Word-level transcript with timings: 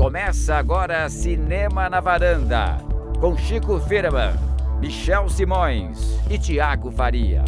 Começa 0.00 0.56
agora 0.56 1.10
Cinema 1.10 1.90
na 1.90 2.00
Varanda, 2.00 2.78
com 3.20 3.36
Chico 3.36 3.78
Firman, 3.80 4.32
Michel 4.80 5.28
Simões 5.28 5.98
e 6.30 6.38
Tiago 6.38 6.90
Faria. 6.90 7.44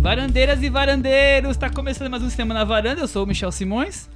Varandeiras 0.00 0.60
e 0.60 0.68
varandeiros, 0.68 1.56
tá 1.56 1.70
começando 1.70 2.10
mais 2.10 2.24
um 2.24 2.28
Cinema 2.28 2.54
na 2.54 2.64
Varanda, 2.64 3.00
eu 3.00 3.06
sou 3.06 3.22
o 3.22 3.26
Michel 3.26 3.52
Simões. 3.52 4.10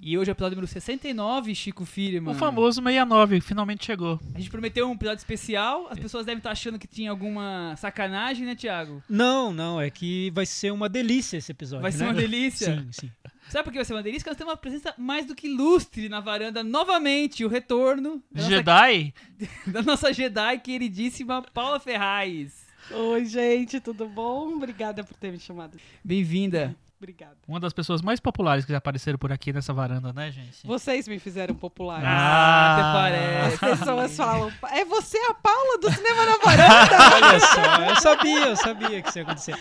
E 0.00 0.16
hoje 0.16 0.30
é 0.30 0.32
o 0.32 0.34
episódio 0.34 0.54
número 0.54 0.70
69, 0.70 1.52
Chico 1.56 1.84
Firman. 1.84 2.36
O 2.36 2.38
famoso 2.38 2.80
69, 2.80 3.40
finalmente 3.40 3.84
chegou. 3.84 4.20
A 4.32 4.38
gente 4.38 4.50
prometeu 4.50 4.88
um 4.88 4.92
episódio 4.92 5.18
especial, 5.18 5.88
as 5.90 5.98
pessoas 5.98 6.24
devem 6.24 6.38
estar 6.38 6.52
achando 6.52 6.78
que 6.78 6.86
tinha 6.86 7.10
alguma 7.10 7.74
sacanagem, 7.78 8.46
né, 8.46 8.54
Tiago? 8.54 9.02
Não, 9.10 9.52
não, 9.52 9.80
é 9.80 9.90
que 9.90 10.30
vai 10.30 10.46
ser 10.46 10.72
uma 10.72 10.88
delícia 10.88 11.36
esse 11.36 11.50
episódio. 11.50 11.82
Vai 11.82 11.90
ser 11.90 12.04
né? 12.04 12.10
uma 12.10 12.14
delícia? 12.14 12.76
Sim, 12.76 12.88
sim. 12.92 13.10
Sabe 13.48 13.64
por 13.64 13.72
que 13.72 13.78
vai 13.78 13.84
ser 13.84 13.94
uma 13.94 14.02
delícia? 14.02 14.20
Porque 14.20 14.30
nós 14.30 14.38
temos 14.38 14.52
uma 14.52 14.56
presença 14.56 14.94
mais 14.98 15.26
do 15.26 15.34
que 15.34 15.46
ilustre 15.46 16.08
na 16.08 16.20
varanda, 16.20 16.64
novamente, 16.64 17.44
o 17.44 17.48
retorno 17.48 18.22
da 18.30 18.42
nossa, 18.42 18.50
Jedi? 18.50 19.14
da 19.66 19.82
nossa 19.82 20.12
Jedi 20.12 20.58
queridíssima 20.58 21.42
Paula 21.42 21.78
Ferraz. 21.78 22.64
Oi, 22.90 23.24
gente, 23.24 23.80
tudo 23.80 24.06
bom? 24.06 24.54
Obrigada 24.54 25.02
por 25.02 25.16
ter 25.16 25.32
me 25.32 25.38
chamado. 25.38 25.78
Bem-vinda. 26.02 26.76
Obrigada. 27.04 27.36
Uma 27.46 27.60
das 27.60 27.74
pessoas 27.74 28.00
mais 28.00 28.18
populares 28.18 28.64
que 28.64 28.72
já 28.72 28.78
apareceram 28.78 29.18
por 29.18 29.30
aqui 29.30 29.52
nessa 29.52 29.74
varanda, 29.74 30.10
né, 30.12 30.30
gente? 30.32 30.66
Vocês 30.66 31.06
me 31.06 31.18
fizeram 31.18 31.54
popular. 31.54 32.00
Ah, 32.02 32.72
até 32.72 32.82
As 32.82 33.58
parece. 33.60 33.78
pessoas 33.78 34.16
falam, 34.16 34.50
é 34.72 34.84
você 34.86 35.18
a 35.28 35.34
Paula 35.34 35.78
do 35.78 35.92
Cinema 35.92 36.24
na 36.24 36.36
Varanda? 36.38 36.96
Olha 37.26 37.40
só, 37.40 37.90
eu 37.90 37.96
sabia, 37.96 38.46
eu 38.48 38.56
sabia 38.56 39.02
que 39.02 39.08
isso 39.10 39.18
ia 39.18 39.22
acontecer. 39.24 39.54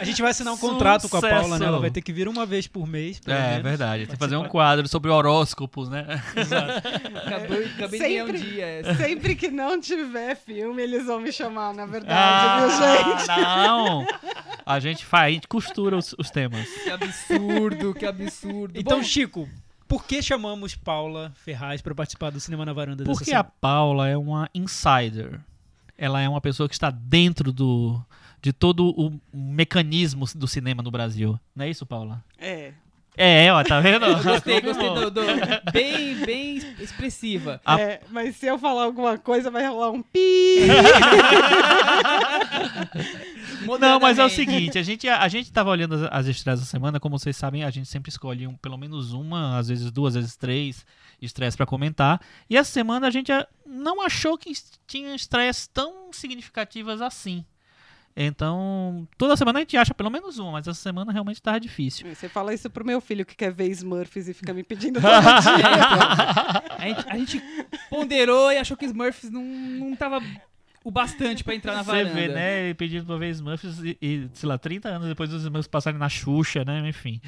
A 0.00 0.04
gente 0.04 0.20
vai 0.20 0.30
assinar 0.32 0.52
um 0.52 0.56
contrato 0.58 1.08
com 1.08 1.16
a 1.16 1.20
Sucesso. 1.20 1.40
Paula, 1.42 1.58
né? 1.58 1.66
Ela 1.66 1.78
vai 1.78 1.90
ter 1.90 2.00
que 2.02 2.12
vir 2.12 2.26
uma 2.28 2.44
vez 2.44 2.66
por 2.66 2.86
mês. 2.86 3.20
pelo 3.20 3.36
É, 3.36 3.48
menos. 3.50 3.62
verdade. 3.62 4.06
Tem 4.06 4.14
que 4.14 4.18
fazer 4.18 4.36
um 4.36 4.48
quadro 4.48 4.88
sobre 4.88 5.10
horóscopos, 5.10 5.88
né? 5.88 6.06
Acabei, 7.26 7.64
acabei 7.66 7.98
de 8.00 8.08
ganhar 8.08 8.24
um 8.24 8.26
Sempre. 8.26 8.40
dia. 8.40 8.66
essa. 8.66 8.94
Sempre 8.96 9.34
que 9.36 9.48
não 9.50 9.80
tiver 9.80 10.34
filme, 10.36 10.82
eles 10.82 11.06
vão 11.06 11.20
me 11.20 11.32
chamar, 11.32 11.72
na 11.74 11.86
verdade, 11.86 12.60
viu, 12.66 12.70
gente? 13.16 13.30
Ah, 13.30 13.64
não! 13.66 14.06
A 14.64 14.78
gente 14.78 15.04
faz, 15.04 15.24
a 15.26 15.30
gente 15.30 15.48
costura 15.48 15.96
os, 16.00 16.14
os 16.18 16.30
temas. 16.30 16.66
Que 16.82 16.90
absurdo, 16.90 17.94
que 17.94 18.04
absurdo. 18.06 18.78
Então, 18.78 18.98
Bom, 18.98 19.04
Chico, 19.04 19.48
por 19.86 20.04
que 20.04 20.20
chamamos 20.22 20.74
Paula 20.74 21.32
Ferraz 21.36 21.80
para 21.80 21.94
participar 21.94 22.30
do 22.30 22.40
Cinema 22.40 22.64
na 22.64 22.72
Varanda 22.72 23.04
dessa 23.04 23.16
Porque 23.16 23.30
a 23.30 23.36
semana? 23.38 23.52
Paula 23.60 24.08
é 24.08 24.16
uma 24.16 24.48
insider. 24.54 25.40
Ela 25.96 26.20
é 26.20 26.28
uma 26.28 26.40
pessoa 26.40 26.68
que 26.68 26.74
está 26.74 26.90
dentro 26.90 27.52
do 27.52 28.00
de 28.42 28.54
todo 28.54 28.88
o 28.98 29.20
mecanismo 29.34 30.24
do 30.34 30.48
cinema 30.48 30.82
no 30.82 30.90
Brasil. 30.90 31.38
Não 31.54 31.66
é 31.66 31.70
isso, 31.70 31.84
Paula? 31.84 32.24
É. 32.38 32.72
É, 33.16 33.52
ó, 33.52 33.62
tá 33.62 33.80
vendo? 33.80 34.06
Gostei, 34.24 34.60
gostei 34.62 34.88
do, 34.94 35.10
do- 35.10 35.20
bem, 35.72 36.14
bem 36.24 36.56
expressiva. 36.78 37.60
A- 37.66 37.78
é, 37.78 38.00
mas 38.08 38.36
se 38.36 38.46
eu 38.46 38.58
falar 38.58 38.84
alguma 38.84 39.18
coisa, 39.18 39.50
vai 39.50 39.66
rolar 39.66 39.90
um 39.90 40.00
pi. 40.00 40.68
Não, 43.80 44.00
mas 44.00 44.18
é 44.18 44.24
o 44.24 44.28
seguinte, 44.28 44.78
a 44.78 44.82
gente, 44.82 45.08
a 45.08 45.28
gente 45.28 45.52
tava 45.52 45.70
olhando 45.70 45.94
as, 45.94 46.02
as 46.10 46.26
estreias 46.26 46.60
da 46.60 46.66
semana, 46.66 47.00
como 47.00 47.18
vocês 47.18 47.36
sabem, 47.36 47.64
a 47.64 47.70
gente 47.70 47.88
sempre 47.88 48.10
escolhe 48.10 48.46
um, 48.46 48.54
pelo 48.54 48.76
menos 48.76 49.12
uma, 49.12 49.58
às 49.58 49.68
vezes 49.68 49.90
duas, 49.90 50.16
às 50.16 50.22
vezes 50.22 50.36
três 50.36 50.84
estreias 51.20 51.56
pra 51.56 51.66
comentar. 51.66 52.20
E 52.48 52.56
essa 52.56 52.70
semana 52.70 53.06
a 53.06 53.10
gente 53.10 53.30
não 53.66 54.02
achou 54.02 54.36
que 54.38 54.52
tinha 54.86 55.14
estreias 55.14 55.66
tão 55.66 56.12
significativas 56.12 57.00
assim. 57.00 57.44
Então, 58.16 59.06
toda 59.16 59.36
semana 59.36 59.60
a 59.60 59.62
gente 59.62 59.76
acha 59.76 59.94
pelo 59.94 60.10
menos 60.10 60.38
uma, 60.38 60.52
mas 60.52 60.66
essa 60.66 60.80
semana 60.80 61.12
realmente 61.12 61.40
tava 61.40 61.60
difícil. 61.60 62.12
Você 62.12 62.28
fala 62.28 62.52
isso 62.52 62.68
pro 62.68 62.84
meu 62.84 63.00
filho 63.00 63.24
que 63.24 63.36
quer 63.36 63.52
ver 63.52 63.68
Smurfs 63.70 64.28
e 64.28 64.34
fica 64.34 64.52
me 64.52 64.62
pedindo 64.64 65.00
todo 65.00 65.10
dia. 65.10 66.60
A 66.80 66.88
gente, 66.88 67.08
a 67.10 67.18
gente 67.18 67.42
ponderou 67.90 68.50
e 68.50 68.56
achou 68.56 68.74
que 68.74 68.86
Smurfs 68.86 69.30
não, 69.30 69.44
não 69.44 69.94
tava 69.94 70.22
o 70.82 70.90
bastante 70.90 71.44
pra 71.44 71.54
entrar 71.54 71.74
na 71.74 71.82
Você 71.82 71.90
varanda. 71.90 72.14
vê, 72.14 72.28
né, 72.28 72.64
ele 72.64 72.74
pedindo 72.74 73.04
pra 73.04 73.16
ver 73.16 73.30
Smurfs 73.30 73.78
e, 73.80 73.98
e, 74.00 74.30
sei 74.32 74.48
lá, 74.48 74.56
30 74.56 74.88
anos 74.88 75.08
depois 75.08 75.28
dos 75.28 75.42
Smurfs 75.42 75.68
passarem 75.68 75.98
na 75.98 76.08
Xuxa, 76.08 76.64
né, 76.64 76.88
enfim. 76.88 77.20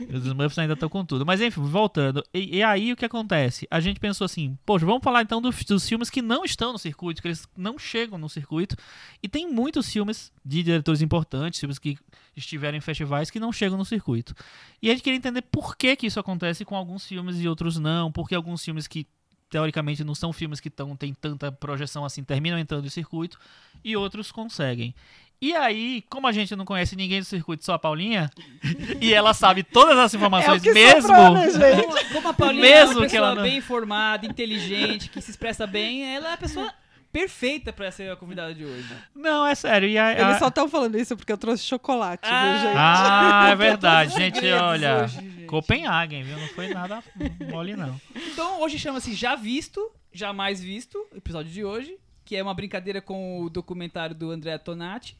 Os 0.00 0.26
Smurfs 0.26 0.58
ainda 0.58 0.74
estão 0.74 0.88
com 0.88 1.04
tudo. 1.04 1.24
Mas 1.24 1.40
enfim, 1.40 1.60
voltando. 1.62 2.22
E, 2.32 2.58
e 2.58 2.62
aí 2.62 2.92
o 2.92 2.96
que 2.96 3.04
acontece? 3.04 3.66
A 3.70 3.80
gente 3.80 3.98
pensou 3.98 4.24
assim, 4.24 4.58
poxa, 4.64 4.84
vamos 4.84 5.02
falar 5.02 5.22
então 5.22 5.40
dos, 5.40 5.62
dos 5.64 5.88
filmes 5.88 6.10
que 6.10 6.20
não 6.20 6.44
estão 6.44 6.72
no 6.72 6.78
circuito, 6.78 7.22
que 7.22 7.28
eles 7.28 7.48
não 7.56 7.78
chegam 7.78 8.18
no 8.18 8.28
circuito. 8.28 8.76
E 9.22 9.28
tem 9.28 9.50
muitos 9.50 9.90
filmes 9.90 10.32
de 10.44 10.62
diretores 10.62 11.00
importantes, 11.00 11.60
filmes 11.60 11.78
que 11.78 11.98
estiveram 12.36 12.76
em 12.76 12.80
festivais 12.80 13.30
que 13.30 13.40
não 13.40 13.52
chegam 13.52 13.78
no 13.78 13.84
circuito. 13.84 14.34
E 14.82 14.90
a 14.90 14.92
gente 14.92 15.02
queria 15.02 15.16
entender 15.16 15.42
por 15.42 15.76
que 15.76 15.96
que 15.96 16.06
isso 16.06 16.20
acontece 16.20 16.64
com 16.64 16.76
alguns 16.76 17.06
filmes 17.06 17.40
e 17.40 17.48
outros 17.48 17.78
não, 17.78 18.12
porque 18.12 18.34
alguns 18.34 18.62
filmes 18.62 18.86
que 18.86 19.06
teoricamente 19.50 20.02
não 20.04 20.14
são 20.14 20.32
filmes 20.32 20.60
que 20.60 20.68
tão, 20.70 20.94
tem 20.96 21.14
tanta 21.14 21.50
projeção 21.52 22.04
assim, 22.04 22.22
terminam 22.24 22.58
entrando 22.58 22.84
no 22.84 22.90
circuito, 22.90 23.38
e 23.84 23.96
outros 23.96 24.32
conseguem. 24.32 24.94
E 25.40 25.54
aí, 25.54 26.02
como 26.08 26.26
a 26.26 26.32
gente 26.32 26.56
não 26.56 26.64
conhece 26.64 26.96
ninguém 26.96 27.20
do 27.20 27.24
circuito, 27.26 27.62
só 27.64 27.74
a 27.74 27.78
Paulinha, 27.78 28.30
e 29.00 29.12
ela 29.12 29.34
sabe 29.34 29.62
todas 29.62 29.98
as 29.98 30.14
É 30.14 30.16
o 30.16 30.18
informações 30.18 30.62
que 30.62 30.72
mesmo. 30.72 31.02
sobrou, 31.02 31.32
né, 31.32 31.50
gente? 31.50 31.82
Como, 31.86 32.04
como 32.14 32.28
a 32.28 32.34
Paulinha 32.34 32.62
Mesmo 32.62 32.78
é 32.78 32.84
uma 32.86 32.94
que 33.06 33.10
pessoa 33.12 33.26
ela 33.26 33.34
não- 33.34 33.42
bem 33.42 33.56
informada, 33.58 34.26
inteligente, 34.26 35.10
que 35.10 35.20
se 35.20 35.30
expressa 35.30 35.66
bem, 35.66 36.02
ela 36.14 36.30
é 36.30 36.32
a 36.32 36.36
pessoa 36.38 36.72
perfeita 37.20 37.72
pra 37.72 37.90
ser 37.90 38.10
a 38.10 38.16
convidada 38.16 38.54
de 38.54 38.64
hoje. 38.64 38.94
Não, 39.14 39.46
é 39.46 39.54
sério. 39.54 39.88
E 39.88 39.96
a, 39.96 40.06
a- 40.08 40.12
Eles 40.28 40.38
só 40.38 40.48
estão 40.48 40.68
falando 40.68 40.98
isso 40.98 41.16
porque 41.16 41.32
eu 41.32 41.38
trouxe 41.38 41.64
chocolate, 41.64 42.28
Ah. 42.28 42.52
viu, 42.52 42.62
gente? 42.68 42.76
Ah, 42.78 43.48
é 43.52 43.56
verdade, 43.56 44.14
gente. 44.14 44.46
Olha, 44.52 45.04
hoje, 45.04 45.14
gente. 45.20 45.44
Copenhagen, 45.46 46.22
viu? 46.24 46.36
Não 46.38 46.48
foi 46.48 46.68
nada 46.74 47.02
mole, 47.50 47.74
não. 47.74 47.98
Então, 48.14 48.60
hoje 48.60 48.78
chama-se 48.78 49.14
Já 49.14 49.34
Visto, 49.34 49.90
Jamais 50.12 50.60
Visto, 50.60 51.06
episódio 51.14 51.50
de 51.50 51.64
hoje, 51.64 51.96
que 52.24 52.36
é 52.36 52.42
uma 52.42 52.52
brincadeira 52.54 53.00
com 53.00 53.40
o 53.42 53.48
documentário 53.48 54.14
do 54.14 54.30
André 54.30 54.58
Tonati. 54.58 55.16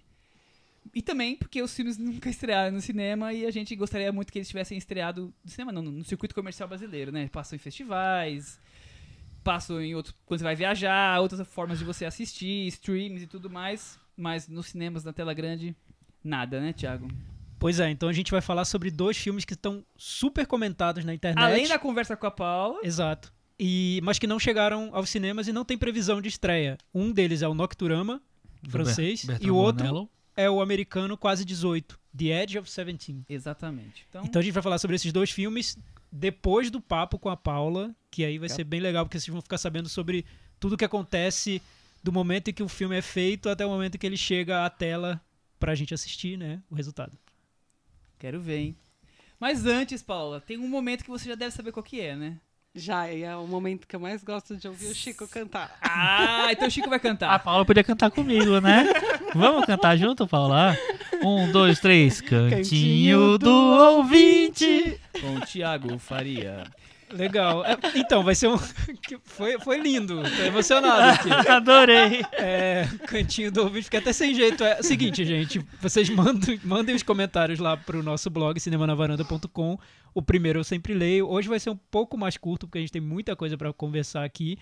E 0.94 1.02
também 1.02 1.36
porque 1.36 1.60
os 1.62 1.74
filmes 1.74 1.98
nunca 1.98 2.28
estrearam 2.30 2.72
no 2.72 2.80
cinema 2.80 3.32
e 3.32 3.44
a 3.44 3.50
gente 3.50 3.74
gostaria 3.74 4.12
muito 4.12 4.32
que 4.32 4.38
eles 4.38 4.48
tivessem 4.48 4.78
estreado 4.78 5.32
no 5.44 5.50
cinema, 5.50 5.72
não, 5.72 5.82
no 5.82 6.04
circuito 6.04 6.34
comercial 6.34 6.68
brasileiro, 6.68 7.10
né? 7.10 7.28
Passam 7.32 7.56
em 7.56 7.58
festivais, 7.58 8.58
passam 9.46 9.80
em 9.80 9.94
outros. 9.94 10.14
quando 10.26 10.38
você 10.40 10.44
vai 10.44 10.56
viajar, 10.56 11.20
outras 11.20 11.46
formas 11.46 11.78
de 11.78 11.84
você 11.84 12.04
assistir, 12.04 12.66
streams 12.66 13.22
e 13.22 13.26
tudo 13.26 13.48
mais. 13.48 13.98
Mas 14.16 14.48
nos 14.48 14.66
cinemas, 14.66 15.04
na 15.04 15.12
tela 15.12 15.32
grande, 15.32 15.74
nada, 16.24 16.60
né, 16.60 16.72
Thiago? 16.72 17.06
Pois 17.58 17.78
é, 17.80 17.88
então 17.90 18.08
a 18.08 18.12
gente 18.12 18.30
vai 18.30 18.40
falar 18.40 18.64
sobre 18.64 18.90
dois 18.90 19.16
filmes 19.16 19.44
que 19.44 19.54
estão 19.54 19.84
super 19.96 20.46
comentados 20.46 21.04
na 21.04 21.14
internet. 21.14 21.42
Além 21.44 21.68
da 21.68 21.78
conversa 21.78 22.16
com 22.16 22.26
a 22.26 22.30
Paula, 22.30 22.80
Exato. 22.82 23.32
E, 23.58 24.00
mas 24.02 24.18
que 24.18 24.26
não 24.26 24.38
chegaram 24.38 24.90
aos 24.92 25.08
cinemas 25.08 25.48
e 25.48 25.52
não 25.52 25.64
tem 25.64 25.78
previsão 25.78 26.20
de 26.20 26.28
estreia. 26.28 26.76
Um 26.94 27.10
deles 27.12 27.40
é 27.40 27.48
o 27.48 27.54
Nocturama, 27.54 28.20
francês, 28.68 29.24
Ber- 29.24 29.34
e 29.36 29.38
Bertrand 29.38 29.52
o 29.52 29.56
outro 29.56 29.86
Bonello. 29.86 30.10
é 30.36 30.50
o 30.50 30.60
americano 30.60 31.16
Quase 31.16 31.42
18, 31.44 31.98
The 32.16 32.42
Edge 32.42 32.58
of 32.58 32.68
17. 32.68 33.22
exatamente. 33.28 34.04
Então, 34.10 34.24
Então 34.24 34.40
a 34.40 34.42
gente 34.42 34.52
vai 34.52 34.62
falar 34.62 34.78
sobre 34.78 34.96
esses 34.96 35.10
dois 35.12 35.30
filmes 35.30 35.78
depois 36.10 36.70
do 36.70 36.80
papo 36.80 37.18
com 37.18 37.28
a 37.28 37.36
Paula, 37.36 37.94
que 38.10 38.24
aí 38.24 38.38
vai 38.38 38.48
Tá. 38.48 38.54
ser 38.56 38.64
bem 38.64 38.80
legal, 38.80 39.04
porque 39.04 39.18
vocês 39.18 39.32
vão 39.32 39.42
ficar 39.42 39.58
sabendo 39.58 39.88
sobre 39.88 40.24
tudo 40.58 40.76
que 40.76 40.84
acontece 40.84 41.60
do 42.02 42.12
momento 42.12 42.48
em 42.48 42.52
que 42.54 42.62
o 42.62 42.68
filme 42.68 42.96
é 42.96 43.02
feito 43.02 43.48
até 43.48 43.66
o 43.66 43.68
momento 43.68 43.96
em 43.96 43.98
que 43.98 44.06
ele 44.06 44.16
chega 44.16 44.64
à 44.64 44.70
tela 44.70 45.20
pra 45.58 45.74
gente 45.74 45.92
assistir, 45.92 46.36
né, 46.38 46.62
o 46.70 46.74
resultado. 46.74 47.16
Quero 48.18 48.40
ver, 48.40 48.58
hein? 48.58 48.76
Mas 49.38 49.66
antes, 49.66 50.02
Paula, 50.02 50.40
tem 50.40 50.56
um 50.56 50.68
momento 50.68 51.04
que 51.04 51.10
você 51.10 51.28
já 51.28 51.34
deve 51.34 51.50
saber 51.54 51.72
qual 51.72 51.82
que 51.82 52.00
é, 52.00 52.16
né? 52.16 52.40
Já, 52.78 53.10
e 53.10 53.22
é 53.22 53.34
o 53.34 53.46
momento 53.46 53.88
que 53.88 53.96
eu 53.96 54.00
mais 54.00 54.22
gosto 54.22 54.54
de 54.54 54.68
ouvir 54.68 54.88
o 54.88 54.94
Chico 54.94 55.26
cantar. 55.26 55.78
Ah, 55.80 56.48
então 56.50 56.68
o 56.68 56.70
Chico 56.70 56.90
vai 56.90 56.98
A 56.98 57.00
cantar. 57.00 57.38
Paula 57.38 57.64
podia 57.64 57.82
cantar 57.82 58.10
comigo, 58.10 58.60
né? 58.60 58.84
Vamos 59.34 59.64
cantar 59.64 59.96
junto, 59.96 60.26
Paula? 60.26 60.76
Um, 61.22 61.50
dois, 61.50 61.80
três. 61.80 62.20
Cantinho 62.20 63.38
do 63.38 63.50
ouvinte. 63.50 65.00
Com 65.18 65.36
o 65.36 65.40
Thiago 65.40 65.98
Faria. 65.98 66.64
Legal. 67.10 67.64
É, 67.64 67.76
então, 67.94 68.22
vai 68.22 68.34
ser 68.34 68.48
um. 68.48 68.58
foi, 69.24 69.58
foi 69.60 69.78
lindo. 69.78 70.22
Tô 70.22 70.42
emocionado 70.42 71.02
aqui. 71.02 71.30
Adorei. 71.48 72.22
É, 72.32 72.88
cantinho 73.06 73.50
do 73.52 73.62
ouvinte, 73.62 73.84
fica 73.84 73.98
até 73.98 74.12
sem 74.12 74.34
jeito. 74.34 74.64
É 74.64 74.80
o 74.80 74.82
seguinte, 74.82 75.24
gente, 75.24 75.64
vocês 75.80 76.08
mandem, 76.10 76.60
mandem 76.64 76.94
os 76.94 77.02
comentários 77.02 77.58
lá 77.58 77.76
pro 77.76 78.02
nosso 78.02 78.28
blog, 78.28 78.58
cinemanavaranda.com. 78.58 79.78
O 80.14 80.22
primeiro 80.22 80.60
eu 80.60 80.64
sempre 80.64 80.94
leio. 80.94 81.28
Hoje 81.28 81.48
vai 81.48 81.60
ser 81.60 81.70
um 81.70 81.76
pouco 81.76 82.16
mais 82.16 82.36
curto, 82.36 82.66
porque 82.66 82.78
a 82.78 82.80
gente 82.80 82.92
tem 82.92 83.02
muita 83.02 83.36
coisa 83.36 83.56
para 83.56 83.72
conversar 83.72 84.24
aqui. 84.24 84.58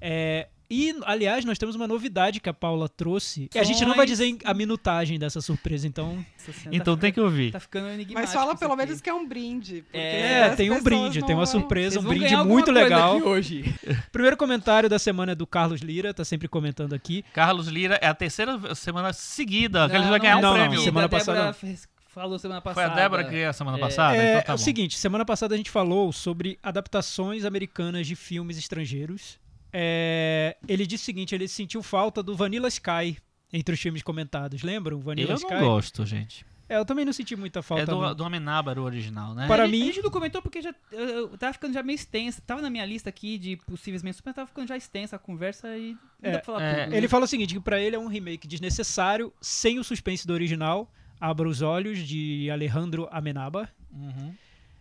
É, 0.00 0.48
e, 0.70 0.94
aliás, 1.04 1.44
nós 1.44 1.58
temos 1.58 1.74
uma 1.76 1.86
novidade 1.86 2.40
que 2.40 2.48
a 2.48 2.54
Paula 2.54 2.88
trouxe. 2.88 3.48
A 3.54 3.62
gente 3.64 3.84
não 3.84 3.94
vai 3.94 4.06
dizer 4.06 4.36
a 4.44 4.52
minutagem 4.54 5.18
dessa 5.18 5.40
surpresa, 5.40 5.86
então. 5.86 6.24
Então 6.70 6.94
tá 6.96 7.00
tem 7.02 7.12
que 7.12 7.20
ouvir. 7.20 7.52
Tá 7.52 7.60
ficando 7.60 7.88
enigmático. 7.88 8.20
Mas 8.20 8.32
fala 8.32 8.56
pelo 8.56 8.72
aqui. 8.72 8.84
menos 8.86 9.00
que 9.00 9.08
é 9.10 9.14
um 9.14 9.26
brinde. 9.26 9.84
É, 9.92 10.50
tem 10.50 10.70
um 10.70 10.82
brinde, 10.82 11.20
não 11.20 11.26
tem 11.26 11.36
uma 11.36 11.46
surpresa, 11.46 12.00
um 12.00 12.02
brinde 12.04 12.36
muito 12.36 12.70
legal. 12.70 13.16
hoje. 13.18 13.74
Primeiro 14.12 14.36
comentário 14.36 14.88
da 14.88 14.98
semana 14.98 15.32
é 15.32 15.34
do 15.34 15.46
Carlos 15.46 15.80
Lira, 15.80 16.12
tá 16.14 16.24
sempre 16.24 16.48
comentando 16.48 16.92
aqui. 16.94 17.24
Carlos 17.32 17.68
Lira 17.68 17.98
é 18.02 18.06
a 18.06 18.14
terceira 18.14 18.74
semana 18.74 19.12
seguida 19.12 19.88
que 19.88 19.94
ele 19.96 20.04
Não, 20.04 20.10
vai 20.10 20.20
ganhar 20.20 20.40
não, 20.40 20.50
um 20.50 20.56
não, 20.56 20.60
prêmio. 20.68 20.80
semana 20.80 21.06
a 21.06 21.08
Débora 21.08 21.24
passada 21.24 21.56
não. 21.66 21.76
falou 22.08 22.38
semana 22.38 22.60
Foi 22.60 22.72
passada. 22.74 22.92
a 22.92 22.96
Débora 22.96 23.24
que 23.24 23.30
veio 23.30 23.48
a 23.50 23.52
semana 23.52 23.76
É. 23.76 23.80
passada? 23.80 24.16
É, 24.16 24.30
então 24.30 24.42
tá 24.42 24.52
é 24.52 24.54
o 24.54 24.58
bom. 24.58 24.64
seguinte, 24.64 24.96
semana 24.98 25.24
passada 25.24 25.54
a 25.54 25.56
gente 25.56 25.70
falou 25.70 26.12
sobre 26.12 26.58
adaptações 26.62 27.44
americanas 27.44 28.06
de 28.06 28.14
filmes 28.16 28.56
estrangeiros. 28.58 29.38
É, 29.78 30.56
ele 30.66 30.86
disse 30.86 31.02
o 31.02 31.04
seguinte, 31.06 31.34
ele 31.34 31.46
sentiu 31.46 31.82
falta 31.82 32.22
do 32.22 32.34
Vanilla 32.34 32.66
Sky 32.68 33.18
entre 33.52 33.74
os 33.74 33.80
filmes 33.80 34.02
comentados, 34.02 34.62
lembram? 34.62 34.98
Vanilla 35.00 35.32
Eu 35.32 35.36
Sky? 35.36 35.52
não 35.52 35.60
gosto, 35.60 36.06
gente. 36.06 36.46
É, 36.68 36.78
eu 36.78 36.84
também 36.84 37.04
não 37.04 37.12
senti 37.12 37.36
muita 37.36 37.62
falta. 37.62 37.82
É 37.82 37.86
do, 37.86 38.00
não. 38.00 38.14
do 38.14 38.24
Amenábar 38.24 38.78
o 38.78 38.82
original, 38.82 39.34
né? 39.34 39.46
Para 39.46 39.64
a 39.64 39.66
gente, 39.66 39.76
mim- 39.76 39.82
A 39.82 39.92
gente 39.92 40.02
não 40.02 40.10
comentou 40.10 40.40
porque 40.42 40.60
já, 40.62 40.74
eu, 40.90 41.08
eu 41.08 41.28
tava 41.38 41.52
ficando 41.52 41.74
já 41.74 41.82
meio 41.82 41.94
extensa. 41.94 42.42
Tava 42.44 42.60
na 42.62 42.70
minha 42.70 42.84
lista 42.86 43.08
aqui 43.10 43.36
de 43.38 43.56
possíveis 43.58 44.02
menções, 44.02 44.22
mas 44.24 44.34
tava 44.34 44.46
ficando 44.48 44.66
já 44.66 44.76
extensa 44.78 45.14
a 45.14 45.18
conversa 45.18 45.76
e 45.76 45.92
não 45.92 45.98
É, 46.22 46.32
dá 46.32 46.38
pra 46.38 46.46
falar 46.46 46.62
é, 46.62 46.74
tudo. 46.80 46.90
né? 46.90 46.96
Ele 46.96 47.06
fala 47.06 47.24
o 47.24 47.28
seguinte, 47.28 47.54
que 47.54 47.60
pra 47.60 47.78
ele 47.80 47.94
é 47.94 47.98
um 47.98 48.08
remake 48.08 48.48
desnecessário, 48.48 49.32
sem 49.40 49.78
o 49.78 49.84
suspense 49.84 50.26
do 50.26 50.32
original, 50.32 50.90
Abra 51.20 51.48
os 51.48 51.62
Olhos, 51.62 52.00
de 52.00 52.50
Alejandro 52.50 53.08
Amenábar. 53.12 53.72
Uhum. 53.92 54.34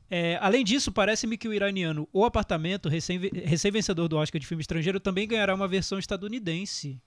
É, 0.09 0.37
além 0.41 0.63
disso, 0.63 0.91
parece-me 0.91 1.35
que 1.37 1.47
o 1.47 1.53
iraniano 1.53 2.07
O 2.13 2.23
Apartamento, 2.25 2.87
recém- 2.89 3.19
recém-vencedor 3.43 4.07
do 4.07 4.17
Oscar 4.17 4.39
de 4.39 4.45
filme 4.45 4.61
estrangeiro, 4.61 4.99
também 4.99 5.27
ganhará 5.27 5.53
uma 5.55 5.67
versão 5.67 5.97
estadunidense. 5.97 7.01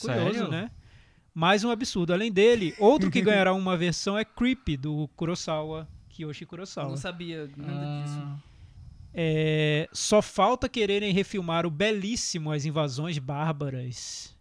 Curioso, 0.00 0.32
Sério? 0.32 0.48
né? 0.48 0.70
Mais 1.34 1.62
um 1.62 1.70
absurdo. 1.70 2.12
Além 2.12 2.32
dele, 2.32 2.74
outro 2.78 3.10
que 3.10 3.20
ganhará 3.20 3.52
uma 3.52 3.76
versão 3.76 4.16
é 4.18 4.24
Creepy, 4.24 4.76
do 4.76 5.08
Kurosawa, 5.14 5.86
Kiyoshi 6.08 6.42
Eu 6.44 6.48
Kurosawa. 6.48 6.88
não 6.88 6.96
sabia 6.96 7.48
nada 7.56 8.02
disso. 8.02 8.18
Ah, 8.22 8.38
É, 9.14 9.88
só 9.92 10.20
falta 10.22 10.68
quererem 10.68 11.12
refilmar 11.12 11.66
o 11.66 11.70
belíssimo 11.70 12.50
As 12.52 12.64
Invasões 12.64 13.18
Bárbaras. 13.18 14.36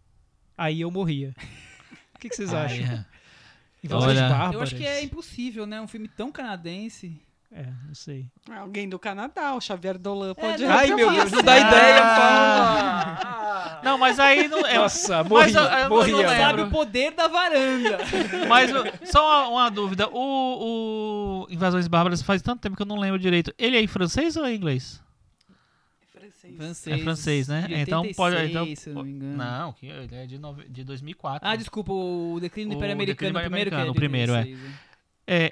Aí 0.57 0.81
eu 0.81 0.89
morria. 0.91 1.33
O 2.15 2.19
que, 2.19 2.29
que 2.29 2.35
vocês 2.35 2.53
ai, 2.53 2.65
acham? 2.65 2.95
é. 2.95 3.05
Invasões 3.83 4.17
Olha- 4.17 4.29
Bárbaras. 4.29 4.53
Eu 4.55 4.61
acho 4.61 4.75
que 4.75 4.85
é 4.85 5.03
impossível, 5.03 5.65
né? 5.67 5.79
Um 5.79 5.87
filme 5.87 6.07
tão 6.07 6.31
canadense. 6.31 7.19
É, 7.49 7.65
não 7.87 7.95
sei. 7.95 8.27
Alguém 8.59 8.89
do 8.89 8.99
Canadá, 8.99 9.53
o 9.55 9.61
Xavier 9.61 9.97
Dolan 9.97 10.33
pode 10.35 10.63
não, 10.65 10.71
Ai, 10.71 10.87
meu. 10.93 11.09
Deus, 11.11 11.31
não 11.31 11.41
dá 11.41 11.57
ideia, 11.57 12.01
Ah! 12.03 13.81
Não, 13.83 13.97
mas 13.97 14.19
aí 14.19 14.47
não 14.47 14.65
é. 14.65 14.75
Nossa, 14.79 15.23
mas 15.23 15.53
morria, 15.53 15.59
eu- 15.59 15.63
eu 15.77 15.83
não 15.83 15.89
morria. 15.89 16.15
lembro. 16.17 16.35
Sabe 16.35 16.61
o 16.63 16.69
poder 16.69 17.11
da 17.11 17.27
varanda. 17.27 17.97
Mas 18.49 18.71
só 19.09 19.23
uma, 19.45 19.47
uma 19.61 19.69
dúvida: 19.71 20.09
o, 20.09 21.45
o 21.45 21.47
Invasões 21.49 21.87
Bárbaras 21.87 22.21
faz 22.21 22.41
tanto 22.41 22.59
tempo 22.61 22.75
que 22.75 22.81
eu 22.81 22.85
não 22.87 22.97
lembro 22.99 23.19
direito. 23.19 23.53
Ele 23.57 23.77
é 23.77 23.81
em 23.81 23.87
francês 23.87 24.35
ou 24.35 24.45
é 24.45 24.51
em 24.51 24.55
inglês? 24.57 25.01
Francês. 26.11 26.55
Francês. 26.57 26.99
É 26.99 27.03
francês, 27.03 27.47
né? 27.47 27.61
De 27.67 27.73
Então 27.75 28.01
pode. 28.15 28.35
86, 28.35 28.49
Então, 28.49 28.75
se 28.83 28.89
eu 28.89 28.93
não 28.95 29.03
me 29.03 29.11
engano. 29.11 29.37
não, 29.37 29.75
ele 29.81 30.15
é 30.15 30.25
de, 30.25 30.37
nove- 30.37 30.67
de 30.69 30.83
2004. 30.83 31.47
Ah, 31.47 31.55
desculpa, 31.55 31.93
o 31.93 32.39
Declínio 32.41 32.71
do 32.71 32.77
Império 32.77 32.93
Americano, 32.93 33.37
o 33.37 33.41
primeiro 33.41 33.69
que 33.71 33.75
é 33.77 33.83
o 33.83 33.93
primeiro, 33.93 34.33
é. 34.33 34.39
86, 34.39 34.59
né? 34.63 34.73
É, 34.73 34.86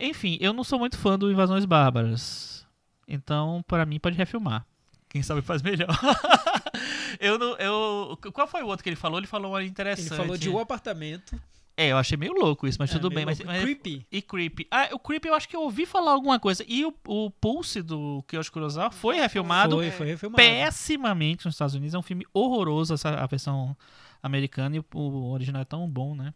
enfim, 0.02 0.38
eu 0.40 0.54
não 0.54 0.64
sou 0.64 0.80
muito 0.80 0.98
fã 0.98 1.18
do 1.18 1.32
Invasões 1.32 1.66
Bárbaras. 1.66 2.66
Então, 3.08 3.64
pra 3.68 3.86
mim, 3.86 4.00
pode 4.00 4.18
refilmar. 4.18 4.66
Quem 5.10 5.22
sabe 5.22 5.42
faz 5.42 5.62
melhor. 5.62 5.88
eu 7.20 7.38
não. 7.38 7.56
Eu, 7.58 8.18
qual 8.34 8.48
foi 8.48 8.64
o 8.64 8.68
outro 8.68 8.84
que 8.84 8.90
ele 8.90 8.96
falou? 8.96 9.18
Ele 9.20 9.28
falou 9.28 9.52
uma 9.52 9.62
Ele 9.62 9.70
interessante. 9.70 10.16
falou 10.18 10.38
de 10.38 10.50
O 10.50 10.60
Apartamento. 10.60 11.40
É, 11.78 11.90
eu 11.90 11.98
achei 11.98 12.18
meio 12.18 12.34
louco 12.34 12.66
isso, 12.68 12.78
mas 12.80 12.90
É, 12.90 12.94
tudo 12.94 13.14
bem. 13.14 13.26
Mas, 13.26 13.40
mas- 13.42 13.62
Creepy. 13.62 14.06
E 14.10 14.22
Creepy. 14.22 14.66
Ah, 14.72 14.90
o 14.94 15.00
Creepy 15.00 15.28
eu 15.28 15.34
acho 15.36 15.48
que 15.48 15.56
eu 15.56 15.62
ouvi 15.62 15.86
falar 15.86 16.12
alguma 16.12 16.40
coisa. 16.40 16.64
E 16.68 16.86
o, 16.86 16.94
o 17.06 17.30
Pulse 17.30 17.82
do 17.82 18.24
Kiyoshi 18.28 18.50
Kurosawa 18.52 18.92
foi 18.92 19.18
refilmado 19.18 19.76
Foi, 19.76 19.92
foi 19.92 20.08
refilmado. 20.08 20.42
pessimamente 20.42 21.46
nos 21.46 21.56
Estados 21.56 21.76
Unidos. 21.76 21.94
É 21.94 21.98
um 22.00 22.02
filme 22.02 22.26
horroroso, 22.34 22.94
essa, 22.94 23.10
a 23.10 23.26
versão 23.26 23.76
americana. 24.24 24.78
E 24.78 24.80
o, 24.80 24.86
o 24.94 25.32
original 25.34 25.62
é 25.62 25.66
tão 25.66 25.86
bom, 25.90 26.16
né? 26.16 26.34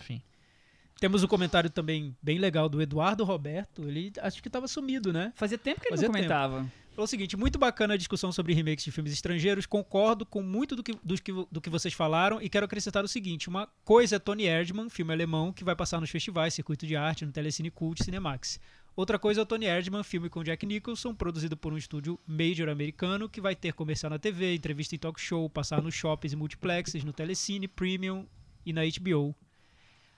Enfim. 0.00 0.22
Temos 0.98 1.22
um 1.22 1.26
comentário 1.26 1.68
também 1.68 2.16
bem 2.22 2.38
legal 2.38 2.68
do 2.68 2.80
Eduardo 2.80 3.22
Roberto. 3.22 3.86
Ele 3.86 4.12
acho 4.20 4.40
que 4.40 4.48
estava 4.48 4.66
sumido, 4.66 5.12
né? 5.12 5.32
Fazia 5.36 5.58
tempo 5.58 5.80
que 5.80 5.88
ele 5.88 5.96
Fazia 5.96 6.08
não 6.08 6.14
comentava. 6.14 6.66
Falou 6.92 7.04
o 7.04 7.08
seguinte: 7.08 7.36
muito 7.36 7.58
bacana 7.58 7.92
a 7.92 7.96
discussão 7.96 8.32
sobre 8.32 8.54
remakes 8.54 8.82
de 8.82 8.90
filmes 8.90 9.12
estrangeiros. 9.12 9.66
Concordo 9.66 10.24
com 10.24 10.40
muito 10.40 10.74
do 10.74 10.82
que, 10.82 10.92
dos 11.04 11.20
que, 11.20 11.30
do 11.52 11.60
que 11.60 11.68
vocês 11.68 11.92
falaram 11.92 12.40
e 12.40 12.48
quero 12.48 12.64
acrescentar 12.64 13.04
o 13.04 13.08
seguinte: 13.08 13.48
uma 13.50 13.68
coisa 13.84 14.16
é 14.16 14.18
Tony 14.18 14.44
Erdmann, 14.44 14.88
filme 14.88 15.12
alemão 15.12 15.52
que 15.52 15.62
vai 15.62 15.76
passar 15.76 16.00
nos 16.00 16.08
festivais, 16.08 16.54
circuito 16.54 16.86
de 16.86 16.96
arte, 16.96 17.26
no 17.26 17.32
Telecine 17.32 17.70
Cult 17.70 18.02
Cinemax. 18.02 18.58
Outra 18.96 19.18
coisa 19.18 19.40
é 19.40 19.42
o 19.42 19.46
Tony 19.46 19.66
Erdmann, 19.66 20.02
filme 20.02 20.30
com 20.30 20.42
Jack 20.42 20.64
Nicholson, 20.64 21.14
produzido 21.14 21.54
por 21.54 21.70
um 21.70 21.76
estúdio 21.76 22.18
major 22.26 22.70
americano, 22.70 23.28
que 23.28 23.42
vai 23.42 23.54
ter 23.54 23.74
comercial 23.74 24.08
na 24.08 24.18
TV, 24.18 24.54
entrevista 24.54 24.94
em 24.94 24.98
talk 24.98 25.20
show, 25.20 25.50
passar 25.50 25.82
nos 25.82 25.94
shoppings 25.94 26.32
e 26.32 26.36
multiplexes, 26.36 27.04
no 27.04 27.12
Telecine, 27.12 27.68
Premium 27.68 28.26
e 28.64 28.72
na 28.72 28.80
HBO. 28.84 29.36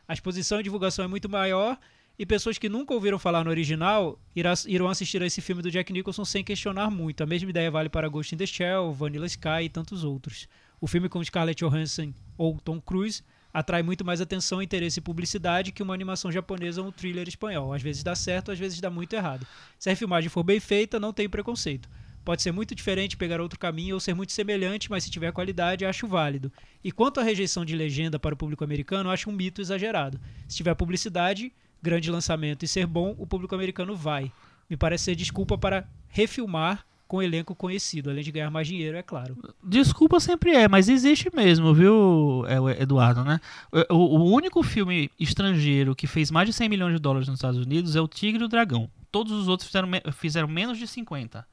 A 0.09 0.15
exposição 0.15 0.59
e 0.59 0.63
divulgação 0.63 1.05
é 1.05 1.09
muito 1.09 1.29
maior 1.29 1.79
e 2.19 2.25
pessoas 2.25 2.57
que 2.57 2.67
nunca 2.67 2.95
ouviram 2.95 3.19
falar 3.19 3.45
no 3.45 3.51
original 3.51 4.19
irão 4.67 4.89
assistir 4.89 5.23
a 5.23 5.27
esse 5.27 5.43
filme 5.43 5.61
do 5.61 5.71
Jack 5.71 5.93
Nicholson 5.93 6.25
sem 6.25 6.43
questionar 6.43 6.91
muito. 6.91 7.23
A 7.23 7.27
mesma 7.27 7.51
ideia 7.51 7.71
vale 7.71 7.91
para 7.91 8.09
Ghost 8.09 8.35
in 8.35 8.39
the 8.39 8.47
Shell, 8.47 8.91
Vanilla 8.95 9.27
Sky 9.27 9.65
e 9.65 9.69
tantos 9.69 10.05
outros. 10.05 10.49
O 10.81 10.87
filme 10.87 11.11
com 11.11 11.23
Scarlett 11.23 11.63
Johansson 11.63 12.15
ou 12.39 12.59
Tom 12.59 12.81
Cruise 12.81 13.23
atrai 13.53 13.83
muito 13.83 14.03
mais 14.03 14.21
atenção, 14.21 14.63
interesse 14.63 14.99
e 14.99 15.03
publicidade 15.03 15.73
que 15.73 15.83
uma 15.83 15.93
animação 15.93 16.33
japonesa 16.33 16.81
ou 16.81 16.89
um 16.89 16.93
thriller 16.93 17.29
espanhol. 17.29 17.75
Às 17.75 17.83
vezes 17.83 18.03
dá 18.03 18.15
certo, 18.15 18.51
às 18.51 18.59
vezes 18.59 18.81
dá 18.81 18.89
muito 18.89 19.13
errado. 19.13 19.47
Se 19.79 19.91
a 19.91 19.97
filmagem 19.97 20.31
for 20.31 20.43
bem 20.43 20.59
feita, 20.59 20.99
não 20.99 21.13
tem 21.13 21.29
preconceito. 21.29 21.89
Pode 22.29 22.43
ser 22.43 22.53
muito 22.53 22.75
diferente, 22.75 23.17
pegar 23.17 23.41
outro 23.41 23.59
caminho 23.59 23.95
ou 23.95 24.01
ser 24.01 24.13
muito 24.13 24.35
semelhante, 24.35 24.91
mas 24.91 25.03
se 25.03 25.11
tiver 25.11 25.33
qualidade, 25.33 25.87
acho 25.87 26.07
válido. 26.07 26.53
E 26.85 26.93
quanto 26.93 27.21
à 27.21 27.23
rejeição 27.23 27.65
de 27.65 27.75
legenda 27.75 28.19
para 28.19 28.35
o 28.35 28.37
público 28.37 28.63
americano, 28.63 29.09
acho 29.09 29.31
um 29.31 29.33
mito 29.33 29.63
exagerado. 29.63 30.21
Se 30.47 30.59
tiver 30.59 30.75
publicidade, 30.75 31.51
grande 31.81 32.11
lançamento 32.11 32.67
e 32.67 32.69
ser 32.69 32.87
bom, 32.87 33.15
o 33.17 33.27
público 33.27 33.55
americano 33.55 33.97
vai. 33.97 34.31
Me 34.69 34.77
parece 34.77 35.05
ser 35.05 35.15
desculpa 35.15 35.57
para 35.57 35.89
refilmar 36.07 36.85
com 37.07 37.23
elenco 37.23 37.55
conhecido, 37.55 38.11
além 38.11 38.23
de 38.23 38.31
ganhar 38.31 38.51
mais 38.51 38.69
dinheiro, 38.69 38.99
é 38.99 39.03
claro. 39.03 39.35
Desculpa 39.65 40.21
sempre 40.21 40.51
é, 40.51 40.69
mas 40.69 40.91
existe 40.91 41.35
mesmo, 41.35 41.73
viu, 41.73 42.45
é, 42.47 42.83
Eduardo, 42.83 43.25
né? 43.25 43.41
O, 43.89 44.19
o 44.19 44.35
único 44.35 44.63
filme 44.63 45.11
estrangeiro 45.19 45.97
que 45.97 46.07
fez 46.07 46.31
mais 46.31 46.47
de 46.47 46.53
100 46.53 46.69
milhões 46.69 46.93
de 46.93 47.01
dólares 47.01 47.27
nos 47.27 47.39
Estados 47.39 47.59
Unidos 47.59 47.97
é 47.97 48.03
o 48.03 48.07
Tigre 48.07 48.43
e 48.43 48.45
o 48.45 48.49
Dragão. 48.49 48.91
Todos 49.11 49.33
os 49.33 49.49
outros 49.49 49.67
fizeram, 49.67 49.89
fizeram 50.13 50.47
menos 50.47 50.77
de 50.77 50.87
50. 50.87 51.47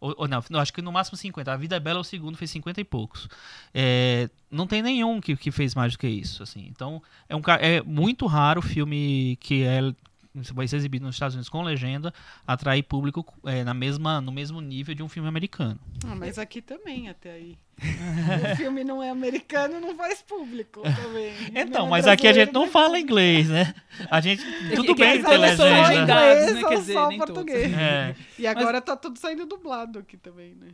Ou, 0.00 0.14
ou 0.16 0.28
não, 0.28 0.42
acho 0.54 0.72
que 0.72 0.80
no 0.80 0.90
máximo 0.90 1.16
50. 1.16 1.52
A 1.52 1.56
Vida 1.56 1.76
é 1.76 1.80
Bela, 1.80 2.00
o 2.00 2.04
segundo, 2.04 2.36
fez 2.36 2.50
50 2.50 2.80
e 2.80 2.84
poucos. 2.84 3.28
É, 3.74 4.30
não 4.50 4.66
tem 4.66 4.82
nenhum 4.82 5.20
que, 5.20 5.36
que 5.36 5.50
fez 5.50 5.74
mais 5.74 5.92
do 5.92 5.98
que 5.98 6.08
isso, 6.08 6.42
assim. 6.42 6.66
Então, 6.68 7.02
é, 7.28 7.36
um, 7.36 7.42
é 7.60 7.82
muito 7.82 8.26
raro 8.26 8.60
o 8.60 8.62
filme 8.62 9.36
que 9.40 9.62
é 9.62 9.92
vai 10.34 10.68
ser 10.68 10.76
exibido 10.76 11.04
nos 11.04 11.16
Estados 11.16 11.34
Unidos 11.34 11.48
com 11.48 11.62
legenda 11.62 12.12
atrair 12.46 12.82
público 12.82 13.26
é, 13.44 13.64
na 13.64 13.74
mesma, 13.74 14.20
no 14.20 14.30
mesmo 14.30 14.60
nível 14.60 14.94
de 14.94 15.02
um 15.02 15.08
filme 15.08 15.28
americano. 15.28 15.78
Ah, 16.06 16.14
mas 16.14 16.38
aqui 16.38 16.62
também, 16.62 17.08
até 17.08 17.32
aí. 17.32 17.58
o 18.52 18.56
filme 18.56 18.84
não 18.84 19.02
é 19.02 19.10
americano, 19.10 19.80
não 19.80 19.96
faz 19.96 20.22
público 20.22 20.82
também. 20.82 21.32
Então, 21.54 21.86
é 21.86 21.90
mas 21.90 22.06
aqui 22.06 22.28
a 22.28 22.32
gente 22.32 22.52
não 22.52 22.68
fala 22.68 22.98
inglês, 22.98 23.48
né? 23.48 23.74
A 24.10 24.20
gente. 24.20 24.44
Tudo 24.74 24.92
é 24.92 24.94
que 24.94 25.00
bem 25.00 25.10
eles 25.14 25.26
ter 25.26 25.36
legenda. 25.38 25.88
legendados, 25.88 26.06
né? 26.06 26.50
Inglês 26.50 26.68
Quer 26.68 26.78
dizer, 26.78 26.92
só 26.92 27.08
nem 27.08 27.18
português. 27.18 27.72
É, 27.72 28.14
E 28.38 28.46
agora 28.46 28.80
tá 28.80 28.96
tudo 28.96 29.18
saindo 29.18 29.46
dublado 29.46 29.98
aqui 29.98 30.16
também, 30.16 30.54
né? 30.54 30.68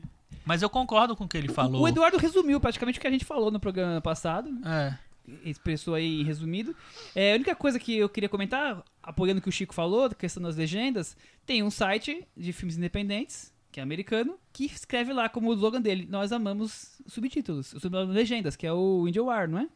mas 0.46 0.62
eu 0.62 0.70
concordo 0.70 1.16
com 1.16 1.25
o 1.25 1.28
que 1.28 1.36
ele 1.36 1.48
falou. 1.48 1.82
O 1.82 1.88
Eduardo 1.88 2.16
resumiu 2.18 2.60
praticamente 2.60 2.98
o 2.98 3.02
que 3.02 3.06
a 3.08 3.10
gente 3.10 3.25
falou 3.25 3.50
no 3.50 3.58
programa 3.58 4.00
passado. 4.00 4.50
né? 4.52 4.96
É. 5.28 5.48
expressou 5.50 5.94
aí 5.94 6.22
resumido. 6.22 6.75
É, 7.16 7.32
a 7.32 7.34
única 7.34 7.54
coisa 7.56 7.80
que 7.80 7.96
eu 7.96 8.08
queria 8.08 8.28
comentar, 8.28 8.80
apoiando 9.06 9.38
o 9.38 9.42
que 9.42 9.48
o 9.48 9.52
Chico 9.52 9.72
falou, 9.72 10.08
da 10.08 10.14
questão 10.14 10.42
das 10.42 10.56
legendas, 10.56 11.16
tem 11.46 11.62
um 11.62 11.70
site 11.70 12.26
de 12.36 12.52
filmes 12.52 12.76
independentes, 12.76 13.54
que 13.72 13.80
é 13.80 13.82
americano, 13.82 14.38
que 14.52 14.64
escreve 14.66 15.12
lá 15.12 15.28
como 15.28 15.50
o 15.50 15.54
slogan 15.54 15.80
dele, 15.80 16.06
nós 16.10 16.32
amamos 16.32 17.00
subtítulos, 17.06 17.68
subtítulos 17.68 18.14
legendas, 18.14 18.56
que 18.56 18.66
é 18.66 18.72
o 18.72 19.06
Indiawar, 19.08 19.48
não 19.48 19.58
é? 19.60 19.68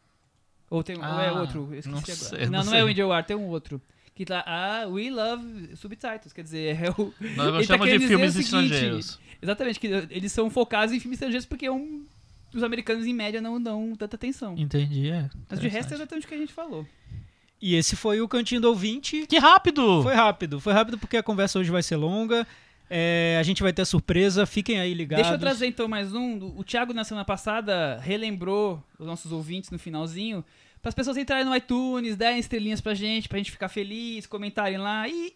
Ou, 0.68 0.82
tem, 0.82 0.96
ou 0.96 1.02
é 1.04 1.28
Ah, 1.28 1.40
outro? 1.40 1.68
Eu 1.72 1.78
esqueci 1.78 1.88
não 1.88 1.98
agora. 1.98 2.14
sei, 2.14 2.46
não, 2.46 2.64
não 2.64 2.64
não, 2.64 2.74
é 2.74 2.84
o 2.84 2.88
Indiawar, 2.88 3.24
tem 3.24 3.36
um 3.36 3.46
outro. 3.48 3.80
Que 4.14 4.24
tá, 4.24 4.44
ah, 4.46 4.86
we 4.88 5.10
love 5.10 5.76
subtitles, 5.76 6.32
quer 6.32 6.42
dizer, 6.42 6.76
é 6.76 6.90
o... 6.90 7.12
Nós 7.36 7.66
tá 7.68 7.76
de 7.76 7.98
filmes 8.00 8.32
seguinte, 8.32 8.44
estrangeiros. 8.44 9.18
Exatamente, 9.40 9.80
que 9.80 9.86
eles 9.86 10.32
são 10.32 10.50
focados 10.50 10.94
em 10.94 11.00
filmes 11.00 11.16
estrangeiros 11.16 11.46
porque 11.46 11.66
é 11.66 11.72
um... 11.72 12.04
Os 12.52 12.62
americanos, 12.64 13.06
em 13.06 13.14
média, 13.14 13.40
não 13.40 13.62
dão 13.62 13.94
tanta 13.96 14.16
atenção. 14.16 14.56
Entendi, 14.58 15.08
é. 15.08 15.30
Mas 15.48 15.60
de 15.60 15.68
resto 15.68 15.92
é 15.92 15.94
exatamente 15.96 16.24
o 16.26 16.28
que 16.28 16.34
a 16.34 16.38
gente 16.38 16.52
falou. 16.52 16.84
E 17.60 17.74
esse 17.74 17.94
foi 17.94 18.20
o 18.20 18.28
Cantinho 18.28 18.60
do 18.60 18.68
Ouvinte. 18.68 19.26
Que 19.26 19.38
rápido! 19.38 20.02
Foi 20.02 20.14
rápido, 20.14 20.60
foi 20.60 20.72
rápido 20.72 20.96
porque 20.96 21.16
a 21.16 21.22
conversa 21.22 21.58
hoje 21.58 21.70
vai 21.70 21.82
ser 21.82 21.96
longa. 21.96 22.46
É, 22.88 23.36
a 23.38 23.42
gente 23.42 23.62
vai 23.62 23.72
ter 23.72 23.84
surpresa, 23.84 24.44
fiquem 24.46 24.80
aí 24.80 24.92
ligados. 24.94 25.22
Deixa 25.22 25.36
eu 25.36 25.40
trazer 25.40 25.66
então 25.66 25.86
mais 25.86 26.12
um. 26.12 26.54
O 26.56 26.64
Thiago, 26.64 26.92
na 26.92 27.04
semana 27.04 27.24
passada, 27.24 28.00
relembrou 28.02 28.82
os 28.98 29.06
nossos 29.06 29.30
ouvintes 29.30 29.70
no 29.70 29.78
finalzinho 29.78 30.44
para 30.82 30.88
as 30.88 30.94
pessoas 30.94 31.16
entrarem 31.16 31.44
no 31.44 31.54
iTunes, 31.54 32.16
darem 32.16 32.38
estrelinhas 32.38 32.80
pra 32.80 32.94
gente, 32.94 33.28
pra 33.28 33.38
gente 33.38 33.50
ficar 33.50 33.68
feliz, 33.68 34.26
comentarem 34.26 34.78
lá. 34.78 35.06
E 35.06 35.34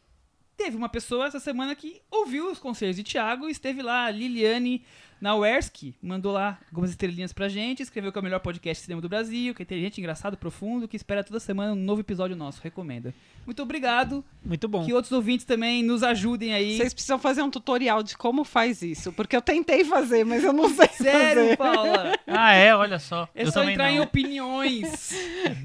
teve 0.57 0.77
uma 0.77 0.89
pessoa 0.89 1.27
essa 1.27 1.39
semana 1.39 1.75
que 1.75 2.01
ouviu 2.11 2.51
os 2.51 2.59
conselhos 2.59 2.97
de 2.97 3.05
Thiago 3.05 3.49
e 3.49 3.53
esteve 3.53 3.83
lá, 3.83 4.11
Liliane 4.11 4.83
Nauerski 5.25 5.95
mandou 6.03 6.33
lá 6.33 6.59
algumas 6.71 6.91
estrelinhas 6.91 7.33
pra 7.33 7.49
gente, 7.49 7.83
escreveu 7.83 8.13
que 8.13 8.19
é 8.19 8.21
o 8.21 8.23
melhor 8.23 8.41
podcast 8.41 8.83
de 8.83 8.85
cinema 8.85 9.01
do 9.01 9.09
Brasil, 9.09 9.55
que 9.55 9.63
é 9.63 9.65
inteligente, 9.65 9.99
engraçado, 9.99 10.37
profundo, 10.37 10.87
que 10.87 10.97
espera 10.97 11.25
toda 11.25 11.41
semana 11.41 11.73
um 11.73 11.77
novo 11.77 12.03
episódio 12.03 12.37
nosso. 12.37 12.61
Recomenda. 12.63 13.15
Muito 13.47 13.63
obrigado. 13.63 14.23
Muito 14.45 14.69
bom. 14.69 14.85
Que 14.85 14.93
outros 14.93 15.13
ouvintes 15.13 15.47
também 15.47 15.83
nos 15.83 16.03
ajudem 16.03 16.53
aí. 16.53 16.77
Vocês 16.77 16.93
precisam 16.93 17.19
fazer 17.19 17.41
um 17.41 17.49
tutorial 17.51 18.03
de 18.03 18.15
como 18.19 18.45
faz 18.45 18.83
isso, 18.83 19.15
porque 19.15 19.35
eu 19.35 19.41
tentei 19.41 19.83
fazer, 19.83 20.25
mas 20.25 20.45
eu 20.45 20.53
não 20.53 20.69
sei 20.69 20.89
Sério, 20.89 21.43
fazer. 21.43 21.57
Paula? 21.57 22.13
Ah, 22.27 22.53
é, 22.53 22.75
olha 22.77 22.99
só. 22.99 23.27
É 23.35 23.45
eu 23.45 23.47
só 23.47 23.61
também 23.61 23.73
entrar 23.75 23.91
em 23.91 23.97
não. 23.97 24.05
opiniões. 24.05 25.13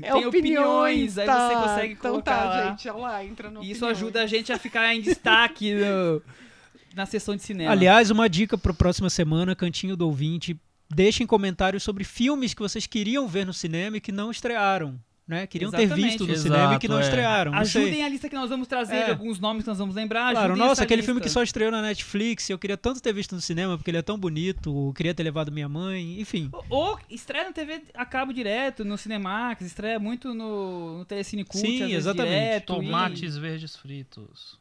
É 0.02 0.08
Tem 0.14 0.26
opiniões, 0.26 1.18
aí 1.18 1.26
tá. 1.26 1.50
você 1.50 1.56
consegue 1.68 1.94
então 1.94 2.12
colocar 2.12 2.38
tá, 2.38 2.46
lá. 2.46 2.70
gente, 2.70 2.88
olha 2.88 2.98
lá, 3.00 3.26
entra 3.26 3.50
no 3.50 3.62
E 3.62 3.72
isso 3.72 3.84
opiniões. 3.84 3.98
ajuda 3.98 4.24
a 4.24 4.26
gente 4.26 4.54
a 4.54 4.58
ficar 4.58 4.96
em 4.96 5.02
destaque 5.02 5.74
no- 5.74 6.22
na 6.96 7.06
sessão 7.06 7.36
de 7.36 7.44
cinema. 7.44 7.72
Aliás, 7.72 8.10
uma 8.12 8.30
dica 8.30 8.58
para 8.58 8.74
próxima 8.74 9.10
semana, 9.10 9.56
Cantinho 9.56 9.96
do 9.96 10.06
Ouvinte. 10.08 10.60
Deixem 10.92 11.28
comentários 11.28 11.84
sobre 11.84 12.04
filmes 12.04 12.54
que 12.54 12.62
vocês 12.62 12.88
queriam 12.88 13.28
ver 13.28 13.46
no 13.46 13.54
cinema 13.54 13.98
e 13.98 14.02
que 14.02 14.12
não 14.12 14.32
estrearam. 14.32 15.00
Né? 15.28 15.46
Queriam 15.46 15.70
ter 15.70 15.84
Exatamente. 15.84 16.08
visto 16.08 16.26
no 16.26 16.34
Exato, 16.34 16.42
cinema 16.56 16.74
e 16.74 16.80
que 16.80 16.88
não 16.88 16.98
é. 16.98 17.02
estrearam. 17.04 17.52
Não 17.52 17.64
sei. 17.64 17.84
Ajudem 17.84 18.04
a 18.04 18.10
lista 18.10 18.28
que 18.28 18.34
nós 18.34 18.50
vamos 18.50 18.68
trazer, 18.68 18.96
É. 18.96 19.10
alguns 19.12 19.40
nomes 19.40 19.62
que 19.64 19.70
nós 19.70 19.78
vamos 19.78 19.94
lembrar. 19.94 20.32
Claro, 20.32 20.56
nossa, 20.56 20.82
aquele 20.82 21.02
lista. 21.02 21.12
filme 21.12 21.22
que 21.22 21.30
só 21.30 21.44
estreou 21.44 21.70
na 21.72 21.84
Netflix, 21.84 22.50
eu 22.50 22.58
queria 22.58 22.76
tanto 22.76 23.00
ter 23.00 23.14
visto 23.14 23.36
no 23.36 23.42
cinema 23.42 23.78
porque 23.78 23.92
ele 23.92 24.00
é 24.00 24.02
tão 24.02 24.18
bonito, 24.18 24.88
eu 24.88 24.92
queria 24.96 25.14
ter 25.14 25.22
levado 25.22 25.52
minha 25.52 25.70
mãe, 25.70 26.20
enfim. 26.20 26.50
Ou- 26.52 26.66
Ou 26.72 27.00
estreia 27.12 27.44
na 27.44 27.52
TV 27.52 27.84
a 27.94 28.06
cabo 28.08 28.34
direto, 28.34 28.84
no 28.84 28.98
Cinemax, 28.98 29.62
estreia 29.64 30.00
muito 30.00 30.34
no, 30.34 30.98
no 30.98 31.06
Telecine 31.06 31.44
Cult, 31.44 31.64
Sim, 31.64 31.94
exatamente. 31.94 32.34
direto, 32.34 32.74
e- 32.74 32.76
Tomates 32.78 33.38
verdes 33.38 33.76
fritos. 33.76 34.58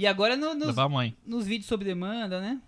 E, 0.00 0.06
agora 0.06 0.34
no- 0.34 0.54
nos, 0.54 0.68
Levar 0.68 0.84
a 0.84 0.88
mãe. 0.88 1.14
nos 1.26 1.46
vídeos 1.46 1.66
sob 1.68 1.84
demanda, 1.84 2.40
né? 2.40 2.58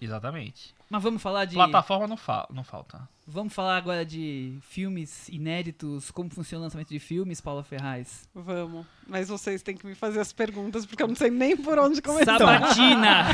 Exatamente. 0.00 0.74
Mas 0.88 1.02
vamos 1.02 1.20
falar 1.20 1.44
de... 1.44 1.54
Plataforma 1.54 2.06
não, 2.06 2.16
fa 2.16 2.46
não 2.50 2.62
falta. 2.64 3.06
Vamos 3.26 3.52
falar 3.52 3.76
agora 3.76 4.04
de 4.04 4.56
filmes 4.62 5.28
inéditos, 5.28 6.10
como 6.10 6.30
funciona 6.30 6.60
o 6.62 6.64
lançamento 6.64 6.88
de 6.90 6.98
filmes, 6.98 7.40
Paula 7.40 7.62
Ferraz. 7.64 8.28
Vamos. 8.34 8.86
Mas 9.06 9.28
vocês 9.28 9.62
têm 9.62 9.76
que 9.76 9.86
me 9.86 9.94
fazer 9.94 10.20
as 10.20 10.32
perguntas, 10.32 10.86
porque 10.86 11.02
eu 11.02 11.08
não 11.08 11.14
sei 11.16 11.28
nem 11.30 11.56
por 11.56 11.78
onde 11.78 12.00
começar. 12.00 12.38
Sabatina! 12.38 13.26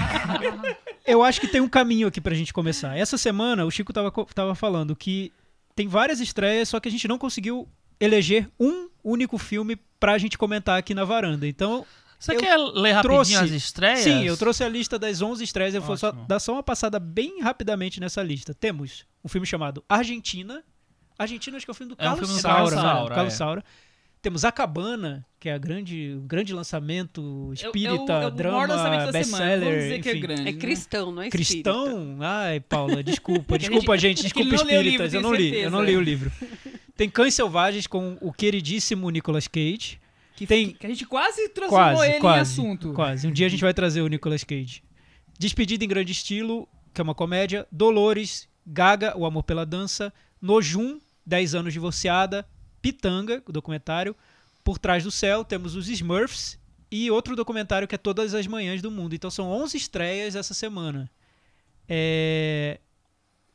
Eu 1.07 1.23
acho 1.23 1.41
que 1.41 1.49
tem 1.49 1.61
um 1.61 1.69
caminho 1.69 2.09
aqui 2.09 2.21
pra 2.21 2.35
gente 2.35 2.53
começar. 2.53 2.97
Essa 2.97 3.19
semana, 3.19 3.65
o 3.65 3.71
Chico 3.71 3.93
tava, 3.93 4.11
tava 4.35 4.55
falando 4.55 4.95
que 4.97 5.33
tem 5.75 5.87
várias 5.89 6.21
estreias, 6.21 6.69
só 6.69 6.81
que 6.81 6.89
a 6.89 6.93
gente 6.93 7.07
não 7.09 7.19
conseguiu 7.19 7.69
eleger 8.01 8.49
um 8.59 8.89
único 9.05 9.37
filme 9.37 9.77
pra 10.01 10.17
gente 10.17 10.39
comentar 10.39 10.79
aqui 10.79 10.95
na 10.95 11.05
varanda. 11.05 11.47
Então, 11.47 11.85
Você 12.25 12.35
Eu 12.37 12.39
quer 12.41 12.57
ler 12.57 12.93
rapidinho 12.93 13.03
trouxe- 13.17 13.35
as 13.35 13.51
estreias? 13.51 13.99
sim, 14.01 14.23
eu 14.25 14.37
trouxe 14.37 14.63
a 14.63 14.69
lista 14.69 14.97
das 14.99 15.21
11 15.21 15.43
estreias. 15.43 15.75
Eu 15.75 15.83
vou 15.83 15.97
só 15.97 16.09
Ótimo. 16.11 16.25
dar 16.29 16.39
só 16.39 16.53
uma 16.53 16.63
passada 16.63 17.01
bem 17.01 17.41
rapidamente 17.43 17.99
nessa 17.99 18.23
lista. 18.23 18.55
Temos 18.55 19.05
um 19.25 19.29
filme 19.29 19.47
chamado 19.47 19.83
Argentina. 19.89 20.63
Argentina, 21.19 21.57
acho 21.57 21.67
que 21.67 21.71
é 21.71 21.73
o 21.73 21.75
filme 21.75 21.95
do 21.95 22.01
É 22.01 22.05
um 22.05 22.11
Carlos 22.11 22.21
filme 22.29 22.35
do 22.35 22.41
Saura. 22.43 22.57
Carlos 22.59 22.75
né? 22.75 22.81
Saura, 22.83 23.15
Carlos 23.15 23.35
é. 23.35 23.37
Saura. 23.37 23.65
Temos 24.23 24.45
A 24.45 24.53
Cabana, 24.53 25.27
que 25.41 25.49
é 25.49 25.53
a 25.53 25.59
grande, 25.59 26.15
o 26.17 26.21
grande 26.21 26.55
lançamento 26.55 27.51
espírita, 27.55 27.91
é 27.91 27.97
o, 27.97 27.99
é 27.99 28.05
o 28.05 28.07
maior 28.07 28.31
drama, 28.69 29.11
best-seller, 29.11 29.79
dizer 29.83 30.01
que 30.01 30.09
é 30.11 30.15
grande. 30.15 30.41
É 30.43 30.45
né? 30.45 30.53
cristão, 30.53 31.11
não 31.11 31.23
é 31.23 31.27
espírita. 31.27 31.73
Cristão? 31.73 32.19
Ai, 32.21 32.61
Paula, 32.61 33.03
desculpa. 33.03 33.55
É 33.57 33.59
desculpa, 33.59 33.99
gente. 33.99 34.21
é 34.21 34.23
Desculpa, 34.23 34.49
o 34.49 34.53
livro, 34.53 34.77
espíritas. 34.79 35.13
eu 35.15 35.21
não 35.21 35.35
li. 35.35 35.43
certeza. 35.43 35.65
Eu 35.67 35.71
não 35.73 35.83
li 35.83 35.97
o 35.97 36.01
livro. 36.01 36.31
Tem 36.97 37.11
Cães 37.11 37.35
Selvagens 37.35 37.89
com 37.89 38.17
o 38.21 38.33
queridíssimo 38.33 39.11
Nicolas 39.11 39.49
Cage. 39.49 40.01
Que, 40.43 40.47
Tem- 40.49 40.73
que 40.73 40.87
a 40.87 40.89
gente 40.89 41.07
quase 41.07 41.49
transformou 41.51 41.95
Quase, 41.97 42.11
ele 42.11 42.21
quase. 42.21 42.39
em 42.39 42.41
assunto. 42.43 42.93
Quase. 42.93 43.27
Um 43.29 43.33
dia 43.33 43.47
a 43.47 43.49
gente 43.49 43.61
vai 43.63 43.73
trazer 43.73 44.01
o 44.03 44.09
Nicolas 44.09 44.43
Cage. 44.45 44.83
Despedida 45.39 45.85
em 45.85 45.89
Grande 45.89 46.13
Estilo, 46.13 46.69
que 46.93 47.01
é 47.01 47.05
uma 47.05 47.15
comédia. 47.15 47.67
Dolores, 47.71 48.49
Gaga, 48.67 49.17
O 49.17 49.25
Amor 49.25 49.43
pela 49.45 49.65
Dança. 49.65 50.13
Nojum, 50.41 51.01
10 51.25 51.55
anos 51.55 51.73
divorciada. 51.73 52.47
Pitanga, 52.81 53.43
o 53.47 53.53
documentário. 53.53 54.15
Por 54.65 54.79
Trás 54.79 55.05
do 55.05 55.11
Céu, 55.11 55.45
temos 55.45 55.75
os 55.77 55.89
Smurfs. 55.89 56.59
E 56.91 57.11
outro 57.11 57.35
documentário 57.35 57.89
que 57.89 57.95
é 57.95 57.99
Todas 57.99 58.35
as 58.35 58.47
Manhãs 58.47 58.83
do 58.83 58.91
Mundo. 58.91 59.15
Então 59.15 59.31
são 59.31 59.51
11 59.51 59.77
estreias 59.77 60.35
essa 60.37 60.53
semana. 60.55 61.11
É, 61.89 62.79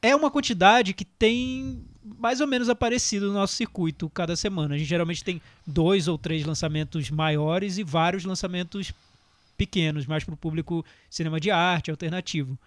é 0.02 0.16
uma 0.16 0.30
quantidade 0.32 0.94
que 0.94 1.06
tem 1.06 1.86
mais 2.20 2.42
ou 2.42 2.48
menos 2.48 2.70
aparecido 2.70 3.28
no 3.28 3.34
nosso 3.34 3.56
circuito 3.56 4.10
cada 4.10 4.36
semana. 4.36 4.76
A 4.76 4.78
gente 4.78 4.88
geralmente 4.88 5.24
tem 5.24 5.42
dois 5.66 6.08
ou 6.08 6.18
três 6.18 6.46
lançamentos 6.46 7.10
maiores 7.10 7.78
e 7.78 7.84
vários 7.84 8.26
lançamentos 8.26 8.94
pequenos, 9.58 10.06
mais 10.06 10.24
para 10.24 10.34
o 10.34 10.38
público 10.38 10.86
cinema 11.10 11.40
de 11.40 11.50
arte, 11.52 11.92
alternativo. 11.92 12.58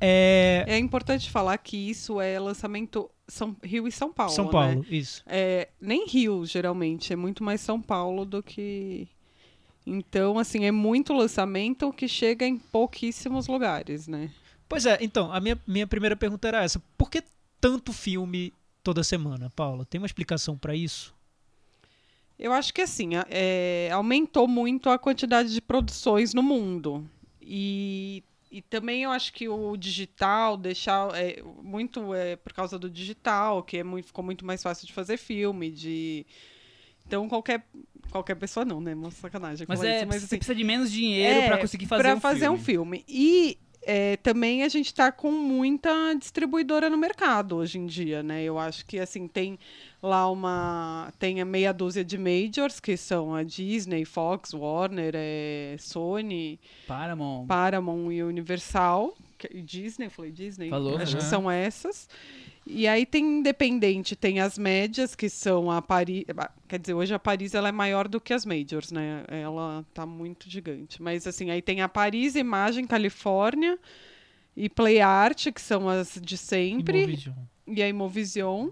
É, 0.00 0.64
É 0.66 0.78
importante 0.78 1.30
falar 1.30 1.56
que 1.58 1.76
isso 1.76 2.20
é 2.20 2.38
lançamento 2.38 3.08
São, 3.28 3.56
Rio 3.62 3.86
e 3.86 3.92
São 3.92 4.12
Paulo. 4.12 4.32
São 4.32 4.46
né? 4.46 4.50
Paulo, 4.50 4.86
isso. 4.90 5.22
É, 5.26 5.68
nem 5.80 6.06
Rio, 6.06 6.44
geralmente. 6.44 7.12
É 7.12 7.16
muito 7.16 7.42
mais 7.42 7.60
São 7.60 7.80
Paulo 7.80 8.24
do 8.24 8.42
que. 8.42 9.08
Então, 9.86 10.38
assim, 10.38 10.64
é 10.64 10.70
muito 10.70 11.12
lançamento 11.12 11.92
que 11.92 12.06
chega 12.06 12.46
em 12.46 12.56
pouquíssimos 12.56 13.46
lugares, 13.46 14.06
né? 14.06 14.30
Pois 14.68 14.86
é, 14.86 14.98
então, 15.00 15.32
a 15.32 15.38
minha, 15.38 15.58
minha 15.66 15.86
primeira 15.86 16.16
pergunta 16.16 16.48
era 16.48 16.64
essa. 16.64 16.80
Por 16.96 17.10
que 17.10 17.22
tanto 17.62 17.92
filme 17.92 18.52
toda 18.82 19.04
semana, 19.04 19.48
Paula? 19.50 19.86
Tem 19.86 20.00
uma 20.00 20.06
explicação 20.06 20.58
para 20.58 20.74
isso? 20.74 21.14
Eu 22.36 22.52
acho 22.52 22.74
que 22.74 22.82
assim, 22.82 23.10
é, 23.30 23.88
aumentou 23.92 24.48
muito 24.48 24.90
a 24.90 24.98
quantidade 24.98 25.54
de 25.54 25.60
produções 25.62 26.34
no 26.34 26.42
mundo. 26.42 27.08
E, 27.40 28.24
e 28.50 28.60
também 28.62 29.04
eu 29.04 29.12
acho 29.12 29.32
que 29.32 29.48
o 29.48 29.76
digital 29.76 30.56
deixar 30.56 31.14
é, 31.14 31.40
muito 31.62 32.12
é, 32.12 32.34
por 32.34 32.52
causa 32.52 32.76
do 32.80 32.90
digital, 32.90 33.62
que 33.62 33.76
é 33.78 33.84
muito, 33.84 34.06
ficou 34.06 34.24
muito 34.24 34.44
mais 34.44 34.60
fácil 34.60 34.84
de 34.84 34.92
fazer 34.92 35.16
filme, 35.16 35.70
de. 35.70 36.26
Então 37.06 37.28
qualquer. 37.28 37.64
Qualquer 38.10 38.34
pessoa 38.34 38.64
não, 38.64 38.80
né? 38.80 38.92
Uma 38.94 39.10
sacanagem. 39.12 39.64
Mas, 39.68 39.82
é, 39.82 39.98
isso, 39.98 40.06
você 40.06 40.16
assim, 40.16 40.36
precisa 40.36 40.54
de 40.54 40.64
menos 40.64 40.90
dinheiro 40.90 41.42
É, 41.42 41.46
pra 41.46 41.58
conseguir 41.58 41.86
fazer 41.86 42.02
pra 42.02 42.14
um 42.16 42.20
fazer 42.20 42.40
filme. 42.40 42.56
um 42.56 42.58
filme. 42.58 43.04
E 43.08 43.58
é, 43.84 44.16
também 44.18 44.62
a 44.62 44.68
gente 44.68 44.86
está 44.86 45.10
com 45.10 45.30
muita 45.30 45.90
distribuidora 46.18 46.88
no 46.88 46.96
mercado 46.96 47.56
hoje 47.56 47.78
em 47.78 47.86
dia, 47.86 48.22
né? 48.22 48.42
Eu 48.42 48.58
acho 48.58 48.84
que 48.86 48.98
assim 48.98 49.26
tem 49.28 49.58
lá 50.02 50.30
uma 50.30 51.12
tem 51.18 51.40
a 51.40 51.44
meia 51.44 51.72
dúzia 51.72 52.04
de 52.04 52.16
majors 52.18 52.80
que 52.80 52.96
são 52.96 53.34
a 53.34 53.42
Disney, 53.42 54.04
Fox, 54.04 54.52
Warner, 54.52 55.12
é, 55.16 55.76
Sony, 55.78 56.58
Paramount. 56.86 57.46
Paramount 57.46 58.10
e 58.12 58.22
Universal. 58.22 59.16
Que- 59.38 59.60
Disney, 59.62 60.06
eu 60.06 60.10
falei 60.10 60.30
Disney. 60.30 60.68
Falou, 60.70 60.96
Acho 60.98 61.16
que 61.16 61.24
são 61.24 61.50
essas. 61.50 62.08
E 62.64 62.86
aí 62.86 63.04
tem 63.04 63.24
independente, 63.40 64.14
tem 64.14 64.38
as 64.40 64.56
médias, 64.56 65.14
que 65.16 65.28
são 65.28 65.70
a 65.70 65.82
Paris. 65.82 66.24
Quer 66.68 66.78
dizer, 66.78 66.94
hoje 66.94 67.12
a 67.12 67.18
Paris 67.18 67.54
ela 67.54 67.68
é 67.68 67.72
maior 67.72 68.06
do 68.06 68.20
que 68.20 68.32
as 68.32 68.46
majors, 68.46 68.92
né? 68.92 69.24
Ela 69.28 69.84
tá 69.92 70.06
muito 70.06 70.48
gigante. 70.48 71.02
Mas 71.02 71.26
assim, 71.26 71.50
aí 71.50 71.60
tem 71.60 71.80
a 71.80 71.88
Paris, 71.88 72.36
Imagem, 72.36 72.86
Califórnia 72.86 73.76
e 74.56 74.68
Play 74.68 75.00
Art, 75.00 75.48
que 75.52 75.60
são 75.60 75.88
as 75.88 76.18
de 76.22 76.36
sempre, 76.38 76.98
Imovision. 77.02 77.34
e 77.66 77.82
a 77.82 77.88
Imovision. 77.88 78.68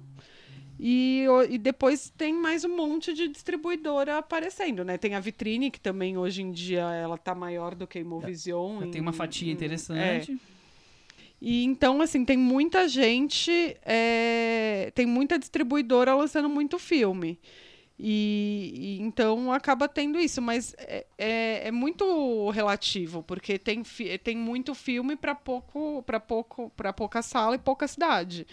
E, 0.83 1.27
e 1.51 1.59
depois 1.59 2.11
tem 2.17 2.33
mais 2.33 2.65
um 2.65 2.75
monte 2.75 3.13
de 3.13 3.29
distribuidora 3.29 4.17
aparecendo, 4.19 4.83
né? 4.83 4.97
Tem 4.97 5.15
a 5.15 5.21
Vitrine, 5.21 5.71
que 5.71 5.79
também 5.81 6.17
hoje 6.17 6.41
em 6.43 6.51
dia 6.53 6.81
ela 6.93 7.19
tá 7.19 7.35
maior 7.35 7.75
do 7.75 7.87
que 7.87 7.99
a 7.99 8.01
Imovision. 8.01 8.85
Em- 8.85 8.91
tem 8.91 9.01
uma 9.01 9.13
fatia 9.13 9.51
em- 9.51 9.53
interessante. 9.53 10.33
é. 10.33 10.60
E 11.41 11.65
então, 11.65 12.01
assim, 12.03 12.25
tem 12.25 12.37
muita 12.37 12.87
gente, 12.89 13.51
é, 13.85 14.93
tem 14.95 15.07
muita 15.07 15.39
distribuidora 15.39 16.15
lançando 16.15 16.49
muito 16.49 16.79
filme. 16.79 17.39
E, 17.99 18.73
e 18.99 19.01
então 19.03 19.53
acaba 19.53 19.87
tendo 19.89 20.19
isso, 20.19 20.41
mas 20.41 20.75
é, 20.79 21.07
é, 21.19 21.69
é 21.69 21.71
muito 21.71 22.49
relativo, 22.51 23.23
porque 23.23 23.59
tem, 23.59 23.85
fi- 23.85 24.17
tem 24.19 24.37
muito 24.37 24.75
filme 24.75 25.17
para 25.17 25.35
pouco, 25.35 26.03
para 26.05 26.19
pouco, 26.19 26.71
para 26.77 26.93
pouca 26.95 27.21
sala 27.23 27.57
e 27.57 27.59
pouca 27.59 27.87
cidade. 27.87 28.47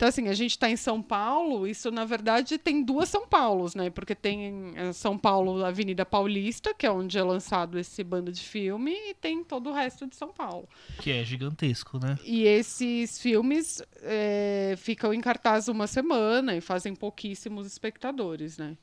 Então, 0.00 0.08
assim, 0.08 0.28
a 0.28 0.32
gente 0.32 0.52
está 0.52 0.70
em 0.70 0.76
São 0.76 1.02
Paulo, 1.02 1.66
isso 1.66 1.90
na 1.90 2.06
verdade 2.06 2.56
tem 2.56 2.82
duas 2.82 3.10
São 3.10 3.28
Paulos, 3.28 3.74
né? 3.74 3.90
Porque 3.90 4.14
tem 4.14 4.72
eh, 4.74 4.94
São 4.94 5.18
Paulo, 5.18 5.62
Avenida 5.62 6.06
Paulista, 6.06 6.72
que 6.72 6.86
é 6.86 6.90
onde 6.90 7.18
é 7.18 7.22
lançado 7.22 7.78
esse 7.78 8.02
bando 8.02 8.32
de 8.32 8.40
filme, 8.40 8.92
e 8.92 9.12
tem 9.12 9.44
todo 9.44 9.68
o 9.68 9.74
resto 9.74 10.06
de 10.06 10.16
São 10.16 10.32
Paulo. 10.32 10.66
Que 11.00 11.10
é 11.10 11.22
gigantesco, 11.22 11.98
né? 11.98 12.18
E 12.24 12.44
esses 12.44 13.20
filmes 13.20 13.82
é, 13.96 14.74
ficam 14.78 15.12
em 15.12 15.20
cartaz 15.20 15.68
uma 15.68 15.86
semana 15.86 16.56
e 16.56 16.62
fazem 16.62 16.94
pouquíssimos 16.94 17.66
espectadores, 17.66 18.56
né? 18.56 18.78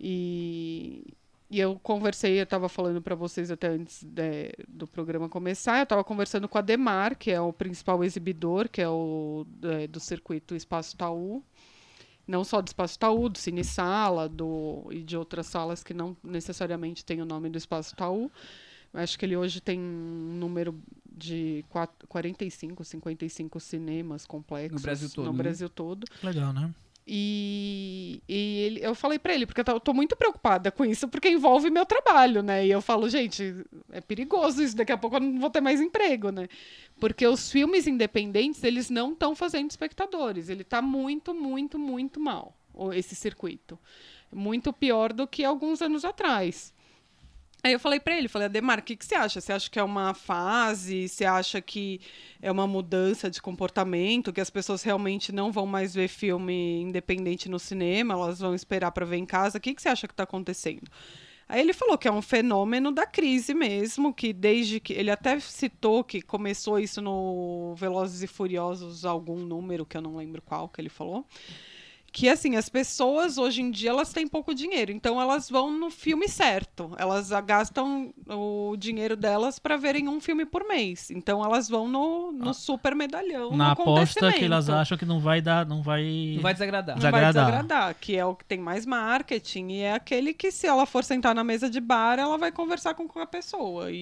E, 0.00 1.04
e 1.50 1.60
eu 1.60 1.78
conversei, 1.82 2.38
eu 2.38 2.44
estava 2.44 2.68
falando 2.68 3.00
para 3.00 3.14
vocês 3.14 3.50
até 3.50 3.68
antes 3.68 4.02
de- 4.02 4.52
do 4.68 4.86
programa 4.86 5.28
começar, 5.28 5.78
eu 5.78 5.84
estava 5.84 6.02
conversando 6.04 6.48
com 6.48 6.58
a 6.58 6.60
Demar, 6.60 7.14
que 7.16 7.30
é 7.30 7.40
o 7.40 7.52
principal 7.52 8.02
exibidor, 8.02 8.68
que 8.68 8.80
é 8.82 8.88
o 8.88 9.46
é, 9.62 9.86
do 9.86 10.00
circuito 10.00 10.54
Espaço 10.54 10.96
Taú. 10.96 11.42
Não 12.26 12.42
só 12.42 12.60
do 12.60 12.66
Espaço 12.66 12.98
Taú, 12.98 13.28
do 13.28 13.38
Cine 13.38 13.62
Sala 13.62 14.28
do, 14.28 14.88
e 14.90 15.02
de 15.04 15.16
outras 15.16 15.46
salas 15.46 15.84
que 15.84 15.94
não 15.94 16.16
necessariamente 16.24 17.04
têm 17.04 17.22
o 17.22 17.24
nome 17.24 17.48
do 17.48 17.56
Espaço 17.56 17.94
Taú. 17.94 18.30
Eu 18.92 19.00
acho 19.00 19.16
que 19.18 19.24
ele 19.24 19.36
hoje 19.36 19.60
tem 19.60 19.78
um 19.78 20.36
número 20.40 20.74
de 21.08 21.64
quat- 21.68 22.04
45, 22.08 22.82
55 22.84 23.60
cinemas 23.60 24.26
complexos 24.26 24.80
No 24.80 24.82
Brasil 24.82 25.08
todo, 25.10 25.24
no 25.26 25.32
né? 25.32 25.38
Brasil 25.42 25.68
todo. 25.68 26.04
Legal, 26.22 26.52
né? 26.52 26.74
E, 27.08 28.20
e 28.28 28.58
ele- 28.62 28.80
eu 28.84 28.94
falei 28.94 29.18
pra 29.18 29.32
ele, 29.32 29.46
porque 29.46 29.60
eu 29.60 29.80
tô, 29.80 29.94
muito 29.94 30.16
preocupada 30.16 30.72
com 30.72 30.84
isso, 30.84 31.06
porque 31.06 31.28
envolve 31.28 31.70
meu 31.70 31.86
trabalho, 31.86 32.42
né? 32.42 32.66
E 32.66 32.70
eu 32.70 32.82
falo, 32.82 33.08
gente, 33.08 33.54
é 33.92 34.00
perigoso 34.00 34.62
isso, 34.62 34.76
daqui 34.76 34.90
a 34.92 34.96
pouco 34.98 35.16
eu 35.16 35.20
não 35.20 35.38
vou 35.38 35.48
ter 35.50 35.60
mais 35.60 35.80
emprego, 35.80 36.30
né? 36.30 36.48
Porque 36.98 37.24
os 37.26 37.50
filmes 37.50 37.86
independentes, 37.86 38.64
eles 38.64 38.90
não 38.90 39.12
estão 39.12 39.34
fazendo 39.36 39.70
espectadores. 39.70 40.48
Ele 40.48 40.64
tá 40.64 40.82
muito, 40.82 41.32
muito, 41.34 41.78
muito 41.78 42.18
mal, 42.18 42.56
esse 42.94 43.14
circuito. 43.14 43.78
Muito 44.32 44.72
pior 44.72 45.12
do 45.12 45.26
que 45.26 45.44
alguns 45.44 45.80
anos 45.80 46.04
atrás. 46.04 46.74
Aí 47.66 47.72
eu 47.72 47.80
falei 47.80 47.98
pra 47.98 48.16
ele, 48.16 48.28
falei, 48.28 48.46
Ademar, 48.46 48.78
o 48.78 48.82
que, 48.82 48.94
que 48.94 49.04
você 49.04 49.16
acha? 49.16 49.40
Você 49.40 49.52
acha 49.52 49.68
que 49.68 49.76
é 49.76 49.82
uma 49.82 50.14
fase? 50.14 51.08
Você 51.08 51.24
acha 51.24 51.60
que 51.60 52.00
é 52.40 52.48
uma 52.48 52.64
mudança 52.64 53.28
de 53.28 53.42
comportamento? 53.42 54.32
Que 54.32 54.40
as 54.40 54.50
pessoas 54.50 54.84
realmente 54.84 55.32
não 55.32 55.50
vão 55.50 55.66
mais 55.66 55.92
ver 55.92 56.06
filme 56.06 56.80
independente 56.80 57.48
no 57.48 57.58
cinema? 57.58 58.14
Elas 58.14 58.38
vão 58.38 58.54
esperar 58.54 58.92
para 58.92 59.04
ver 59.04 59.16
em 59.16 59.26
casa? 59.26 59.58
O 59.58 59.60
que, 59.60 59.74
que 59.74 59.82
você 59.82 59.88
acha 59.88 60.06
que 60.06 60.12
está 60.12 60.22
acontecendo? 60.22 60.88
Aí 61.48 61.60
ele 61.60 61.72
falou 61.72 61.98
que 61.98 62.06
é 62.06 62.12
um 62.12 62.22
fenômeno 62.22 62.92
da 62.92 63.04
crise 63.04 63.52
mesmo, 63.52 64.14
que 64.14 64.32
desde 64.32 64.78
que. 64.78 64.92
Ele 64.92 65.10
até 65.10 65.40
citou 65.40 66.04
que 66.04 66.22
começou 66.22 66.78
isso 66.78 67.02
no 67.02 67.74
Velozes 67.76 68.22
e 68.22 68.28
Furiosos, 68.28 69.04
algum 69.04 69.38
número, 69.40 69.84
que 69.84 69.96
eu 69.96 70.02
não 70.02 70.14
lembro 70.14 70.40
qual 70.40 70.68
que 70.68 70.80
ele 70.80 70.88
falou 70.88 71.26
que 72.16 72.30
assim, 72.30 72.56
as 72.56 72.70
pessoas 72.70 73.36
hoje 73.36 73.60
em 73.60 73.70
dia 73.70 73.90
elas 73.90 74.10
têm 74.10 74.26
pouco 74.26 74.54
dinheiro, 74.54 74.90
então 74.90 75.20
elas 75.20 75.50
vão 75.50 75.70
no 75.70 75.90
filme 75.90 76.26
certo. 76.30 76.94
Elas 76.96 77.30
ah, 77.30 77.42
gastam 77.42 78.10
o 78.26 78.74
dinheiro 78.78 79.14
delas 79.14 79.58
para 79.58 79.76
verem 79.76 80.08
um 80.08 80.18
filme 80.18 80.46
por 80.46 80.66
mês. 80.66 81.10
Então 81.10 81.44
elas 81.44 81.68
vão 81.68 81.86
no, 81.86 82.32
no 82.32 82.54
super 82.54 82.94
medalhão. 82.94 83.54
Na 83.54 83.66
no 83.66 83.70
aposta 83.72 84.32
que 84.32 84.46
elas 84.46 84.70
acham 84.70 84.96
que 84.96 85.04
não 85.04 85.20
vai 85.20 85.42
dar, 85.42 85.66
não 85.66 85.82
vai. 85.82 86.32
Não 86.36 86.42
vai 86.42 86.54
desagradar. 86.54 86.96
Não 86.96 87.02
vai 87.02 87.12
desagradar. 87.12 87.44
desagradar, 87.44 87.96
que 88.00 88.16
é 88.16 88.24
o 88.24 88.34
que 88.34 88.46
tem 88.46 88.60
mais 88.60 88.86
marketing 88.86 89.72
e 89.72 89.80
é 89.82 89.92
aquele 89.92 90.32
que 90.32 90.50
se 90.50 90.66
ela 90.66 90.86
for 90.86 91.04
sentar 91.04 91.34
na 91.34 91.44
mesa 91.44 91.68
de 91.68 91.82
bar, 91.82 92.18
ela 92.18 92.38
vai 92.38 92.50
conversar 92.50 92.94
com 92.94 93.06
qualquer 93.06 93.30
pessoa. 93.30 93.90
E, 93.90 93.98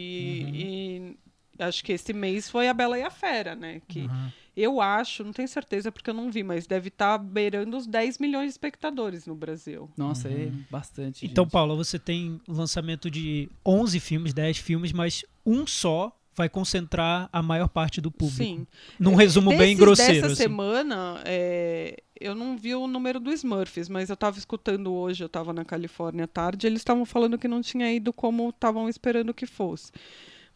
e 0.55 1.17
acho 1.59 1.83
que 1.83 1.91
esse 1.91 2.13
mês 2.13 2.49
foi 2.49 2.69
a 2.69 2.75
Bela 2.75 2.97
e 2.97 3.03
a 3.03 3.11
Fera, 3.11 3.57
né? 3.57 3.83
Que 3.89 4.03
Uhum. 4.03 4.31
Eu 4.57 4.81
acho, 4.81 5.25
não 5.25 5.33
tenho 5.33 5.49
certeza 5.49 5.91
porque 5.91 6.11
eu 6.11 6.15
não 6.15 6.31
vi, 6.31 6.43
mas 6.43 6.67
deve 6.67 6.89
estar 6.89 7.19
beirando 7.19 7.77
os 7.77 7.87
10 7.87 8.19
milhões 8.19 8.47
de 8.47 8.51
espectadores 8.53 9.27
no 9.27 9.35
Brasil. 9.35 9.91
Nossa, 9.97 10.29
é 10.29 10.51
bastante. 10.71 11.27
Então, 11.27 11.45
gente. 11.45 11.53
Paula, 11.53 11.75
você 11.75 11.99
tem 11.99 12.41
lançamento 12.49 13.11
de 13.11 13.49
11 13.67 13.99
filmes, 14.01 14.33
10 14.33 14.59
filmes, 14.59 14.93
mas 14.93 15.25
um 15.45 15.67
só 15.67 16.17
vai 16.37 16.49
concentrar 16.49 17.29
a 17.33 17.41
maior 17.41 17.69
parte 17.69 18.01
do 18.01 18.11
público. 18.11 18.43
Sim. 18.43 18.67
Num 18.99 19.15
resumo 19.15 19.51
bem 19.51 19.59
Desses- 19.61 19.79
grosseiro. 19.79 20.13
Dessa 20.15 20.27
assim. 20.33 20.43
semana, 20.43 21.21
é, 21.25 22.03
eu 22.21 22.35
não 22.35 22.57
vi 22.57 22.75
o 22.75 22.89
número 22.89 23.21
do 23.21 23.33
Smurfs, 23.33 23.89
mas 23.89 24.09
eu 24.11 24.15
estava 24.15 24.37
escutando 24.37 24.93
hoje, 24.93 25.23
eu 25.23 25.27
estava 25.27 25.53
na 25.53 25.65
Califórnia 25.65 26.25
à 26.25 26.27
tarde, 26.27 26.67
eles 26.67 26.81
estavam 26.81 27.05
falando 27.05 27.39
que 27.39 27.47
não 27.47 27.63
tinha 27.63 27.93
ido 27.93 28.13
como 28.13 28.49
estavam 28.49 28.89
esperando 28.89 29.33
que 29.33 29.47
fosse. 29.47 29.93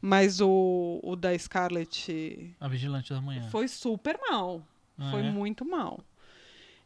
Mas 0.00 0.40
o, 0.40 1.00
o 1.02 1.16
da 1.16 1.36
Scarlett 1.36 2.54
A 2.60 2.68
Vigilante 2.68 3.12
da 3.12 3.20
Manhã. 3.20 3.48
foi 3.50 3.66
super 3.66 4.18
mal. 4.30 4.62
Ah, 4.98 5.10
foi 5.10 5.20
é? 5.20 5.30
muito 5.30 5.64
mal. 5.64 6.00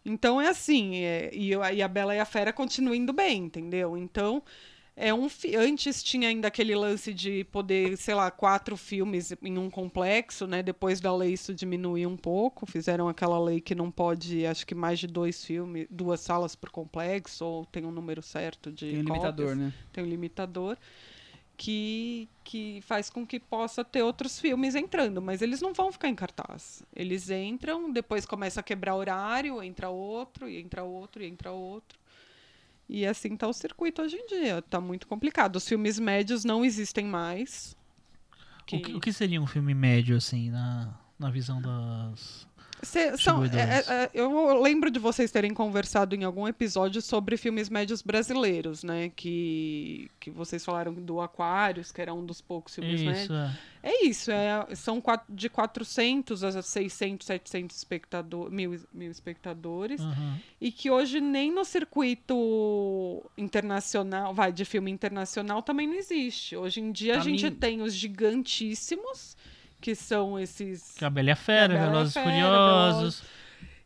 Então 0.04 0.40
é 0.40 0.48
assim, 0.48 0.96
é, 0.96 1.30
e, 1.32 1.50
e 1.50 1.82
a 1.82 1.88
Bela 1.88 2.14
e 2.14 2.18
a 2.18 2.24
Fera 2.24 2.52
continuam 2.52 2.94
indo 2.94 3.12
bem, 3.12 3.44
entendeu? 3.44 3.96
Então, 3.96 4.42
é 4.96 5.14
um 5.14 5.28
fi- 5.28 5.54
antes 5.56 6.02
tinha 6.02 6.28
ainda 6.28 6.48
aquele 6.48 6.74
lance 6.74 7.14
de 7.14 7.44
poder, 7.44 7.96
sei 7.96 8.14
lá, 8.14 8.30
quatro 8.30 8.76
filmes 8.76 9.32
em 9.42 9.56
um 9.58 9.70
complexo, 9.70 10.46
né? 10.46 10.62
Depois 10.62 11.00
da 11.00 11.14
lei 11.14 11.32
isso 11.32 11.54
diminuiu 11.54 12.08
um 12.10 12.16
pouco, 12.16 12.66
fizeram 12.66 13.08
aquela 13.08 13.38
lei 13.38 13.60
que 13.60 13.74
não 13.74 13.90
pode, 13.90 14.44
acho 14.44 14.66
que 14.66 14.74
mais 14.74 14.98
de 14.98 15.06
dois 15.06 15.44
filmes, 15.44 15.86
duas 15.88 16.20
salas 16.20 16.54
por 16.54 16.70
complexo, 16.70 17.44
ou 17.44 17.64
tem 17.66 17.84
um 17.84 17.92
número 17.92 18.22
certo 18.22 18.72
de 18.72 18.90
Tem 18.90 18.98
um 18.98 19.02
limitador, 19.02 19.54
né? 19.54 19.72
tem 19.92 20.04
um 20.04 20.08
limitador 20.08 20.76
que, 21.62 22.28
que 22.42 22.80
faz 22.82 23.08
com 23.08 23.24
que 23.24 23.38
possa 23.38 23.84
ter 23.84 24.02
outros 24.02 24.40
filmes 24.40 24.74
entrando, 24.74 25.22
mas 25.22 25.40
eles 25.40 25.60
não 25.60 25.72
vão 25.72 25.92
ficar 25.92 26.08
em 26.08 26.14
cartaz. 26.14 26.82
Eles 26.92 27.30
entram, 27.30 27.92
depois 27.92 28.26
começa 28.26 28.58
a 28.58 28.64
quebrar 28.64 28.96
horário, 28.96 29.62
entra 29.62 29.88
outro, 29.88 30.48
e 30.48 30.58
entra 30.58 30.82
outro, 30.82 31.22
e 31.22 31.26
entra 31.28 31.52
outro. 31.52 31.96
E 32.88 33.06
assim 33.06 33.36
tá 33.36 33.46
o 33.46 33.52
circuito 33.52 34.02
hoje 34.02 34.16
em 34.16 34.26
dia. 34.26 34.60
Tá 34.60 34.80
muito 34.80 35.06
complicado. 35.06 35.54
Os 35.54 35.68
filmes 35.68 36.00
médios 36.00 36.44
não 36.44 36.64
existem 36.64 37.04
mais. 37.04 37.76
O, 38.62 38.64
que, 38.64 38.94
o 38.96 39.00
que 39.00 39.12
seria 39.12 39.40
um 39.40 39.46
filme 39.46 39.72
médio, 39.72 40.16
assim, 40.16 40.50
na, 40.50 40.92
na 41.16 41.30
visão 41.30 41.62
das. 41.62 42.44
Cê- 42.84 43.16
são- 43.16 43.40
Distribuidores. 43.42 43.88
é- 43.88 44.04
é- 44.04 44.10
eu 44.12 44.60
lembro 44.60 44.90
de 44.90 44.98
vocês 44.98 45.30
terem 45.30 45.54
conversado 45.54 46.14
em 46.16 46.24
algum 46.24 46.48
episódio 46.48 47.00
sobre 47.00 47.36
filmes 47.36 47.68
médios 47.68 48.02
brasileiros, 48.02 48.82
né? 48.82 49.10
Que, 49.14 50.10
que 50.18 50.30
vocês 50.30 50.64
falaram 50.64 50.92
do 50.92 51.20
Aquários, 51.20 51.92
que 51.92 52.00
era 52.02 52.12
um 52.12 52.26
dos 52.26 52.40
poucos 52.40 52.74
filmes 52.74 53.00
médios. 53.02 53.22
Isso, 53.24 53.32
é. 53.34 53.58
É 53.84 54.04
isso, 54.06 54.30
é, 54.30 54.74
são 54.76 55.00
quat- 55.00 55.24
de 55.28 55.48
400 55.48 56.44
a 56.44 56.62
600, 56.62 57.26
700 57.26 57.76
espectador, 57.76 58.48
mil, 58.50 58.78
mil 58.92 59.10
espectadores. 59.10 60.00
Uhum. 60.00 60.36
E 60.60 60.70
que 60.70 60.88
hoje 60.88 61.20
nem 61.20 61.50
no 61.52 61.64
circuito 61.64 63.24
internacional, 63.36 64.32
vai, 64.34 64.52
de 64.52 64.64
filme 64.64 64.90
internacional, 64.90 65.62
também 65.62 65.86
não 65.88 65.94
existe. 65.94 66.56
Hoje 66.56 66.80
em 66.80 66.92
dia 66.92 67.14
a 67.14 67.16
Pra 67.20 67.24
gente 67.24 67.44
mim- 67.44 67.56
tem 67.56 67.82
os 67.82 67.92
gigantíssimos, 67.94 69.36
que 69.82 69.94
são 69.94 70.38
esses... 70.38 70.94
Que 70.96 71.04
a 71.04 71.10
Bela 71.10 71.28
e 71.28 71.32
a 71.32 71.36
Fera, 71.36 71.76
Velozes 71.76 72.14
Fera, 72.14 72.24
Furiosos. 72.30 73.22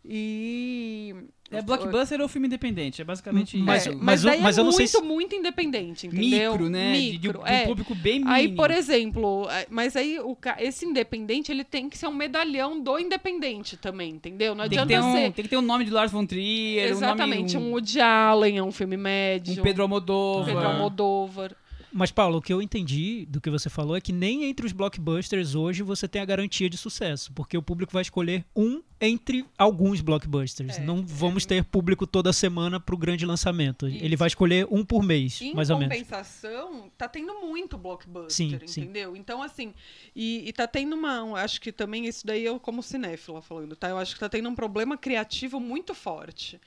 E... 0.05 1.15
É 1.51 1.63
blockbuster 1.63 2.21
ou 2.21 2.27
filme 2.27 2.49
independente, 2.49 3.01
é 3.01 3.05
basicamente 3.05 3.57
Mas- 3.57 3.87
É, 3.87 3.91
isso. 3.91 3.99
mas, 3.99 4.05
mas 4.05 4.25
eu- 4.25 4.31
daí 4.31 4.41
mas 4.43 4.59
é 4.59 4.61
eu 4.61 4.65
não 4.65 4.73
sei 4.73 4.85
muito, 4.87 4.99
se- 4.99 5.03
muito 5.03 5.35
independente, 5.37 6.07
entendeu? 6.09 6.53
Micro, 6.53 6.69
né? 6.69 6.93
De- 6.93 7.19
de, 7.19 7.29
Micro, 7.29 7.45
de 7.45 7.53
é. 7.53 7.63
um 7.63 7.67
público 7.67 7.95
bem 7.95 8.15
mínimo. 8.15 8.33
Aí, 8.33 8.49
por 8.49 8.71
exemplo, 8.71 9.49
é, 9.49 9.65
mas 9.71 9.95
aí 9.95 10.19
o, 10.19 10.37
esse 10.59 10.85
independente, 10.85 11.53
ele 11.53 11.63
tem 11.63 11.89
que 11.89 11.97
ser 11.97 12.09
um 12.09 12.15
medalhão 12.15 12.81
do 12.81 12.99
independente 12.99 13.77
também, 13.77 14.11
entendeu? 14.15 14.57
Não 14.57 14.65
tem, 14.69 14.71
que 14.71 14.79
adianta 14.83 15.07
ter 15.07 15.09
um, 15.09 15.13
ser... 15.13 15.33
tem 15.33 15.45
que 15.45 15.49
ter 15.49 15.57
um 15.57 15.63
nome 15.63 15.85
de 15.85 15.91
Lars 15.93 16.11
von 16.11 16.27
Trier, 16.27 16.89
Exatamente, 16.89 17.57
um, 17.57 17.61
um 17.61 17.63
nome, 17.63 17.75
Woody 17.75 18.01
Allen 18.01 18.59
é 18.59 18.63
um 18.63 18.73
filme 18.73 18.97
um, 18.97 19.01
médio. 19.01 19.61
um 19.61 19.65
Pedro 19.65 19.83
Almodóvar. 19.83 20.47
Pedro 20.53 20.69
Almodóvar. 20.69 21.57
Mas, 21.99 22.11
Paulo, 22.11 22.37
o 22.39 22.43
que 22.43 22.53
eu 22.53 22.61
entendi 22.61 23.25
do 23.27 23.41
que 23.41 23.49
você 23.49 23.71
falou 23.71 23.97
é 23.97 24.01
que 24.03 24.13
nem 24.13 24.45
entre 24.45 24.67
os 24.67 24.73
blockbusters 24.73 25.55
hoje 25.55 25.83
você 25.83 26.07
tem 26.07 26.21
a 26.21 26.25
garantia 26.27 26.69
de 26.69 26.77
sucesso, 26.77 27.33
porque 27.33 27.57
o 27.57 27.63
público 27.63 27.91
vai 27.93 28.03
escolher 28.03 28.45
um 28.55 28.83
entre 29.01 29.47
alguns 29.57 30.03
blockbusters. 30.03 30.77
É, 30.79 30.81
Não 30.83 31.03
vamos 31.07 31.47
ter 31.47 31.65
público 31.65 32.07
toda 32.07 32.33
semana 32.33 32.79
para 32.79 32.95
o 32.95 32.99
grande 32.99 33.25
lançamento. 33.25 33.89
Isso. 33.89 34.05
Ele 34.05 34.15
vai 34.17 34.29
escolher 34.29 34.67
um 34.71 34.85
por 34.85 35.03
mês, 35.03 35.41
Em 35.41 35.55
mais 35.55 35.71
ou 35.71 35.79
menos. 35.79 35.95
compensação, 35.97 36.91
tá 36.99 37.09
tendo 37.09 37.33
muito 37.41 37.79
blockbuster, 37.79 38.31
Sim, 38.31 38.59
sim. 38.67 38.81
entendeu? 38.83 39.17
Então, 39.17 39.43
assim, 39.43 39.73
e, 40.15 40.47
e 40.49 40.53
tá 40.53 40.67
tendo 40.67 40.95
uma. 40.95 41.23
um- 41.25 41.35
Acho 41.37 41.61
que 41.61 41.73
também 41.73 42.07
isso 42.07 42.27
daí 42.27 42.45
eu, 42.45 42.61
como 42.61 42.83
cinéfila 42.83 43.41
falando, 43.41 43.75
tá? 43.75 43.89
Eu 43.89 43.99
acho 43.99 44.13
que 44.15 44.21
tá 44.21 44.29
tendo 44.29 44.49
um 44.49 44.55
problema 44.55 44.97
criativo 44.99 45.59
muito 45.61 45.95
forte. 45.95 46.61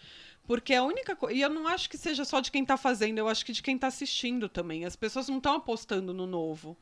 Porque 0.50 0.74
a 0.74 0.82
única 0.84 1.16
coisa. 1.16 1.38
E 1.38 1.42
eu 1.42 1.50
não 1.52 1.68
acho 1.68 1.88
que 1.88 1.96
seja 1.96 2.26
só 2.26 2.40
de 2.40 2.50
quem 2.50 2.66
tá 2.66 2.76
fazendo, 2.76 3.20
eu 3.20 3.28
acho 3.28 3.46
que 3.46 3.54
de 3.54 3.62
quem 3.62 3.78
tá 3.78 3.86
assistindo 3.86 4.50
também. 4.50 4.84
As 4.84 4.96
pessoas 4.96 5.30
não 5.30 5.38
estão 5.38 5.54
apostando 5.54 6.12
no 6.12 6.26
novo. 6.26 6.76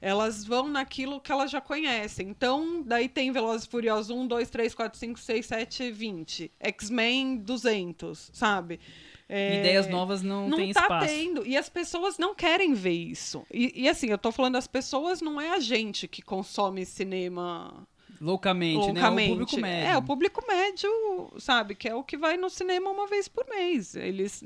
Elas 0.00 0.44
vão 0.44 0.68
naquilo 0.68 1.20
que 1.20 1.32
elas 1.32 1.50
já 1.50 1.60
conhecem. 1.60 2.28
Então, 2.28 2.80
daí 2.80 3.08
tem 3.08 3.32
Velozes 3.32 3.66
e 3.66 3.70
Furiosos 3.70 4.10
1, 4.10 4.24
2, 4.24 4.50
3, 4.50 4.72
4, 4.72 4.98
5, 5.00 5.18
6, 5.18 5.46
7, 5.46 5.90
20. 5.90 6.52
X-Men 6.60 7.38
200, 7.38 8.30
sabe? 8.32 8.78
É, 9.28 9.58
Ideias 9.58 9.88
novas 9.88 10.22
não, 10.22 10.48
não 10.48 10.56
tem 10.56 10.72
tá 10.72 10.82
espaço. 10.82 11.06
tendo. 11.08 11.44
E 11.44 11.56
as 11.56 11.68
pessoas 11.68 12.18
não 12.18 12.36
querem 12.36 12.72
ver 12.72 12.92
isso. 12.92 13.44
E, 13.52 13.82
e, 13.82 13.88
assim, 13.88 14.10
eu 14.10 14.18
tô 14.18 14.30
falando 14.30 14.54
as 14.54 14.68
pessoas, 14.68 15.20
não 15.20 15.40
é 15.40 15.50
a 15.50 15.58
gente 15.58 16.06
que 16.06 16.22
consome 16.22 16.86
cinema 16.86 17.84
Loucamente, 18.20 18.92
loucamente. 18.92 19.00
né? 19.00 19.26
O 19.26 19.32
público 19.32 19.60
médio. 19.60 19.88
É, 19.88 19.96
o 19.96 20.02
público 20.02 20.44
médio, 20.46 21.32
sabe, 21.38 21.74
que 21.74 21.88
é 21.88 21.94
o 21.94 22.02
que 22.02 22.16
vai 22.16 22.36
no 22.36 22.50
cinema 22.50 22.90
uma 22.90 23.06
vez 23.06 23.28
por 23.28 23.46
mês. 23.48 23.94
Eles. 23.94 24.44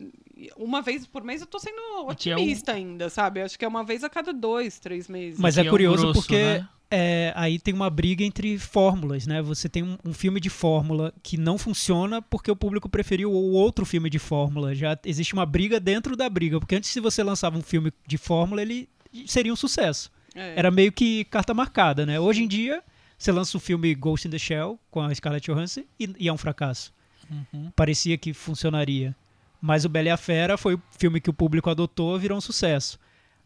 Uma 0.56 0.82
vez 0.82 1.06
por 1.06 1.22
mês 1.22 1.40
eu 1.40 1.46
tô 1.46 1.58
sendo 1.58 1.80
Que 2.16 2.30
é 2.30 2.36
otimista 2.36 2.72
ainda, 2.72 3.08
sabe? 3.08 3.40
Acho 3.40 3.58
que 3.58 3.64
é 3.64 3.68
uma 3.68 3.84
vez 3.84 4.04
a 4.04 4.10
cada 4.10 4.32
dois, 4.32 4.78
três 4.78 5.08
meses. 5.08 5.38
Mas 5.38 5.56
é 5.56 5.62
é 5.62 5.70
curioso 5.70 6.02
grosso, 6.02 6.20
porque 6.20 6.36
né? 6.36 6.68
é, 6.90 7.32
aí 7.36 7.58
tem 7.58 7.72
uma 7.72 7.88
briga 7.88 8.24
entre 8.24 8.58
fórmulas, 8.58 9.26
né? 9.26 9.40
Você 9.40 9.68
tem 9.68 9.82
um, 9.82 9.96
um 10.04 10.12
filme 10.12 10.40
de 10.40 10.50
fórmula 10.50 11.12
que 11.22 11.36
não 11.36 11.56
funciona 11.56 12.20
porque 12.20 12.50
o 12.50 12.56
público 12.56 12.88
preferiu 12.88 13.30
o 13.30 13.52
outro 13.52 13.86
filme 13.86 14.10
de 14.10 14.18
fórmula. 14.18 14.74
Já 14.74 14.98
existe 15.04 15.32
uma 15.32 15.46
briga 15.46 15.80
dentro 15.80 16.16
da 16.16 16.28
briga, 16.28 16.58
porque 16.58 16.74
antes 16.74 16.90
se 16.90 17.00
você 17.00 17.22
lançava 17.22 17.56
um 17.56 17.62
filme 17.62 17.92
de 18.06 18.18
fórmula, 18.18 18.60
ele 18.60 18.88
seria 19.26 19.52
um 19.52 19.56
sucesso. 19.56 20.10
É. 20.34 20.54
Era 20.56 20.70
meio 20.70 20.92
que 20.92 21.24
carta 21.24 21.54
marcada, 21.54 22.04
né? 22.04 22.18
Hoje 22.18 22.42
em 22.42 22.48
dia, 22.48 22.82
você 23.22 23.32
lança 23.32 23.56
o 23.56 23.60
filme 23.60 23.94
Ghost 23.94 24.26
in 24.26 24.30
the 24.30 24.38
Shell 24.38 24.78
com 24.90 25.00
a 25.00 25.14
Scarlett 25.14 25.50
Johansson 25.50 25.82
e, 25.98 26.12
e 26.18 26.28
é 26.28 26.32
um 26.32 26.36
fracasso. 26.36 26.92
Uhum. 27.30 27.70
Parecia 27.76 28.18
que 28.18 28.34
funcionaria. 28.34 29.14
Mas 29.60 29.84
o 29.84 29.88
Bela 29.88 30.08
e 30.08 30.10
a 30.10 30.16
Fera 30.16 30.56
foi 30.56 30.74
o 30.74 30.82
filme 30.98 31.20
que 31.20 31.30
o 31.30 31.32
público 31.32 31.70
adotou, 31.70 32.18
virou 32.18 32.36
um 32.36 32.40
sucesso. 32.40 32.98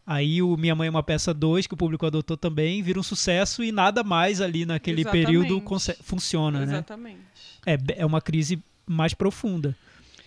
Aí 0.05 0.41
o 0.41 0.57
Minha 0.57 0.73
Mãe 0.73 0.87
é 0.87 0.89
uma 0.89 1.03
Peça 1.03 1.33
2, 1.33 1.67
que 1.67 1.73
o 1.73 1.77
público 1.77 2.05
adotou 2.05 2.35
também, 2.35 2.81
vira 2.81 2.99
um 2.99 3.03
sucesso 3.03 3.63
e 3.63 3.71
nada 3.71 4.03
mais 4.03 4.41
ali 4.41 4.65
naquele 4.65 5.01
Exatamente. 5.01 5.25
período 5.25 5.63
funciona, 6.01 6.59
né? 6.65 6.73
Exatamente. 6.77 7.19
É, 7.65 7.77
é 7.97 8.05
uma 8.05 8.21
crise 8.21 8.63
mais 8.87 9.13
profunda. 9.13 9.75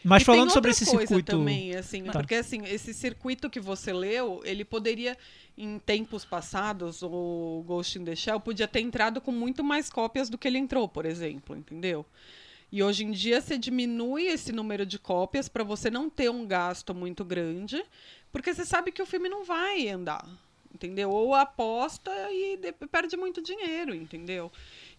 Mas 0.02 0.22
E 0.22 0.24
falando 0.24 0.50
sobre 0.50 0.70
esse 0.70 0.84
coisa 0.86 1.06
circuito. 1.06 1.32
também, 1.36 1.74
assim, 1.76 2.04
Tá. 2.04 2.12
porque 2.12 2.34
assim, 2.36 2.62
esse 2.64 2.94
circuito 2.94 3.50
que 3.50 3.60
você 3.60 3.92
leu, 3.92 4.40
ele 4.44 4.64
poderia, 4.64 5.16
em 5.58 5.78
tempos 5.78 6.24
passados, 6.24 7.02
o 7.02 7.62
Ghost 7.66 7.98
in 7.98 8.04
the 8.04 8.16
Shell 8.16 8.40
podia 8.40 8.66
ter 8.66 8.80
entrado 8.80 9.20
com 9.20 9.30
muito 9.30 9.62
mais 9.62 9.90
cópias 9.90 10.30
do 10.30 10.38
que 10.38 10.48
ele 10.48 10.56
entrou, 10.58 10.88
por 10.88 11.04
exemplo, 11.04 11.54
entendeu? 11.54 12.06
E 12.72 12.82
hoje 12.82 13.04
em 13.04 13.10
dia 13.10 13.40
você 13.40 13.58
diminui 13.58 14.26
esse 14.28 14.52
número 14.52 14.86
de 14.86 14.98
cópias 14.98 15.48
para 15.48 15.64
você 15.64 15.90
não 15.90 16.08
ter 16.08 16.30
um 16.30 16.46
gasto 16.46 16.94
muito 16.94 17.24
grande, 17.24 17.84
porque 18.32 18.54
você 18.54 18.64
sabe 18.64 18.92
que 18.92 19.02
o 19.02 19.06
filme 19.06 19.28
não 19.28 19.44
vai 19.44 19.88
andar, 19.88 20.24
entendeu? 20.72 21.10
Ou 21.10 21.34
aposta 21.34 22.10
e 22.30 22.56
de- 22.56 22.72
perde 22.86 23.16
muito 23.16 23.42
dinheiro, 23.42 23.92
entendeu? 23.94 24.50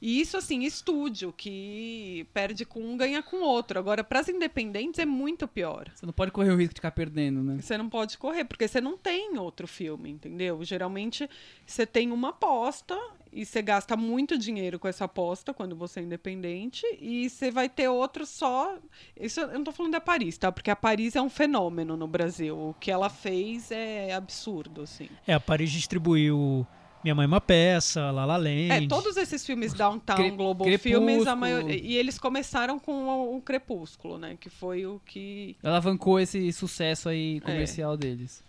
E 0.02 0.20
isso, 0.20 0.36
assim, 0.36 0.64
estúdio, 0.64 1.32
que 1.32 2.26
perde 2.34 2.66
com 2.66 2.80
um, 2.80 2.98
ganha 2.98 3.22
com 3.22 3.42
outro. 3.42 3.78
Agora, 3.78 4.04
para 4.04 4.20
as 4.20 4.28
independentes 4.28 5.00
é 5.00 5.06
muito 5.06 5.48
pior. 5.48 5.92
Você 5.94 6.06
não 6.06 6.14
pode 6.14 6.32
correr 6.32 6.50
o 6.50 6.56
risco 6.56 6.74
de 6.74 6.80
ficar 6.80 6.92
perdendo, 6.92 7.44
né? 7.44 7.62
Você 7.62 7.78
não 7.78 7.88
pode 7.88 8.18
correr, 8.18 8.46
porque 8.46 8.68
você 8.68 8.82
não 8.82 8.98
tem 8.98 9.38
outro 9.38 9.68
filme, 9.68 10.10
entendeu? 10.10 10.64
Geralmente 10.64 11.30
você 11.66 11.86
tem 11.86 12.12
uma 12.12 12.30
aposta 12.30 12.98
e 13.32 13.46
você 13.46 13.62
gasta 13.62 13.96
muito 13.96 14.38
dinheiro 14.38 14.80
com 14.80 14.88
essa 14.88 15.06
aposta 15.06 15.54
quando 15.54 15.76
você 15.76 16.00
é 16.00 16.04
independente 16.04 16.86
e 17.00 17.30
você 17.30 17.52
vai 17.52 17.70
ter 17.70 17.88
outro 17.88 18.26
só. 18.26 18.78
Isso 19.16 19.40
eu 19.40 19.54
não 19.54 19.64
tô 19.64 19.72
falando 19.72 19.94
da 19.94 20.02
Paris, 20.02 20.38
tá? 20.38 20.52
Porque 20.52 20.72
a 20.72 20.76
Paris 20.76 21.16
é 21.16 21.22
um 21.22 21.30
fenômeno 21.30 21.96
no 21.96 22.08
Brasil. 22.08 22.58
O 22.58 22.76
que 22.80 22.90
ela 22.90 23.10
fez 23.10 23.72
é 23.72 24.14
absurdo, 24.14 24.82
assim. 24.82 25.08
É, 25.28 25.34
a 25.34 25.40
Paris 25.40 25.72
distribuiu 25.72 26.66
Minha 27.04 27.16
Mãe 27.16 27.24
é 27.24 27.28
uma 27.28 27.42
Peça, 27.42 28.12
La 28.12 28.26
La 28.26 28.38
Land. 28.38 28.72
É, 28.72 28.88
todos 28.88 29.18
esses 29.18 29.46
filmes 29.46 29.74
Downtown 29.74 30.16
Cre- 30.16 30.32
Global 30.32 30.66
Crepúsculo. 30.68 31.06
Filmes, 31.08 31.28
a 31.28 31.36
maioria, 31.36 31.76
e 31.82 31.96
eles 31.98 32.18
começaram 32.20 32.80
com 32.80 32.92
o, 33.08 33.38
o 33.38 33.42
Crepúsculo, 33.42 34.18
né? 34.18 34.38
Que 34.40 34.50
foi 34.50 34.86
o 34.86 35.02
que 35.06 35.56
Alavancou 35.64 36.20
esse 36.20 36.52
sucesso 36.54 37.10
aí 37.10 37.38
É. 37.38 37.40
comercial 37.40 37.98
deles. 37.98 38.44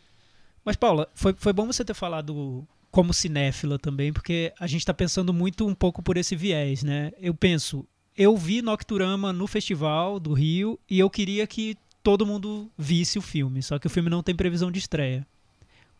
Mas, 0.64 0.76
Paula, 0.76 1.08
foi, 1.14 1.34
foi 1.36 1.52
bom 1.52 1.66
você 1.66 1.84
ter 1.84 1.94
falado 1.94 2.66
como 2.90 3.14
cinéfila 3.14 3.78
também, 3.78 4.12
porque 4.12 4.52
a 4.60 4.66
gente 4.66 4.84
tá 4.84 4.92
pensando 4.92 5.32
muito 5.32 5.66
um 5.66 5.74
pouco 5.74 6.02
por 6.02 6.16
esse 6.18 6.36
viés, 6.36 6.82
né? 6.82 7.10
Eu 7.18 7.34
penso, 7.34 7.86
eu 8.16 8.36
vi 8.36 8.60
Nocturama 8.60 9.32
no 9.32 9.46
festival 9.46 10.20
do 10.20 10.34
Rio 10.34 10.78
e 10.90 10.98
eu 10.98 11.08
queria 11.08 11.46
que 11.46 11.74
todo 12.02 12.26
mundo 12.26 12.70
visse 12.76 13.18
o 13.18 13.22
filme, 13.22 13.62
só 13.62 13.78
que 13.78 13.86
o 13.86 13.90
filme 13.90 14.10
não 14.10 14.22
tem 14.22 14.34
previsão 14.36 14.70
de 14.70 14.78
estreia. 14.78 15.26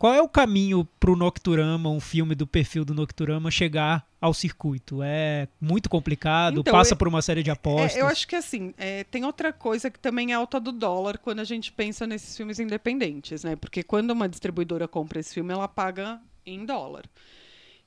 Qual 0.03 0.13
é 0.13 0.21
o 0.21 0.29
caminho 0.29 0.85
pro 0.99 1.15
Nocturama, 1.15 1.89
um 1.89 2.01
filme 2.01 2.35
do 2.35 2.45
perfil 2.45 2.85
do 2.85 2.93
Nocturama, 2.93 3.53
chegar 3.53 4.05
ao 4.21 4.35
circuito? 4.35 5.01
É 5.01 5.47
muito 5.61 5.89
complicado, 5.89 6.59
Então, 6.59 6.73
passa 6.73 6.97
por 6.97 7.07
uma 7.07 7.23
série 7.23 7.41
de 7.41 7.53
apostas. 7.53 7.95
É, 7.95 8.01
eu 8.01 8.09
acho 8.09 8.27
que 8.27 8.35
assim, 8.35 8.75
é, 8.77 9.05
tem 9.05 9.25
outra 9.25 9.53
coisa 9.53 9.89
que 9.93 10.01
também 10.01 10.33
é 10.33 10.35
alta 10.35 10.59
do 10.59 10.73
dólar 10.73 11.19
quando 11.19 11.39
a 11.39 11.45
gente 11.45 11.71
pensa 11.71 12.05
nesses 12.05 12.37
filmes 12.37 12.59
independentes, 12.59 13.45
né? 13.45 13.55
Porque 13.55 13.85
quando 13.85 14.11
uma 14.11 14.29
distribuidora 14.29 14.89
compra 14.89 15.21
esse 15.21 15.33
filme, 15.33 15.53
ela 15.53 15.69
paga 15.69 16.21
em 16.45 16.67
dólar. 16.67 17.05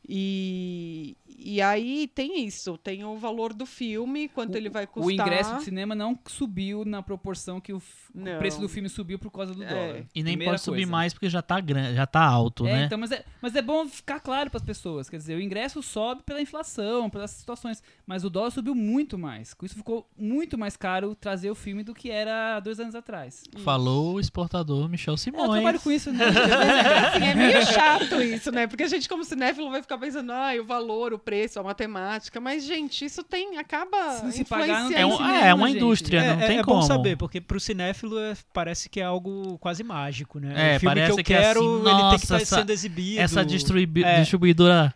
E, 0.08 1.18
e 1.38 1.62
aí 1.62 2.08
tem 2.14 2.46
isso, 2.46 2.78
tem 2.78 3.04
o 3.04 3.18
valor 3.18 3.54
do 3.54 3.66
filme, 3.66 4.28
quanto 4.30 4.56
ele 4.56 4.70
vai 4.70 4.86
custar. 4.88 5.06
O 5.08 5.12
ingresso 5.12 5.56
de 5.58 5.64
cinema 5.64 5.94
não 5.96 6.18
subiu 6.28 6.84
na 6.86 7.02
proporção 7.02 7.60
que 7.62 7.74
o, 7.74 7.78
o 7.78 8.38
preço 8.38 8.60
do 8.60 8.70
filme 8.70 8.90
subiu 8.90 9.18
por 9.20 9.32
causa 9.32 9.54
do 9.54 9.64
É. 9.64 9.68
dólar. 9.68 10.06
E 10.14 10.24
nem 10.24 10.34
Primeira 10.34 10.52
pode 10.54 10.62
subir 10.62 10.78
coisa. 10.80 10.92
mais 10.92 11.14
porque 11.14 11.30
já 11.30 11.42
tá 11.42 11.60
grande, 11.60 11.96
já 11.96 12.06
tá 12.06 12.22
alto, 12.24 12.66
É, 12.66 12.74
né? 12.74 12.86
então, 12.86 12.98
mas, 12.98 13.12
é, 13.12 13.24
mas 13.42 13.56
é 13.56 13.62
bom 13.62 13.88
ficar 13.88 14.20
claro 14.20 14.50
para 14.50 14.58
as 14.58 14.64
pessoas. 14.66 15.10
Quer 15.10 15.18
dizer, 15.18 15.36
o 15.36 15.42
ingresso 15.42 15.82
sobe 15.84 16.24
pela 16.24 16.42
inflação, 16.42 17.10
pelas 17.10 17.32
situações. 17.32 17.82
Mas 18.06 18.24
o 18.24 18.30
dólar 18.30 18.52
subiu 18.52 18.76
muito 18.76 19.18
mais. 19.18 19.54
Com 19.54 19.66
isso 19.66 19.76
ficou 19.76 20.08
muito 20.18 20.58
mais 20.58 20.78
caro 20.78 21.16
trazer 21.16 21.50
o 21.52 21.56
filme 21.56 21.84
do 21.84 21.94
que 21.94 22.10
era 22.10 22.60
dois 22.60 22.80
anos 22.80 22.96
atrás. 22.96 23.44
Falou 23.58 24.16
o 24.16 24.20
exportador 24.20 24.88
Michel 24.90 25.14
Eu 25.14 25.18
Simões. 25.18 25.52
trabalho 25.52 25.80
com 25.80 25.92
isso, 25.92 26.12
né? 26.12 26.26
Assim, 26.26 27.24
é 27.26 27.36
meio 27.36 27.66
chato 27.66 28.22
isso, 28.22 28.52
né? 28.52 28.68
Porque 28.68 28.84
a 28.84 28.88
gente, 28.88 29.08
como 29.10 29.24
cinéfilo, 29.24 29.70
vai 29.70 29.82
ficar 29.82 29.98
pensando, 29.98 30.32
ah, 30.32 30.52
o 30.60 30.64
valor, 30.66 31.14
o 31.14 31.20
preço, 31.26 31.60
a 31.60 31.64
matemática. 31.64 32.40
Mas, 32.40 32.64
gente, 32.64 33.04
isso 33.04 33.24
tem. 33.24 33.58
acaba. 33.58 34.12
Se 34.20 34.32
se 34.32 34.46
pagar, 34.46 34.68
não 34.68 34.92
influenciando. 34.92 35.02
É, 35.02 35.06
um- 35.06 35.18
cinema, 35.18 35.46
é 35.48 35.54
uma 35.54 35.68
gente. 35.68 35.78
indústria, 35.78 36.20
É, 36.22 36.36
não 36.36 36.42
é- 36.44 36.48
tem 36.48 36.58
é 36.60 36.64
como. 36.64 36.80
bom 36.80 36.86
saber, 36.86 37.18
porque 37.18 37.42
pro 37.42 37.60
cinéfilo 37.60 38.18
é- 38.20 38.38
parece 38.54 38.88
que 38.88 39.00
é 39.02 39.04
algo 39.04 39.58
quase 39.58 39.84
mágico, 39.84 40.40
né? 40.40 40.74
É, 40.74 40.78
o 40.78 40.80
filme 40.80 40.96
parece 40.96 41.14
que 41.16 41.20
eu 41.20 41.24
que 41.26 41.34
é 41.34 41.42
quero, 41.42 41.60
assim, 41.60 41.70
ele 41.70 41.84
tem 41.84 41.96
que 41.96 42.02
nossa, 42.04 42.16
estar 42.24 42.36
essa- 42.42 42.56
sendo 42.60 42.70
exibido. 42.70 43.20
Essa 43.20 43.44
distribu- 43.44 44.06
É. 44.06 44.20
distribuidora 44.22 44.94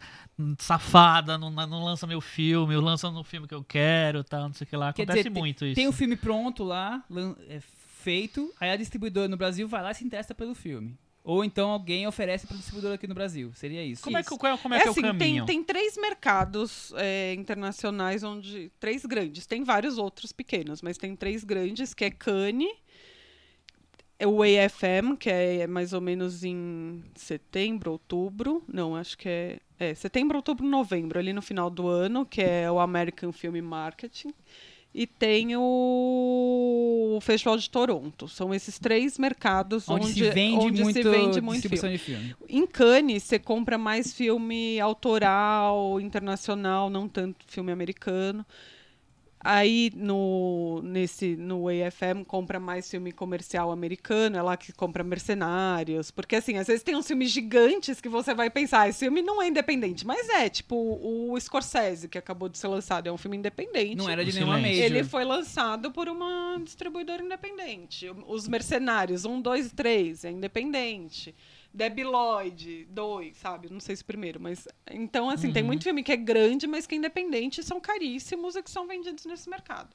safada 0.57 1.37
não, 1.37 1.49
não 1.51 1.83
lança 1.83 2.07
meu 2.07 2.21
filme, 2.21 2.73
eu 2.73 2.81
lança 2.81 3.09
no 3.11 3.23
filme 3.23 3.47
que 3.47 3.53
eu 3.53 3.63
quero, 3.63 4.23
tal, 4.23 4.43
não 4.47 4.53
sei 4.53 4.65
o 4.65 4.67
que 4.69 4.75
lá. 4.77 4.93
Quer 4.93 5.03
Acontece 5.03 5.19
dizer, 5.23 5.33
tem- 5.33 5.41
muito 5.41 5.65
isso. 5.65 5.75
Tem 5.75 5.87
o 5.87 5.91
filme 5.91 6.15
pronto 6.15 6.63
lá, 6.63 7.03
é, 7.49 7.59
feito, 8.01 8.53
aí 8.59 8.71
a 8.71 8.77
distribuidora 8.77 9.27
no 9.27 9.35
Brasil 9.37 9.67
vai 9.67 9.81
lá 9.83 9.91
e 9.91 9.95
se 9.95 10.03
interessa 10.05 10.33
pelo 10.33 10.55
filme. 10.55 10.95
Ou 11.23 11.43
então 11.43 11.69
alguém 11.69 12.07
oferece 12.07 12.47
para 12.47 12.55
o 12.55 12.57
distribuidor 12.57 12.93
aqui 12.93 13.07
no 13.07 13.13
Brasil. 13.13 13.51
Seria 13.53 13.83
isso. 13.83 14.03
Como 14.03 14.17
é 14.17 14.23
que, 14.23 14.29
Isso. 14.29 14.37
qual 14.37 14.53
é, 14.53 14.57
como 14.57 14.73
é, 14.73 14.77
É 14.77 14.81
que 14.81 14.87
é 14.87 14.91
assim, 14.91 14.99
o 15.01 15.03
caminho? 15.03 15.45
tem, 15.45 15.57
tem 15.57 15.63
três 15.63 15.97
mercados 15.97 16.93
é, 16.95 17.33
internacionais 17.33 18.23
onde. 18.23 18.71
Três 18.79 19.05
grandes. 19.05 19.45
Tem 19.45 19.63
vários 19.63 19.97
outros 19.97 20.31
pequenos, 20.31 20.81
mas 20.81 20.97
tem 20.97 21.15
três 21.15 21.43
grandes, 21.43 21.93
que 21.93 22.05
é 22.05 22.09
Cannes, 22.09 22.71
é 24.17 24.27
o 24.27 24.41
AFM, 24.41 25.15
que 25.17 25.29
é 25.29 25.67
mais 25.67 25.93
ou 25.93 26.01
menos 26.01 26.43
em 26.43 27.03
setembro, 27.15 27.91
outubro. 27.91 28.63
Não, 28.67 28.95
acho 28.95 29.17
que 29.17 29.29
é. 29.29 29.59
É, 29.81 29.95
setembro, 29.95 30.35
outubro, 30.37 30.65
novembro, 30.67 31.17
ali 31.19 31.31
no 31.31 31.41
final 31.41 31.69
do 31.69 31.87
ano, 31.87 32.25
que 32.25 32.41
é 32.41 32.69
o 32.69 32.81
American 32.81 33.31
Film 33.31 33.61
Marketing. 33.61 34.33
E 34.93 35.05
tem 35.05 35.55
o 35.55 37.19
Festival 37.21 37.57
de 37.57 37.69
Toronto. 37.69 38.27
São 38.27 38.53
esses 38.53 38.79
três 38.79 39.19
mercados 39.19 39.87
Onde, 39.87 40.05
onde, 40.05 40.13
se 40.15 40.29
vende 40.31 40.65
onde 40.65 40.83
muito 40.83 40.95
se 40.95 41.03
vende 41.03 41.41
muito 41.41 41.69
filme. 41.69 41.97
filme. 41.97 42.35
Em 42.47 42.65
Cannes, 42.65 43.23
você 43.23 43.37
compra 43.37 43.77
mais 43.77 44.13
filme 44.13 44.79
autoral, 44.79 46.01
internacional, 46.01 46.89
não 46.89 47.07
tanto 47.07 47.45
filme 47.47 47.71
americano. 47.71 48.45
Aí 49.41 49.89
no, 49.95 50.81
nesse, 50.83 51.35
no 51.37 51.67
AFM 51.69 52.25
compra 52.27 52.59
mais 52.59 52.89
filme 52.89 53.11
comercial 53.11 53.71
americano, 53.71 54.35
é 54.37 54.41
lá 54.41 54.57
que 54.57 54.73
compra 54.73 55.03
Mercenários. 55.03 56.11
Porque 56.11 56.35
assim, 56.35 56.57
às 56.57 56.67
vezes 56.67 56.83
tem 56.83 56.95
uns 56.95 57.07
filmes 57.07 57.31
gigantes 57.31 58.01
que 58.01 58.09
você 58.09 58.33
vai 58.33 58.49
pensar, 58.49 58.81
"Ah, 58.81 58.89
esse 58.89 58.99
filme 58.99 59.21
não 59.21 59.41
é 59.41 59.47
independente, 59.47 60.05
mas 60.05 60.27
é, 60.29 60.49
tipo 60.49 60.75
o 60.75 61.39
Scorsese, 61.39 62.09
que 62.09 62.17
acabou 62.17 62.49
de 62.49 62.57
ser 62.57 62.67
lançado, 62.67 63.07
é 63.07 63.11
um 63.11 63.17
filme 63.17 63.37
independente. 63.37 63.95
Não 63.95 64.09
era 64.09 64.25
de 64.25 64.33
nenhuma 64.33 64.57
silêncio. 64.57 64.81
major. 64.81 64.97
Ele 64.97 65.03
foi 65.05 65.23
lançado 65.23 65.91
por 65.91 66.09
uma 66.09 66.57
distribuidora 66.63 67.23
independente. 67.23 68.11
Os 68.27 68.47
Mercenários, 68.47 69.23
um, 69.23 69.39
dois, 69.41 69.71
três, 69.71 70.25
é 70.25 70.31
independente. 70.31 71.33
Debbie 71.73 72.03
Lloyd, 72.03 72.87
dois, 72.89 73.37
sabe? 73.37 73.69
Não 73.71 73.79
sei 73.79 73.95
se 73.95 74.01
o 74.01 74.05
primeiro, 74.05 74.39
mas. 74.39 74.67
Então, 74.89 75.29
assim, 75.29 75.51
tem 75.51 75.63
muito 75.63 75.83
filme 75.83 76.03
que 76.03 76.11
é 76.11 76.17
grande, 76.17 76.65
mas 76.65 76.87
que 76.87 76.95
é 76.95 76.97
independente, 76.97 77.63
são 77.63 77.79
caríssimos 77.79 78.55
e 78.55 78.63
que 78.63 78.71
são 78.71 78.87
vendidos 78.87 79.25
nesse 79.25 79.49
mercado. 79.49 79.89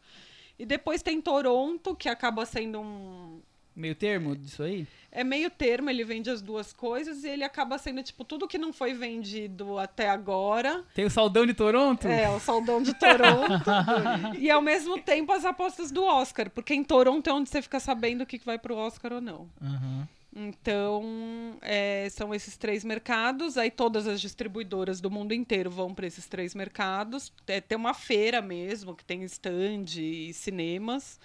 E 0.58 0.64
depois 0.64 1.02
tem 1.02 1.20
Toronto, 1.20 1.94
que 1.96 2.08
acaba 2.08 2.46
sendo 2.46 2.80
um. 2.80 3.40
Meio 3.74 3.96
termo 3.96 4.36
disso 4.36 4.62
aí? 4.62 4.86
É 5.10 5.24
meio 5.24 5.50
termo, 5.50 5.90
ele 5.90 6.04
vende 6.04 6.30
as 6.30 6.40
duas 6.40 6.72
coisas 6.72 7.24
e 7.24 7.28
ele 7.28 7.42
acaba 7.42 7.76
sendo, 7.76 8.04
tipo, 8.04 8.24
tudo 8.24 8.46
que 8.46 8.56
não 8.56 8.72
foi 8.72 8.94
vendido 8.94 9.78
até 9.78 10.08
agora 10.08 10.84
Tem 10.94 11.04
o 11.04 11.10
Saldão 11.10 11.44
de 11.44 11.54
Toronto? 11.54 12.06
é, 12.06 12.30
o 12.30 12.38
Saldão 12.38 12.80
de 12.80 12.94
Toronto. 12.94 13.64
e 14.38 14.48
ao 14.48 14.62
mesmo 14.62 15.00
tempo 15.00 15.32
as 15.32 15.44
apostas 15.44 15.90
do 15.90 16.04
Oscar. 16.04 16.48
Porque 16.50 16.72
em 16.72 16.84
Toronto 16.84 17.28
é 17.28 17.32
onde 17.32 17.48
você 17.48 17.60
fica 17.60 17.80
sabendo 17.80 18.22
o 18.22 18.26
que 18.26 18.38
que 18.38 18.46
vai 18.46 18.60
pro 18.60 18.76
Oscar 18.76 19.12
ou 19.14 19.20
não. 19.20 19.48
Uhum. 19.60 20.06
Então, 20.36 21.56
é, 21.62 22.08
são 22.10 22.34
esses 22.34 22.56
três 22.56 22.84
mercados. 22.84 23.56
Aí 23.56 23.70
todas 23.70 24.08
as 24.08 24.20
distribuidoras 24.20 25.00
do 25.00 25.10
mundo 25.10 25.32
inteiro 25.32 25.70
vão 25.70 25.94
para 25.94 26.06
esses 26.06 26.26
três 26.26 26.54
mercados. 26.54 27.32
É, 27.46 27.60
tem 27.60 27.78
uma 27.78 27.94
feira 27.94 28.42
mesmo, 28.42 28.96
que 28.96 29.04
tem 29.04 29.22
stand 29.24 29.84
e 29.96 30.32
cinemas. 30.34 31.20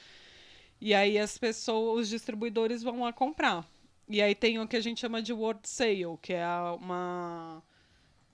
E 0.79 0.93
aí 0.93 1.17
as 1.17 1.37
pessoas, 1.37 2.01
os 2.01 2.09
distribuidores 2.09 2.83
vão 2.83 3.01
lá 3.01 3.11
comprar. 3.11 3.65
E 4.07 4.21
aí 4.21 4.35
tem 4.35 4.59
o 4.59 4.67
que 4.67 4.75
a 4.77 4.81
gente 4.81 4.99
chama 5.01 5.21
de 5.21 5.33
World 5.33 5.67
Sale, 5.67 6.17
que 6.21 6.33
é 6.33 6.47
uma. 6.79 7.63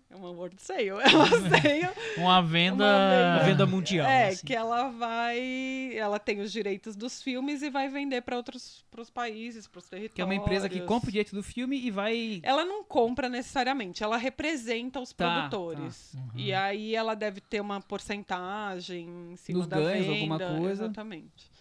É 0.10 0.16
uma 0.16 0.30
World 0.30 0.56
Sale. 0.62 0.90
É 0.90 0.94
uma 0.96 1.28
sale 1.28 1.90
Uma 2.18 2.42
venda. 2.42 2.86
Uma 2.86 3.44
venda 3.44 3.66
mundial. 3.66 4.08
é, 4.08 4.28
assim. 4.28 4.46
que 4.46 4.54
ela 4.56 4.90
vai. 4.90 5.92
Ela 5.96 6.20
tem 6.20 6.40
os 6.40 6.52
direitos 6.52 6.96
dos 6.96 7.22
filmes 7.22 7.62
e 7.62 7.70
vai 7.70 7.90
vender 7.90 8.22
para 8.22 8.38
outros 8.38 8.84
pros 8.92 9.10
países, 9.10 9.68
para 9.68 9.80
os 9.80 9.86
territórios. 9.90 10.16
Que 10.16 10.22
é 10.22 10.26
uma 10.26 10.36
empresa 10.36 10.70
que 10.70 10.80
compra 10.82 11.10
o 11.10 11.12
direito 11.12 11.36
do 11.36 11.42
filme 11.44 11.78
e 11.80 11.90
vai. 11.92 12.40
Ela 12.44 12.64
não 12.64 12.84
compra 12.84 13.28
necessariamente, 13.28 14.04
ela 14.04 14.16
representa 14.18 15.00
os 15.00 15.12
Tá, 15.12 15.48
produtores. 15.50 16.12
tá. 16.14 16.20
Uhum. 16.20 16.30
E 16.36 16.54
aí 16.54 16.96
ela 16.96 17.16
deve 17.16 17.42
ter 17.42 17.60
uma 17.60 17.82
porcentagem 17.82 19.32
em 19.34 19.36
cima 19.36 19.60
Nos 19.60 19.68
da 19.68 19.78
ganhos, 19.78 20.06
venda. 20.06 20.20
alguma 20.20 20.60
coisa. 20.60 20.84
Exatamente. 20.86 21.55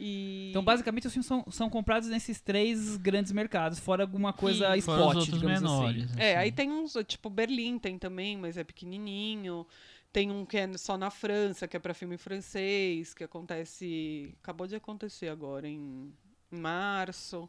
E... 0.00 0.50
Então, 0.50 0.62
basicamente, 0.62 1.08
os 1.08 1.12
filmes 1.12 1.26
são, 1.26 1.44
são 1.50 1.68
comprados 1.68 2.08
nesses 2.08 2.40
três 2.40 2.96
grandes 2.96 3.32
mercados, 3.32 3.80
fora 3.80 4.04
alguma 4.04 4.32
coisa. 4.32 4.66
Fora 4.66 4.78
spot, 4.78 5.24
digamos 5.24 5.60
menores. 5.60 6.04
assim. 6.04 6.20
É, 6.20 6.36
assim. 6.36 6.38
aí 6.38 6.52
tem 6.52 6.70
uns, 6.70 6.96
tipo, 7.04 7.28
Berlim 7.28 7.80
tem 7.80 7.98
também, 7.98 8.36
mas 8.36 8.56
é 8.56 8.62
pequenininho. 8.62 9.66
Tem 10.12 10.30
um 10.30 10.46
que 10.46 10.56
é 10.56 10.78
só 10.78 10.96
na 10.96 11.10
França, 11.10 11.66
que 11.66 11.76
é 11.76 11.80
para 11.80 11.92
filme 11.94 12.16
francês, 12.16 13.12
que 13.12 13.24
acontece. 13.24 14.32
Acabou 14.40 14.68
de 14.68 14.76
acontecer 14.76 15.28
agora, 15.28 15.66
em, 15.66 16.14
em 16.52 16.58
março. 16.58 17.48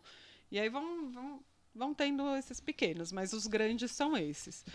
E 0.51 0.59
aí 0.59 0.69
vão, 0.69 1.11
vão, 1.11 1.39
vão 1.73 1.93
tendo 1.93 2.35
esses 2.35 2.59
pequenos, 2.59 3.11
mas 3.11 3.31
os 3.31 3.45
grandes 3.45 3.91
são 3.91 4.17
esses. 4.17 4.65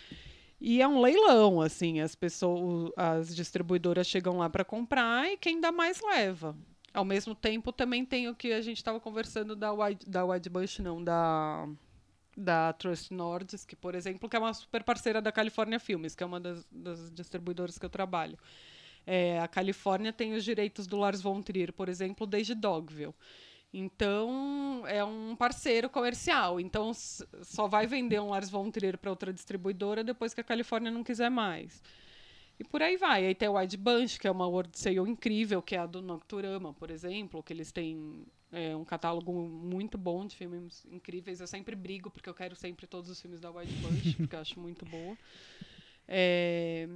E 0.61 0.81
é 0.81 0.87
um 0.87 1.01
leilão, 1.01 1.61
assim, 1.61 1.99
as 1.99 2.15
pessoas, 2.15 2.93
as 2.97 3.35
distribuidoras 3.35 4.07
chegam 4.07 4.39
lá 4.39 4.49
para 4.49 4.65
comprar 4.65 5.29
e 5.29 5.37
quem 5.37 5.61
dá 5.61 5.73
mais 5.73 6.01
leva. 6.01 6.57
Ao 6.95 7.05
mesmo 7.05 7.35
tempo, 7.35 7.73
também 7.73 8.05
tem 8.07 8.29
o 8.29 8.35
que 8.35 8.53
a 8.53 8.61
gente 8.63 8.77
estava 8.77 9.01
conversando 9.01 9.57
da 9.57 9.73
Wide, 9.73 10.07
da 10.07 10.25
Wide 10.25 10.49
Bush, 10.49 10.79
não, 10.79 11.03
da 11.03 11.69
da 12.37 12.73
Trust 12.73 13.13
Nordisk, 13.13 13.75
por 13.77 13.95
exemplo, 13.95 14.29
que 14.29 14.37
é 14.37 14.39
uma 14.39 14.53
super 14.53 14.83
parceira 14.83 15.23
da 15.23 15.31
California 15.31 15.79
Filmes, 15.79 16.15
que 16.15 16.23
é 16.23 16.27
uma 16.27 16.41
das, 16.41 16.67
das 16.71 17.11
distribuidoras 17.13 17.79
que 17.79 17.87
eu 17.87 17.91
trabalho. 17.91 18.37
É, 19.07 19.39
a 19.39 19.47
Califórnia 19.47 20.13
tem 20.13 20.35
os 20.35 20.43
direitos 20.45 20.87
do 20.87 20.97
Lars 20.97 21.21
von 21.21 21.41
Trier, 21.43 21.73
por 21.73 21.89
exemplo, 21.89 22.27
desde 22.27 22.55
Dogville. 22.55 23.15
Então, 23.73 24.85
é 24.87 25.05
um 25.05 25.35
parceiro 25.37 25.91
comercial. 25.91 26.61
Então, 26.61 26.93
só 26.95 27.67
vai 27.67 27.87
vender 27.87 28.21
um 28.21 28.31
Lars 28.31 28.49
von 28.49 28.71
Trier 28.71 28.97
para 28.97 29.11
outra 29.11 29.33
distribuidora 29.33 30.05
depois 30.05 30.33
que 30.33 30.41
a 30.41 30.45
Califórnia 30.45 30.91
não 30.91 31.03
quiser 31.03 31.31
mais. 31.31 31.83
E 32.59 32.65
por 32.65 32.83
aí 32.83 32.97
vai. 32.97 33.27
Aí 33.27 33.35
tem 33.35 33.49
o 33.49 33.59
Wide 33.59 33.77
Bunch, 33.77 34.19
que 34.19 34.27
é 34.29 34.31
uma 34.31 34.47
World 34.47 34.79
Sale 34.79 34.99
incrível, 35.01 35.61
que 35.61 35.75
é 35.75 35.79
a 35.79 35.87
do 35.87 36.01
Nocturama, 36.01 36.73
por 36.73 36.91
exemplo, 36.91 37.43
que 37.43 37.53
eles 37.53 37.73
têm 37.73 38.25
é, 38.53 38.77
um 38.77 38.85
catálogo 38.85 39.33
muito 39.33 39.99
bom 39.99 40.25
de 40.27 40.37
filmes 40.37 40.87
incríveis. 40.91 41.41
Eu 41.41 41.47
sempre 41.49 41.75
brigo, 41.75 42.11
porque 42.11 42.29
eu 42.29 42.35
quero 42.35 42.55
sempre 42.55 42.87
todos 42.87 43.11
os 43.11 43.21
filmes 43.21 43.41
da 43.41 43.51
Wide 43.51 43.73
Bunch, 43.75 44.15
porque 44.19 44.37
eu 44.37 44.41
acho 44.41 44.61
muito 44.61 44.85
boa. 44.87 45.17
É, 46.07 46.89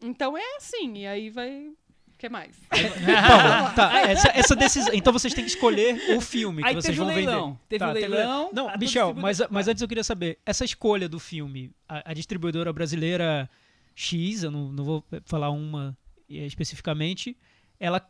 Então 0.00 0.36
é 0.36 0.56
assim, 0.56 0.98
e 0.98 1.06
aí 1.06 1.30
vai. 1.30 1.68
O 1.68 2.18
que 2.18 2.30
mais? 2.30 2.56
Paula, 2.70 3.70
tá, 3.74 4.00
essa, 4.08 4.28
essa 4.28 4.56
decisão. 4.56 4.94
Então 4.94 5.12
vocês 5.12 5.34
têm 5.34 5.44
que 5.44 5.50
escolher 5.50 6.16
o 6.16 6.20
filme 6.22 6.62
que 6.62 6.68
Aí 6.68 6.74
vocês 6.74 6.96
vão 6.96 7.08
leilão. 7.08 7.48
vender. 7.48 7.58
Teve 7.68 7.78
Tá, 7.80 7.90
o 7.90 7.92
leilão. 7.92 8.50
Não, 8.54 8.68
a 8.70 8.76
Michel, 8.78 9.12
mas, 9.14 9.38
mas 9.50 9.68
antes 9.68 9.82
eu 9.82 9.88
queria 9.88 10.02
saber, 10.04 10.38
essa 10.46 10.64
escolha 10.64 11.06
do 11.10 11.18
filme, 11.18 11.70
a, 11.86 12.12
a 12.12 12.14
distribuidora 12.14 12.72
brasileira 12.72 13.50
X, 13.96 14.42
eu 14.44 14.50
não, 14.52 14.70
não 14.70 14.84
vou 14.84 15.04
falar 15.24 15.50
uma 15.50 15.96
eh, 16.30 16.46
especificamente, 16.46 17.36
ela 17.80 18.00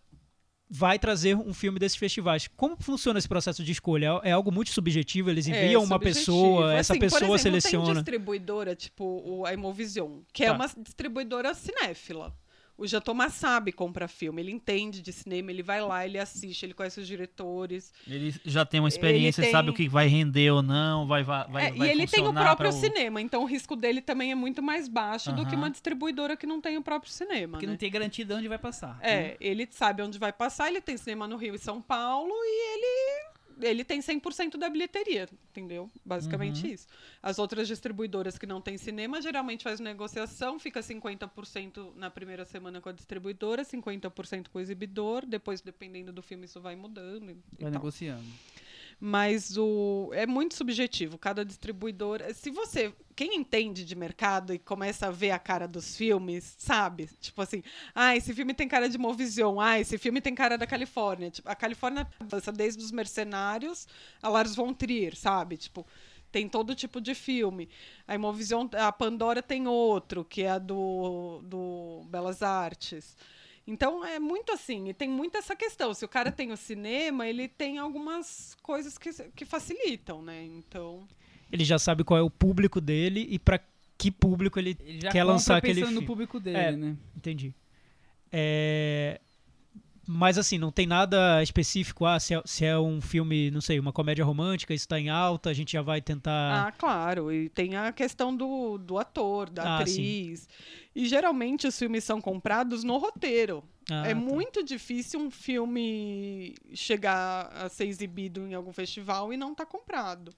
vai 0.68 0.98
trazer 0.98 1.36
um 1.36 1.54
filme 1.54 1.78
desses 1.78 1.96
festivais. 1.96 2.48
Como 2.56 2.76
funciona 2.80 3.20
esse 3.20 3.28
processo 3.28 3.62
de 3.62 3.70
escolha? 3.70 4.20
É 4.24 4.32
algo 4.32 4.50
muito 4.50 4.70
subjetivo? 4.70 5.30
Eles 5.30 5.46
É, 5.46 5.64
enviam 5.64 5.84
uma 5.84 5.94
subjetivo. 5.94 6.18
pessoa, 6.26 6.74
essa 6.74 6.92
Assim, 6.92 6.98
por 7.00 7.04
pessoa 7.06 7.18
exemplo, 7.20 7.38
Tem 7.38 7.60
seleciona. 7.60 7.94
distribuidora, 7.94 8.74
tipo 8.74 9.44
a 9.46 9.54
Imovision, 9.54 10.22
que 10.32 10.42
é 10.42 10.48
Tá. 10.48 10.54
uma 10.54 10.66
distribuidora 10.82 11.54
cinéfila. 11.54 12.36
O 12.78 12.86
Jatoma 12.86 13.30
sabe 13.30 13.72
comprar 13.72 14.06
filme, 14.06 14.42
ele 14.42 14.52
entende 14.52 15.00
de 15.00 15.12
cinema, 15.12 15.50
ele 15.50 15.62
vai 15.62 15.80
lá, 15.80 16.04
ele 16.04 16.18
assiste, 16.18 16.64
ele 16.64 16.74
conhece 16.74 17.00
os 17.00 17.06
diretores. 17.06 17.92
Ele 18.06 18.34
já 18.44 18.66
tem 18.66 18.80
uma 18.80 18.88
experiência, 18.88 19.40
Ele 19.42 19.50
sabe 19.50 19.70
o 19.70 19.72
tem- 19.72 19.86
que 19.86 19.90
vai 19.90 20.06
render 20.06 20.50
ou 20.50 20.62
não, 20.62 21.06
vai, 21.06 21.22
vai, 21.22 21.48
vai, 21.48 21.66
É, 21.66 21.72
vai 21.72 21.88
e 21.88 21.90
ele 21.90 22.06
tem 22.06 22.26
o 22.26 22.32
próprio 22.32 22.70
pra 22.70 22.72
cinema, 22.72 23.20
então 23.20 23.42
o 23.42 23.46
risco 23.46 23.74
dele 23.76 24.02
também 24.02 24.30
é 24.30 24.34
muito 24.34 24.62
mais 24.62 24.88
baixo 24.88 25.32
do 25.32 25.46
que 25.46 25.54
uma 25.54 25.70
distribuidora 25.70 26.36
que 26.36 26.46
não 26.46 26.60
tem 26.60 26.76
o 26.76 26.82
próprio 26.82 27.10
cinema. 27.10 27.52
Porque 27.52 27.66
né? 27.66 27.72
não 27.72 27.78
tem 27.78 27.90
garantia 27.90 28.24
de 28.24 28.32
onde 28.34 28.46
vai 28.48 28.58
passar. 28.58 28.98
né? 28.98 29.08
É, 29.10 29.36
ele 29.40 29.66
sabe 29.70 30.02
onde 30.02 30.18
vai 30.18 30.32
passar, 30.32 30.68
ele 30.68 30.80
tem 30.80 30.96
cinema 30.96 31.26
no 31.26 31.36
Rio 31.36 31.54
e 31.54 31.58
São 31.58 31.80
Paulo 31.80 32.32
e 32.32 32.74
ele 32.74 33.35
ele 33.60 33.84
tem 33.84 34.00
100% 34.00 34.56
da 34.56 34.68
bilheteria, 34.68 35.28
entendeu? 35.50 35.90
Basicamente 36.04 36.72
isso. 36.72 36.86
As 37.22 37.38
outras 37.38 37.66
distribuidoras 37.66 38.38
que 38.38 38.46
não 38.46 38.60
têm 38.60 38.76
cinema 38.76 39.20
geralmente 39.22 39.64
faz 39.64 39.80
negociação, 39.80 40.58
fica 40.58 40.80
50% 40.80 41.94
na 41.94 42.10
primeira 42.10 42.44
semana 42.44 42.80
com 42.80 42.88
a 42.88 42.92
distribuidora, 42.92 43.62
50% 43.62 44.48
com 44.48 44.58
o 44.58 44.60
exibidor, 44.60 45.24
depois 45.26 45.60
dependendo 45.60 46.12
do 46.12 46.22
filme 46.22 46.44
isso 46.44 46.60
vai 46.60 46.76
mudando 46.76 47.30
e, 47.30 47.36
Vai 47.58 47.70
negociando. 47.70 48.24
Mas 48.98 49.56
o 49.56 50.10
é 50.14 50.26
muito 50.26 50.54
subjetivo. 50.54 51.18
Cada 51.18 51.44
distribuidor. 51.44 52.22
Se 52.34 52.50
você. 52.50 52.92
Quem 53.16 53.34
entende 53.34 53.82
de 53.82 53.96
mercado 53.96 54.52
e 54.52 54.58
começa 54.58 55.06
a 55.06 55.10
ver 55.10 55.30
a 55.30 55.38
cara 55.38 55.66
dos 55.66 55.96
filmes, 55.96 56.54
sabe? 56.58 57.08
Tipo 57.18 57.40
assim, 57.40 57.62
ah, 57.94 58.14
esse 58.14 58.34
filme 58.34 58.52
tem 58.52 58.68
cara 58.68 58.90
de 58.90 58.98
Movision, 58.98 59.58
ah, 59.58 59.80
esse 59.80 59.96
filme 59.96 60.20
tem 60.20 60.34
cara 60.34 60.58
da 60.58 60.66
Califórnia. 60.66 61.30
Tipo, 61.30 61.48
a 61.48 61.54
Califórnia 61.54 62.06
avança 62.20 62.52
desde 62.52 62.84
os 62.84 62.92
mercenários 62.92 63.88
a 64.22 64.28
Lars 64.28 64.54
von 64.54 64.74
Trier, 64.74 65.16
sabe? 65.16 65.56
Tipo, 65.56 65.86
tem 66.30 66.46
todo 66.46 66.74
tipo 66.74 67.00
de 67.00 67.14
filme. 67.14 67.70
A 68.06 68.14
Imovision, 68.14 68.66
a 68.74 68.92
Pandora 68.92 69.42
tem 69.42 69.66
outro, 69.66 70.22
que 70.22 70.42
é 70.42 70.50
a 70.50 70.58
do, 70.58 71.40
do 71.42 72.04
Belas 72.10 72.42
Artes. 72.42 73.16
Então 73.66 74.04
é 74.04 74.18
muito 74.18 74.52
assim, 74.52 74.88
e 74.88 74.94
tem 74.94 75.08
muito 75.08 75.38
essa 75.38 75.56
questão. 75.56 75.94
Se 75.94 76.04
o 76.04 76.08
cara 76.08 76.30
tem 76.30 76.52
o 76.52 76.56
cinema, 76.56 77.26
ele 77.26 77.48
tem 77.48 77.78
algumas 77.78 78.54
coisas 78.62 78.98
que, 78.98 79.10
que 79.34 79.46
facilitam, 79.46 80.20
né? 80.20 80.44
Então. 80.44 81.08
Ele 81.52 81.64
já 81.64 81.78
sabe 81.78 82.02
qual 82.04 82.18
é 82.18 82.22
o 82.22 82.30
público 82.30 82.80
dele 82.80 83.26
e 83.30 83.38
pra 83.38 83.60
que 83.98 84.10
público 84.10 84.58
ele 84.58 84.76
Ele 84.84 85.00
já 85.00 85.10
quer 85.10 85.24
lançar 85.24 85.56
aquele 85.56 85.74
pensando 85.80 85.94
no 85.94 86.00
filme. 86.00 86.06
público 86.06 86.40
dele, 86.40 86.56
É. 86.58 86.72
né? 86.72 86.96
Entendi. 87.16 87.54
É, 88.32 89.20
Mas 90.08 90.38
assim, 90.38 90.56
não 90.56 90.70
tem 90.70 90.86
nada 90.86 91.42
específico. 91.42 92.06
Ah, 92.06 92.20
se 92.20 92.32
é, 92.34 92.40
se 92.44 92.64
é 92.64 92.78
um 92.78 93.00
filme, 93.00 93.50
não 93.50 93.60
sei, 93.60 93.80
uma 93.80 93.92
comédia 93.92 94.24
romântica, 94.24 94.72
isso 94.72 94.86
tá 94.86 95.00
em 95.00 95.08
alta, 95.08 95.50
a 95.50 95.52
gente 95.52 95.72
já 95.72 95.82
vai 95.82 96.00
tentar. 96.00 96.68
Ah, 96.68 96.72
claro. 96.72 97.32
E 97.32 97.48
tem 97.48 97.74
a 97.74 97.90
questão 97.92 98.36
do, 98.36 98.78
do 98.78 98.98
ator, 98.98 99.50
da 99.50 99.62
Ah, 99.64 99.78
atriz. 99.80 100.48
E 100.94 101.06
geralmente 101.08 101.66
os 101.66 101.76
filmes 101.76 102.04
são 102.04 102.20
comprados 102.20 102.84
no 102.84 102.98
roteiro. 102.98 103.64
Ah, 103.90 104.06
é 104.06 104.14
tá. 104.14 104.14
muito 104.14 104.62
difícil 104.62 105.18
um 105.18 105.30
filme 105.30 106.54
chegar 106.72 107.46
a 107.52 107.68
ser 107.68 107.86
exibido 107.86 108.46
em 108.46 108.54
algum 108.54 108.72
festival 108.72 109.32
e 109.32 109.36
não 109.36 109.52
estar 109.52 109.66
comprado. 109.66 110.32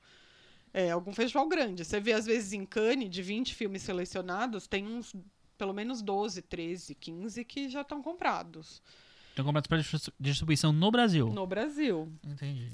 É, 0.80 0.90
algum 0.92 1.12
festival 1.12 1.48
grande. 1.48 1.84
Você 1.84 1.98
vê, 1.98 2.12
às 2.12 2.24
vezes, 2.26 2.52
em 2.52 2.64
Cannes, 2.64 3.10
de 3.10 3.20
20 3.22 3.54
filmes 3.54 3.82
selecionados, 3.82 4.66
tem 4.68 4.86
uns, 4.86 5.14
pelo 5.56 5.72
menos 5.72 6.00
12, 6.02 6.40
13, 6.42 6.94
15 6.94 7.44
que 7.44 7.68
já 7.68 7.80
estão 7.80 8.00
comprados 8.02 8.80
Então, 9.32 9.44
comprados 9.44 9.66
para 9.66 9.78
distri- 9.78 10.12
distribuição 10.20 10.72
no 10.72 10.90
Brasil. 10.90 11.28
no 11.30 11.46
Brasil. 11.46 12.12
Entendi. 12.24 12.70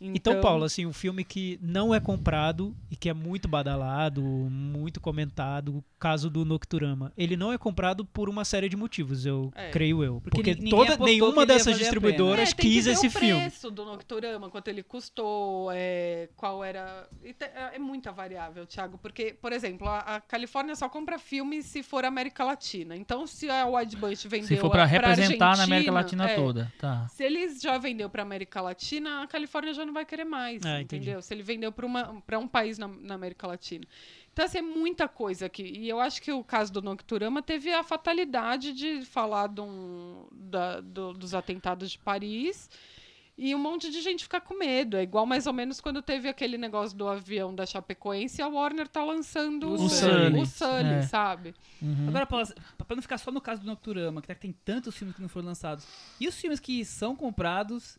Então, 0.00 0.40
Paulo, 0.40 0.64
assim, 0.64 0.84
um 0.84 0.92
filme 0.92 1.24
que 1.24 1.58
não 1.62 1.94
é 1.94 2.00
comprado 2.00 2.76
e 2.90 2.96
que 2.96 3.08
é 3.08 3.14
muito 3.14 3.48
badalado, 3.48 4.22
muito 4.22 5.00
comentado, 5.00 5.78
o 5.78 5.84
caso 5.98 6.28
do 6.28 6.44
Nocturama, 6.44 7.12
ele 7.16 7.36
não 7.36 7.52
é 7.52 7.56
comprado 7.56 8.04
por 8.04 8.28
uma 8.28 8.44
série 8.44 8.68
de 8.68 8.76
motivos, 8.76 9.24
eu 9.24 9.50
É. 9.54 9.70
creio 9.70 10.04
eu. 10.04 10.20
Porque 10.20 10.54
Porque, 10.54 10.68
toda, 10.68 10.96
nenhuma 10.98 11.46
dessas 11.46 11.78
distribuidoras 11.78 12.50
É, 12.50 12.54
tem 12.54 12.56
que 12.56 12.74
quis 12.74 12.84
ver 12.84 12.92
esse 12.92 13.06
o 13.06 13.10
filme. 13.10 13.40
preço 13.40 13.70
do 13.70 13.84
Nocturama, 13.84 14.50
quanto 14.50 14.68
ele 14.68 14.82
custou, 14.82 15.70
é, 15.72 16.28
qual 16.36 16.62
era. 16.62 17.08
É, 17.24 17.76
é 17.76 17.78
muita 17.78 18.12
variável, 18.12 18.66
Thiago, 18.66 18.98
porque, 18.98 19.32
por 19.40 19.52
exemplo, 19.52 19.88
a, 19.88 19.98
a 20.16 20.20
Califórnia 20.20 20.74
só 20.76 20.88
compra 20.88 21.18
filme 21.18 21.62
se 21.62 21.82
for 21.82 22.04
América 22.04 22.44
Latina. 22.44 22.96
Então, 22.96 23.26
se 23.26 23.48
a 23.48 23.66
Wide 23.66 23.96
Bunch 23.96 24.28
vendeu. 24.28 24.48
Se 24.48 24.56
for 24.56 24.70
para 24.70 24.84
a- 24.84 24.88
pra 24.88 24.98
representar 25.14 25.56
na 25.56 25.64
América 25.64 25.92
Latina 25.92 26.28
é, 26.30 26.34
toda, 26.34 26.72
tá. 26.78 27.08
Se 27.08 27.22
eles 27.24 27.60
já 27.62 27.78
vendeu 27.78 28.10
para 28.10 28.22
América 28.22 28.60
Latina, 28.60 29.22
a 29.22 29.26
Califórnia 29.26 29.72
já 29.72 29.83
não 29.86 29.92
vai 29.94 30.04
querer 30.04 30.24
mais, 30.24 30.64
Ah, 30.64 30.80
entendi. 30.80 31.04
entendeu? 31.04 31.22
Se 31.22 31.32
ele 31.34 31.42
vendeu 31.42 31.70
para 31.72 32.38
um 32.38 32.48
país 32.48 32.78
na, 32.78 32.88
na 32.88 33.14
América 33.14 33.46
Latina. 33.46 33.84
Então, 34.32 34.44
assim, 34.44 34.58
é 34.58 34.62
muita 34.62 35.06
coisa 35.06 35.46
aqui. 35.46 35.62
E 35.62 35.88
eu 35.88 36.00
acho 36.00 36.20
que 36.20 36.32
o 36.32 36.42
caso 36.42 36.72
do 36.72 36.82
Nocturama 36.82 37.40
teve 37.42 37.72
a 37.72 37.82
fatalidade 37.84 38.72
de 38.72 39.04
falar 39.04 39.48
de 39.48 39.60
um- 39.60 40.26
da- 40.32 40.80
do- 40.80 41.12
dos 41.12 41.34
atentados 41.34 41.92
de 41.92 41.98
Paris 41.98 42.68
e 43.38 43.54
um 43.54 43.58
monte 43.58 43.90
de 43.90 44.00
gente 44.00 44.24
ficar 44.24 44.40
com 44.40 44.58
medo. 44.58 44.96
É 44.96 45.02
igual 45.04 45.24
mais 45.24 45.46
ou 45.46 45.52
menos 45.52 45.80
quando 45.80 46.02
teve 46.02 46.28
aquele 46.28 46.58
negócio 46.58 46.96
do 46.96 47.06
avião 47.06 47.54
da 47.54 47.64
Chapecoense 47.64 48.40
e 48.40 48.42
a 48.42 48.48
Warner 48.48 48.88
tá 48.88 49.04
lançando 49.04 49.68
O 49.68 49.74
o, 49.74 49.88
Sully. 49.88 50.36
o 50.40 50.46
Sully, 50.46 50.94
É. 50.94 51.02
sabe? 51.02 51.54
Uhum. 51.80 52.08
Agora, 52.08 52.26
Paula, 52.26 52.44
pra 52.86 52.96
não 52.96 53.02
ficar 53.02 53.18
só 53.18 53.30
no 53.30 53.40
caso 53.40 53.60
do 53.62 53.66
Nocturama, 53.68 54.20
que 54.20 54.34
tem 54.34 54.52
tantos 54.64 54.96
filmes 54.96 55.14
que 55.14 55.22
não 55.22 55.28
foram 55.28 55.46
lançados, 55.46 55.86
e 56.20 56.26
os 56.26 56.34
filmes 56.40 56.58
que 56.58 56.84
são 56.84 57.14
comprados, 57.14 57.98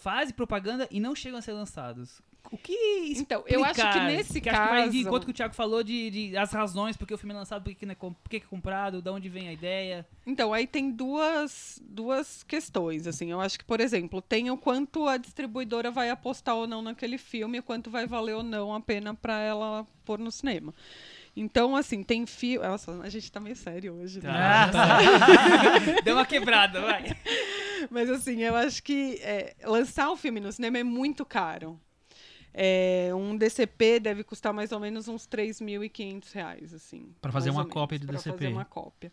fazem 0.00 0.34
propaganda 0.34 0.88
e 0.90 0.98
não 1.00 1.14
chegam 1.14 1.38
a 1.38 1.42
ser 1.42 1.52
lançados? 1.52 2.20
O 2.50 2.56
que 2.56 2.72
Então, 3.18 3.44
eu 3.46 3.62
acho 3.62 3.74
que 3.74 3.80
explicar? 3.86 4.06
nesse 4.08 4.40
que 4.40 4.48
acho 4.48 4.60
que 4.62 4.68
vai 4.68 4.84
caso- 4.86 4.96
encontro 4.96 5.26
que 5.26 5.30
o 5.30 5.34
Thiago 5.34 5.54
falou 5.54 5.82
de, 5.84 6.10
de 6.10 6.36
as 6.38 6.50
razões 6.50 6.96
porque 6.96 7.12
o 7.12 7.18
filme 7.18 7.34
é 7.34 7.36
lançado, 7.36 7.62
porque 7.62 7.74
que 7.74 7.86
não 7.86 7.92
é, 7.92 8.36
é 8.36 8.40
comprado, 8.40 9.02
de 9.02 9.10
onde 9.10 9.28
vem 9.28 9.46
a 9.48 9.52
ideia. 9.52 10.06
Então, 10.26 10.52
aí 10.52 10.66
tem 10.66 10.90
duas, 10.90 11.80
duas 11.84 12.42
questões, 12.42 13.06
assim. 13.06 13.30
Eu 13.30 13.40
acho 13.42 13.58
que, 13.58 13.64
por 13.64 13.78
exemplo, 13.78 14.22
tem 14.22 14.50
o 14.50 14.56
quanto 14.56 15.06
a 15.06 15.18
distribuidora 15.18 15.90
vai 15.90 16.08
apostar 16.08 16.56
ou 16.56 16.66
não 16.66 16.80
naquele 16.80 17.18
filme, 17.18 17.58
o 17.58 17.62
quanto 17.62 17.90
vai 17.90 18.06
valer 18.06 18.34
ou 18.36 18.42
não 18.42 18.74
a 18.74 18.80
pena 18.80 19.14
para 19.14 19.38
ela 19.40 19.86
pôr 20.06 20.18
no 20.18 20.32
cinema. 20.32 20.74
Então, 21.40 21.74
assim, 21.74 22.02
tem 22.02 22.26
filme... 22.26 22.66
Nossa, 22.66 22.92
a 23.00 23.08
gente 23.08 23.32
tá 23.32 23.40
meio 23.40 23.56
sério 23.56 23.94
hoje, 23.94 24.20
né? 24.20 24.28
Ah, 24.30 24.70
Deu 26.04 26.14
uma 26.14 26.26
quebrada, 26.26 26.82
vai. 26.82 27.16
Mas 27.90 28.10
assim, 28.10 28.42
eu 28.42 28.54
acho 28.54 28.82
que 28.82 29.18
é, 29.22 29.56
lançar 29.64 30.10
o 30.10 30.16
filme 30.18 30.38
no 30.38 30.52
cinema 30.52 30.76
é 30.76 30.82
muito 30.84 31.24
caro. 31.24 31.80
É, 32.52 33.08
um 33.14 33.36
DCP 33.38 34.00
deve 34.00 34.22
custar 34.22 34.52
mais 34.52 34.70
ou 34.70 34.78
menos 34.78 35.08
uns 35.08 35.26
3.500 35.26 36.32
reais, 36.32 36.74
assim. 36.74 37.14
Pra 37.22 37.32
fazer 37.32 37.48
uma 37.48 37.62
ou 37.62 37.68
cópia 37.68 37.94
menos, 37.94 38.00
de 38.02 38.06
pra 38.06 38.16
DCP. 38.16 38.36
fazer 38.36 38.52
uma 38.52 38.64
cópia. 38.66 39.10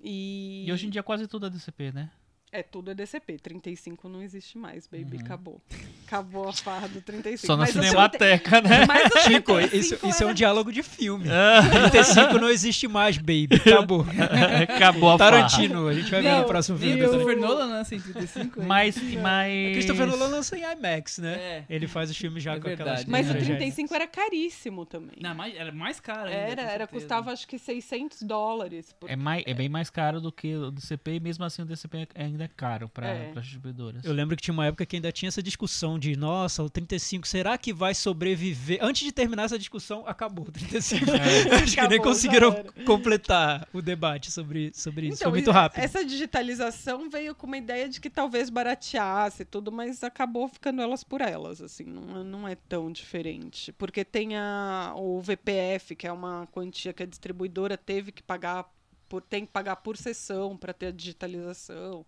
E, 0.00 0.64
E 0.68 0.72
hoje 0.72 0.86
em 0.86 0.90
dia 0.90 1.02
quase 1.02 1.26
tudo 1.26 1.46
é 1.46 1.50
DCP, 1.50 1.90
né? 1.90 2.10
É 2.52 2.62
tudo 2.62 2.90
é 2.90 2.94
DCP. 2.94 3.38
35 3.38 4.08
não 4.08 4.22
existe 4.22 4.58
mais, 4.58 4.86
baby. 4.86 5.18
Acabou. 5.18 5.60
Acabou 6.06 6.48
a 6.48 6.52
farra 6.52 6.88
do 6.88 7.00
35. 7.00 7.30
Uhum. 7.30 7.46
Só 7.46 7.56
na 7.56 7.62
Mas 7.64 7.76
o 7.76 7.82
Cinemateca, 7.82 8.60
né? 8.60 8.86
Mas 8.86 9.12
o 9.12 9.18
Chico, 9.20 9.54
35 9.54 9.76
isso, 9.76 10.06
isso 10.06 10.22
é 10.22 10.26
um 10.26 10.28
era- 10.30 10.34
diálogo 10.36 10.72
de 10.72 10.82
filme. 10.82 11.28
Ah. 11.30 11.62
35 11.90 12.38
não 12.38 12.48
existe 12.48 12.88
mais, 12.88 13.16
baby. 13.18 13.48
Acabou. 13.64 14.04
Acabou 14.62 15.10
a 15.10 15.18
farra. 15.18 15.30
Tarantino, 15.30 15.86
a 15.86 15.94
gente 15.94 16.10
vai 16.10 16.22
ver 16.22 16.36
no 16.36 16.44
próximo 16.44 16.76
e 16.78 16.80
filme. 16.80 16.94
o 16.94 17.08
Christopher. 17.08 17.38
Nolan 17.38 17.66
lança 17.66 17.94
em 17.94 18.00
35? 18.00 18.62
Mas, 18.62 18.96
mas... 19.20 19.72
Christopher 19.72 20.06
Nolan 20.06 20.26
lança 20.26 20.58
em 20.58 20.62
IMAX, 20.62 21.18
né? 21.18 21.34
É. 21.34 21.64
Ele 21.70 21.86
faz 21.86 22.10
os 22.10 22.16
filmes 22.16 22.42
já 22.42 22.54
É 22.54 22.60
com 22.60 22.68
aquelas... 22.68 23.04
verdade. 23.04 23.10
Mas 23.10 23.26
o 23.26 23.30
tragédias. 23.30 23.58
35 23.58 23.94
era 23.94 24.06
caríssimo 24.06 24.84
também. 24.84 25.16
Não, 25.20 25.34
mais, 25.34 25.54
era 25.54 25.72
mais 25.72 26.00
caro 26.00 26.28
ainda, 26.28 26.36
era, 26.36 26.62
era, 26.62 26.86
custava 26.86 27.30
acho 27.32 27.46
que 27.46 27.58
600 27.58 28.22
dólares. 28.22 28.92
Por... 28.98 29.08
É, 29.08 29.16
mais, 29.16 29.44
é 29.46 29.54
bem 29.54 29.68
mais 29.68 29.90
caro 29.90 30.20
do 30.20 30.32
que 30.32 30.54
o 30.54 30.70
DCP 30.70 31.14
e 31.14 31.20
mesmo 31.20 31.44
assim 31.44 31.62
o 31.62 31.64
DCP 31.64 32.08
ainda 32.14 32.39
é 32.44 32.48
caro 32.48 32.88
para 32.88 33.08
É. 33.08 33.30
as 33.36 33.42
distribuidoras. 33.44 34.04
Eu 34.04 34.12
lembro 34.12 34.36
que 34.36 34.42
tinha 34.42 34.52
uma 34.54 34.66
época 34.66 34.84
que 34.86 34.96
ainda 34.96 35.10
tinha 35.12 35.28
essa 35.28 35.42
discussão 35.42 35.98
de, 35.98 36.16
nossa, 36.16 36.62
o 36.62 36.70
35, 36.70 37.26
será 37.26 37.56
que 37.58 37.72
vai 37.72 37.94
sobreviver? 37.94 38.78
Antes 38.82 39.02
de 39.04 39.12
terminar 39.12 39.44
essa 39.44 39.58
discussão, 39.58 40.04
acabou 40.06 40.46
o 40.48 40.52
35. 40.52 41.04
Acho 41.62 41.74
que 41.76 41.88
nem 41.88 42.00
conseguiram 42.00 42.52
completar 42.86 43.68
o 43.72 43.80
debate 43.82 44.30
sobre, 44.30 44.72
sobre 44.74 45.08
isso. 45.08 45.18
Foi 45.18 45.22
Então, 45.22 45.30
muito 45.32 45.50
e- 45.50 45.52
rápido. 45.52 45.82
Essa 45.82 46.04
digitalização 46.04 47.08
veio 47.10 47.34
com 47.34 47.46
uma 47.46 47.58
ideia 47.58 47.88
de 47.88 48.00
que 48.00 48.10
talvez 48.10 48.50
barateasse 48.50 49.44
tudo, 49.44 49.70
mas 49.72 50.02
acabou 50.02 50.48
ficando 50.48 50.80
elas 50.82 51.04
por 51.04 51.20
elas, 51.20 51.60
assim, 51.60 51.84
não, 51.84 52.20
é- 52.20 52.24
não 52.24 52.48
é 52.48 52.54
tão 52.54 52.90
diferente. 52.92 53.72
Porque 53.72 54.04
tem 54.04 54.36
a, 54.36 54.92
o 54.96 55.20
VPF, 55.20 55.94
que 55.96 56.06
é 56.06 56.12
uma 56.12 56.46
quantia 56.52 56.92
que 56.92 57.02
a 57.02 57.06
distribuidora 57.06 57.76
teve 57.76 58.12
que 58.12 58.22
pagar, 58.22 58.64
por, 59.08 59.20
tem 59.22 59.44
que 59.44 59.52
pagar 59.52 59.76
por 59.76 59.96
sessão 59.96 60.56
para 60.56 60.72
ter 60.72 60.86
a 60.86 60.90
digitalização, 60.92 62.04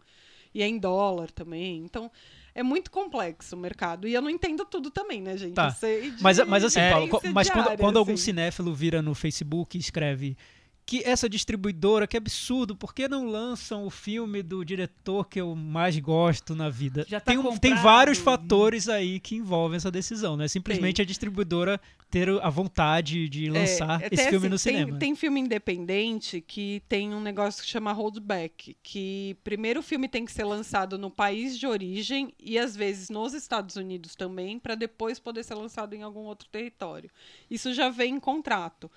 e 0.55 0.63
é 0.63 0.67
em 0.67 0.79
dólar 0.79 1.31
também. 1.31 1.85
Então, 1.85 2.11
é 2.55 2.63
muito 2.63 2.91
complexo 2.91 3.57
o 3.57 3.59
mercado. 3.59 4.07
E 4.07 4.15
eu 4.15 4.21
não 4.21 4.31
entendo 4.31 4.65
tudo 4.65 4.91
também, 4.91 5.23
né, 5.23 5.37
gente? 5.37 5.55
Tá. 5.55 5.75
Mas, 6.21 6.39
mas 6.47 6.65
assim, 6.65 6.81
Paulo, 6.91 7.09
mas 7.33 7.49
quando, 7.49 7.65
diária, 7.65 7.79
quando 7.79 7.99
algum 7.99 8.13
assim. 8.13 8.25
cinéfilo 8.25 8.75
vira 8.75 9.01
no 9.01 9.15
Facebook 9.15 9.77
e 9.77 9.81
escreve 9.81 10.37
que 10.85 11.03
essa 11.05 11.29
distribuidora, 11.29 12.07
que 12.07 12.17
absurdo, 12.17 12.75
por 12.77 12.93
que 12.93 13.09
não 13.09 13.27
lançam 13.27 13.87
o 13.87 13.91
filme 13.91 14.43
do 14.43 14.65
diretor 14.65 15.29
que 15.29 15.41
eu 15.41 15.55
mais 15.55 15.99
gosto 15.99 16.55
na 16.55 16.69
vida? 16.69 17.05
Tá 17.05 17.21
tem, 17.21 17.39
um- 17.39 17.57
tem 17.57 17.75
vários 17.75 18.19
fatores 18.19 18.89
aí 18.89 19.21
que 19.21 19.37
envolvem 19.37 19.77
essa 19.77 19.91
decisão, 19.91 20.37
né? 20.37 20.49
Simplesmente 20.49 21.01
a 21.01 21.05
distribuidora 21.05 21.81
ter 22.11 22.29
a 22.29 22.51
vontade 22.51 23.27
de 23.29 23.49
lançar 23.49 24.03
É, 24.03 24.09
esse 24.11 24.29
filme 24.29 24.47
assim, 24.47 24.49
no 24.49 24.59
tem, 24.59 24.59
cinema. 24.85 24.99
Tem 24.99 25.15
filme 25.17 25.41
independente 25.41 26.41
que 26.43 26.83
tem 26.89 27.15
um 27.15 27.21
negócio 27.21 27.63
que 27.63 27.69
chama 27.71 27.91
holdback, 27.93 28.77
que 28.83 29.35
primeiro 29.43 29.81
o 29.81 29.83
filme 29.83 30.09
tem 30.09 30.25
que 30.27 30.33
ser 30.33 30.45
lançado 30.45 30.99
no 30.99 31.11
país 31.11 31.59
de 31.59 31.67
origem 31.67 32.35
e 32.39 32.59
às 32.59 32.77
vezes 32.77 33.09
nos 33.09 33.33
Estados 33.33 33.77
Unidos 33.77 34.15
também, 34.15 34.59
para 34.59 34.75
depois 34.75 35.19
poder 35.19 35.43
ser 35.43 35.55
lançado 35.55 35.95
em 35.95 36.03
algum 36.03 36.21
outro 36.25 36.49
território. 36.51 37.11
Isso 37.51 37.73
já 37.73 37.89
vem 37.89 38.17
em 38.17 38.21
contrato. 38.21 38.91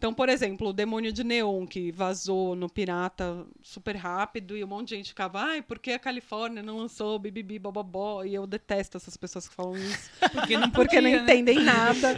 Então, 0.00 0.14
por 0.14 0.30
exemplo, 0.30 0.68
o 0.68 0.72
Demônio 0.72 1.12
de 1.12 1.22
Neon, 1.22 1.66
que 1.66 1.92
vazou 1.92 2.56
no 2.56 2.70
Pirata 2.70 3.44
super 3.62 3.94
rápido, 3.94 4.56
e 4.56 4.64
um 4.64 4.66
monte 4.66 4.88
de 4.88 4.96
gente 4.96 5.10
ficava, 5.10 5.42
ai, 5.42 5.60
por 5.60 5.78
que 5.78 5.92
a 5.92 5.98
Califórnia 5.98 6.62
não 6.62 6.78
lançou 6.78 7.18
bibibi, 7.18 7.58
bobobó? 7.58 8.24
E 8.24 8.34
eu 8.34 8.46
detesto 8.46 8.96
essas 8.96 9.14
pessoas 9.18 9.46
que 9.46 9.54
falam 9.54 9.76
isso 9.76 10.10
Porque 10.32 10.56
não 10.56 10.70
porque 10.70 10.96
podia, 10.96 11.02
não 11.02 11.10
né? 11.18 11.22
entendem 11.22 11.62
nada. 11.62 12.14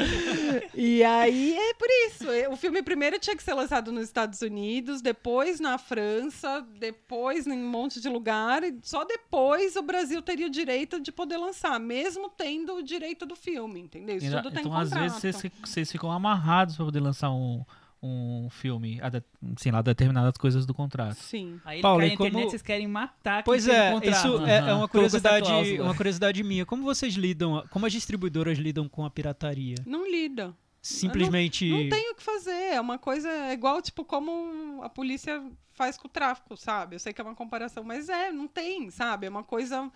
E 0.76 1.02
aí 1.02 1.56
é 1.58 1.74
por 1.74 1.88
isso. 2.06 2.24
O 2.52 2.56
filme 2.56 2.84
primeiro 2.84 3.18
tinha 3.18 3.34
que 3.36 3.42
ser 3.42 3.52
lançado 3.52 3.90
nos 3.90 4.04
Estados 4.04 4.40
Unidos, 4.42 5.02
depois 5.02 5.58
na 5.58 5.76
França, 5.76 6.64
depois 6.78 7.48
em 7.48 7.52
um 7.52 7.68
monte 7.68 8.00
de 8.00 8.08
lugar, 8.08 8.62
e 8.62 8.78
só 8.82 9.04
depois 9.04 9.74
o 9.74 9.82
Brasil 9.82 10.22
teria 10.22 10.46
o 10.46 10.50
direito 10.50 11.00
de 11.00 11.10
poder 11.10 11.36
lançar, 11.36 11.80
mesmo 11.80 12.28
tendo 12.28 12.76
o 12.76 12.82
direito 12.82 13.26
do 13.26 13.34
filme, 13.34 13.80
entendeu? 13.80 14.18
Isso 14.18 14.30
tudo 14.36 14.52
tem 14.52 14.60
então, 14.60 14.70
contrato. 14.70 15.04
às 15.04 15.20
vezes, 15.20 15.50
vocês 15.64 15.90
ficam 15.90 16.12
amarrados 16.12 16.76
para 16.76 16.84
poder 16.84 17.00
lançar 17.00 17.32
um, 17.32 17.64
um 18.02 18.48
filme, 18.50 18.98
a 19.00 19.08
de, 19.08 19.22
sei 19.58 19.70
lá, 19.70 19.80
determinadas 19.80 20.36
coisas 20.36 20.66
do 20.66 20.74
contrato. 20.74 21.14
Sim. 21.14 21.60
Aí 21.64 21.80
Paulo, 21.80 22.00
cai 22.00 22.08
na 22.08 22.14
internet, 22.14 22.32
como- 22.34 22.50
vocês 22.50 22.62
querem 22.62 22.88
matar 22.88 23.36
quem 23.36 23.44
Pois 23.44 23.68
é, 23.68 23.92
contrato. 23.92 24.12
isso 24.16 24.46
é, 24.46 24.56
é 24.70 24.74
uma 24.74 24.88
curiosidade, 24.88 25.80
uma 25.80 25.94
curiosidade 25.94 26.42
minha. 26.42 26.66
Como 26.66 26.82
vocês 26.82 27.14
lidam, 27.14 27.64
como 27.70 27.86
as 27.86 27.92
distribuidoras 27.92 28.58
lidam 28.58 28.88
com 28.88 29.04
a 29.04 29.10
pirataria? 29.10 29.76
Não 29.86 30.10
lida. 30.10 30.54
Simplesmente 30.80 31.70
Não 31.70 31.88
tem 31.88 32.10
o 32.10 32.14
que 32.16 32.22
fazer. 32.22 32.50
É 32.74 32.80
uma 32.80 32.98
coisa. 32.98 33.28
É 33.28 33.52
igual, 33.52 33.80
tipo, 33.80 34.04
como 34.04 34.80
a 34.82 34.88
polícia 34.88 35.40
faz 35.72 35.96
com 35.96 36.08
o 36.08 36.10
tráfico, 36.10 36.56
sabe? 36.56 36.96
Eu 36.96 36.98
sei 36.98 37.12
que 37.12 37.20
é 37.20 37.24
uma 37.24 37.36
comparação, 37.36 37.84
mas 37.84 38.08
é, 38.08 38.32
não 38.32 38.48
tem, 38.48 38.90
sabe? 38.90 39.26
É 39.26 39.30
uma 39.30 39.44
coisa. 39.44 39.90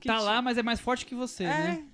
Que 0.00 0.08
Tá 0.08 0.16
te- 0.18 0.22
lá, 0.24 0.40
mas 0.42 0.56
é 0.58 0.62
mais 0.62 0.80
forte 0.80 1.06
que 1.06 1.14
você, 1.14 1.44
É. 1.44 1.46
né? 1.46 1.84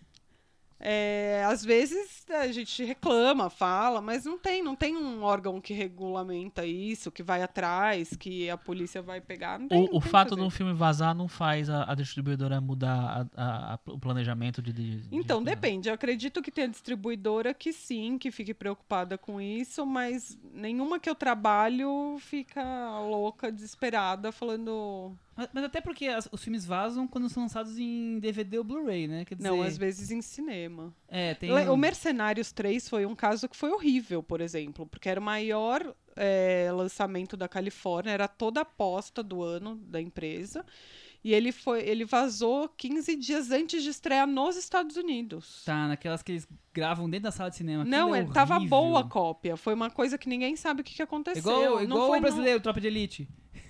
É, 0.82 1.44
às 1.46 1.62
vezes 1.62 2.24
a 2.30 2.46
gente 2.50 2.82
reclama, 2.84 3.50
fala, 3.50 4.00
mas 4.00 4.24
não 4.24 4.38
tem, 4.38 4.62
não 4.62 4.74
tem 4.74 4.96
um 4.96 5.22
órgão 5.22 5.60
que 5.60 5.74
regulamenta 5.74 6.64
isso, 6.64 7.10
que 7.10 7.22
vai 7.22 7.42
atrás, 7.42 8.16
que 8.16 8.48
a 8.48 8.56
polícia 8.56 9.02
vai 9.02 9.20
pegar. 9.20 9.58
Tem, 9.68 9.88
O, 9.92 9.98
o 9.98 10.00
fato 10.00 10.34
um 10.40 10.48
filme 10.48 10.72
vazar 10.72 11.14
não 11.14 11.28
faz 11.28 11.68
a, 11.68 11.90
a 11.90 11.94
distribuidora 11.94 12.60
mudar 12.60 13.26
a- 13.36 13.74
a- 13.74 13.78
o 13.86 13.98
planejamento 13.98 14.62
de. 14.62 14.72
de- 14.72 15.00
de- 15.02 15.08
Então, 15.16 15.40
de- 15.40 15.50
depende. 15.50 15.88
Eu 15.88 15.94
acredito 15.94 16.40
que 16.40 16.50
tem 16.50 16.64
a 16.64 16.68
distribuidora 16.68 17.52
que 17.52 17.72
sim, 17.72 18.16
que 18.16 18.30
fique 18.30 18.54
preocupada 18.54 19.18
com 19.18 19.38
isso, 19.40 19.84
mas 19.84 20.38
nenhuma 20.54 20.98
que 20.98 21.10
eu 21.10 21.14
trabalho 21.14 22.16
fica 22.20 22.62
louca, 23.00 23.52
desesperada, 23.52 24.32
falando. 24.32 25.14
Mas, 25.40 25.48
mas 25.54 25.64
até 25.64 25.80
porque 25.80 26.06
as- 26.06 26.28
os 26.30 26.42
filmes 26.44 26.66
vazam 26.66 27.08
quando 27.08 27.28
são 27.30 27.44
lançados 27.44 27.78
em 27.78 28.18
DVD 28.18 28.58
ou 28.58 28.64
Blu-ray, 28.64 29.08
né? 29.08 29.24
Dizer, 29.24 29.42
Não, 29.48 29.62
às 29.62 29.78
vezes 29.78 30.10
em 30.10 30.20
cinema. 30.20 30.94
É, 31.08 31.32
tem 31.32 31.50
O 31.50 31.76
Mercenários 31.78 32.52
3 32.52 32.86
foi 32.88 33.06
um 33.06 33.14
caso 33.14 33.48
que 33.48 33.56
foi 33.56 33.70
horrível, 33.70 34.22
por 34.22 34.42
exemplo, 34.42 34.86
porque 34.86 35.08
era 35.08 35.18
o 35.18 35.22
maior 35.22 35.94
é, 36.14 36.70
lançamento 36.74 37.36
da 37.38 37.48
Califórnia, 37.48 38.10
era 38.12 38.28
toda 38.28 38.60
a 38.60 38.62
aposta 38.62 39.22
do 39.22 39.42
ano 39.42 39.76
da 39.76 39.98
empresa. 40.00 40.62
E 41.22 41.32
ele 41.34 41.52
foi, 41.52 41.80
ele 41.86 42.04
vazou 42.04 42.68
15 42.68 43.14
dias 43.16 43.50
antes 43.50 43.82
de 43.82 43.90
estrear 43.90 44.26
nos 44.26 44.56
Estados 44.56 44.96
Unidos. 44.96 45.62
Tá, 45.66 45.86
naquelas 45.88 46.22
que 46.22 46.32
eles 46.32 46.48
gravam 46.72 47.08
dentro 47.08 47.24
da 47.24 47.30
sala 47.30 47.50
de 47.50 47.56
cinema. 47.56 47.84
Não, 47.84 48.14
é 48.14 48.20
é, 48.20 48.24
tava 48.24 48.58
boa 48.58 49.00
a 49.00 49.04
cópia. 49.04 49.56
Foi 49.56 49.72
uma 49.74 49.90
coisa 49.90 50.16
que 50.16 50.28
ninguém 50.28 50.56
sabe 50.56 50.80
o 50.80 50.84
que, 50.84 50.94
que 50.94 51.02
aconteceu. 51.02 51.40
Igual, 51.40 51.74
Não 51.76 51.82
igual 51.82 52.06
foi 52.08 52.18
o 52.18 52.20
no- 52.20 52.26
brasileiro, 52.26 52.60
Tropa 52.60 52.80
de 52.80 52.86
Elite. 52.86 53.28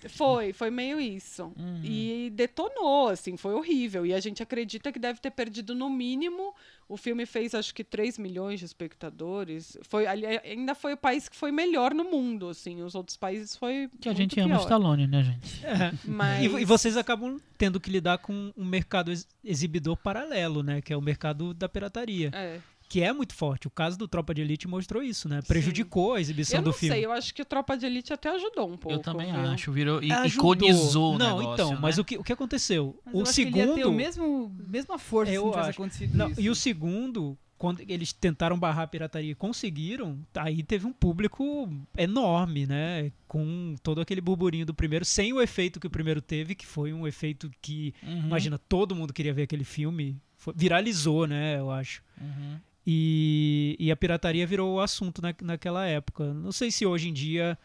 Foi, 0.09 0.53
foi 0.53 0.71
meio 0.71 1.01
isso. 1.01 1.53
Uhum. 1.57 1.81
E 1.85 2.31
detonou, 2.35 3.09
assim, 3.09 3.37
foi 3.37 3.55
horrível. 3.55 4.05
E 4.07 4.15
a 4.15 4.21
gente 4.21 4.43
acredita 4.43 4.91
que 4.93 4.99
deve 4.99 5.21
ter 5.21 5.31
perdido 5.31 5.75
no 5.75 5.89
mínimo. 5.91 6.55
O 6.89 6.97
filme 6.97 7.25
fez 7.27 7.55
acho 7.55 7.73
que 7.75 7.85
3 7.85 8.19
milhões 8.19 8.59
de 8.59 8.67
espectadores. 8.67 9.77
Foi, 9.83 10.07
ali- 10.07 10.27
ainda 10.27 10.75
foi 10.75 10.93
o 10.95 10.97
país 10.97 11.29
que 11.29 11.37
foi 11.37 11.53
melhor 11.53 11.95
no 11.95 12.05
mundo, 12.05 12.49
assim. 12.49 12.83
Os 12.83 12.95
outros 12.95 13.17
países 13.17 13.55
foi. 13.57 13.89
Que 14.01 14.09
a 14.09 14.13
gente 14.13 14.39
ama 14.41 14.55
o 14.55 14.59
pior. 14.59 14.63
Stallone, 14.63 15.07
né, 15.07 15.23
gente? 15.23 15.65
É. 15.67 15.93
Mas... 16.05 16.43
E, 16.53 16.61
e 16.61 16.65
vocês 16.65 16.97
acabam 16.97 17.39
tendo 17.57 17.79
que 17.79 17.91
lidar 17.91 18.19
com 18.19 18.53
um 18.57 18.65
mercado 18.65 19.11
ex- 19.11 19.27
exibidor 19.45 19.97
paralelo, 19.97 20.63
né? 20.63 20.81
Que 20.81 20.93
é 20.93 20.97
o 20.97 21.01
mercado 21.03 21.55
da 21.55 21.69
pirataria. 21.69 22.31
É. 22.33 22.59
Que 22.91 23.03
é 23.03 23.13
muito 23.13 23.33
forte. 23.35 23.69
O 23.69 23.71
caso 23.71 23.97
do 23.97 24.09
Tropa 24.09 24.35
de 24.35 24.43
Elite 24.43 24.67
mostrou 24.67 25.01
isso, 25.03 25.29
né? 25.29 25.41
Prejudicou 25.47 26.15
a 26.15 26.21
exibição 26.21 26.59
Eu 26.59 26.63
do 26.65 26.67
não 26.67 26.73
filme. 26.73 26.95
sei, 26.97 27.05
eu 27.07 27.13
acho 27.13 27.33
que 27.33 27.41
o 27.41 27.45
Tropa 27.45 27.77
de 27.79 27.87
Elite 27.87 28.13
até 28.13 28.29
ajudou 28.35 28.67
um 28.69 28.77
pouco. 28.77 28.93
Eu 28.93 28.99
também 28.99 29.31
viu? 29.33 29.41
acho, 29.43 29.71
virou 29.71 30.03
e 30.03 30.11
Ajudou. 30.11 30.55
iconizou 30.55 31.15
o 31.15 31.19
Não, 31.19 31.39
negócio, 31.39 31.55
então, 31.55 31.71
né? 31.75 31.79
mas 31.81 31.99
o 31.99 32.05
que, 32.05 32.19
o 32.19 32.25
que 32.25 32.33
aconteceu? 32.33 33.01
Mas 33.07 33.15
o 33.15 33.19
eu 33.19 33.23
acho 33.23 33.35
que 33.35 33.41
ele 33.43 33.57
ia 33.59 33.65
ter 33.67 33.71
o 33.71 33.75
segundo. 33.77 33.93
mesmo, 33.97 34.53
mesma 34.69 34.99
força 34.99 35.33
Eu 35.33 35.43
se 35.43 35.45
não 35.47 35.53
tivesse 35.53 35.71
acho. 35.71 35.81
acontecido 35.81 36.17
Não, 36.19 36.29
isso. 36.31 36.41
e 36.41 36.51
o 36.51 36.55
segundo, 36.57 37.39
quando 37.57 37.81
eles 37.89 38.13
tentaram 38.13 38.59
barrar 38.59 38.83
a 38.83 38.87
pirataria 38.89 39.31
e 39.31 39.35
conseguiram, 39.37 40.19
aí 40.35 40.61
teve 40.65 40.85
um 40.85 40.93
público 40.93 41.73
enorme, 41.97 42.67
né? 42.67 43.13
Com 43.29 43.77
todo 43.85 44.01
aquele 44.01 44.21
burburinho 44.21 44.67
do 44.67 44.75
primeiro, 44.75 45.05
sem 45.05 45.33
o 45.33 45.41
efeito 45.41 45.79
que 45.79 45.87
o 45.87 45.91
primeiro 45.91 46.21
teve, 46.21 46.57
que 46.57 46.67
foi 46.67 46.93
um 46.93 47.07
efeito 47.07 47.49
que, 47.63 47.95
Uhum, 48.03 48.27
imagina, 48.27 48.59
todo 48.59 48.97
mundo 48.97 49.13
queria 49.13 49.33
ver 49.33 49.43
aquele 49.43 49.63
filme. 49.63 50.21
Foi- 50.37 50.55
viralizou, 50.57 51.27
né? 51.29 51.59
Eu 51.61 51.71
acho. 51.71 52.03
uhum. 52.21 52.59
E, 52.87 53.77
e 53.79 53.91
a 53.91 53.97
pirataria 53.97 54.47
virou 54.47 54.75
o 54.75 54.81
assunto 54.81 55.21
na, 55.21 55.35
naquela 55.43 55.87
época. 55.87 56.33
Não 56.33 56.53
sei 56.53 56.71
se 56.71 56.87
hoje 56.87 57.09
em 57.09 57.13
dia 57.13 57.59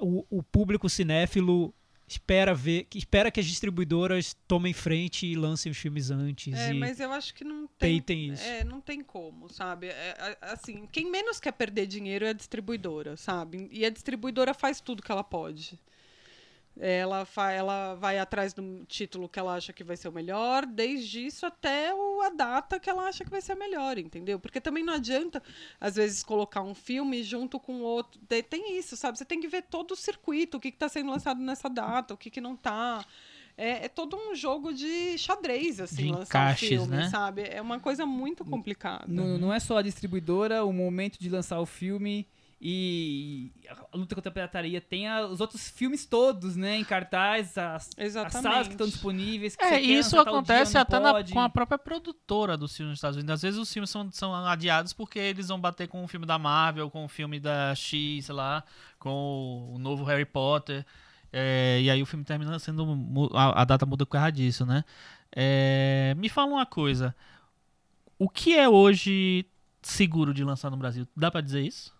o, 0.00 0.24
o 0.30 0.42
público 0.42 0.88
cinéfilo 0.88 1.74
espera 2.08 2.54
ver, 2.54 2.84
que 2.84 2.98
espera 2.98 3.30
que 3.30 3.40
as 3.40 3.46
distribuidoras 3.46 4.36
tomem 4.46 4.72
frente 4.72 5.26
e 5.26 5.34
lancem 5.34 5.72
os 5.72 5.78
filmes 5.78 6.10
antes 6.10 6.54
É, 6.54 6.72
mas 6.72 7.00
eu 7.00 7.12
acho 7.12 7.34
que 7.34 7.42
não 7.42 7.66
tem. 7.66 8.00
peitem 8.00 8.32
isso. 8.32 8.44
É, 8.44 8.62
não 8.62 8.80
tem 8.80 9.02
como, 9.02 9.52
sabe? 9.52 9.88
É, 9.88 10.38
assim, 10.40 10.86
quem 10.92 11.10
menos 11.10 11.40
quer 11.40 11.52
perder 11.52 11.86
dinheiro 11.86 12.24
é 12.24 12.28
a 12.28 12.32
distribuidora, 12.32 13.16
sabe? 13.16 13.68
E 13.72 13.84
a 13.84 13.90
distribuidora 13.90 14.54
faz 14.54 14.80
tudo 14.80 15.02
que 15.02 15.10
ela 15.10 15.24
pode. 15.24 15.80
Ela, 16.78 17.24
fa- 17.24 17.50
ela 17.52 17.94
vai 17.94 18.18
atrás 18.18 18.52
do 18.52 18.84
título 18.86 19.28
que 19.30 19.38
ela 19.38 19.54
acha 19.54 19.72
que 19.72 19.82
vai 19.82 19.96
ser 19.96 20.08
o 20.08 20.12
melhor, 20.12 20.66
desde 20.66 21.24
isso 21.26 21.46
até 21.46 21.94
o- 21.94 22.20
a 22.20 22.28
data 22.28 22.78
que 22.78 22.90
ela 22.90 23.08
acha 23.08 23.24
que 23.24 23.30
vai 23.30 23.40
ser 23.40 23.52
a 23.52 23.56
melhor, 23.56 23.96
entendeu? 23.96 24.38
Porque 24.38 24.60
também 24.60 24.84
não 24.84 24.92
adianta, 24.92 25.42
às 25.80 25.96
vezes, 25.96 26.22
colocar 26.22 26.60
um 26.62 26.74
filme 26.74 27.22
junto 27.22 27.58
com 27.58 27.80
outro. 27.80 28.20
Tem- 28.50 28.76
isso, 28.78 28.94
sabe? 28.96 29.16
Você 29.16 29.24
tem 29.24 29.40
que 29.40 29.48
ver 29.48 29.62
todo 29.62 29.92
o 29.92 29.96
circuito, 29.96 30.58
o 30.58 30.60
que 30.60 30.68
está 30.68 30.88
sendo 30.88 31.10
lançado 31.10 31.40
nessa 31.40 31.68
data, 31.70 32.12
o 32.12 32.16
que, 32.16 32.30
que 32.30 32.40
não 32.42 32.54
tá. 32.54 33.04
É, 33.58 33.86
é 33.86 33.88
todo 33.88 34.14
um 34.14 34.34
jogo 34.34 34.70
de 34.74 35.16
xadrez, 35.16 35.80
assim, 35.80 36.02
De 36.04 36.12
lançar 36.12 36.40
encaixes, 36.40 36.72
um 36.72 36.82
filme, 36.84 36.96
né? 36.98 37.08
sabe? 37.08 37.42
É 37.48 37.62
uma 37.62 37.80
coisa 37.80 38.04
muito 38.04 38.44
complicada. 38.44 39.06
Não, 39.08 39.38
não 39.38 39.50
é 39.50 39.58
só 39.58 39.78
a 39.78 39.82
distribuidora, 39.82 40.62
o 40.62 40.74
momento 40.74 41.18
de 41.18 41.30
lançar 41.30 41.58
o 41.58 41.64
filme 41.64 42.26
e 42.60 43.52
a 43.68 43.96
luta 43.96 44.14
contra 44.14 44.30
a 44.30 44.32
pirataria 44.32 44.80
tem 44.80 45.06
a- 45.06 45.26
os 45.26 45.40
outros 45.40 45.68
filmes 45.68 46.06
todos, 46.06 46.56
né, 46.56 46.76
em 46.78 46.84
cartaz, 46.84 47.56
as, 47.58 47.90
as 47.98 48.12
salas 48.32 48.66
que 48.66 48.72
estão 48.74 48.86
disponíveis. 48.88 49.54
Que 49.54 49.62
É, 49.64 49.82
e 49.82 49.98
isso 49.98 50.10
dia, 50.10 50.20
acontece 50.22 50.74
não 50.74 50.80
até 50.80 50.98
na- 50.98 51.22
com 51.24 51.40
a 51.40 51.48
própria 51.50 51.78
produtora 51.78 52.56
dos 52.56 52.74
filmes 52.74 52.90
nos 52.92 52.98
Estados 52.98 53.16
Unidos. 53.16 53.34
Às 53.34 53.42
vezes 53.42 53.60
os 53.60 53.70
filmes 53.72 53.90
são, 53.90 54.10
são 54.10 54.34
adiados 54.34 54.92
porque 54.94 55.18
eles 55.18 55.48
vão 55.48 55.60
bater 55.60 55.86
com 55.86 56.02
o 56.02 56.08
filme 56.08 56.24
da 56.24 56.38
Marvel, 56.38 56.90
com 56.90 57.04
o 57.04 57.08
filme 57.08 57.38
da 57.38 57.74
X, 57.74 58.24
sei 58.24 58.34
lá, 58.34 58.64
com 58.98 59.72
o 59.74 59.78
novo 59.78 60.04
Harry 60.04 60.24
Potter. 60.24 60.84
É, 61.32 61.80
e 61.82 61.90
aí 61.90 62.00
o 62.02 62.06
filme 62.06 62.24
termina 62.24 62.58
sendo. 62.58 62.86
A, 63.34 63.60
a 63.62 63.64
data 63.64 63.84
muda 63.84 64.06
por 64.06 64.12
causa 64.12 64.32
disso, 64.32 64.64
né? 64.64 64.82
É, 65.34 66.14
me 66.16 66.28
fala 66.30 66.52
uma 66.52 66.64
coisa. 66.66 67.14
O 68.18 68.28
que 68.30 68.54
é 68.56 68.66
hoje 68.68 69.44
seguro 69.82 70.32
de 70.32 70.42
lançar 70.42 70.70
no 70.70 70.76
Brasil? 70.76 71.06
Dá 71.14 71.30
pra 71.30 71.40
dizer 71.42 71.60
isso? 71.62 71.94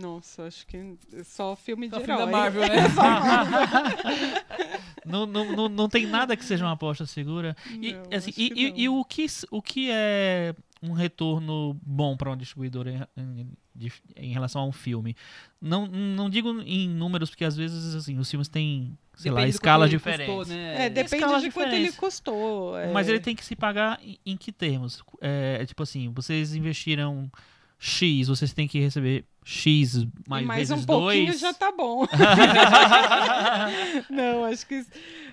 Nossa, 0.00 0.44
acho 0.44 0.66
que 0.66 0.96
só 1.24 1.56
filme 1.56 1.88
de 1.88 1.94
Só 1.96 2.00
herói. 2.00 2.16
filme 2.16 2.32
da 2.32 2.38
Marvel, 2.38 2.62
né? 2.62 2.68
não, 5.04 5.26
não, 5.26 5.52
não, 5.56 5.68
não 5.68 5.88
tem 5.88 6.06
nada 6.06 6.36
que 6.36 6.44
seja 6.44 6.64
uma 6.64 6.72
aposta 6.72 7.06
segura. 7.06 7.56
E, 7.80 7.92
Não, 7.92 8.02
assim, 8.16 8.30
e, 8.36 8.50
que 8.50 8.60
e- 8.66 8.82
e 8.82 8.88
o, 8.88 9.04
que, 9.04 9.26
o 9.50 9.62
que 9.62 9.90
é 9.90 10.54
um 10.82 10.92
retorno 10.92 11.76
bom 11.82 12.16
para 12.16 12.30
uma 12.30 12.36
distribuidora 12.36 13.08
em, 13.16 13.40
em- 13.40 13.52
de- 13.74 13.92
em 14.16 14.32
relação 14.32 14.62
a 14.62 14.66
um 14.66 14.72
filme? 14.72 15.16
Não, 15.60 15.86
não 15.86 16.28
digo 16.30 16.60
em 16.62 16.88
números, 16.88 17.30
porque 17.30 17.44
às 17.44 17.56
vezes 17.56 17.94
assim, 17.94 18.18
os 18.18 18.30
filmes 18.30 18.48
têm, 18.48 18.96
sei 19.16 19.30
lá, 19.30 19.40
Depende 19.40 19.52
do 19.52 19.56
escalas 19.56 19.90
quanto 19.90 19.92
ele 19.92 19.98
diferentes. 19.98 20.34
custou, 20.36 20.54
né? 20.56 20.84
É, 20.86 20.88
depende 20.90 21.14
escalas 21.16 21.42
de 21.42 21.50
quanto 21.50 21.74
ele 21.74 21.92
custou. 21.92 22.78
é. 22.78 22.92
Mas 22.92 23.08
ele 23.08 23.20
tem 23.20 23.34
que 23.34 23.44
se 23.44 23.56
pagar 23.56 23.98
em, 24.02 24.18
em 24.24 24.36
que 24.36 24.52
termos? 24.52 25.02
É, 25.20 25.64
tipo 25.66 25.82
assim, 25.82 26.10
vocês 26.10 26.54
investiram 26.54 27.30
X, 27.78 28.28
vocês 28.28 28.52
têm 28.52 28.66
que 28.68 28.78
receber 28.80 29.24
X 29.50 30.06
mais, 30.28 30.44
mais 30.46 30.68
vezes 30.68 30.84
um 30.84 30.86
pouquinho 30.86 31.26
dois. 31.28 31.40
já 31.40 31.54
tá 31.54 31.72
bom. 31.72 32.04
não, 34.10 34.44
acho 34.44 34.66
que. 34.66 34.74
isso- 34.76 34.90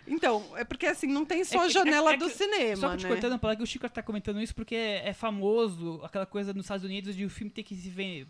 Então, 0.07 0.43
é 0.55 0.63
porque 0.63 0.85
assim, 0.85 1.07
não 1.07 1.25
tem 1.25 1.43
só 1.43 1.63
É 1.63 1.63
a 1.63 1.67
que- 1.67 1.73
janela 1.73 2.11
é- 2.11 2.13
é 2.13 2.17
do 2.17 2.29
cinema. 2.29 2.75
Só 2.77 2.89
que 2.91 2.97
te 2.97 3.03
né? 3.03 3.09
cortando 3.09 3.39
pra 3.39 3.49
lá 3.49 3.55
que 3.55 3.63
o 3.63 3.67
Chico 3.67 3.87
tá 3.89 4.01
comentando 4.01 4.41
isso 4.41 4.55
porque 4.55 4.75
é, 4.75 5.09
é 5.09 5.13
famoso 5.13 5.99
aquela 6.03 6.25
coisa 6.25 6.53
nos 6.53 6.65
Estados 6.65 6.85
Unidos 6.85 7.15
de 7.15 7.25
o 7.25 7.29
filme 7.29 7.51
ter 7.51 7.63
que 7.63 7.75
se 7.75 7.89
ven- 7.89 8.27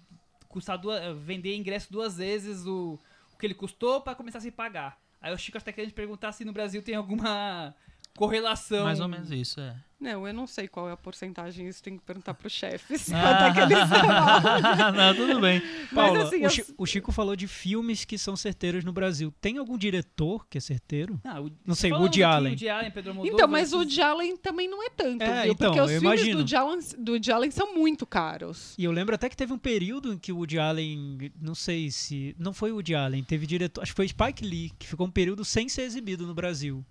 custar 0.49 0.77
duas, 0.77 1.01
vender 1.19 1.55
ingresso 1.55 1.91
duas 1.91 2.17
vezes 2.17 2.65
o, 2.65 2.97
o 3.33 3.37
que 3.37 3.45
ele 3.45 3.53
custou 3.53 4.01
pra 4.01 4.15
começar 4.15 4.39
a 4.39 4.41
se 4.41 4.51
pagar. 4.51 4.97
Aí 5.21 5.33
o 5.33 5.37
Chico 5.37 5.61
tá 5.63 5.71
querendo 5.71 5.91
perguntar 5.93 6.31
se 6.31 6.45
no 6.45 6.53
Brasil 6.53 6.81
tem 6.81 6.95
alguma 6.95 7.73
correlação. 8.15 8.85
Mais 8.85 8.99
ou 8.99 9.07
menos 9.07 9.31
isso, 9.31 9.59
é. 9.59 9.75
Não, 9.97 10.27
eu 10.27 10.33
não 10.33 10.45
sei 10.45 10.67
qual 10.67 10.89
é 10.89 10.91
a 10.91 10.97
porcentagem, 10.97 11.67
isso 11.69 11.81
tem 11.81 11.97
que 11.97 12.03
perguntar 12.03 12.33
pros 12.33 12.51
chefes. 12.51 13.09
Ah. 13.15 13.21
Quanto 13.21 13.43
é 13.43 13.53
que 13.53 13.73
eles 13.73 13.89
falam. 13.89 14.91
não, 14.91 15.15
tudo 15.15 15.39
bem. 15.39 15.61
Mas 15.91 16.05
Paula, 16.05 16.23
assim, 16.23 16.35
o, 16.41 16.43
eu- 16.43 16.49
Chi- 16.49 16.65
o 16.77 16.85
Chico 16.85 17.11
falou 17.13 17.33
de 17.35 17.47
filmes 17.47 18.03
que 18.03 18.17
são 18.17 18.35
certeiros 18.35 18.83
no 18.83 18.91
Brasil. 18.91 19.33
Tem 19.39 19.57
algum 19.57 19.77
diretor 19.77 20.45
que 20.49 20.57
é 20.57 20.61
certeiro? 20.61 21.19
Ah, 21.23 21.41
o- 21.41 21.49
Não 21.65 21.73
sei, 21.75 21.91
Woody 21.93 22.23
Allen. 22.23 22.51
Woody 22.51 22.69
Allen, 22.69 22.91
Pedro 22.91 23.11
Almodóvar, 23.11 23.33
Então, 23.33 23.47
mas 23.47 23.71
o 23.73 23.77
Woody 23.77 24.01
Allen 24.01 24.35
também 24.37 24.69
não 24.69 24.83
é 24.85 24.89
tanto, 24.89 25.21
É, 25.23 25.43
viu? 25.43 25.53
então, 25.53 25.71
Porque 25.71 25.81
os 25.81 25.91
eu 25.91 25.99
filmes 26.01 26.19
imagino. 26.19 26.35
do 26.35 26.39
Woody, 26.41 26.55
Allen, 26.55 26.79
do 26.99 27.11
Woody 27.13 27.31
Allen 27.31 27.51
são 27.51 27.73
muito 27.73 28.05
caros. 28.05 28.75
E 28.77 28.83
eu 28.83 28.91
lembro 28.91 29.15
até 29.15 29.29
que 29.29 29.37
teve 29.37 29.53
um 29.53 29.57
período 29.57 30.13
em 30.13 30.17
que 30.17 30.31
o 30.31 30.37
Woody 30.37 30.59
Allen, 30.59 31.31
não 31.41 31.55
sei 31.55 31.89
se. 31.89 32.35
Não 32.37 32.53
foi 32.53 32.71
o 32.71 32.75
Woody 32.75 32.93
Allen, 32.93 33.23
teve 33.23 33.47
diretor. 33.47 33.81
Acho 33.81 33.93
que 33.93 33.95
foi 33.95 34.07
Spike 34.09 34.45
Lee, 34.45 34.71
que 34.77 34.85
ficou 34.85 35.07
um 35.07 35.11
período 35.11 35.45
sem 35.45 35.69
ser 35.69 35.83
exibido 35.83 36.27
no 36.27 36.33
Brasil. 36.35 36.85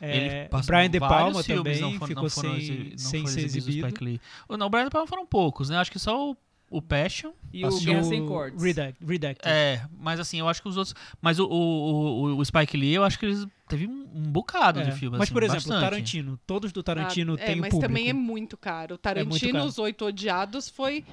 É, 0.00 0.16
Ele 0.42 0.48
passou 0.48 0.66
Brian 0.74 0.90
De 0.90 1.00
Palma 1.00 1.42
filmes, 1.42 1.78
também 1.78 1.80
não 1.80 2.06
ficou 2.06 2.22
não 2.24 2.30
foram 2.30 2.60
sem, 2.60 2.88
não 2.90 2.98
sem 2.98 3.26
ser 3.26 3.44
exibido. 3.44 3.86
Spike 3.88 4.04
Lee. 4.04 4.20
O- 4.48 4.56
Não, 4.56 4.66
o 4.66 4.70
Brian 4.70 4.84
De 4.84 4.90
Palma 4.90 5.06
foram 5.06 5.26
poucos, 5.26 5.68
né? 5.70 5.76
Acho 5.78 5.90
que 5.90 5.98
só 5.98 6.30
o, 6.30 6.36
o 6.70 6.82
Passion. 6.82 7.32
E 7.52 7.64
o 7.64 7.80
Guerra 7.80 8.02
Sem 8.04 8.22
o 8.22 8.26
Cortes. 8.26 8.62
Redact- 8.62 9.04
Redacted. 9.04 9.48
É, 9.52 9.82
mas 9.98 10.20
assim, 10.20 10.38
eu 10.40 10.48
acho 10.48 10.60
que 10.62 10.68
os 10.68 10.76
outros. 10.76 10.94
Mas 11.20 11.38
o, 11.38 11.46
o, 11.46 12.34
o, 12.34 12.36
o 12.38 12.44
Spike 12.44 12.76
Lee, 12.76 12.94
eu 12.94 13.04
acho 13.04 13.18
que 13.18 13.26
eles. 13.26 13.46
Teve 13.68 13.86
um, 13.88 14.06
um 14.14 14.22
bocado 14.30 14.78
É. 14.80 14.84
de 14.84 14.92
filmes. 14.92 15.18
Mas, 15.18 15.26
assim, 15.28 15.32
por 15.34 15.42
exemplo, 15.42 15.62
bastante. 15.62 15.80
Tarantino. 15.90 16.38
Todos 16.46 16.70
do 16.72 16.82
Tarantino 16.84 17.32
Ah, 17.36 17.42
é, 17.42 17.46
têm 17.46 17.54
o 17.56 17.60
mas 17.62 17.70
público. 17.70 17.88
também 17.88 18.08
é 18.08 18.12
muito 18.12 18.56
caro. 18.56 18.94
O 18.94 18.98
Tarantino, 18.98 19.30
muito 19.30 19.52
caro. 19.52 19.64
Os 19.64 19.78
Oito 19.78 20.04
Odiados, 20.04 20.68
foi. 20.68 21.04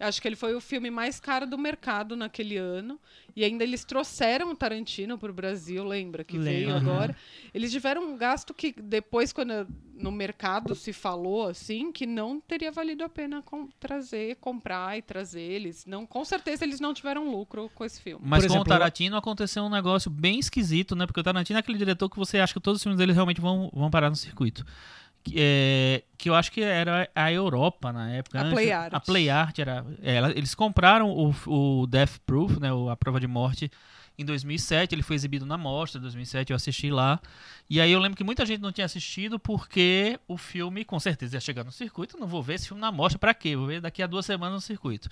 Acho 0.00 0.22
que 0.22 0.28
ele 0.28 0.36
foi 0.36 0.54
o 0.54 0.60
filme 0.60 0.90
mais 0.90 1.18
caro 1.18 1.46
do 1.46 1.58
mercado 1.58 2.14
naquele 2.16 2.56
ano. 2.56 2.98
E 3.34 3.44
ainda 3.44 3.62
eles 3.62 3.84
trouxeram 3.84 4.50
o 4.50 4.56
Tarantino 4.56 5.16
para 5.16 5.30
o 5.30 5.34
Brasil, 5.34 5.84
lembra? 5.84 6.24
Que 6.24 6.38
veio 6.38 6.72
Lembro. 6.74 6.90
agora. 6.90 7.16
Eles 7.54 7.70
tiveram 7.70 8.02
um 8.02 8.16
gasto 8.16 8.52
que 8.52 8.72
depois, 8.72 9.32
quando 9.32 9.66
no 9.94 10.10
mercado 10.10 10.74
se 10.74 10.92
falou 10.92 11.48
assim, 11.48 11.92
que 11.92 12.06
não 12.06 12.40
teria 12.40 12.70
valido 12.72 13.04
a 13.04 13.08
pena 13.08 13.42
com- 13.42 13.68
trazer, 13.78 14.36
comprar 14.36 14.98
e 14.98 15.02
trazer 15.02 15.40
eles. 15.40 15.84
Não, 15.86 16.06
com 16.06 16.24
certeza 16.24 16.64
eles 16.64 16.80
não 16.80 16.92
tiveram 16.94 17.30
lucro 17.30 17.70
com 17.74 17.84
esse 17.84 18.00
filme. 18.00 18.24
Mas 18.24 18.40
Por 18.42 18.48
com 18.48 18.54
exemplo, 18.54 18.72
o 18.72 18.78
Tarantino 18.78 19.16
aconteceu 19.16 19.62
um 19.64 19.70
negócio 19.70 20.10
bem 20.10 20.38
esquisito, 20.38 20.94
né? 20.96 21.06
Porque 21.06 21.20
o 21.20 21.24
Tarantino 21.24 21.58
é 21.58 21.60
aquele 21.60 21.78
diretor 21.78 22.08
que 22.08 22.16
você 22.16 22.38
acha 22.38 22.54
que 22.54 22.60
todos 22.60 22.78
os 22.78 22.82
filmes 22.82 22.98
dele 22.98 23.12
realmente 23.12 23.40
vão, 23.40 23.70
vão 23.72 23.90
parar 23.90 24.10
no 24.10 24.16
circuito. 24.16 24.64
Que, 25.28 25.34
é, 25.38 26.02
que 26.16 26.30
eu 26.30 26.34
acho 26.34 26.50
que 26.50 26.62
era 26.62 27.08
a 27.14 27.32
Europa 27.32 27.92
na 27.92 28.10
época. 28.10 28.38
A 28.38 28.42
antes. 28.42 28.54
Play 28.54 28.72
Art. 28.72 28.94
A 28.94 29.00
Play 29.00 29.30
Art 29.30 29.58
era. 29.58 29.84
é, 30.02 30.18
eles 30.36 30.54
compraram 30.54 31.10
o, 31.10 31.34
o 31.46 31.86
Death 31.86 32.18
Proof, 32.26 32.58
né? 32.58 32.68
A 32.90 32.96
prova 32.96 33.20
de 33.20 33.26
morte. 33.26 33.70
Em 34.18 34.24
2007, 34.24 34.94
ele 34.96 35.02
foi 35.02 35.14
exibido 35.14 35.46
na 35.46 35.56
mostra, 35.56 35.98
em 35.98 36.02
2007 36.02 36.50
eu 36.50 36.56
assisti 36.56 36.90
lá. 36.90 37.20
E 37.70 37.80
aí 37.80 37.92
eu 37.92 38.00
lembro 38.00 38.16
que 38.16 38.24
muita 38.24 38.44
gente 38.44 38.60
não 38.60 38.72
tinha 38.72 38.84
assistido 38.84 39.38
porque 39.38 40.18
o 40.26 40.36
filme, 40.36 40.84
com 40.84 40.98
certeza, 40.98 41.36
ia 41.36 41.40
chegar 41.40 41.62
no 41.62 41.70
circuito. 41.70 42.18
Não 42.18 42.26
vou 42.26 42.42
ver 42.42 42.54
esse 42.54 42.66
filme 42.66 42.80
na 42.80 42.90
mostra, 42.90 43.16
pra 43.18 43.32
quê? 43.32 43.54
Vou 43.54 43.66
ver 43.68 43.80
daqui 43.80 44.02
a 44.02 44.08
duas 44.08 44.26
semanas 44.26 44.54
no 44.54 44.60
circuito. 44.60 45.08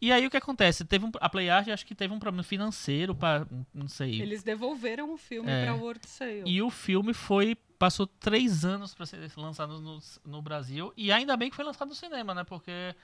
E 0.00 0.12
aí 0.12 0.26
o 0.26 0.30
que 0.30 0.36
acontece? 0.36 0.84
Teve 0.84 1.06
um, 1.06 1.10
a 1.18 1.30
Play 1.30 1.48
Art 1.48 1.66
acho 1.68 1.86
que 1.86 1.94
teve 1.94 2.12
um 2.12 2.18
problema 2.18 2.42
financeiro 2.42 3.14
para 3.14 3.46
não 3.72 3.88
sei. 3.88 4.20
Eles 4.20 4.42
devolveram 4.42 5.14
o 5.14 5.16
filme 5.16 5.50
É. 5.50 5.64
para 5.64 5.74
World 5.74 6.06
Sale. 6.06 6.42
E 6.44 6.60
o 6.60 6.68
filme 6.68 7.14
foi 7.14 7.56
passou 7.78 8.06
três 8.06 8.64
anos 8.64 8.94
para 8.94 9.06
ser 9.06 9.18
lançado 9.36 9.80
no, 9.80 9.98
no 10.24 10.40
Brasil 10.40 10.92
e 10.96 11.10
ainda 11.10 11.36
bem 11.36 11.50
que 11.50 11.56
foi 11.56 11.64
lançado 11.64 11.88
no 11.88 11.94
cinema, 11.96 12.32
né? 12.32 12.44
Porque 12.44 12.94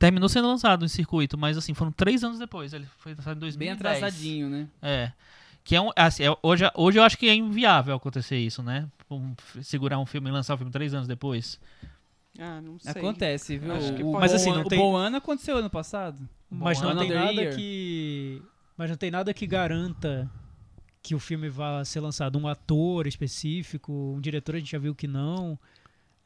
terminou 0.00 0.28
sendo 0.28 0.48
lançado 0.48 0.84
em 0.84 0.88
circuito, 0.88 1.38
mas 1.38 1.56
assim 1.56 1.74
foram 1.74 1.92
três 1.92 2.24
anos 2.24 2.38
depois. 2.40 2.72
Ele 2.72 2.86
foi 2.98 3.14
lançado 3.14 3.36
em 3.36 3.40
2010. 3.40 3.78
Bem 3.78 3.92
atrasadinho, 3.94 4.48
né? 4.48 4.66
É. 4.82 5.12
Que 5.62 5.76
é 5.76 5.80
um, 5.80 5.90
assim, 5.94 6.24
é- 6.24 6.36
hoje, 6.42 6.64
hoje 6.74 6.98
eu 6.98 7.02
acho 7.04 7.16
que 7.18 7.28
é 7.28 7.34
inviável 7.34 7.94
acontecer 7.94 8.38
isso, 8.38 8.62
né? 8.62 8.88
Um- 9.10 9.34
segurar 9.62 9.98
um 9.98 10.06
filme 10.06 10.28
e 10.28 10.32
lançar 10.32 10.54
o 10.54 10.56
filme 10.56 10.72
três 10.72 10.94
anos 10.94 11.06
depois. 11.06 11.60
Ah, 12.38 12.60
não 12.60 12.78
sei. 12.78 12.90
Acontece, 12.92 13.58
viu? 13.58 13.72
Acho 13.74 13.92
que 13.94 14.02
o, 14.02 14.12
Mas 14.12 14.30
Bom 14.32 14.36
assim, 14.36 14.50
não 14.52 14.62
o 14.62 14.68
tem- 14.68 14.78
Bom 14.78 14.96
Ano 14.96 15.18
aconteceu 15.18 15.58
ano 15.58 15.68
passado. 15.70 16.26
Mas 16.50 16.80
não 16.80 16.96
tem 16.96 17.10
nada 17.10 17.32
Year. 17.42 17.54
que. 17.54 18.42
Mas 18.76 18.88
não 18.90 18.96
tem 18.96 19.10
nada 19.10 19.34
que 19.34 19.46
garanta 19.46 20.28
que 21.02 21.14
o 21.14 21.18
filme 21.18 21.48
vá 21.48 21.84
ser 21.84 22.00
lançado. 22.00 22.38
Um 22.38 22.48
ator 22.48 23.06
específico, 23.06 23.92
um 24.16 24.20
diretor 24.20 24.54
a 24.54 24.58
gente 24.58 24.70
já 24.72 24.78
viu 24.78 24.94
que 24.94 25.06
não. 25.06 25.58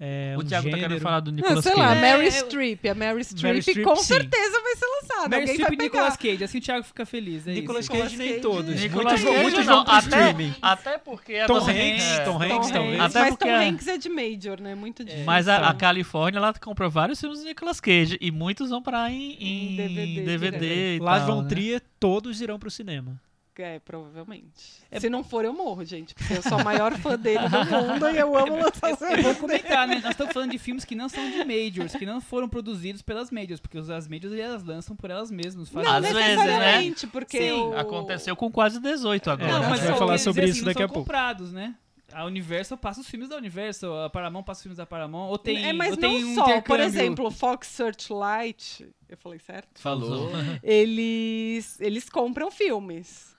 É, 0.01 0.35
o 0.37 0.41
um 0.41 0.45
Thiago 0.45 0.65
tá 0.65 0.71
gênero. 0.77 0.89
querendo 0.89 1.01
falar 1.03 1.21
do 1.21 1.31
Não, 1.31 1.37
Nicolas 1.37 1.63
sei 1.65 1.75
lá, 1.77 1.89
Cage. 1.95 1.99
É, 1.99 2.01
Mary 2.13 2.27
é- 2.27 2.31
Streep. 2.31 2.85
A 2.89 2.95
Mary 2.97 3.25
Streep, 3.25 3.61
Streep, 3.63 3.85
com 3.85 3.95
sim. 3.97 4.03
certeza 4.03 4.61
vai 4.61 4.75
ser 4.75 4.87
lançada. 4.87 5.29
Mary 5.29 5.49
Streep 5.49 5.73
e. 5.73 5.77
Nicolas 5.77 6.17
Cage, 6.17 6.45
assim 6.45 6.59
o 6.59 6.61
Thiago 6.61 6.85
fica 6.85 7.07
feliz, 7.07 7.47
é 7.47 7.53
Nicolas 7.53 7.85
isso. 7.85 7.93
Cage 7.93 8.03
Nicolas 8.03 8.19
nem 8.19 8.29
Cage. 8.31 8.41
todos. 8.41 8.81
Nicolas 8.81 9.05
muitos, 9.23 9.25
Cage 9.31 9.43
muitos 9.43 9.67
não, 9.67 9.81
até, 9.83 9.99
streaming. 10.01 10.55
até 10.61 10.99
porque 10.99 11.37
a 11.37 11.47
Tom 11.47 11.55
nossa- 11.55 11.71
Hanks, 11.71 12.05
é. 12.11 12.25
Tom 12.25 12.43
Hanks, 12.43 12.71
Tom. 12.73 12.79
Hanks, 12.89 13.01
Até 13.01 13.19
mas 13.21 13.29
porque 13.31 13.45
Tom 13.45 13.51
a- 13.55 13.61
Hanks 13.63 13.87
é 13.87 13.99
de 13.99 14.09
Major, 14.09 14.61
né? 14.61 14.75
Muito 14.75 15.05
difícil. 15.05 15.25
Mas 15.27 15.47
a, 15.49 15.57
a 15.59 15.61
Então. 15.69 15.77
Califórnia, 15.79 16.39
ela 16.39 16.53
comprou 16.55 16.91
vários 16.91 17.21
filmes 17.21 17.39
do 17.39 17.45
Nicolas 17.47 17.79
Cage 17.81 18.19
e 18.21 18.31
muitos 18.33 18.71
vão 18.71 18.83
parar 18.83 19.13
em, 19.13 19.37
em 19.41 19.73
Em 19.75 19.77
DVD 19.77 20.23
DVD, 20.25 20.97
e 20.97 20.99
Lá 20.99 21.19
tal, 21.19 21.27
vão 21.29 21.43
né? 21.43 21.49
Trier, 21.49 21.83
todos 22.01 22.41
irão 22.41 22.59
pro 22.59 22.69
cinema. 22.71 23.19
É, 23.57 23.79
provavelmente. 23.79 24.83
Se 24.99 25.09
não 25.09 25.23
for, 25.23 25.45
eu 25.45 25.53
morro, 25.53 25.85
gente. 25.85 26.15
Porque 26.15 26.35
eu 26.35 26.43
sou 26.43 26.59
a 26.59 26.65
maior 26.65 26.93
fã 26.99 27.17
dele 27.19 27.49
do 27.49 27.59
mundo 27.65 28.11
e 28.11 28.19
eu 28.19 28.37
amo 28.37 28.57
lançar 28.57 28.93
os 28.93 29.01
Eu 29.01 29.23
vou 29.23 29.35
comentar, 29.37 29.87
né? 29.87 29.97
Nós 29.97 30.11
estamos 30.11 30.33
falando 30.33 30.51
de 30.51 30.59
filmes 30.59 30.85
que 30.85 30.95
não 30.95 31.09
são 31.09 31.25
de 31.31 31.45
majors, 31.45 31.93
que 31.95 32.05
não 32.05 32.21
foram 32.21 32.49
produzidos 32.49 33.03
pelas 33.03 33.31
majors, 33.31 33.61
porque 33.61 33.79
as 33.79 34.09
majors 34.09 34.33
elas 34.35 34.65
lançam 34.65 34.97
por 34.97 35.11
elas 35.11 35.31
mesmas. 35.31 35.69
fazem- 35.69 35.89
Não 35.91 35.99
Às 35.99 36.13
vezes, 36.13 36.45
né? 36.45 36.95
porque 37.13 37.39
Sim, 37.39 37.53
o... 37.53 37.77
Aconteceu 37.79 38.35
com 38.35 38.51
quase 38.51 38.81
18 38.81 39.31
agora. 39.31 39.49
É, 39.49 39.53
Não, 39.53 39.63
a 39.65 39.69
mas 39.71 39.79
gente 39.81 39.89
vai 39.91 39.99
falar 39.99 40.19
sobre 40.19 40.43
dizer 40.47 40.51
isso 40.53 40.59
assim, 40.61 40.67
daqui 40.67 40.81
não 40.81 40.87
a 40.87 40.89
são 40.89 40.95
pouco. 40.95 41.07
comprados, 41.07 41.53
né? 41.53 41.75
A 42.13 42.25
Universal 42.27 42.79
passa 42.79 43.01
os 43.01 43.09
filmes 43.09 43.29
da 43.29 43.37
Universal, 43.37 44.05
a 44.05 44.11
Paramount 44.11 44.45
passa 44.45 44.59
os 44.59 44.63
filmes 44.63 44.77
da 44.77 44.87
Paramount, 44.87 45.31
ou 45.31 45.39
tem, 45.39 45.65
é, 45.69 45.73
mas 45.73 45.93
ou 45.93 45.97
tem 45.97 46.23
não 46.23 46.31
um 46.31 46.35
só. 46.35 46.61
Por 46.61 46.79
exemplo, 46.79 47.29
Fox 47.31 47.67
Searchlight, 47.69 48.87
eu 49.09 49.17
falei 49.17 49.39
certo? 49.41 49.81
Falou. 49.81 50.31
Eles, 50.63 51.81
eles 51.81 52.09
compram 52.09 52.51
filmes. 52.53 53.34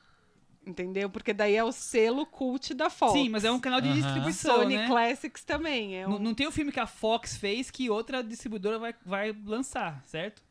Entendeu? 0.65 1.09
Porque 1.09 1.31
daí 1.31 1.55
é 1.55 1.63
o 1.63 1.71
selo 1.71 2.25
cult 2.25 2.73
da 2.73 2.89
Fox. 2.89 3.13
Sim, 3.13 3.29
mas 3.29 3.43
é 3.43 3.51
um 3.51 3.59
canal 3.59 3.79
de 3.79 3.89
Aham. 3.89 4.01
distribuição, 4.01 4.57
Sony 4.57 4.77
né? 4.77 4.87
Classics 4.87 5.43
também. 5.43 5.95
É 5.95 6.07
um... 6.07 6.11
Não, 6.11 6.19
não 6.19 6.33
tem 6.33 6.47
o 6.47 6.51
filme 6.51 6.71
que 6.71 6.79
a 6.79 6.87
Fox 6.87 7.37
fez 7.37 7.69
que 7.69 7.89
outra 7.89 8.23
distribuidora 8.23 8.79
vai, 8.79 8.95
vai 9.05 9.35
lançar, 9.45 10.01
certo? 10.05 10.43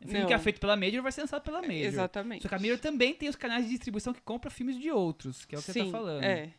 O 0.00 0.04
filme 0.04 0.20
Não. 0.20 0.26
que 0.26 0.34
é 0.34 0.38
feito 0.38 0.60
pela 0.60 0.76
Major 0.76 1.00
vai 1.00 1.12
ser 1.12 1.22
lançado 1.22 1.42
pela 1.42 1.62
Major. 1.62 1.76
Exatamente. 1.76 2.42
Só 2.42 2.48
que 2.48 2.54
a 2.54 2.58
Major 2.58 2.78
também 2.78 3.14
tem 3.14 3.28
os 3.28 3.36
canais 3.36 3.64
de 3.64 3.70
distribuição 3.70 4.12
que 4.12 4.20
compra 4.20 4.50
filmes 4.50 4.78
de 4.78 4.90
outros, 4.90 5.44
que 5.44 5.54
é 5.54 5.58
o 5.58 5.62
que 5.62 5.72
Sim, 5.72 5.84
você 5.84 5.84
tá 5.86 5.98
falando. 5.98 6.24
É. 6.24 6.50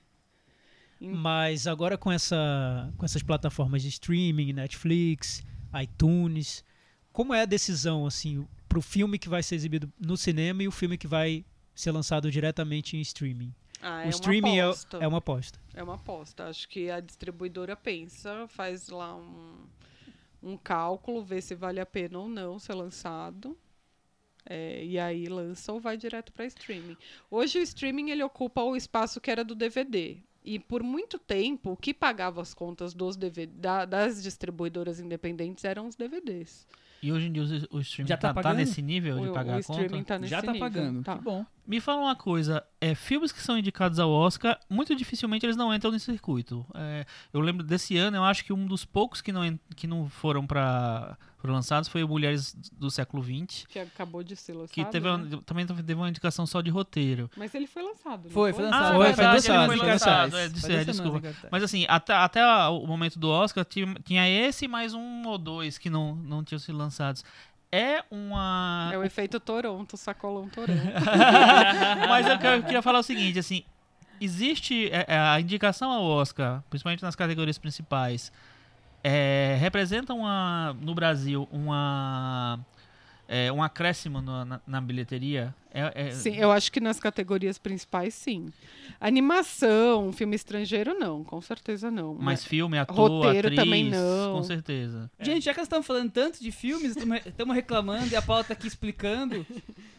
Mas 0.99 1.67
agora 1.67 1.97
com, 1.97 2.11
essa, 2.11 2.91
com 2.97 3.05
essas 3.05 3.21
plataformas 3.21 3.81
de 3.81 3.89
streaming, 3.89 4.53
Netflix, 4.53 5.43
iTunes, 5.81 6.63
como 7.11 7.33
é 7.33 7.41
a 7.41 7.45
decisão 7.45 8.05
assim 8.05 8.47
pro 8.69 8.81
filme 8.81 9.19
que 9.19 9.27
vai 9.27 9.43
ser 9.43 9.55
exibido 9.55 9.91
no 9.99 10.15
cinema 10.15 10.63
e 10.63 10.67
o 10.67 10.71
filme 10.71 10.97
que 10.97 11.07
vai 11.07 11.45
ser 11.75 11.91
lançado 11.91 12.29
diretamente 12.31 12.95
em 12.97 13.01
streaming? 13.01 13.53
Ah, 13.81 14.03
o 14.05 14.07
é 14.07 14.09
streaming 14.09 14.57
é, 14.57 14.63
uma 14.63 14.69
aposta. 14.71 14.97
é 14.97 15.07
uma 15.07 15.17
aposta. 15.17 15.59
É 15.73 15.83
uma 15.83 15.95
aposta. 15.95 16.47
Acho 16.47 16.69
que 16.69 16.89
a 16.89 16.99
distribuidora 16.99 17.75
pensa, 17.75 18.47
faz 18.47 18.87
lá 18.89 19.15
um, 19.15 19.65
um 20.41 20.57
cálculo, 20.57 21.21
vê 21.23 21.41
se 21.41 21.53
vale 21.55 21.79
a 21.79 21.85
pena 21.85 22.19
ou 22.19 22.29
não 22.29 22.57
ser 22.59 22.73
lançado. 22.73 23.57
É, 24.45 24.83
e 24.83 24.99
aí 24.99 25.27
lança 25.27 25.71
ou 25.71 25.79
vai 25.79 25.95
direto 25.97 26.31
para 26.33 26.45
streaming. 26.45 26.97
Hoje 27.31 27.59
o 27.59 27.61
streaming 27.61 28.09
ele 28.09 28.23
ocupa 28.23 28.61
o 28.61 28.75
espaço 28.75 29.21
que 29.21 29.31
era 29.31 29.43
do 29.43 29.55
DVD. 29.55 30.17
E 30.45 30.59
por 30.59 30.83
muito 30.83 31.17
tempo, 31.17 31.71
o 31.71 31.77
que 31.77 31.93
pagava 31.93 32.41
as 32.41 32.53
contas 32.53 32.93
dos 32.93 33.15
DVD, 33.15 33.47
da- 33.53 33.85
das 33.85 34.21
distribuidoras 34.21 34.99
independentes 34.99 35.63
eram 35.63 35.87
os 35.87 35.95
DVDs. 35.95 36.67
E 37.03 37.11
hoje 37.11 37.27
em 37.27 37.33
dia 37.33 37.43
o, 37.43 37.77
o 37.77 37.81
streaming 37.81 38.07
Já 38.07 38.15
tá 38.15 38.33
tá, 38.33 38.41
tá 38.41 38.53
nesse 38.53 38.81
nível 38.81 39.19
de 39.19 39.27
o, 39.27 39.33
pagar 39.33 39.57
o 39.57 39.59
a 39.59 39.63
conta? 39.63 39.81
streaming 39.81 40.03
tá 40.05 40.17
nesse 40.17 40.31
Já 40.31 40.41
tá 40.41 40.53
nível, 40.53 40.69
pagando, 40.69 41.03
tá. 41.03 41.17
que 41.17 41.21
bom. 41.21 41.45
Me 41.67 41.81
fala 41.81 42.01
uma 42.01 42.15
coisa, 42.15 42.63
é, 42.79 42.95
filmes 42.95 43.33
que 43.33 43.41
são 43.41 43.57
indicados 43.57 43.99
ao 43.99 44.09
Oscar, 44.09 44.57
muito 44.69 44.95
dificilmente 44.95 45.45
eles 45.45 45.57
não 45.57 45.73
entram 45.73 45.91
nesse 45.91 46.05
circuito. 46.05 46.65
É, 46.73 47.05
eu 47.33 47.41
lembro 47.41 47.61
desse 47.61 47.97
ano, 47.97 48.15
eu 48.15 48.23
acho 48.23 48.45
que 48.45 48.53
um 48.53 48.65
dos 48.65 48.85
poucos 48.85 49.19
que 49.19 49.33
não, 49.33 49.59
que 49.75 49.85
não 49.85 50.07
foram 50.07 50.47
para 50.47 51.17
foram 51.43 51.55
lançados 51.55 51.89
foi 51.89 52.01
o 52.05 52.07
Mulheres 52.07 52.55
do 52.71 52.89
Século 52.89 53.21
XX, 53.21 53.65
Que 53.67 53.79
acabou 53.79 54.23
de 54.23 54.33
ser 54.33 54.53
lançado. 54.53 54.69
que 54.71 54.85
teve 54.85 55.05
né? 55.05 55.13
uma- 55.13 55.41
também 55.41 55.65
teve 55.65 55.93
uma 55.93 56.07
indicação 56.07 56.45
só 56.45 56.61
de 56.61 56.69
roteiro. 56.69 57.29
Mas 57.35 57.53
ele 57.53 57.67
foi 57.67 57.83
lançado. 57.83 58.29
Foi, 58.29 58.53
foi 58.53 58.63
Ah, 58.63 58.69
lançado. 58.69 58.95
foi, 58.95 59.05
Faz 59.13 59.15
foi 59.15 59.25
duas 59.25 59.33
lançado, 59.47 59.67
foi 59.77 59.87
lançado, 59.89 60.37
é, 60.37 60.45
é, 60.45 60.83
desculpa. 60.85 61.21
Mas 61.51 61.61
assim, 61.63 61.85
até, 61.89 62.13
até 62.13 62.41
o 62.69 62.87
momento 62.87 63.19
do 63.19 63.29
Oscar 63.29 63.65
tinha, 63.65 63.93
tinha 64.05 64.29
esse 64.29 64.63
e 64.63 64.67
mais 64.69 64.93
um 64.93 65.27
ou 65.27 65.37
dois 65.37 65.77
que 65.77 65.89
não, 65.89 66.15
não 66.15 66.45
tinham 66.45 66.59
sido 66.59 66.77
lançados. 66.77 67.25
É 67.69 68.05
uma. 68.09 68.89
É 68.93 68.97
o 68.97 69.03
efeito 69.03 69.37
Toronto, 69.37 69.97
sacolão 69.97 70.47
Toronto. 70.47 70.71
Mas 72.07 72.25
eu, 72.25 72.35
eu 72.51 72.63
queria 72.63 72.81
falar 72.81 72.99
o 72.99 73.03
seguinte, 73.03 73.37
assim, 73.39 73.63
existe 74.21 74.87
é, 74.91 75.05
é, 75.09 75.17
a 75.19 75.39
indicação 75.41 75.91
ao 75.91 76.03
Oscar, 76.03 76.63
principalmente 76.69 77.03
nas 77.03 77.15
categorias 77.15 77.57
principais, 77.57 78.31
é, 79.03 79.57
representa 79.59 80.13
uma, 80.13 80.75
no 80.81 80.95
Brasil 80.95 81.47
uma 81.51 82.59
é, 83.27 83.51
um 83.51 83.63
acréscimo 83.63 84.21
na, 84.21 84.45
na- 84.45 84.61
na 84.65 84.81
bilheteria? 84.81 85.53
É, 85.73 86.07
é- 86.07 86.11
Sim, 86.11 86.35
eu 86.35 86.51
acho 86.51 86.71
que 86.71 86.79
nas 86.79 86.99
categorias 86.99 87.57
principais, 87.57 88.13
sim. 88.13 88.47
Animação, 88.99 90.11
filme 90.11 90.35
estrangeiro, 90.35 90.93
não, 90.97 91.23
com 91.23 91.41
certeza 91.41 91.89
não. 91.89 92.13
mas 92.19 92.43
filme, 92.45 92.77
ator, 92.77 92.95
Roteiro 93.23 93.47
atriz, 93.47 93.55
também 93.59 93.89
não. 93.89 94.35
com 94.35 94.43
certeza. 94.43 95.09
Gente, 95.19 95.43
já 95.45 95.51
que 95.53 95.57
nós 95.59 95.65
estamos 95.65 95.87
falando 95.87 96.11
tanto 96.11 96.41
de 96.41 96.51
filmes, 96.51 96.95
estamos 97.25 97.55
reclamando 97.55 98.07
e 98.11 98.15
a 98.15 98.21
Paula 98.21 98.43
tá 98.43 98.53
aqui 98.53 98.67
explicando. 98.67 99.45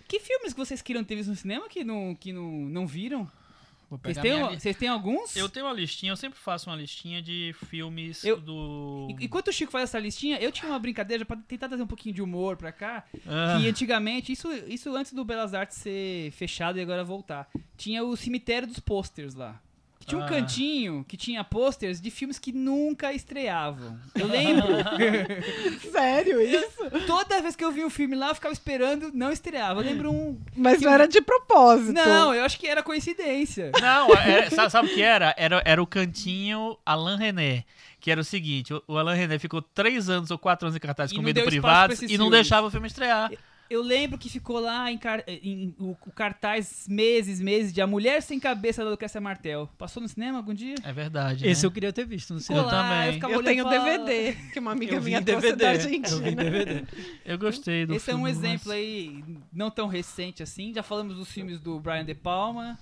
Que 0.07 0.21
filmes 0.21 0.53
que 0.53 0.59
vocês 0.59 0.81
queriam 0.83 1.03
ter 1.03 1.17
visto 1.17 1.31
no 1.31 1.37
cinema 1.37 1.69
que 1.69 1.83
não, 1.83 2.15
que 2.15 2.33
não, 2.33 2.45
não 2.51 2.87
viram? 2.87 3.29
Vocês 3.91 4.19
têm, 4.19 4.59
vocês 4.59 4.77
têm 4.77 4.89
alguns? 4.89 5.37
Eu 5.37 5.49
tenho 5.49 5.67
uma 5.67 5.73
listinha, 5.73 6.13
eu 6.13 6.17
sempre 6.17 6.39
faço 6.39 6.69
uma 6.71 6.77
listinha 6.77 7.23
de 7.23 7.55
filmes 7.67 8.25
Eu- 8.25 8.41
do. 8.41 9.09
E- 9.11 9.25
Enquanto 9.25 9.49
o 9.49 9.53
Chico 9.53 9.71
faz 9.73 9.85
essa 9.85 9.99
listinha, 9.99 10.39
eu 10.39 10.51
tinha 10.51 10.71
uma 10.71 10.79
brincadeira 10.79 11.25
para 11.25 11.37
tentar 11.37 11.69
trazer 11.69 11.83
um 11.83 11.87
pouquinho 11.87 12.15
de 12.15 12.23
humor 12.23 12.57
pra 12.57 12.73
cá. 12.73 13.05
Ah, 13.27 13.59
Que 13.59 13.69
antigamente, 13.69 14.33
isso, 14.33 14.51
isso 14.69 14.95
antes 14.97 15.13
do 15.13 15.25
Belas 15.25 15.55
Artes 15.55 15.77
ser 15.79 16.31
fechado 16.33 16.79
e 16.79 16.83
agora 16.83 17.05
voltar, 17.05 17.49
tinha 17.77 18.03
o 18.05 18.17
cemitério 18.17 18.67
dos 18.67 18.79
posters 18.81 19.35
lá. 19.35 19.61
Que 20.05 20.11
tinha 20.11 20.21
um 20.21 20.25
Ah. 20.25 20.29
cantinho 20.29 21.05
que 21.09 21.17
tinha 21.17 21.43
posters 21.43 22.01
de 22.01 22.11
filmes 22.11 22.39
que 22.39 22.53
nunca 22.53 23.13
estreavam. 23.13 23.99
Eu 24.15 24.27
lembro. 24.27 24.67
Sério 25.91 26.41
isso? 26.41 26.91
toda 27.07 27.41
vez 27.41 27.57
que 27.57 27.65
eu 27.65 27.73
vi 27.73 27.85
um 27.85 27.91
filme 27.91 28.15
lá, 28.15 28.29
eu 28.29 28.35
ficava 28.35 28.53
esperando, 28.53 29.11
não 29.15 29.31
estreava. 29.33 29.81
Eu 29.81 29.85
lembro 29.87 30.11
um. 30.13 30.39
Mas 30.57 30.81
não 30.81 30.93
era 30.93 31.07
de 31.09 31.21
propósito. 31.21 31.93
Não, 31.93 32.35
eu 32.35 32.45
acho 32.45 32.59
que 32.59 32.67
era 32.67 32.83
coincidência. 32.83 33.73
Não, 33.81 34.15
era- 34.15 34.51
sabe, 34.51 34.71
sabe 34.71 34.89
o 34.89 34.95
que 34.95 35.03
era? 35.03 35.35
era? 35.37 35.63
Era 35.65 35.83
o 35.83 35.87
cantinho 35.87 36.77
Alain 36.85 37.17
René. 37.17 37.65
Que 38.01 38.11
era 38.11 38.21
o 38.21 38.25
seguinte, 38.25 38.75
o- 38.75 38.83
o 38.87 38.99
Alain 38.99 39.17
René 39.17 39.39
ficou 39.39 39.63
três 39.63 40.11
anos 40.11 40.31
ou 40.31 40.37
quatro 40.37 40.67
anos 40.67 40.77
em 40.77 40.81
cartaz 40.81 41.11
E 41.11 41.15
com 41.15 41.23
medo 41.23 41.41
pra 41.43 41.89
e 42.07 42.19
não 42.19 42.29
deixava 42.29 42.67
o 42.67 42.71
filme 42.71 42.87
estrear. 42.87 43.31
Eu 43.75 43.83
lembro 43.83 44.17
que 44.17 44.29
ficou 44.29 44.61
lá 44.61 44.91
em, 44.91 44.97
car- 44.97 45.25
em- 45.27 45.75
o, 45.79 45.97
o 46.07 46.13
cartaz 46.13 46.87
meses, 46.89 47.41
meses 47.41 47.73
de 47.73 47.81
A 47.81 47.87
Mulher 47.87 48.23
Sem 48.23 48.39
Cabeça 48.39 48.85
da 48.85 48.91
Lucrécia 48.91 49.21
Martel. 49.21 49.69
Passou 49.77 50.03
no 50.03 50.09
cinema 50.09 50.39
algum 50.39 50.55
dia? 50.55 50.77
É 50.85 50.93
verdade. 50.93 51.47
Esse 51.49 51.63
né? 51.63 51.67
eu 51.67 51.71
queria 51.73 51.93
ter 51.93 52.07
visto 52.07 52.35
no 52.35 52.41
Ficou 52.41 52.57
cinema. 52.57 52.69
Eu 52.69 53.19
também. 53.21 53.33
Eu 53.33 53.39
olhando 53.39 53.43
e 53.43 53.45
tenho 53.45 53.69
DVD, 53.69 54.33
que 54.53 54.59
uma 54.61 54.73
amiga 54.73 54.95
Eu 54.97 55.03
minha 55.03 55.21
trouxe 55.23 55.57
da 55.57 55.73
DVD. 55.73 55.75
Eu 55.75 55.89
vi 55.89 55.97
Argentina. 55.97 56.45
DVD. 56.45 56.85
Eu 57.25 57.39
gostei 57.39 57.87
do 57.87 57.95
Esse 57.95 58.11
é 58.11 58.13
filme. 58.15 58.21
um 58.21 58.23
mas- 58.33 58.37
exemplo 58.39 58.73
aí, 58.73 59.25
não 59.53 59.71
tão 59.71 59.89
recente 59.89 60.43
assim. 60.43 60.73
Já 60.73 60.83
falamos 60.83 61.17
dos 61.17 61.31
filmes 61.31 61.59
do 61.61 61.81
Brian 61.81 62.05
De 62.05 62.15
Palma. 62.15 62.79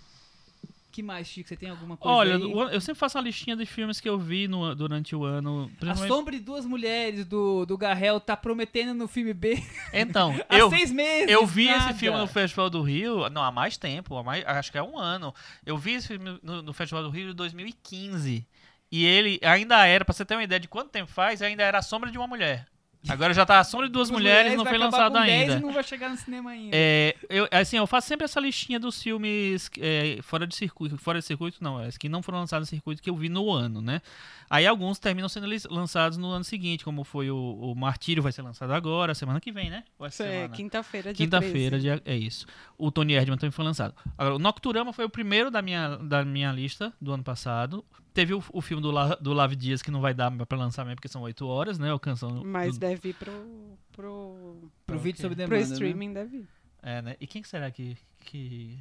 Que 0.92 1.02
mais, 1.02 1.26
Chico? 1.26 1.48
Você 1.48 1.56
tem 1.56 1.70
alguma 1.70 1.96
coisa 1.96 2.16
Olha, 2.16 2.36
aí? 2.36 2.74
eu 2.74 2.80
sempre 2.80 3.00
faço 3.00 3.18
uma 3.18 3.24
listinha 3.24 3.56
de 3.56 3.66
filmes 3.66 4.00
que 4.00 4.08
eu 4.08 4.18
vi 4.18 4.46
no- 4.46 4.74
durante 4.74 5.16
o 5.16 5.24
ano. 5.24 5.64
A 5.74 5.78
principalmente- 5.80 6.08
Sombra 6.08 6.32
de 6.34 6.40
Duas 6.40 6.64
Mulheres, 6.64 7.24
do, 7.26 7.64
do 7.66 7.76
Garrel, 7.78 8.20
tá 8.20 8.36
prometendo 8.36 8.94
no 8.94 9.08
filme 9.08 9.32
B 9.34 9.60
Então, 9.92 10.34
há 10.48 10.56
eu, 10.58 10.70
seis 10.70 10.92
meses. 10.92 11.30
eu 11.30 11.44
vi 11.46 11.66
nada. 11.66 11.90
esse 11.90 11.98
filme 11.98 12.18
no 12.18 12.26
Festival 12.26 12.68
do 12.70 12.82
Rio, 12.82 13.28
não, 13.30 13.42
há 13.42 13.50
mais 13.50 13.76
tempo, 13.76 14.16
há 14.16 14.22
mais, 14.22 14.44
acho 14.46 14.70
que 14.70 14.78
é 14.78 14.82
um 14.82 14.98
ano. 14.98 15.34
Eu 15.66 15.76
vi 15.78 15.94
esse 15.94 16.08
filme 16.08 16.38
no, 16.42 16.62
no 16.62 16.72
Festival 16.72 17.02
do 17.02 17.10
Rio 17.10 17.30
em 17.30 17.34
2015. 17.34 18.46
E 18.90 19.06
ele 19.06 19.40
ainda 19.42 19.86
era, 19.86 20.04
pra 20.04 20.12
você 20.12 20.22
ter 20.24 20.34
uma 20.34 20.44
ideia 20.44 20.60
de 20.60 20.68
quanto 20.68 20.90
tempo 20.90 21.10
faz, 21.10 21.40
ainda 21.40 21.62
era 21.62 21.78
A 21.78 21.82
Sombra 21.82 22.10
de 22.10 22.18
uma 22.18 22.26
Mulher. 22.26 22.66
Agora 23.08 23.34
já 23.34 23.44
tá 23.44 23.58
A 23.58 23.64
Sombra 23.64 23.86
de 23.88 23.92
Duas, 23.92 24.10
Mulheres, 24.10 24.54
não 24.56 24.64
foi 24.64 24.78
lançado 24.78 25.12
com 25.12 25.20
10 25.24 25.50
ainda. 25.50 25.60
não 25.60 25.72
vai 25.72 25.82
chegar 25.82 26.08
no 26.08 26.16
cinema 26.16 26.50
ainda. 26.50 26.70
É, 26.72 27.16
eu, 27.28 27.48
assim, 27.50 27.76
eu 27.76 27.86
faço 27.86 28.06
sempre 28.06 28.24
essa 28.24 28.38
listinha 28.38 28.78
dos 28.78 29.02
filmes 29.02 29.68
é, 29.80 30.18
fora 30.22 30.46
de 30.46 30.54
circuito, 30.54 30.96
fora 30.98 31.18
de 31.18 31.24
circuito 31.24 31.58
não, 31.60 31.80
é, 31.80 31.88
que 31.90 32.08
não 32.08 32.22
foram 32.22 32.38
lançados 32.38 32.68
no 32.68 32.70
circuito 32.76 33.02
que 33.02 33.10
eu 33.10 33.16
vi 33.16 33.28
no 33.28 33.50
ano, 33.50 33.82
né? 33.82 34.00
Aí 34.48 34.66
alguns 34.66 34.98
terminam 34.98 35.28
sendo 35.28 35.46
lançados 35.70 36.16
no 36.16 36.28
ano 36.28 36.44
seguinte, 36.44 36.84
como 36.84 37.02
foi 37.04 37.30
o, 37.30 37.36
o 37.36 37.74
Martírio 37.74 38.22
vai 38.22 38.30
ser 38.30 38.42
lançado 38.42 38.72
agora, 38.72 39.14
semana 39.14 39.40
que 39.40 39.50
vem, 39.50 39.68
né? 39.70 39.82
Isso 40.08 40.22
é 40.22 40.48
quinta-feira, 40.48 41.12
dia 41.12 41.26
Quinta-feira, 41.26 41.70
13. 41.78 41.82
dia- 41.82 42.02
é 42.04 42.16
isso. 42.16 42.46
O 42.78 42.90
Tony 42.92 43.14
Erdman 43.14 43.36
também 43.38 43.50
foi 43.50 43.64
lançado. 43.64 43.94
Agora, 44.16 44.36
o 44.36 44.38
Nocturama 44.38 44.92
foi 44.92 45.04
o 45.04 45.10
primeiro 45.10 45.50
da 45.50 45.60
minha, 45.62 45.96
da 45.96 46.24
minha 46.24 46.52
lista 46.52 46.92
do 47.00 47.12
ano 47.12 47.24
passado. 47.24 47.84
Teve 48.14 48.34
o, 48.34 48.42
o 48.52 48.60
filme 48.60 48.82
do, 48.82 48.90
La, 48.90 49.14
do 49.14 49.32
Lave 49.32 49.56
Dias 49.56 49.80
que 49.82 49.90
não 49.90 50.00
vai 50.00 50.12
dar 50.12 50.30
pra 50.46 50.58
lançamento 50.58 50.96
porque 50.96 51.08
são 51.08 51.22
oito 51.22 51.46
horas, 51.46 51.78
né? 51.78 51.90
Alcançando. 51.90 52.44
Mas 52.44 52.74
do- 52.76 52.80
deve 52.80 53.08
ir 53.10 53.14
pro, 53.14 53.78
pro, 53.92 54.70
Pro 54.86 54.98
vídeo 54.98 55.20
sob 55.20 55.34
pro 55.34 55.46
demanda, 55.46 55.66
né? 55.68 55.72
streaming, 55.72 56.12
deve 56.12 56.36
ir. 56.38 56.48
É, 56.82 57.00
né? 57.02 57.16
E 57.20 57.26
quem 57.26 57.40
que 57.40 57.48
será 57.48 57.70
que, 57.70 57.96
que 58.20 58.78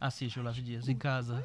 assiste 0.00 0.38
o 0.38 0.42
Lavo 0.42 0.60
Dias 0.62 0.88
em 0.88 0.96
casa? 0.96 1.44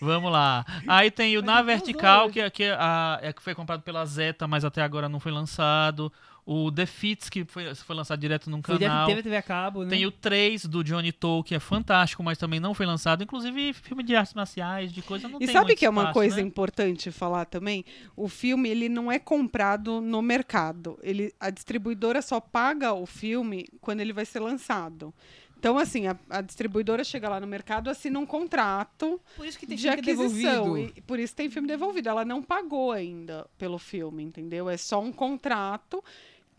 Vamos 0.00 0.30
lá. 0.32 0.64
Aí 0.86 1.10
tem 1.10 1.36
o 1.36 1.42
Na 1.42 1.60
Vertical, 1.62 2.30
que, 2.30 2.48
que, 2.50 2.64
a, 2.64 3.18
é, 3.22 3.32
que 3.32 3.42
foi 3.42 3.54
comprado 3.54 3.82
pela 3.82 4.04
Zeta, 4.06 4.46
mas 4.46 4.64
até 4.64 4.82
agora 4.82 5.08
não 5.08 5.20
foi 5.20 5.32
lançado. 5.32 6.12
O 6.50 6.72
The 6.72 6.86
Fits, 6.86 7.28
que 7.28 7.44
foi, 7.44 7.74
foi 7.74 7.94
lançado 7.94 8.18
direto 8.18 8.48
num 8.48 8.62
canal. 8.62 9.06
TV, 9.06 9.22
TV 9.22 9.36
a 9.36 9.42
cabo, 9.42 9.82
né? 9.84 9.90
Tem 9.90 10.06
o 10.06 10.10
3 10.10 10.64
do 10.64 10.82
Johnny 10.82 11.12
To, 11.12 11.42
que 11.44 11.54
é 11.54 11.58
fantástico, 11.60 12.22
mas 12.22 12.38
também 12.38 12.58
não 12.58 12.72
foi 12.72 12.86
lançado. 12.86 13.22
Inclusive, 13.22 13.74
filme 13.74 14.02
de 14.02 14.16
artes 14.16 14.32
marciais, 14.32 14.90
de 14.90 15.02
coisa, 15.02 15.28
não 15.28 15.36
E 15.36 15.44
tem 15.44 15.48
sabe 15.48 15.66
muito 15.66 15.78
que 15.78 15.84
é 15.84 15.90
uma 15.90 16.04
espaço, 16.04 16.14
coisa 16.14 16.36
né? 16.36 16.42
importante 16.42 17.10
falar 17.10 17.44
também? 17.44 17.84
O 18.16 18.28
filme 18.30 18.70
ele 18.70 18.88
não 18.88 19.12
é 19.12 19.18
comprado 19.18 20.00
no 20.00 20.22
mercado. 20.22 20.98
Ele, 21.02 21.34
a 21.38 21.50
distribuidora 21.50 22.22
só 22.22 22.40
paga 22.40 22.94
o 22.94 23.04
filme 23.04 23.68
quando 23.82 24.00
ele 24.00 24.14
vai 24.14 24.24
ser 24.24 24.40
lançado. 24.40 25.12
Então, 25.58 25.76
assim, 25.76 26.06
a, 26.06 26.16
a 26.30 26.40
distribuidora 26.40 27.04
chega 27.04 27.28
lá 27.28 27.38
no 27.40 27.46
mercado, 27.46 27.90
assina 27.90 28.18
um 28.18 28.24
contrato 28.24 29.20
Por 29.36 29.44
isso 29.44 29.58
que 29.58 29.66
tem 29.66 29.76
de 29.76 29.86
aquisição. 29.88 30.62
devolvido. 30.62 30.92
E 30.96 31.00
por 31.02 31.18
isso 31.18 31.34
tem 31.34 31.50
filme 31.50 31.68
devolvido. 31.68 32.08
Ela 32.08 32.24
não 32.24 32.42
pagou 32.42 32.90
ainda 32.92 33.46
pelo 33.58 33.76
filme, 33.76 34.22
entendeu? 34.22 34.70
É 34.70 34.76
só 34.78 34.98
um 35.02 35.12
contrato 35.12 36.02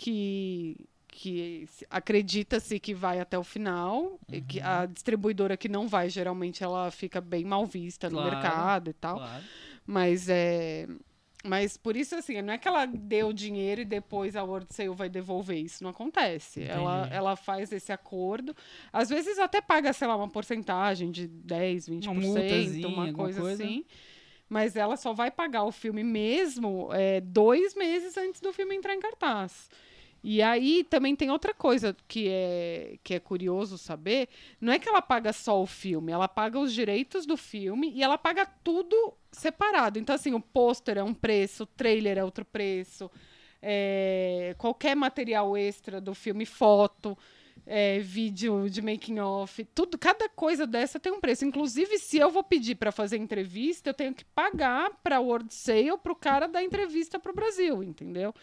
que 0.04 0.78
que 1.12 1.66
se- 1.68 1.86
acredita-se 1.90 2.80
que 2.80 2.94
vai 2.94 3.20
até 3.20 3.38
o 3.38 3.44
final, 3.44 4.18
e 4.32 4.38
Uhum. 4.38 4.44
que 4.48 4.62
a 4.62 4.86
distribuidora 4.86 5.58
que 5.58 5.68
não 5.68 5.86
vai, 5.88 6.08
geralmente 6.10 6.64
ela 6.64 6.90
fica 6.92 7.20
bem 7.20 7.44
mal 7.44 7.66
vista 7.66 8.10
no 8.10 8.18
Claro. 8.18 8.32
mercado 8.32 8.90
e 8.92 8.94
tal. 8.94 9.18
Claro. 9.18 9.44
Mas 9.86 10.30
é 10.30 10.88
Mas 11.44 11.78
por 11.78 11.96
isso, 11.96 12.16
assim, 12.16 12.42
não 12.42 12.52
é 12.54 12.58
que 12.58 12.68
ela 12.68 12.86
deu 12.86 13.32
dinheiro 13.32 13.80
e 13.80 13.86
depois 13.86 14.36
a 14.36 14.44
World 14.44 14.68
Sale 14.74 14.90
vai 14.90 15.08
devolver. 15.10 15.58
Isso 15.58 15.82
não 15.82 15.92
acontece. 15.92 16.62
Ela, 16.64 17.00
Entendi. 17.00 17.16
ela 17.16 17.36
faz 17.38 17.72
esse 17.72 17.94
acordo. 17.94 18.54
Às 18.92 19.08
vezes 19.08 19.40
até 19.40 19.62
paga, 19.62 19.94
sei 19.94 20.06
lá, 20.06 20.18
uma 20.18 20.28
porcentagem 20.28 21.10
de 21.12 21.28
10, 21.30 21.88
20%, 21.88 22.86
Uma 22.88 23.06
uma 23.06 23.14
coisa, 23.14 23.40
coisa. 23.40 23.64
assim. 23.64 23.86
Mas 24.50 24.76
ela 24.76 24.98
só 24.98 25.14
vai 25.14 25.30
pagar 25.30 25.64
o 25.64 25.72
filme 25.72 26.04
mesmo 26.04 26.90
é, 26.92 27.22
dois 27.22 27.76
meses 27.76 28.18
antes 28.18 28.42
do 28.42 28.52
filme 28.52 28.76
entrar 28.76 28.96
em 28.96 29.00
cartaz. 29.00 29.70
E 30.24 30.42
aí 30.42 30.84
também 30.84 31.16
tem 31.16 31.32
outra 31.32 31.54
coisa 31.54 31.96
que 32.08 32.28
é, 32.28 32.98
que 33.04 33.14
é 33.14 33.20
curioso 33.20 33.78
saber. 33.78 34.28
Não 34.60 34.74
é 34.74 34.80
que 34.80 34.90
ela 34.90 35.02
paga 35.02 35.32
só 35.32 35.62
o 35.62 35.66
filme, 35.66 36.12
ela 36.12 36.28
paga 36.28 36.60
os 36.60 36.74
direitos 36.74 37.26
do 37.26 37.38
filme 37.38 37.92
e 37.92 38.04
ela 38.04 38.18
paga 38.18 38.46
tudo 38.46 39.14
separado. 39.32 39.98
Então, 39.98 40.14
assim, 40.16 40.34
o 40.34 40.42
pôster 40.42 40.98
é 40.98 41.04
um 41.04 41.14
preço, 41.14 41.64
o 41.64 41.68
trailer 41.68 42.18
é 42.18 42.24
outro 42.24 42.44
preço, 42.44 43.10
é, 43.62 44.56
qualquer 44.58 44.96
material 44.96 45.56
extra 45.56 46.02
do 46.02 46.14
filme, 46.14 46.46
foto, 46.46 47.18
é, 47.66 48.00
vídeo 48.00 48.70
de 48.70 48.82
making 48.82 49.20
off, 49.20 49.64
tudo, 49.76 49.98
cada 49.98 50.28
coisa 50.30 50.66
dessa 50.66 51.00
tem 51.00 51.12
um 51.12 51.20
preço. 51.20 51.46
Inclusive, 51.46 51.98
se 51.98 52.18
eu 52.18 52.30
vou 52.30 52.44
pedir 52.44 52.76
para 52.76 52.92
fazer 52.92 53.18
entrevista, 53.18 53.90
eu 53.90 53.94
tenho 53.94 54.14
que 54.14 54.26
pagar 54.26 54.92
para 55.04 55.20
World 55.20 55.54
Sale 55.54 55.98
para 56.02 56.12
o 56.12 56.16
cara 56.16 56.48
dar 56.48 56.64
entrevista 56.64 57.20
para 57.20 57.32
o 57.32 57.36
Brasil, 57.36 57.84
entendeu? 57.84 58.34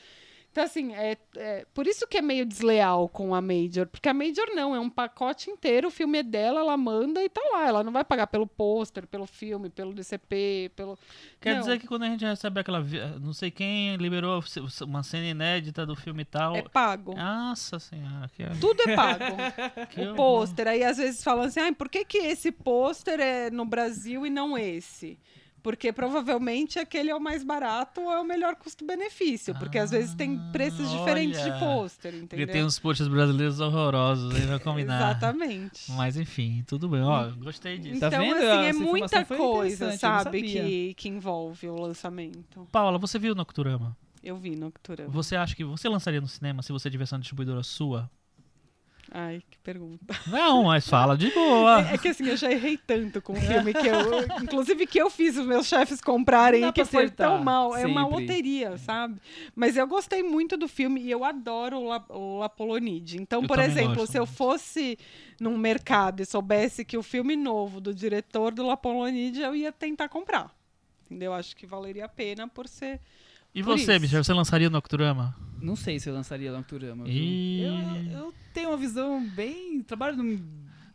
Então, 0.56 0.64
assim, 0.64 0.94
é, 0.94 1.18
é 1.36 1.66
por 1.74 1.86
isso 1.86 2.06
que 2.06 2.16
é 2.16 2.22
meio 2.22 2.46
desleal 2.46 3.10
com 3.10 3.34
a 3.34 3.42
Major, 3.42 3.86
porque 3.86 4.08
a 4.08 4.14
Major 4.14 4.46
não, 4.54 4.74
é 4.74 4.80
um 4.80 4.88
pacote 4.88 5.50
inteiro, 5.50 5.88
o 5.88 5.90
filme 5.90 6.20
é 6.20 6.22
dela, 6.22 6.60
ela 6.60 6.78
manda 6.78 7.22
e 7.22 7.28
tá 7.28 7.42
lá. 7.52 7.68
Ela 7.68 7.84
não 7.84 7.92
vai 7.92 8.02
pagar 8.02 8.26
pelo 8.26 8.46
pôster, 8.46 9.06
pelo 9.06 9.26
filme, 9.26 9.68
pelo 9.68 9.92
DCP, 9.92 10.72
pelo. 10.74 10.98
Quer 11.42 11.56
Não. 11.56 11.60
dizer 11.60 11.78
que 11.78 11.86
quando 11.86 12.04
a 12.04 12.06
gente 12.06 12.24
recebe 12.24 12.58
aquela. 12.58 12.82
Não 13.20 13.34
sei 13.34 13.50
quem 13.50 13.96
liberou 13.96 14.42
uma 14.80 15.02
cena 15.02 15.26
inédita 15.26 15.84
do 15.84 15.94
filme 15.94 16.22
e 16.22 16.24
tal. 16.24 16.56
É 16.56 16.62
pago. 16.62 17.14
Nossa 17.14 17.78
senhora, 17.78 18.26
que, 18.34 18.42
Tudo 18.58 18.80
é 18.88 18.96
pago. 18.96 19.24
o 20.10 20.14
pôster. 20.14 20.68
Aí 20.68 20.82
às 20.82 20.96
vezes 20.96 21.22
falam 21.22 21.44
assim, 21.44 21.60
ah, 21.60 21.72
por 21.74 21.90
que, 21.90 22.02
que 22.02 22.16
esse 22.16 22.50
pôster 22.50 23.20
é 23.20 23.50
no 23.50 23.66
Brasil 23.66 24.24
e 24.24 24.30
não 24.30 24.56
esse? 24.56 25.18
Porque 25.66 25.92
provavelmente 25.92 26.78
aquele 26.78 27.10
é 27.10 27.14
o 27.16 27.18
mais 27.20 27.42
barato 27.42 28.00
ou 28.00 28.12
é 28.12 28.20
o 28.20 28.24
melhor 28.24 28.54
custo-benefício. 28.54 29.52
Porque 29.58 29.76
às 29.76 29.90
vezes 29.90 30.14
tem 30.14 30.38
preços 30.52 30.88
diferentes 30.88 31.42
de 31.42 31.50
olha. 31.50 31.58
pôster, 31.58 32.12
Porque 32.12 32.24
entendeu? 32.36 32.52
tem 32.52 32.64
uns 32.64 32.78
posts 32.78 33.08
brasileiros 33.08 33.58
horrorosos 33.58 34.32
aí 34.32 34.46
pra 34.46 34.60
combinar. 34.60 35.10
Exatamente. 35.10 35.90
Mas 35.90 36.16
enfim, 36.16 36.62
tudo 36.68 36.88
bem. 36.88 37.02
Ó, 37.02 37.32
gostei 37.32 37.78
disso. 37.78 37.98
Tá 37.98 38.06
então, 38.06 38.20
vendo? 38.20 38.36
assim, 38.36 38.46
é 38.46 38.68
Essa 38.68 38.78
muita 38.78 39.24
coisa, 39.24 39.98
sabe, 39.98 40.40
que, 40.40 40.94
que 40.94 41.08
envolve 41.08 41.66
o 41.68 41.74
lançamento. 41.74 42.68
Paula, 42.70 42.96
você 42.96 43.18
viu 43.18 43.34
Nocturama? 43.34 43.96
Eu 44.22 44.36
vi 44.36 44.54
Nocturama. 44.54 45.10
Você 45.10 45.34
acha 45.34 45.56
que 45.56 45.64
você 45.64 45.88
lançaria 45.88 46.20
no 46.20 46.28
cinema 46.28 46.62
se 46.62 46.70
você 46.70 46.88
tivesse 46.88 47.12
uma 47.12 47.18
distribuidora 47.18 47.64
sua? 47.64 48.08
Ai, 49.18 49.42
que 49.50 49.58
pergunta. 49.60 50.14
Não, 50.26 50.64
mas 50.64 50.86
fala 50.86 51.16
de 51.16 51.30
boa. 51.30 51.80
É, 51.80 51.94
é 51.94 51.98
que 51.98 52.08
assim, 52.08 52.26
eu 52.28 52.36
já 52.36 52.52
errei 52.52 52.76
tanto 52.76 53.22
com 53.22 53.32
o 53.32 53.40
filme 53.40 53.72
que 53.72 53.86
eu. 53.86 54.42
Inclusive 54.44 54.86
que 54.86 55.00
eu 55.00 55.08
fiz 55.08 55.38
os 55.38 55.46
meus 55.46 55.66
chefes 55.66 56.02
comprarem 56.02 56.66
e 56.66 56.70
que 56.70 56.84
foi 56.84 57.08
tão 57.08 57.42
mal. 57.42 57.74
É 57.74 57.86
uma 57.86 58.02
sempre. 58.02 58.20
loteria, 58.20 58.76
sabe? 58.76 59.18
Mas 59.54 59.74
eu 59.74 59.86
gostei 59.86 60.22
muito 60.22 60.58
do 60.58 60.68
filme 60.68 61.00
e 61.00 61.10
eu 61.10 61.24
adoro 61.24 61.78
o, 61.78 61.88
La, 61.88 62.04
o. 62.10 62.42
Então, 63.14 63.40
Eu 63.40 63.48
por 63.48 63.58
exemplo, 63.58 63.94
gosto 63.94 64.12
se 64.12 64.18
eu 64.18 64.26
fosse 64.26 64.98
num 65.40 65.56
mercado 65.56 66.20
e 66.20 66.26
soubesse 66.26 66.84
que 66.84 66.98
o 66.98 67.02
filme 67.02 67.36
novo 67.36 67.80
do 67.80 67.94
diretor 67.94 68.52
do 68.52 68.66
Lapolonide, 68.66 69.40
eu 69.40 69.56
ia 69.56 69.72
tentar 69.72 70.10
comprar. 70.10 70.54
Entendeu? 71.06 71.32
Acho 71.32 71.56
que 71.56 71.64
valeria 71.64 72.04
a 72.04 72.08
pena 72.08 72.46
por 72.46 72.68
ser. 72.68 73.00
E 73.56 73.62
Por 73.62 73.78
você. 73.78 73.98
Michel, 73.98 74.22
você 74.22 74.34
lançaria 74.34 74.68
o 74.68 74.70
Nocturama? 74.70 75.34
Não 75.62 75.74
sei 75.74 75.98
se 75.98 76.10
eu 76.10 76.14
lançaria 76.14 76.52
Nocturama. 76.52 77.04
viu? 77.04 77.12
E... 77.14 77.62
Eu, 78.12 78.18
eu 78.18 78.34
tenho 78.52 78.68
uma 78.68 78.76
visão 78.76 79.26
bem. 79.34 79.82
Trabalho 79.82 80.14
num. 80.18 80.38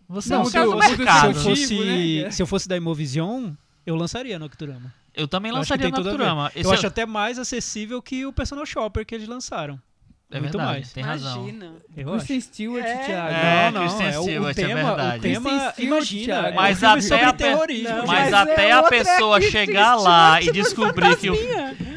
Você 0.08 0.30
Não, 0.30 0.44
é 0.44 0.46
um 0.46 0.50
eu- 0.54 0.72
eu 0.74 0.78
mercado. 0.78 1.34
se, 1.34 1.40
eu 1.40 1.56
fosse, 1.56 1.80
né? 2.24 2.30
se 2.32 2.42
eu 2.44 2.46
fosse 2.46 2.70
da 2.70 2.78
Imovision, 2.78 3.52
eu 3.84 3.96
lançaria 3.96 4.38
Nocturama. 4.38 4.94
Eu 5.16 5.28
também 5.28 5.50
Eu 5.50 5.56
acho 5.58 5.74
lançaria 5.74 5.90
ver. 5.92 6.04
Nocturama. 6.04 6.52
Eu 6.56 6.70
é- 6.72 6.74
acho 6.76 6.86
até 6.86 7.04
mais 7.06 7.40
acessível 7.40 8.00
que 8.00 8.26
o 8.28 8.32
Personal 8.32 8.66
Shopper 8.66 9.06
que 9.08 9.16
eles 9.16 9.28
lançaram. 9.28 9.82
é 10.30 10.40
muito 10.40 10.56
verdade, 10.58 10.74
mais. 10.80 10.94
tem 10.94 11.04
razão. 11.04 11.50
Imagina. 11.50 11.74
Eu 11.98 12.14
acho. 12.14 12.26
Kristen 12.28 12.42
Stewart, 12.42 12.86
É. 12.86 12.98
Thiago. 13.06 13.34
É, 13.34 13.72
não, 13.72 13.72
não, 13.72 13.88
Kristen 13.88 14.08
é 14.08 14.20
o, 14.20 14.24
Stewart, 14.24 14.44
o 14.46 14.50
é 14.50 14.54
tema, 14.54 14.84
verdade. 14.96 15.18
o 15.18 15.22
tema, 15.22 15.50
Stewart, 15.50 15.80
imagina, 15.80 16.26
Thiago. 16.26 16.48
é 16.48 16.52
um 16.52 16.56
Mas 16.56 16.80
filme 16.80 16.94
até 16.94 17.02
sobre 17.02 17.26
a 17.26 17.34
pe-. 17.34 17.82
Não. 17.84 17.98
Mas, 17.98 18.08
Mas 18.08 18.34
até 18.34 18.70
é 18.70 18.72
a 18.72 18.84
pessoa 18.84 19.42
chegar 19.42 19.96
lá 19.96 20.42
e 20.42 20.52
descobrir 20.52 21.18
que 21.18 21.30
o. 21.32 21.36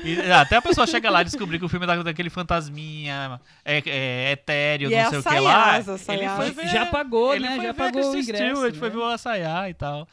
e- 0.05 0.32
até 0.32 0.57
a 0.57 0.62
pessoa 0.62 0.86
chegar 0.86 1.11
lá 1.11 1.22
e 1.22 1.24
descobrir 1.24 1.59
que 1.59 1.64
o 1.64 1.68
filme 1.68 1.84
é 1.84 1.86
da- 1.86 2.02
daquele 2.02 2.30
fantasminha 2.30 3.40
é, 3.64 3.82
é 3.86 4.32
etéreo, 4.32 4.88
E 4.90 4.94
não 4.94 4.98
é 5.00 5.09
sei 5.11 5.18
o 5.18 5.22
que 5.22 5.38
lá. 5.40 5.78
Ele 5.78 6.28
foi 6.36 6.50
ver, 6.50 6.68
Já 6.68 6.86
pagou, 6.86 7.34
ele 7.34 7.48
né? 7.48 7.57
foi 7.57 7.64
Já 7.66 7.74
pagou 7.74 8.11
o 8.12 8.16
ingresso. 8.18 8.44
Stewart, 8.55 8.74
foi 8.76 8.88
né? 8.88 8.94
ver 8.94 9.00
o 9.00 9.05
Assayá 9.05 9.68
e 9.70 9.74
tal. 9.74 10.07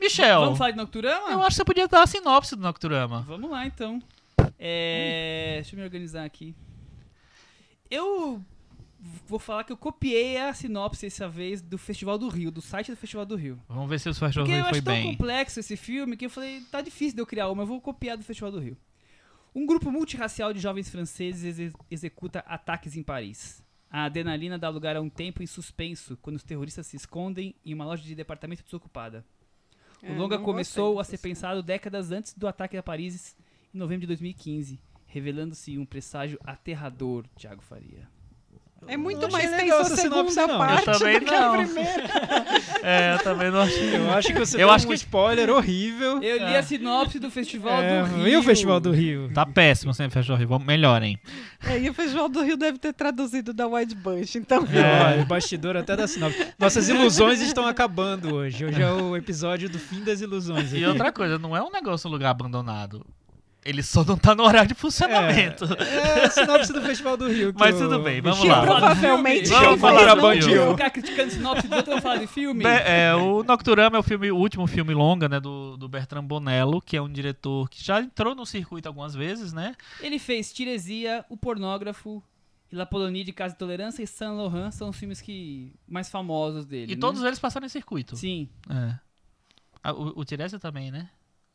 Michel, 0.00 0.40
Vamos 0.40 0.58
falar 0.58 0.70
de 0.70 0.76
Nocturama? 0.78 1.30
eu 1.30 1.40
acho 1.40 1.48
que 1.50 1.54
você 1.56 1.64
podia 1.64 1.86
dar 1.86 2.02
a 2.02 2.06
sinopse 2.06 2.56
do 2.56 2.62
Nocturama. 2.62 3.20
Vamos 3.28 3.50
lá, 3.50 3.66
então. 3.66 4.00
É, 4.58 5.56
Deixa 5.56 5.74
eu 5.74 5.78
me 5.78 5.84
organizar 5.84 6.24
aqui. 6.24 6.54
Eu 7.90 8.42
vou 9.26 9.38
falar 9.38 9.64
que 9.64 9.72
eu 9.72 9.76
copiei 9.76 10.36
a 10.38 10.52
sinopse 10.54 11.06
essa 11.06 11.28
vez 11.28 11.60
do 11.60 11.76
Festival 11.78 12.16
do 12.18 12.28
Rio, 12.28 12.50
do 12.50 12.60
site 12.60 12.90
do 12.90 12.96
Festival 12.96 13.26
do 13.26 13.36
Rio. 13.36 13.58
Vamos 13.68 13.88
ver 13.88 13.98
se 13.98 14.08
o 14.08 14.14
Festival 14.14 14.44
Porque 14.46 14.58
eu 14.58 14.64
foi 14.64 14.70
acho 14.70 14.82
tão 14.82 14.94
bem. 14.94 15.10
complexo 15.16 15.60
esse 15.60 15.76
filme 15.76 16.16
que 16.16 16.26
eu 16.26 16.30
falei, 16.30 16.60
tá 16.70 16.80
difícil 16.80 17.14
de 17.14 17.20
eu 17.22 17.26
criar 17.26 17.48
uma, 17.48 17.62
eu 17.62 17.66
vou 17.66 17.80
copiar 17.80 18.16
do 18.16 18.24
Festival 18.24 18.52
do 18.52 18.58
Rio. 18.60 18.76
Um 19.54 19.66
grupo 19.66 19.90
multirracial 19.90 20.52
de 20.52 20.60
jovens 20.60 20.88
franceses 20.88 21.58
exe- 21.58 21.76
executa 21.90 22.40
ataques 22.40 22.96
em 22.96 23.02
Paris. 23.02 23.62
A 23.90 24.04
adrenalina 24.04 24.56
dá 24.58 24.68
lugar 24.68 24.96
a 24.96 25.00
um 25.00 25.08
tempo 25.10 25.42
em 25.42 25.46
suspenso 25.46 26.16
quando 26.22 26.36
os 26.36 26.44
terroristas 26.44 26.86
se 26.86 26.96
escondem 26.96 27.54
em 27.64 27.74
uma 27.74 27.84
loja 27.84 28.04
de 28.04 28.14
departamento 28.14 28.62
desocupada. 28.62 29.24
O 30.02 30.06
É, 30.06 30.16
longa 30.16 30.38
começou 30.38 31.00
a 31.00 31.04
ser 31.04 31.12
dessa 31.12 31.22
pensado 31.22 31.62
décadas 31.62 32.12
antes 32.12 32.32
do 32.32 32.46
ataque 32.46 32.76
a 32.76 32.82
Paris, 32.82 33.36
em 33.74 33.78
novembro 33.78 34.02
de 34.02 34.06
2015, 34.06 34.80
revelando-se 35.06 35.76
um 35.76 35.84
presságio 35.84 36.38
aterrador, 36.44 37.26
Thiago 37.36 37.60
Faria. 37.60 38.08
É 38.88 38.96
muito 38.96 39.26
achei 39.26 39.30
mais 39.46 39.50
tenso 39.60 39.74
a 39.74 39.80
essa 39.82 39.96
sinopse, 39.96 40.34
segunda 40.34 40.52
não. 40.52 40.58
parte 40.58 40.88
Eu 40.88 40.98
também 40.98 41.18
do 41.20 41.24
que 41.26 41.30
não. 41.32 41.54
a 41.54 41.56
primeira. 41.64 42.04
É, 42.82 43.12
eu 43.14 43.18
também 43.18 43.50
não 43.50 43.60
achei. 43.60 43.94
Eu 43.94 44.10
acho 44.10 44.28
que 44.28 44.38
você 44.38 44.62
Eu 44.62 44.70
acho 44.70 44.86
um 44.86 44.88
que- 44.88 44.94
spoiler 44.94 45.50
horrível. 45.50 46.22
Eu 46.22 46.38
li 46.38 46.54
É. 46.54 46.58
a 46.58 46.62
sinopse 46.62 47.18
do 47.18 47.30
Festival 47.30 47.82
É, 47.82 48.02
do 48.02 48.14
Rio. 48.16 48.28
e 48.28 48.36
o 48.38 48.42
Festival 48.42 48.80
do 48.80 48.90
Rio? 48.90 49.30
Tá 49.34 49.44
péssimo 49.44 49.92
sempre 49.92 50.14
Festival 50.14 50.38
do 50.38 50.40
Rio. 50.40 50.48
Vamos, 50.48 50.66
melhorem. 50.66 51.18
É, 51.62 51.78
e 51.78 51.90
o 51.90 51.94
Festival 51.94 52.28
do 52.30 52.42
Rio 52.42 52.56
deve 52.56 52.78
ter 52.78 52.94
traduzido 52.94 53.52
da 53.52 53.66
White 53.66 53.94
Bunch, 53.94 54.38
então. 54.38 54.66
É. 54.72 55.12
Olha, 55.14 55.22
o 55.22 55.26
bastidor 55.26 55.76
até 55.76 55.94
da 55.94 56.08
sinopse. 56.08 56.54
Nossas 56.58 56.88
ilusões 56.88 57.42
estão 57.42 57.66
acabando 57.66 58.34
hoje. 58.34 58.64
Hoje 58.64 58.80
é 58.80 58.90
o 58.90 59.14
episódio 59.14 59.68
do 59.68 59.78
fim 59.78 60.02
das 60.02 60.22
ilusões. 60.22 60.72
E 60.72 60.76
aqui. 60.76 60.86
outra 60.86 61.12
coisa, 61.12 61.38
não 61.38 61.54
é 61.54 61.62
um 61.62 61.70
negócio 61.70 62.08
um 62.08 62.12
lugar 62.12 62.30
abandonado. 62.30 63.04
Ele 63.62 63.82
só 63.82 64.02
não 64.04 64.16
tá 64.16 64.34
no 64.34 64.42
horário 64.42 64.68
de 64.68 64.74
funcionamento. 64.74 65.64
É 65.64 66.24
a 66.24 66.30
sinopse 66.30 66.72
do 66.72 66.80
Festival 66.80 67.16
do 67.16 67.28
Rio. 67.28 67.52
Mas 67.54 67.76
tudo 67.76 67.98
bem, 68.02 68.20
vamos 68.22 68.42
lá. 68.42 68.62
Provavelmente 68.62 69.50
Vamos 69.50 69.66
eu 69.66 69.76
falar 69.78 70.16
muito. 70.16 70.44
filme. 70.44 70.58
Vamos 70.58 70.74
ficar 70.76 70.90
criticando 70.90 71.30
sinopse 71.30 71.68
do 71.68 71.76
outro, 71.76 71.90
vamos 71.90 72.02
falar 72.02 72.16
de 72.16 72.26
filme? 72.26 72.64
Be- 72.64 72.70
é, 72.70 73.14
o 73.14 73.42
Nocturama 73.42 73.96
é 73.98 74.00
o, 74.00 74.02
filme, 74.02 74.30
o 74.30 74.36
último 74.36 74.66
filme 74.66 74.94
longa 74.94 75.28
né, 75.28 75.38
do, 75.38 75.76
do 75.76 75.88
Bertrand 75.88 76.24
Bonello, 76.24 76.80
que 76.80 76.96
é 76.96 77.02
um 77.02 77.12
diretor 77.12 77.68
que 77.68 77.84
já 77.84 78.00
entrou 78.00 78.34
no 78.34 78.46
circuito 78.46 78.88
algumas 78.88 79.14
vezes, 79.14 79.52
né? 79.52 79.74
Ele 80.00 80.18
fez 80.18 80.52
Tiresia, 80.52 81.24
O 81.28 81.36
Pornógrafo, 81.36 82.22
e 82.72 82.76
La 82.76 82.86
Polonie 82.86 83.24
de 83.24 83.32
Casa 83.32 83.52
de 83.52 83.58
Tolerância 83.58 84.02
e 84.02 84.06
Saint 84.06 84.32
Laurent 84.36 84.70
são 84.70 84.88
os 84.88 84.96
filmes 84.96 85.20
que 85.20 85.74
mais 85.86 86.08
famosos 86.08 86.64
dele. 86.64 86.92
E 86.92 86.94
né? 86.94 87.00
todos 87.00 87.22
eles 87.22 87.38
passaram 87.38 87.66
em 87.66 87.70
circuito. 87.70 88.16
Sim, 88.16 88.48
É. 88.70 88.94
Ah, 89.82 89.92
o, 89.92 90.20
o 90.20 90.24
Tiresias 90.24 90.60
também, 90.60 90.90
né? 90.90 91.08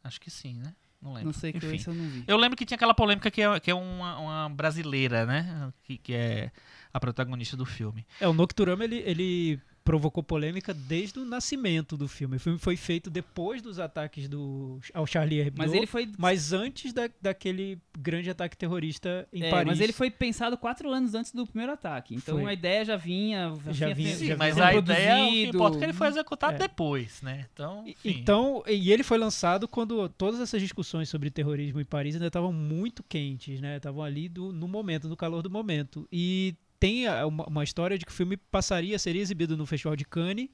Acho 0.04 0.20
que 0.20 0.30
sim, 0.32 0.56
né? 0.56 0.74
Não 1.06 1.14
lembro. 1.14 1.28
não 1.28 1.34
sei 1.34 1.52
que 1.52 1.60
Enfim. 1.60 1.76
esse 1.76 1.88
eu 1.88 1.94
não 1.94 2.10
vi. 2.10 2.24
Eu 2.28 2.36
lembro 2.36 2.58
que 2.58 2.66
tinha 2.66 2.76
aquela 2.76 2.96
polêmica 2.96 3.30
que 3.30 3.40
é, 3.40 3.60
que 3.60 3.70
é 3.70 3.76
uma, 3.76 4.18
uma 4.18 4.50
brasileira, 4.50 5.24
né? 5.24 5.72
Que, 5.84 6.00
que 6.00 6.14
é 6.16 6.52
a 6.92 7.00
protagonista 7.00 7.56
do 7.56 7.64
filme. 7.64 8.04
É, 8.20 8.28
o 8.28 8.34
Nocturama 8.34 8.84
ele, 8.84 9.04
ele 9.06 9.62
provocou 9.86 10.24
polêmica 10.24 10.74
desde 10.74 11.20
o 11.20 11.24
nascimento 11.26 11.96
do 11.96 12.08
filme. 12.08 12.38
O 12.38 12.40
filme 12.40 12.58
foi 12.58 12.76
feito 12.76 13.08
depois 13.10 13.62
dos 13.62 13.78
ataques 13.80 14.28
do, 14.28 14.80
ao 14.94 15.06
Charlie 15.06 15.40
Hebdo, 15.42 15.60
Mas 15.60 15.72
ele 15.74 15.86
foi. 15.86 16.10
mas 16.18 16.52
antes 16.52 16.92
da, 16.92 17.08
daquele 17.22 17.78
grande 17.98 18.30
ataque 18.30 18.58
terrorista 18.58 19.28
em 19.32 19.44
é, 19.44 19.50
Paris. 19.52 19.68
mas 19.68 19.80
ele 19.80 19.94
foi 19.94 20.10
pensado 20.10 20.58
quatro 20.58 20.90
anos 20.92 21.14
antes 21.14 21.32
do 21.32 21.46
primeiro 21.46 21.72
ataque. 21.72 22.16
Então 22.16 22.40
Foi. 22.40 22.50
a 22.50 22.54
ideia 22.54 22.84
já 22.84 22.98
vinha. 22.98 23.54
Já 23.68 23.74
tinha 23.86 23.96
vinha- 23.96 24.10
fe- 24.10 24.16
Sim, 24.18 24.26
já 24.26 24.38
mas 24.38 24.56
sendo 24.56 24.64
a 24.64 24.74
ideia, 24.74 25.14
o 25.14 25.18
que 25.18 25.22
produzido. 25.52 25.56
importa 25.58 25.76
é 25.76 25.80
que 25.80 25.86
ele 25.86 25.94
foi 25.94 26.08
executado 26.08 26.56
É. 26.56 26.58
depois, 26.58 27.22
né? 27.22 27.46
Então, 27.54 27.84
E- 27.86 27.92
enfim. 27.92 28.10
Então, 28.20 28.64
e 28.68 28.92
ele 28.92 29.04
foi 29.04 29.20
lançado 29.20 29.68
quando 29.68 30.10
todas 30.10 30.42
essas 30.42 30.62
discussões 30.62 31.10
sobre 31.10 31.30
terrorismo 31.30 31.80
em 31.80 31.86
Paris 31.86 32.16
ainda 32.16 32.28
estavam 32.28 32.52
muito 32.52 33.04
quentes, 33.04 33.62
né? 33.62 33.78
Estavam 33.78 34.02
ali 34.04 34.28
do- 34.28 34.52
no 34.52 34.68
momento, 34.68 35.08
no 35.08 35.16
calor 35.16 35.44
do 35.44 35.50
momento. 35.50 36.08
E 36.12 36.56
tem 36.80 37.08
a- 37.08 37.26
uma, 37.26 37.46
uma 37.46 37.64
história 37.64 37.98
de 37.98 38.06
que 38.06 38.12
o 38.12 38.16
filme 38.16 38.38
passaria, 38.38 38.98
seria 39.00 39.22
exibido 39.22 39.56
no 39.58 39.66
Festival 39.66 39.96
de 39.96 40.06
Cannes, 40.06 40.50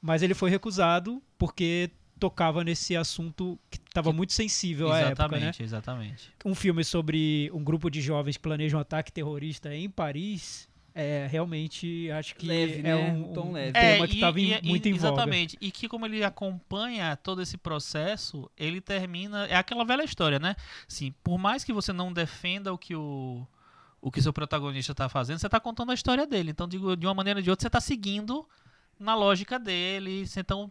mas 0.00 0.22
ele 0.22 0.34
foi 0.34 0.50
recusado 0.50 1.22
porque 1.38 1.90
tocava 2.18 2.62
nesse 2.62 2.96
assunto 2.96 3.58
que 3.70 3.78
estava 3.78 4.12
muito 4.12 4.32
sensível 4.32 4.90
à 4.92 4.98
época, 5.00 5.28
né? 5.28 5.36
Exatamente, 5.36 5.62
exatamente. 5.62 6.30
Um 6.44 6.54
filme 6.54 6.84
sobre 6.84 7.50
um 7.52 7.62
grupo 7.62 7.90
de 7.90 8.00
jovens 8.00 8.36
que 8.36 8.42
planejam 8.42 8.78
um 8.78 8.80
ataque 8.82 9.10
terrorista 9.12 9.74
em 9.74 9.90
Paris, 9.90 10.68
é, 10.94 11.26
realmente 11.28 12.08
acho 12.12 12.36
que 12.36 12.46
Leve, 12.46 12.78
é 12.78 12.82
né? 12.82 12.94
um, 12.94 13.30
Um 13.30 13.32
tom 13.34 13.50
leve. 13.52 13.72
tema 13.72 14.04
É, 14.04 14.06
que 14.06 14.12
e- 14.12 14.14
estava 14.14 14.40
e- 14.40 14.52
e- 14.62 14.68
muito 14.68 14.88
em 14.88 14.92
voga. 14.92 15.06
Exatamente. 15.08 15.58
E 15.60 15.70
que 15.72 15.88
como 15.88 16.06
ele 16.06 16.22
acompanha 16.22 17.16
todo 17.16 17.42
esse 17.42 17.56
processo, 17.58 18.48
ele 18.56 18.80
termina. 18.80 19.46
É 19.46 19.56
aquela 19.56 19.84
velha 19.84 20.04
história, 20.04 20.38
né? 20.38 20.54
Sim, 20.86 21.12
por 21.24 21.36
mais 21.36 21.64
que 21.64 21.72
você 21.72 21.92
não 21.92 22.12
defenda 22.12 22.72
o 22.72 22.78
que 22.78 22.94
o. 22.94 23.44
O 24.04 24.10
que 24.10 24.20
seu 24.20 24.34
protagonista 24.34 24.92
está 24.92 25.08
fazendo, 25.08 25.38
você 25.38 25.46
está 25.46 25.58
contando 25.58 25.90
a 25.90 25.94
história 25.94 26.26
dele. 26.26 26.50
Então, 26.50 26.68
digo, 26.68 26.94
de 26.94 27.06
uma 27.06 27.14
maneira 27.14 27.40
ou 27.40 27.42
de 27.42 27.48
outra, 27.48 27.62
você 27.62 27.68
está 27.68 27.80
seguindo 27.80 28.46
na 29.00 29.14
lógica 29.14 29.58
dele. 29.58 30.26
Você 30.26 30.40
Então, 30.40 30.70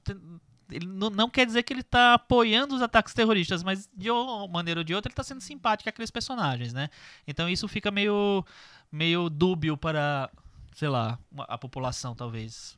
ele 0.70 0.86
não, 0.86 1.10
não 1.10 1.28
quer 1.28 1.44
dizer 1.44 1.64
que 1.64 1.74
ele 1.74 1.82
está 1.82 2.14
apoiando 2.14 2.76
os 2.76 2.82
ataques 2.84 3.12
terroristas, 3.12 3.64
mas 3.64 3.90
de 3.92 4.12
uma 4.12 4.48
maneira 4.48 4.82
ou 4.82 4.84
de 4.84 4.94
outra, 4.94 5.10
ele 5.10 5.14
está 5.14 5.24
sendo 5.24 5.42
simpático 5.42 5.90
àqueles 5.90 6.12
personagens, 6.12 6.74
né? 6.74 6.92
Então, 7.26 7.50
isso 7.50 7.68
fica 7.68 7.90
meio, 7.90 8.46
meio 8.92 9.32
dúbio 9.32 9.76
para, 9.76 10.30
sei 10.76 10.90
lá, 10.90 11.18
a 11.40 11.58
população, 11.58 12.14
talvez. 12.14 12.78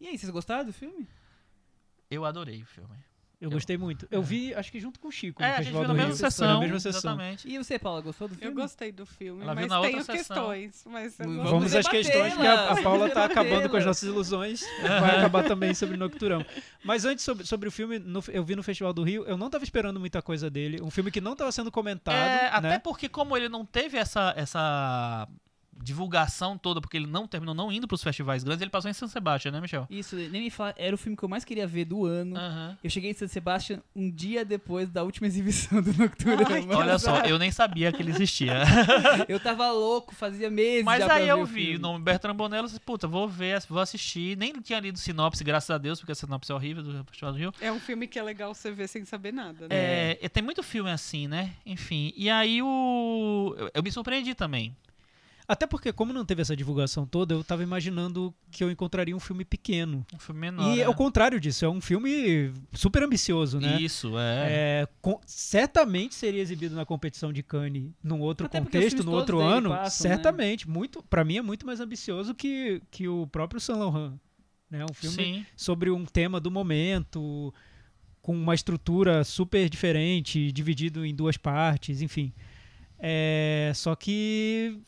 E 0.00 0.06
aí, 0.06 0.16
vocês 0.16 0.30
gostaram 0.30 0.64
do 0.64 0.72
filme? 0.72 1.06
Eu 2.10 2.24
adorei 2.24 2.62
o 2.62 2.66
filme. 2.66 2.96
Eu 3.42 3.50
gostei 3.50 3.76
muito. 3.76 4.06
Eu 4.10 4.22
vi, 4.22 4.54
acho 4.54 4.70
que 4.70 4.78
junto 4.78 5.00
com 5.00 5.08
o 5.08 5.10
Chico, 5.12 5.42
É, 5.42 5.46
no 5.46 5.52
a 5.52 5.56
gente 5.56 5.64
Festival 5.64 5.82
viu 5.82 5.88
na 5.88 5.94
do 5.94 5.98
mesma 6.08 6.14
sessão. 6.30 6.54
na 6.54 6.60
mesma 6.60 6.78
sessão. 6.80 7.10
Exatamente. 7.12 7.48
E 7.48 7.58
você, 7.58 7.78
Paula, 7.78 8.00
gostou 8.00 8.28
do 8.28 8.34
Eu 8.34 8.38
filme? 8.38 8.54
gostei 8.62 8.92
do 8.92 9.04
filme, 9.04 9.42
Ela 9.42 9.52
viu 9.54 9.62
mas 9.62 9.70
na 9.70 9.76
outra 9.80 9.90
tenho 9.90 10.04
sessão. 10.04 10.36
questões. 10.36 10.84
Mas 10.88 11.18
eu 11.18 11.26
Vamos. 11.26 11.50
Vamos 11.50 11.74
às 11.74 11.88
questões, 11.88 12.34
que 12.36 12.46
a, 12.46 12.70
a 12.70 12.82
Paula 12.82 13.08
tá 13.10 13.26
debatê-las. 13.26 13.30
acabando 13.48 13.68
com 13.68 13.76
as 13.76 13.84
nossas 13.84 14.08
ilusões. 14.08 14.62
Vai 14.80 15.18
acabar 15.18 15.44
também 15.44 15.74
sobre 15.74 15.96
Nocturão. 15.96 16.44
Mas 16.84 17.04
antes, 17.04 17.24
sobre, 17.24 17.44
sobre 17.44 17.68
o 17.68 17.72
filme, 17.72 17.98
no- 17.98 18.22
eu 18.28 18.44
vi 18.44 18.54
no 18.54 18.62
Festival 18.62 18.92
do 18.92 19.02
Rio, 19.02 19.24
eu 19.24 19.36
não 19.36 19.50
tava 19.50 19.64
esperando 19.64 19.98
muita 19.98 20.22
coisa 20.22 20.48
dele. 20.48 20.80
Um 20.80 20.90
filme 20.90 21.10
que 21.10 21.20
não 21.20 21.34
tava 21.34 21.50
sendo 21.50 21.70
comentado, 21.72 22.14
É, 22.14 22.46
até 22.48 22.68
né? 22.68 22.78
porque 22.78 23.08
como 23.08 23.36
ele 23.36 23.48
não 23.48 23.64
teve 23.66 23.98
essa, 23.98 24.32
essa 24.36 25.26
divulgação 25.80 26.56
toda, 26.56 26.80
porque 26.80 26.96
ele 26.96 27.06
não 27.06 27.26
terminou 27.26 27.54
não 27.54 27.72
indo 27.72 27.88
pros 27.88 28.02
festivais 28.02 28.44
grandes, 28.44 28.62
ele 28.62 28.70
passou 28.70 28.90
em 28.90 28.94
San 28.94 29.08
Sebastião, 29.08 29.52
né, 29.52 29.60
Michel? 29.60 29.86
Isso, 29.90 30.16
nem 30.16 30.42
me 30.42 30.50
fala, 30.50 30.74
era 30.76 30.94
o 30.94 30.98
filme 30.98 31.16
que 31.16 31.22
eu 31.22 31.28
mais 31.28 31.44
queria 31.44 31.66
ver 31.66 31.84
do 31.84 32.04
ano. 32.04 32.36
Aham. 32.36 32.78
Eu 32.82 32.90
cheguei 32.90 33.10
em 33.10 33.14
San 33.14 33.26
Sebastian 33.26 33.80
um 33.94 34.10
dia 34.10 34.44
depois 34.44 34.88
da 34.90 35.02
última 35.02 35.26
exibição 35.26 35.82
do 35.82 35.92
Nocturno. 35.94 36.44
Ai, 36.48 36.60
mano. 36.62 36.78
Olha 36.78 36.98
só, 36.98 37.20
eu 37.22 37.38
nem 37.38 37.50
sabia 37.50 37.92
que 37.92 38.02
ele 38.02 38.10
existia. 38.10 38.62
Eu 39.28 39.38
tava 39.38 39.70
louco, 39.70 40.14
fazia 40.14 40.50
meses 40.50 40.84
Mas 40.84 41.02
aí 41.08 41.28
eu 41.28 41.40
o 41.40 41.46
vi 41.46 41.76
o 41.76 41.78
nome 41.78 42.04
Bertrand 42.04 42.34
Bonello, 42.34 42.64
eu 42.64 42.68
disse, 42.68 42.80
puta, 42.80 43.06
vou 43.06 43.28
ver, 43.28 43.62
vou 43.68 43.80
assistir. 43.80 44.36
Nem 44.36 44.52
tinha 44.60 44.80
lido 44.80 44.98
sinopse, 44.98 45.42
graças 45.44 45.70
a 45.70 45.78
Deus, 45.78 45.98
porque 45.98 46.12
a 46.12 46.14
sinopse 46.14 46.50
é 46.50 46.54
horrível 46.54 46.82
do 46.82 47.04
Festival 47.04 47.32
do 47.32 47.38
Rio. 47.38 47.54
É 47.60 47.70
um 47.70 47.80
filme 47.80 48.06
que 48.06 48.18
é 48.18 48.22
legal 48.22 48.54
você 48.54 48.70
ver 48.70 48.88
sem 48.88 49.04
saber 49.04 49.32
nada, 49.32 49.68
né? 49.68 50.12
É, 50.20 50.28
tem 50.28 50.42
muito 50.42 50.62
filme 50.62 50.90
assim, 50.90 51.28
né? 51.28 51.52
Enfim, 51.64 52.12
e 52.16 52.28
aí 52.28 52.62
o... 52.62 53.54
Eu, 53.56 53.70
eu 53.74 53.82
me 53.82 53.90
surpreendi 53.90 54.34
também. 54.34 54.74
Até 55.52 55.66
porque, 55.66 55.92
como 55.92 56.14
não 56.14 56.24
teve 56.24 56.40
essa 56.40 56.56
divulgação 56.56 57.04
toda, 57.04 57.34
eu 57.34 57.44
tava 57.44 57.62
imaginando 57.62 58.32
que 58.50 58.64
eu 58.64 58.70
encontraria 58.70 59.14
um 59.14 59.20
filme 59.20 59.44
pequeno. 59.44 60.06
Um 60.14 60.18
filme 60.18 60.40
menor, 60.40 60.72
e 60.72 60.76
né? 60.78 60.82
é 60.82 60.88
o 60.88 60.94
contrário 60.94 61.38
disso, 61.38 61.62
é 61.66 61.68
um 61.68 61.78
filme 61.78 62.50
super 62.72 63.02
ambicioso, 63.02 63.60
né? 63.60 63.78
Isso, 63.78 64.18
é. 64.18 64.46
É, 64.48 64.88
com- 65.02 65.20
certamente 65.26 66.14
seria 66.14 66.40
exibido 66.40 66.74
na 66.74 66.86
competição 66.86 67.30
de 67.30 67.42
Cannes 67.42 67.90
num 68.02 68.18
outro 68.20 68.46
Até 68.46 68.60
contexto, 68.60 69.04
no 69.04 69.12
outro 69.12 69.40
ano. 69.40 69.68
passam, 69.68 70.08
né? 70.08 70.14
certamente, 70.16 70.66
muito, 70.66 71.02
para 71.02 71.22
mim 71.22 71.36
é 71.36 71.42
muito 71.42 71.66
mais 71.66 71.80
ambicioso 71.80 72.34
que, 72.34 72.80
que 72.90 73.06
o 73.06 73.26
próprio 73.26 73.60
Saint 73.60 73.78
Laurent, 73.78 74.14
né? 74.70 74.86
Um 74.90 74.94
filme 74.94 75.16
Sim. 75.22 75.46
sobre 75.54 75.90
um 75.90 76.06
tema 76.06 76.40
do 76.40 76.50
momento, 76.50 77.52
com 78.22 78.34
uma 78.34 78.54
estrutura 78.54 79.22
super 79.22 79.68
diferente, 79.68 80.50
dividido 80.50 81.04
em 81.04 81.14
duas 81.14 81.36
partes, 81.36 82.00
enfim. 82.00 82.32
É, 82.98 83.70
só 83.74 83.94
que 83.96 84.80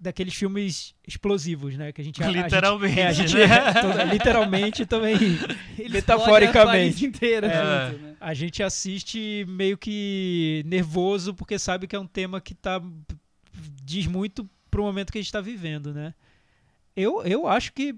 daqueles 0.00 0.34
filmes 0.34 0.94
explosivos, 1.06 1.76
né? 1.76 1.92
Que 1.92 2.00
a 2.00 2.04
gente 2.04 2.22
a- 2.22 2.26
a 2.26 2.32
gente- 2.32 2.42
Literalmente, 2.44 3.00
é, 3.00 3.06
a 3.06 3.12
gente, 3.12 3.34
né? 3.36 3.72
toda- 3.80 4.04
literalmente 4.04 4.86
também. 4.86 5.16
Metaforicamente. 5.90 7.04
inteira 7.06 7.46
É. 7.46 7.90
junto, 7.90 8.02
né? 8.02 8.16
A 8.20 8.34
gente 8.34 8.62
assiste 8.62 9.44
meio 9.48 9.76
que 9.78 10.62
nervoso 10.66 11.34
porque 11.34 11.58
sabe 11.58 11.86
que 11.86 11.94
é 11.96 11.98
um 12.00 12.06
tema 12.06 12.40
que 12.40 12.54
tá 12.54 12.80
diz 13.82 14.06
muito 14.06 14.48
pro 14.70 14.82
momento 14.82 15.12
que 15.12 15.18
a 15.18 15.20
gente 15.20 15.28
está 15.28 15.40
vivendo, 15.40 15.92
né? 15.94 16.14
Eu, 16.94 17.22
eu 17.24 17.46
acho 17.46 17.72
que 17.72 17.94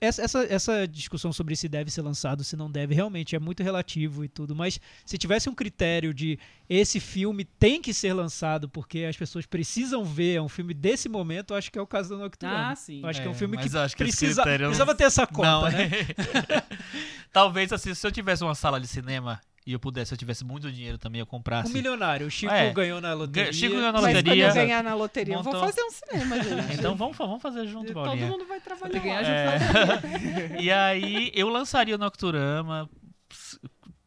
essa, 0.00 0.22
essa, 0.22 0.44
essa 0.44 0.88
discussão 0.88 1.32
sobre 1.32 1.56
se 1.56 1.68
deve 1.68 1.90
ser 1.90 2.02
lançado, 2.02 2.42
se 2.44 2.56
não 2.56 2.70
deve, 2.70 2.94
realmente 2.94 3.34
é 3.36 3.38
muito 3.38 3.62
relativo 3.62 4.24
e 4.24 4.28
tudo, 4.28 4.54
mas 4.54 4.80
se 5.04 5.18
tivesse 5.18 5.48
um 5.50 5.54
critério 5.54 6.14
de 6.14 6.38
esse 6.68 7.00
filme 7.00 7.44
tem 7.44 7.82
que 7.82 7.92
ser 7.92 8.12
lançado 8.12 8.68
porque 8.68 9.00
as 9.00 9.16
pessoas 9.16 9.44
precisam 9.46 10.04
ver, 10.04 10.36
é 10.36 10.42
um 10.42 10.48
filme 10.48 10.72
desse 10.72 11.08
momento, 11.08 11.52
eu 11.52 11.58
acho 11.58 11.70
que 11.70 11.78
é 11.78 11.82
o 11.82 11.86
caso 11.86 12.10
do 12.10 12.18
Nocturno. 12.18 12.54
Ah, 12.54 12.74
sim. 12.74 13.02
Eu 13.02 13.08
acho 13.08 13.20
que 13.20 13.26
é 13.26 13.30
um 13.30 13.34
É, 13.34 13.36
filme 13.36 13.56
que, 13.58 13.68
que 13.68 13.96
precisa, 13.96 14.42
critério 14.42 14.66
precisava 14.66 14.94
ter 14.94 15.04
essa 15.04 15.26
conta, 15.26 15.42
Não, 15.48 15.62
né? 15.70 15.90
Talvez 17.32 17.72
assim, 17.72 17.94
se 17.94 18.06
eu 18.06 18.12
tivesse 18.12 18.42
uma 18.44 18.54
sala 18.54 18.80
de 18.80 18.86
cinema 18.86 19.40
e 19.66 19.72
eu 19.72 19.80
pudesse, 19.80 20.08
se 20.10 20.14
eu 20.14 20.18
tivesse 20.18 20.44
muito 20.44 20.70
dinheiro 20.70 20.98
também, 20.98 21.20
eu 21.20 21.26
comprasse. 21.26 21.70
Um 21.70 21.74
milionário, 21.74 22.26
o 22.26 22.30
Chico 22.30 22.52
É. 22.52 22.70
ganhou 22.72 23.00
na 23.00 23.14
loteria. 23.14 23.52
Chico 23.52 23.74
ganhou 23.76 23.92
na 23.92 24.00
Mas 24.00 24.12
quando 24.12 24.16
loteria. 24.26 24.48
eu 24.48 24.54
ganhar 24.54 24.82
na 24.84 24.94
loteria, 24.94 25.34
eu 25.34 25.42
vou 25.42 25.52
Montou- 25.52 25.68
fazer 25.68 25.82
um 25.82 25.90
cinema, 25.90 26.36
gente. 26.42 26.74
Então 26.78 26.94
vamos, 26.96 27.16
vamos 27.16 27.40
fazer 27.42 27.66
junto, 27.66 27.92
Todo 27.92 28.04
Paulinha. 28.04 28.26
mundo 28.26 28.44
vai 28.46 28.60
trabalhar. 28.60 28.98
ganhar, 29.00 29.22
lá. 29.22 29.28
a 29.28 29.96
gente 29.96 30.54
É. 30.54 30.60
e 30.62 30.70
aí 30.70 31.32
eu 31.34 31.48
lançaria 31.48 31.94
o 31.94 31.98
Nocturama 31.98 32.88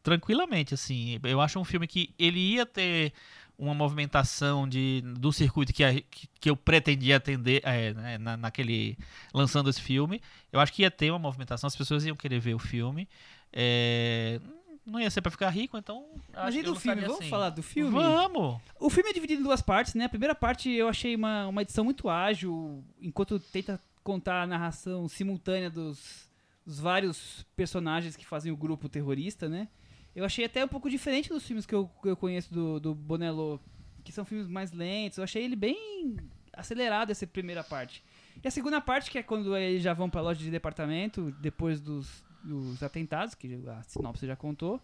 tranquilamente, 0.02 0.74
assim. 0.74 1.18
Eu 1.24 1.40
acho 1.40 1.58
um 1.58 1.64
filme 1.64 1.86
que 1.86 2.14
ele 2.18 2.38
ia 2.38 2.64
ter 2.64 3.12
uma 3.58 3.74
movimentação 3.74 4.68
de, 4.68 5.02
do 5.18 5.32
circuito 5.32 5.72
que, 5.72 5.82
a- 5.82 5.92
que, 5.94 6.28
que 6.40 6.48
eu 6.48 6.56
pretendia 6.56 7.16
atender 7.16 7.60
é, 7.64 7.92
né, 7.92 8.16
na, 8.18 8.36
naquele 8.36 8.96
lançando 9.34 9.68
esse 9.68 9.82
filme. 9.82 10.20
Eu 10.52 10.60
acho 10.60 10.72
que 10.72 10.82
ia 10.82 10.90
ter 10.90 11.10
uma 11.10 11.18
movimentação, 11.18 11.66
as 11.66 11.74
pessoas 11.76 12.04
iam 12.06 12.14
querer 12.16 12.38
ver 12.38 12.54
o 12.54 12.58
filme. 12.58 13.08
É, 13.52 14.40
não 14.88 15.00
ia 15.00 15.10
ser 15.10 15.20
pra 15.20 15.30
ficar 15.30 15.50
rico, 15.50 15.76
então. 15.76 16.06
Mas 16.32 16.46
acho 16.46 16.58
e 16.58 16.62
do 16.62 16.74
filme? 16.74 17.02
Vamos 17.02 17.20
assim. 17.20 17.28
falar 17.28 17.50
do 17.50 17.62
filme? 17.62 17.90
Vamos! 17.90 18.60
O 18.80 18.90
filme 18.90 19.10
é 19.10 19.12
dividido 19.12 19.40
em 19.40 19.44
duas 19.44 19.62
partes, 19.62 19.94
né? 19.94 20.04
A 20.04 20.08
primeira 20.08 20.34
parte 20.34 20.70
eu 20.70 20.88
achei 20.88 21.14
uma, 21.14 21.46
uma 21.46 21.62
edição 21.62 21.84
muito 21.84 22.08
ágil, 22.08 22.84
enquanto 23.00 23.38
tenta 23.38 23.80
contar 24.02 24.42
a 24.42 24.46
narração 24.46 25.08
simultânea 25.08 25.70
dos, 25.70 26.28
dos 26.64 26.80
vários 26.80 27.44
personagens 27.54 28.16
que 28.16 28.26
fazem 28.26 28.50
o 28.50 28.56
grupo 28.56 28.88
terrorista, 28.88 29.48
né? 29.48 29.68
Eu 30.14 30.24
achei 30.24 30.44
até 30.44 30.64
um 30.64 30.68
pouco 30.68 30.90
diferente 30.90 31.28
dos 31.28 31.44
filmes 31.46 31.66
que 31.66 31.74
eu, 31.74 31.88
que 32.02 32.08
eu 32.08 32.16
conheço 32.16 32.52
do, 32.52 32.80
do 32.80 32.94
Bonello, 32.94 33.60
que 34.02 34.10
são 34.10 34.24
filmes 34.24 34.48
mais 34.48 34.72
lentos. 34.72 35.18
Eu 35.18 35.24
achei 35.24 35.44
ele 35.44 35.54
bem 35.54 36.16
acelerado 36.52 37.10
essa 37.10 37.26
primeira 37.26 37.62
parte. 37.62 38.02
E 38.42 38.48
a 38.48 38.50
segunda 38.50 38.80
parte, 38.80 39.10
que 39.10 39.18
é 39.18 39.22
quando 39.22 39.56
eles 39.56 39.82
já 39.82 39.92
vão 39.92 40.08
pra 40.10 40.20
loja 40.20 40.40
de 40.40 40.50
departamento, 40.50 41.30
depois 41.40 41.80
dos, 41.80 42.24
dos 42.42 42.82
atentados, 42.82 43.34
que 43.34 43.60
a 43.66 43.82
sinopse 43.82 44.26
já 44.26 44.36
contou, 44.36 44.80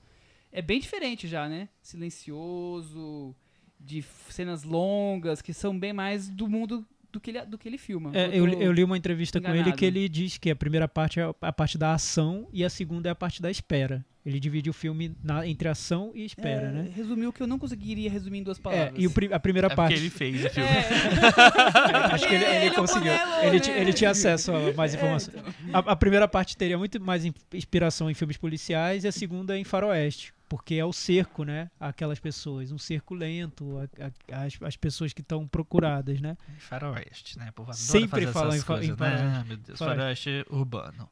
é 0.53 0.63
bem 0.63 0.79
diferente 0.79 1.27
já, 1.27 1.49
né? 1.49 1.69
Silencioso, 1.83 3.35
de 3.79 4.03
cenas 4.31 4.63
longas, 4.63 5.43
que 5.43 5.53
são 5.53 5.79
bem 5.79 5.93
mais 5.93 6.29
do 6.29 6.49
mundo 6.49 6.87
do 7.11 7.21
que 7.21 7.31
ele, 7.31 7.45
do 7.47 7.57
que 7.57 7.69
ele 7.69 7.79
filma. 7.79 8.11
É, 8.15 8.29
eu, 8.37 8.47
eu 8.49 8.73
li 8.73 8.83
uma 8.83 8.97
entrevista 8.97 9.41
com 9.41 9.49
ele 9.49 9.59
enganado. 9.59 9.77
que 9.77 9.85
ele 9.85 10.09
diz 10.09 10.37
que 10.37 10.51
a 10.51 10.57
primeira 10.57 10.89
parte 10.89 11.21
é 11.21 11.33
a 11.41 11.53
parte 11.53 11.79
da 11.79 11.95
ação 11.95 12.49
e 12.53 12.65
a 12.65 12.71
segunda 12.71 13.09
é 13.09 13.13
a 13.13 13.15
parte 13.15 13.41
da 13.41 13.51
espera. 13.51 14.05
Ele 14.25 14.41
divide 14.41 14.71
o 14.71 14.73
filme 14.73 15.15
na- 15.23 15.47
entre 15.47 15.69
ação 15.69 16.11
e 16.15 16.25
espera, 16.25 16.69
é, 16.69 16.73
né? 16.73 16.91
Resumiu 16.95 17.29
o 17.29 17.33
que 17.33 17.43
eu 17.43 17.47
não 17.47 17.59
conseguiria 17.59 18.11
resumir 18.11 18.39
em 18.39 18.43
duas 18.43 18.59
É, 18.59 18.63
palavras. 18.63 18.95
e 18.97 19.07
o 19.07 19.11
pri- 19.11 19.31
a 19.33 19.39
primeira 19.39 19.69
É 19.69 19.75
parte. 19.75 19.93
porque 19.93 20.03
ele 20.03 20.09
fez 20.11 20.45
o 20.47 20.49
filme. 20.49 20.71
Acho 22.13 22.27
que 22.29 22.35
ele, 22.35 22.45
ele 22.45 22.55
Ele 22.57 22.67
é 22.67 22.75
conseguiu. 22.75 23.13
Ele, 23.43 23.59
né? 23.61 23.81
ele 23.81 23.93
tinha 23.93 24.11
acesso 24.11 24.51
a 24.53 24.73
mais 24.73 24.95
informações. 24.95 25.37
A, 25.73 25.79
a 25.93 25.97
primeira 25.97 26.27
parte 26.27 26.57
teria 26.57 26.79
muito 26.79 26.99
mais 27.01 27.25
in- 27.25 27.35
inspiração 27.53 28.11
em 28.11 28.15
filmes 28.15 28.37
policiais 28.39 29.05
e 29.05 29.09
a 29.09 29.13
segunda 29.13 29.59
em 29.59 29.65
faroeste. 29.65 30.33
Porque 30.49 30.75
é 30.77 30.85
o 30.85 30.93
cerco, 30.93 31.43
né? 31.45 31.71
Aquelas 31.81 32.19
pessoas. 32.21 32.71
Um 32.73 32.79
cerco 32.79 33.15
lento, 33.15 33.77
a- 33.99 34.05
a- 34.37 34.45
as, 34.45 34.57
as 34.63 34.77
pessoas 34.77 35.13
que 35.13 35.21
estão 35.21 35.47
procuradas, 35.49 36.21
né? 36.21 36.37
Faroeste, 36.59 37.39
né? 37.39 37.49
O 37.51 37.53
povo 37.53 37.71
adora 37.71 37.77
Sempre 37.83 38.27
falam 38.29 38.49
essas 38.51 38.63
em 38.63 38.65
fa- 38.65 38.75
em 38.75 38.77
coisas, 38.77 38.99
né? 38.99 39.17
faroeste. 39.17 39.37
Ah, 39.41 39.45
meu 39.47 39.57
Deus, 39.57 39.79
Faroeste. 39.79 40.31
faroeste 40.31 40.47
urbano. 40.55 41.11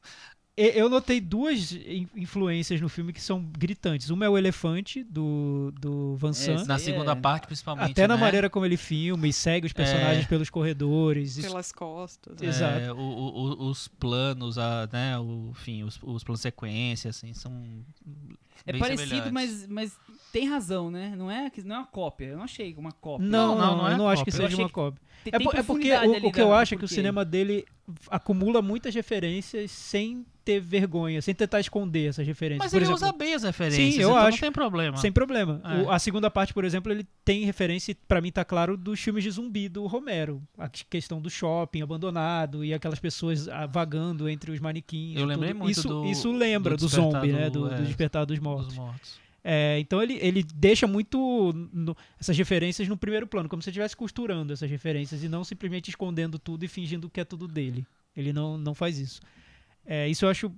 Eu 0.55 0.91
notei 0.91 1.19
duas 1.19 1.73
in- 1.73 2.07
influências 2.15 2.79
no 2.79 2.87
filme 2.89 3.11
que 3.11 3.23
são 3.23 3.43
gritantes. 3.43 4.11
Uma 4.11 4.27
é 4.27 4.29
o 4.29 4.37
elefante, 4.37 5.03
do, 5.03 5.73
do 5.81 6.15
Van 6.17 6.35
Sant. 6.35 6.57
Esse 6.61 6.69
Na 6.69 6.79
segunda 6.79 7.13
é- 7.13 7.17
parte, 7.17 7.47
principalmente. 7.47 7.93
Até 7.93 8.07
na 8.07 8.17
né? 8.17 8.21
maneira 8.21 8.51
como 8.51 8.67
ele 8.67 8.77
filma 8.77 9.27
e 9.27 9.33
segue 9.33 9.67
os 9.67 9.73
personagens 9.73 10.27
É. 10.27 10.29
pelos 10.29 10.51
corredores. 10.51 11.39
Pelas 11.41 11.73
costas. 11.73 12.43
É, 12.43 12.47
Exato. 12.47 12.93
o- 12.93 12.99
o- 13.01 13.35
o- 13.65 13.69
os 13.71 13.89
planos, 13.89 14.59
a, 14.59 14.87
né, 14.93 15.19
o, 15.19 15.49
enfim, 15.53 15.85
os, 15.85 15.99
os 16.03 16.23
planos 16.23 16.41
de 16.41 16.43
sequência, 16.43 17.09
assim, 17.09 17.33
são 17.33 17.53
É 18.67 18.73
bem 18.73 18.81
parecido, 18.81 19.33
mas, 19.33 19.67
mas 19.67 19.97
tem 20.31 20.47
razão, 20.47 20.91
né? 20.91 21.15
Não 21.17 21.31
é, 21.31 21.49
que- 21.49 21.63
não 21.63 21.77
é 21.77 21.79
uma 21.79 21.87
cópia. 21.87 22.27
Eu 22.27 22.37
não 22.37 22.45
achei 22.45 22.75
uma 22.77 22.93
cópia. 22.93 23.27
Não, 23.27 23.55
Não, 23.55 23.59
não, 23.59 23.67
não, 23.71 23.77
não 23.79 23.89
é 23.89 23.93
eu 23.95 23.99
não 23.99 24.09
acho 24.09 24.23
que 24.23 24.31
seja 24.31 24.49
achei 24.49 24.59
uma 24.59 24.69
que 24.69 24.75
cópia. 24.75 25.01
Tem, 25.25 25.33
É, 25.35 25.39
tem 25.39 25.49
é 25.49 25.63
porque 25.63 25.93
o, 25.93 26.29
o 26.29 26.33
que 26.33 26.41
eu 26.41 26.53
acho 26.53 26.75
é 26.75 26.77
que 26.77 26.85
o 26.85 26.89
cinema 26.89 27.25
dele 27.25 27.65
acumula 28.11 28.61
muitas 28.63 28.95
referências 28.95 29.71
sem 29.71 30.25
ter 30.45 30.59
vergonha, 30.61 31.23
sem 31.23 31.33
tentar 31.35 31.61
esconder 31.61 32.09
essas 32.09 32.27
referências. 32.27 32.65
Mas 32.65 32.73
Por 32.73 32.79
ele 32.79 32.87
exemplo, 32.87 32.97
usa 33.09 33.13
bem 33.13 33.35
as 33.35 33.43
referências, 33.45 33.95
Sim, 33.95 34.01
eu 34.01 34.09
então 34.11 34.17
acho. 34.23 34.31
não 34.33 34.39
tem 34.39 34.51
problema. 34.53 34.97
Sem 34.97 35.13
problema. 35.13 35.61
É. 35.65 35.83
O- 35.83 35.91
a 35.91 35.99
segunda 36.01 36.29
parte, 36.29 36.53
por 36.53 36.65
exemplo, 36.65 36.91
ele 36.91 37.07
tem 37.25 37.45
referência, 37.45 37.97
pra 38.09 38.21
mim 38.21 38.33
tá 38.33 38.45
claro, 38.45 38.77
dos 38.77 38.99
filmes 38.99 39.23
de 39.23 39.31
zumbi 39.31 39.69
do 39.69 39.87
Romero. 39.87 40.43
A 40.59 40.69
que- 40.69 40.85
questão 40.85 41.21
do 41.21 41.31
shopping 41.31 41.83
abandonado 41.83 42.65
e 42.65 42.75
aquelas 42.75 42.99
pessoas 42.99 43.47
ah, 43.49 43.67
vagando 43.67 44.29
entre 44.29 44.51
os 44.51 44.59
manequins. 44.59 45.17
Eu 45.21 45.27
lembrei 45.27 45.51
tudo. 45.53 45.59
muito 45.63 45.79
isso, 45.79 45.89
do- 45.89 46.07
Isso 46.07 46.33
lembra 46.33 46.77
do 46.77 46.81
do, 46.81 46.89
zombie, 46.89 47.33
né? 47.33 47.49
do- 47.49 47.69
Do, 47.69 47.75
é, 47.75 47.77
do 47.77 47.85
Despertar 47.85 48.25
dos 48.27 48.39
Mortos. 48.41 48.67
Dos 48.69 48.77
mortos. 48.77 49.22
É, 49.45 49.79
então 49.81 50.01
ele, 50.03 50.19
ele 50.21 50.43
deixa 50.55 50.87
muito 50.87 51.53
no- 51.73 51.97
essas 52.21 52.37
referências 52.39 52.87
no 52.89 52.97
primeiro 52.97 53.27
plano, 53.27 53.49
como 53.49 53.61
se 53.61 53.71
estivesse 53.71 53.97
costurando 53.97 54.53
essas 54.53 54.71
referências 54.71 55.23
e 55.25 55.29
não 55.29 55.43
simplesmente 55.43 55.89
escondendo 55.91 56.39
tudo 56.39 56.65
e 56.65 56.69
fingindo 56.69 57.11
que 57.11 57.21
é 57.21 57.25
tudo 57.25 57.49
dele. 57.49 57.85
Ele 58.17 58.33
não, 58.33 58.57
não 58.57 58.75
faz 58.75 58.99
isso. 58.99 59.21
É, 59.85 60.09
isso 60.09 60.25
eu 60.25 60.29
acho 60.29 60.53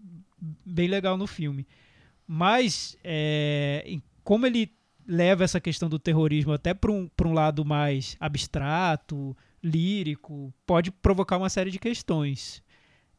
bem 0.64 0.88
legal 0.88 1.16
no 1.16 1.26
filme. 1.26 1.66
Mas, 2.26 2.96
é, 3.02 3.98
como 4.22 4.46
ele 4.46 4.70
leva 5.06 5.44
essa 5.44 5.60
questão 5.60 5.88
do 5.88 5.98
terrorismo 5.98 6.52
até 6.52 6.72
para 6.74 6.90
um, 6.90 7.08
um 7.24 7.32
lado 7.32 7.64
mais 7.64 8.16
abstrato, 8.18 9.36
lírico, 9.62 10.52
pode 10.66 10.90
provocar 10.90 11.36
uma 11.38 11.48
série 11.50 11.70
de 11.70 11.78
questões. 11.78 12.62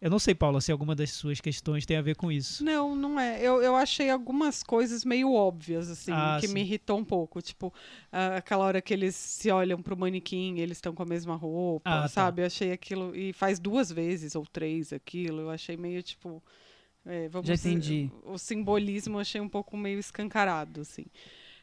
Eu 0.06 0.12
não 0.12 0.20
sei, 0.20 0.36
Paula, 0.36 0.62
se 0.62 0.72
alguma 0.72 0.94
das 0.94 1.10
suas 1.14 1.42
questões 1.42 1.84
tem 1.84 1.98
a 1.98 2.02
ver 2.04 2.16
com 2.16 2.32
isso. 2.32 2.64
Não, 2.64 2.96
não 2.96 3.20
é. 3.20 3.42
Eu, 3.42 3.64
eu 3.64 3.76
achei 3.76 4.08
algumas 4.08 4.62
coisas 4.62 5.04
meio 5.04 5.34
óbvias, 5.34 5.90
assim, 5.90 6.12
Ah, 6.14 6.38
que 6.40 6.48
sim. 6.48 6.54
me 6.54 6.62
irritou 6.62 7.00
um 7.00 7.04
pouco. 7.04 7.42
Tipo, 7.42 7.74
aquela 8.12 8.66
hora 8.66 8.80
que 8.84 8.94
eles 8.94 9.16
se 9.16 9.50
olham 9.50 9.82
pro 9.82 9.98
manequim, 9.98 10.60
eles 10.60 10.78
estão 10.78 10.94
com 10.94 11.02
a 11.02 11.08
mesma 11.08 11.36
roupa, 11.36 11.90
Ah, 11.90 12.02
tá. 12.04 12.08
sabe? 12.08 12.44
Eu 12.44 12.46
achei 12.46 12.72
aquilo. 12.72 13.16
E 13.16 13.34
faz 13.34 13.58
duas 13.58 13.92
vezes 13.92 14.36
ou 14.36 14.46
três 14.46 14.94
aquilo. 14.94 15.42
Eu 15.42 15.50
achei 15.50 15.76
meio 15.76 16.04
tipo. 16.04 16.40
é, 17.04 17.28
vamos 17.28 17.48
Já 17.48 17.56
dizer, 17.56 17.72
entendi. 17.72 18.12
O 18.26 18.38
simbolismo 18.38 19.16
eu 19.16 19.22
achei 19.22 19.42
um 19.42 19.50
pouco 19.50 19.76
meio 19.76 19.98
escancarado, 19.98 20.82
assim. 20.82 21.08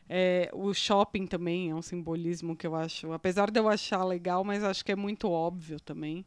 É, 0.08 0.50
o 0.52 0.74
shopping 0.74 1.28
também 1.28 1.70
é 1.70 1.74
um 1.76 1.80
simbolismo 1.80 2.56
que 2.56 2.66
eu 2.66 2.74
acho. 2.74 3.12
Apesar 3.12 3.52
de 3.52 3.60
eu 3.60 3.68
achar 3.68 4.02
legal, 4.02 4.42
mas 4.42 4.64
acho 4.64 4.84
que 4.84 4.90
é 4.90 4.96
muito 4.96 5.30
óbvio 5.30 5.78
também. 5.78 6.24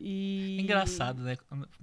E... 0.00 0.58
Engraçado, 0.60 1.22
né? 1.22 1.36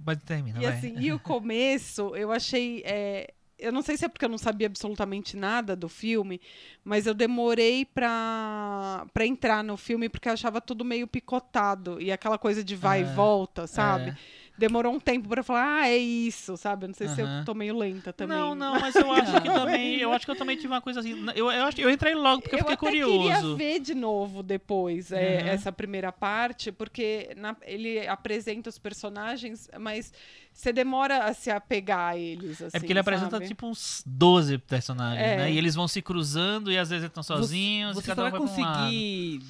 Pode 0.04 0.20
terminar, 0.24 0.60
E 0.60 0.66
vai. 0.66 0.76
assim, 0.76 0.94
e 0.98 1.12
o 1.12 1.20
começo, 1.20 2.14
eu 2.16 2.32
achei. 2.32 2.82
é, 2.84 3.32
eu 3.58 3.72
não 3.72 3.82
sei 3.82 3.96
se 3.96 4.04
é 4.04 4.08
porque 4.08 4.24
eu 4.24 4.28
não 4.28 4.38
sabia 4.38 4.66
absolutamente 4.68 5.36
nada 5.36 5.74
do 5.74 5.88
filme, 5.88 6.40
mas 6.84 7.06
eu 7.06 7.14
demorei 7.14 7.84
pra, 7.84 9.06
pra 9.12 9.26
entrar 9.26 9.64
no 9.64 9.76
filme 9.76 10.08
porque 10.08 10.28
eu 10.28 10.32
achava 10.32 10.60
tudo 10.60 10.84
meio 10.84 11.06
picotado. 11.06 12.00
E 12.00 12.10
aquela 12.12 12.38
coisa 12.38 12.62
de 12.62 12.74
vai 12.76 13.02
e 13.02 13.04
Ah, 13.04 13.14
volta, 13.14 13.66
sabe? 13.66 14.10
É. 14.10 14.16
Demorou 14.58 14.92
um 14.92 14.98
tempo 14.98 15.28
pra 15.28 15.42
falar, 15.44 15.82
ah, 15.82 15.88
é 15.88 15.96
isso, 15.96 16.56
sabe? 16.56 16.84
Eu 16.84 16.88
não 16.88 16.94
sei 16.94 17.06
se 17.08 17.20
eu 17.20 17.26
tô 17.44 17.54
meio 17.54 17.78
lenta 17.78 18.12
também. 18.12 18.36
Não, 18.36 18.56
não, 18.56 18.72
mas 18.80 18.92
eu 18.96 19.12
acho 19.12 19.40
que 19.40 19.48
também. 19.54 19.96
Eu 20.00 20.12
acho 20.12 20.24
que 20.24 20.30
eu 20.32 20.36
também 20.36 20.56
tive 20.56 20.66
uma 20.68 20.80
coisa 20.80 20.98
assim. 20.98 21.14
Eu, 21.36 21.48
eu, 21.50 21.64
acho, 21.64 21.80
eu 21.80 21.88
entrei 21.88 22.14
logo 22.16 22.42
porque 22.42 22.56
eu, 22.56 22.58
fiquei 22.58 22.74
até 22.74 22.76
curioso. 22.86 23.18
queria 23.18 23.56
ver 23.56 23.78
de 23.78 23.94
novo 23.94 24.42
depois 24.42 25.12
é, 25.12 25.42
Uhum. 25.42 25.48
essa 25.50 25.70
primeira 25.70 26.10
parte, 26.10 26.72
porque 26.72 27.30
na- 27.36 27.54
ele 27.64 28.04
apresenta 28.08 28.68
os 28.68 28.78
personagens, 28.78 29.68
mas 29.78 30.12
você 30.52 30.72
demora 30.72 31.24
a 31.26 31.32
se 31.34 31.50
apegar 31.52 32.14
a 32.14 32.16
eles. 32.18 32.60
É 32.60 32.66
assim, 32.66 32.78
porque 32.80 32.92
ele 32.92 32.98
apresenta 32.98 33.30
sabe? 33.36 33.46
tipo 33.46 33.64
uns 33.66 34.02
12 34.04 34.58
personagens, 34.58 35.24
É. 35.24 35.36
né? 35.36 35.52
E 35.52 35.56
eles 35.56 35.76
vão 35.76 35.86
se 35.86 36.02
cruzando 36.02 36.72
e 36.72 36.76
às 36.76 36.90
vezes 36.90 37.06
estão 37.06 37.22
sozinhos 37.22 37.94
Você, 37.94 38.00
e 38.00 38.02
você 38.02 38.06
cada 38.08 38.22
só 38.22 38.28
um 38.28 38.30
vai 38.32 38.40
um 38.40 38.44
conseguir 38.46 39.40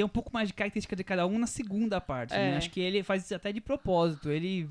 ter 0.00 0.04
um 0.04 0.08
pouco 0.08 0.30
mais 0.32 0.48
de 0.48 0.54
característica 0.54 0.96
de 0.96 1.04
cada 1.04 1.26
um 1.26 1.38
na 1.38 1.46
segunda 1.46 2.00
parte. 2.00 2.32
né? 2.32 2.52
É. 2.52 2.56
Acho 2.56 2.70
que 2.70 2.80
ele 2.80 3.02
faz 3.02 3.22
isso 3.24 3.34
até 3.34 3.52
de 3.52 3.60
propósito. 3.60 4.30
Ele 4.30 4.68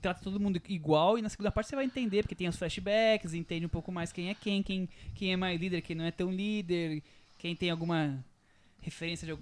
trata 0.00 0.22
todo 0.22 0.38
mundo 0.38 0.60
igual 0.68 1.18
e 1.18 1.22
na 1.22 1.28
segunda 1.28 1.50
parte 1.50 1.68
você 1.68 1.76
vai 1.76 1.84
entender, 1.84 2.22
porque 2.22 2.34
tem 2.36 2.48
os 2.48 2.56
flashbacks, 2.56 3.34
entende 3.34 3.66
um 3.66 3.68
pouco 3.68 3.90
mais 3.92 4.12
quem 4.12 4.30
é 4.30 4.34
quem, 4.34 4.62
quem, 4.62 4.88
quem 5.14 5.32
é 5.32 5.36
mais 5.36 5.60
líder, 5.60 5.82
quem 5.82 5.96
não 5.96 6.04
é 6.04 6.10
tão 6.10 6.30
líder, 6.30 7.02
quem 7.36 7.54
tem 7.56 7.68
alguma 7.68 8.24
referência 8.80 9.26
de 9.26 9.32
al- 9.32 9.38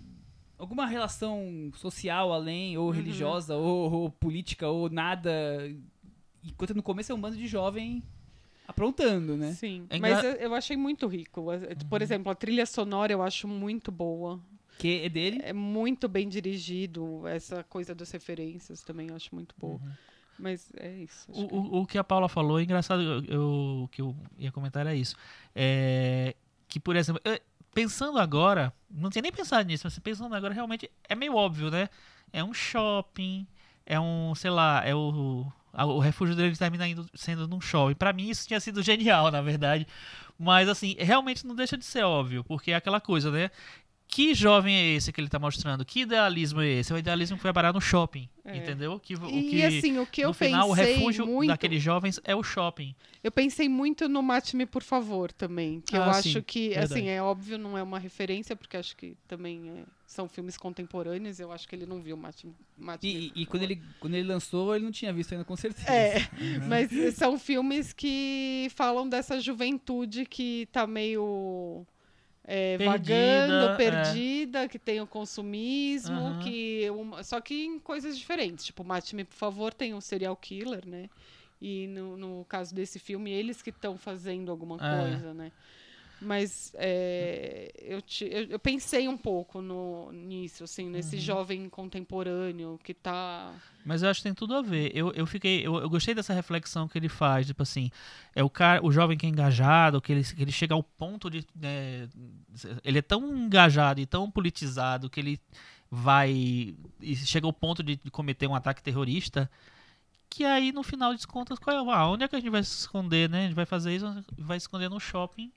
alguma 0.59 0.87
relação 0.87 1.71
social 1.77 2.33
além, 2.33 2.77
ou 2.79 2.91
religiosa, 2.91 3.55
ou, 3.55 3.93
ou 3.93 4.11
política, 4.11 4.67
ou 4.67 4.89
nada. 4.91 5.31
Enquanto 6.43 6.75
no 6.75 6.83
começo 6.83 7.13
é 7.13 7.15
um 7.15 7.21
bando 7.21 7.37
de 7.37 7.47
jovem 7.47 8.03
aprontando, 8.67 9.37
né? 9.37 9.53
Sim, 9.53 9.87
É 9.91 9.99
mas 9.99 10.25
eu, 10.25 10.31
eu 10.33 10.55
achei 10.55 10.77
muito 10.77 11.07
rico. 11.07 11.47
Por 11.89 12.03
exemplo, 12.03 12.33
a 12.33 12.35
trilha 12.35 12.67
sonora 12.67 13.13
eu 13.13 13.23
acho 13.23 13.47
muito 13.47 13.93
boa. 13.93 14.41
Que 14.79 15.03
é 15.05 15.09
dele. 15.09 15.41
É 15.43 15.53
muito 15.53 16.09
bem 16.09 16.29
dirigido. 16.29 17.27
Essa 17.27 17.65
coisa 17.65 17.95
das 17.95 18.11
referências 18.11 18.83
também 18.83 19.09
eu 19.09 19.17
acho 19.17 19.35
muito 19.35 19.55
boa. 19.59 19.81
Mas 20.39 20.71
é 20.77 20.99
isso. 20.99 21.27
O, 21.33 21.49
que- 21.49 21.55
o, 21.55 21.81
o 21.83 21.87
que 21.87 21.99
a 21.99 22.05
Paula 22.05 22.29
falou 22.29 22.61
é 22.61 22.63
engraçado, 22.63 23.03
eu, 23.03 23.25
eu- 23.25 23.83
o 23.85 23.89
que 23.91 24.01
eu 24.01 24.15
ia 24.39 24.53
comentar 24.53 24.87
é 24.87 24.95
isso. 24.95 25.17
É, 25.55 26.35
que, 26.69 26.79
por 26.79 26.95
exemplo, 26.95 27.21
eu- 27.25 27.41
pensando 27.75 28.19
agora, 28.21 28.73
não 28.89 29.11
tinha 29.11 29.23
nem 29.23 29.33
pensado 29.33 29.67
nisso, 29.67 29.83
mas 29.85 29.99
pensando 29.99 30.33
agora, 30.35 30.55
realmente 30.55 30.89
é 31.09 31.15
meio 31.17 31.35
óbvio, 31.35 31.71
né? 31.71 31.89
É 32.33 32.45
um 32.45 32.55
shopping, 32.55 33.47
é 33.85 33.99
um, 33.99 34.33
sei 34.37 34.51
lá, 34.51 34.85
é 34.87 34.95
o. 34.95 35.45
a- 35.73 35.87
O 35.87 35.99
refúgio 35.99 36.37
dele 36.37 36.57
termina 36.57 36.87
indo, 36.87 37.05
sendo 37.15 37.49
num 37.49 37.61
shopping. 37.61 37.97
Pra 37.97 38.13
mim, 38.13 38.29
isso 38.29 38.47
tinha 38.47 38.61
sido 38.61 38.81
genial, 38.81 39.33
na 39.33 39.43
verdade. 39.43 39.89
Mas, 40.39 40.69
assim, 40.69 40.95
realmente 41.01 41.45
não 41.45 41.55
deixa 41.57 41.77
de 41.77 41.85
ser 41.85 42.05
óbvio, 42.05 42.45
porque 42.45 42.71
é 42.71 42.77
aquela 42.77 43.01
coisa, 43.01 43.29
né? 43.33 43.51
Que 44.11 44.33
jovem 44.35 44.75
é 44.75 44.95
esse 44.95 45.13
que 45.13 45.21
ele 45.21 45.29
tá 45.29 45.39
mostrando? 45.39 45.85
Que 45.85 46.01
idealismo 46.01 46.63
é 46.63 46.67
esse? 46.67 46.91
É 46.91 46.95
o 46.95 46.99
idealismo 46.99 47.37
que 47.37 47.43
vai 47.43 47.53
parar 47.53 47.75
no 47.75 47.81
shopping, 47.81 48.27
É. 48.43 48.57
entendeu? 48.57 48.99
Que, 48.99 49.15
o 49.15 49.27
E 49.29 49.51
que, 49.51 49.63
assim, 49.63 49.99
o 49.99 50.07
que 50.07 50.23
eu 50.23 50.29
no 50.29 50.35
final, 50.35 50.71
o 50.71 50.75
pensei 50.75 50.95
refúgio 50.95 51.27
muito. 51.27 51.49
daqueles 51.51 51.83
jovens 51.83 52.19
é 52.25 52.35
o 52.35 52.43
shopping. 52.43 52.95
Eu 53.23 53.31
pensei 53.31 53.69
muito 53.69 54.09
no 54.09 54.23
Mate-me, 54.23 54.65
por 54.65 54.83
favor, 54.83 55.31
também. 55.31 55.83
Que 55.83 55.95
eu 55.95 56.03
Ah, 56.03 56.13
acho 56.13 56.33
sim, 56.33 56.41
que, 56.43 56.71
verdade. 56.71 56.95
assim, 56.95 57.09
é 57.09 57.23
óbvio, 57.23 57.59
não 57.59 57.77
é 57.77 57.83
uma 57.83 57.99
referência, 57.99 58.57
porque 58.57 58.79
acho 58.79 58.97
que 58.97 59.15
também 59.29 59.69
é- 59.71 59.85
são 60.07 60.27
filmes 60.27 60.57
contemporâneos. 60.57 61.39
Eu 61.39 61.53
acho 61.53 61.69
que 61.69 61.77
ele 61.77 61.85
não 61.85 62.01
viu 62.01 62.17
Mate-me. 62.17 62.55
Mate 62.79 63.07
E, 63.07 63.27
e- 63.37 63.43
e 63.43 63.47
quando, 63.47 63.63
ele, 63.65 63.83
quando 64.01 64.15
ele 64.15 64.27
lançou, 64.27 64.75
ele 64.75 64.85
não 64.87 64.91
tinha 64.93 65.13
visto 65.13 65.33
ainda, 65.33 65.45
com 65.45 65.55
certeza. 65.55 65.87
É, 65.93 66.27
mas 66.67 66.91
são 67.15 67.39
filmes 67.39 67.93
que 67.93 68.69
falam 68.75 69.07
dessa 69.07 69.39
juventude 69.39 70.25
que 70.25 70.67
tá 70.73 70.87
meio 70.87 71.85
é, 72.51 72.79
Perdida, 72.79 73.15
vagando, 73.47 73.73
é. 73.73 73.77
perdida, 73.77 74.69
que 74.69 74.79
tem 74.79 75.03
o 75.03 75.07
consumismo, 75.07 76.17
Aham. 76.19 76.39
que 76.41 76.89
uma- 76.91 77.23
só 77.23 77.41
que 77.43 77.67
em 77.67 77.79
coisas 77.79 78.19
diferentes. 78.19 78.65
Tipo, 78.65 78.83
Mate-me, 78.83 79.25
por 79.25 79.35
favor, 79.37 79.75
tem 79.75 79.93
um 79.93 80.01
serial 80.01 80.35
killer, 80.35 80.87
né? 80.89 81.11
E 81.61 81.87
no, 81.89 82.17
no 82.17 82.45
caso 82.49 82.75
desse 82.75 82.99
filme, 82.99 83.31
eles 83.31 83.61
que 83.61 83.69
estão 83.69 83.99
fazendo 83.99 84.51
alguma 84.51 84.77
É. 84.77 84.99
coisa, 84.99 85.35
né? 85.35 85.53
Mas 86.21 86.73
é, 86.75 87.71
eu, 87.81 88.03
te- 88.03 88.25
eu, 88.31 88.45
eu 88.49 88.59
pensei 88.59 89.07
um 89.07 89.17
pouco 89.17 89.63
no, 89.63 90.11
nisso, 90.11 90.65
assim, 90.65 90.89
nesse 90.89 91.15
Uhum. 91.17 91.23
jovem 91.23 91.69
contemporâneo 91.69 92.79
que 92.83 92.93
tá. 92.93 93.53
Mas 93.85 94.03
eu 94.03 94.11
acho 94.11 94.19
que 94.21 94.25
tem 94.25 94.35
tudo 94.35 94.55
a 94.57 94.61
ver. 94.63 94.91
Eu, 94.95 95.13
eu 95.13 95.27
fiquei. 95.27 95.65
Eu, 95.65 95.77
eu 95.77 95.89
gostei 95.89 96.15
dessa 96.15 96.35
reflexão 96.35 96.89
que 96.89 96.99
ele 96.99 97.09
faz. 97.09 97.47
Tipo 97.47 97.63
assim, 97.63 97.91
é 98.35 98.43
o 98.43 98.51
cara, 98.51 98.85
o 98.85 98.91
jovem 98.91 99.17
que 99.17 99.27
é 99.27 99.29
engajado, 99.29 100.01
que 100.01 100.13
ele, 100.13 100.25
que 100.25 100.43
ele 100.43 100.51
chega 100.53 100.75
ao 100.75 100.83
ponto 100.83 101.31
de. 101.31 101.47
né, 101.55 102.09
ele 102.83 102.99
é 102.99 103.03
tão 103.03 103.37
engajado 103.37 104.01
e 104.01 104.07
tão 104.07 104.29
politizado 104.31 105.09
que 105.09 105.21
ele 105.21 105.41
vai. 105.91 106.31
E 107.01 107.17
chega 107.17 107.47
ao 107.47 107.53
ponto 107.53 107.83
de, 107.83 107.97
de 107.97 108.11
cometer 108.11 108.47
um 108.49 108.55
ataque 108.55 108.83
terrorista. 108.83 109.49
Que 110.31 110.45
aí, 110.45 110.73
no 110.73 110.83
final 110.83 111.13
das 111.13 111.25
contas, 111.25 111.59
qual 111.59 111.75
é, 111.89 111.95
ah, 111.95 112.07
onde 112.09 112.25
é 112.25 112.29
que 112.29 112.37
a 112.37 112.41
gente 112.41 112.51
vai 112.51 112.63
se 112.63 112.77
esconder, 112.81 113.31
né? 113.31 113.39
A 113.45 113.47
gente 113.47 113.55
vai 113.55 113.65
fazer 113.65 113.95
isso, 113.97 114.25
vai 114.37 114.59
se 114.61 114.65
esconder 114.65 114.91
no 114.91 115.01
shopping 115.01 115.51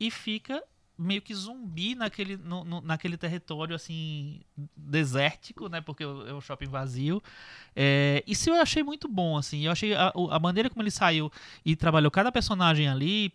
e 0.00 0.10
fica 0.10 0.62
meio 1.00 1.22
que 1.22 1.32
zumbi 1.32 1.94
naquele, 1.94 2.36
no- 2.36 2.64
no- 2.64 2.80
naquele 2.80 3.16
território 3.16 3.72
assim 3.72 4.40
desértico, 4.76 5.68
né? 5.68 5.80
Porque 5.80 6.02
é 6.02 6.34
um 6.34 6.40
shopping 6.40 6.66
vazio. 6.66 7.22
É, 7.76 8.24
isso 8.26 8.50
eu 8.50 8.56
achei 8.60 8.82
muito 8.82 9.06
bom, 9.06 9.36
assim. 9.36 9.64
Eu 9.66 9.70
achei 9.70 9.94
a, 9.94 10.12
a 10.30 10.38
maneira 10.40 10.68
como 10.68 10.82
ele 10.82 10.90
saiu 10.90 11.30
e 11.64 11.76
trabalhou 11.76 12.10
cada 12.10 12.32
personagem 12.32 12.88
ali, 12.88 13.32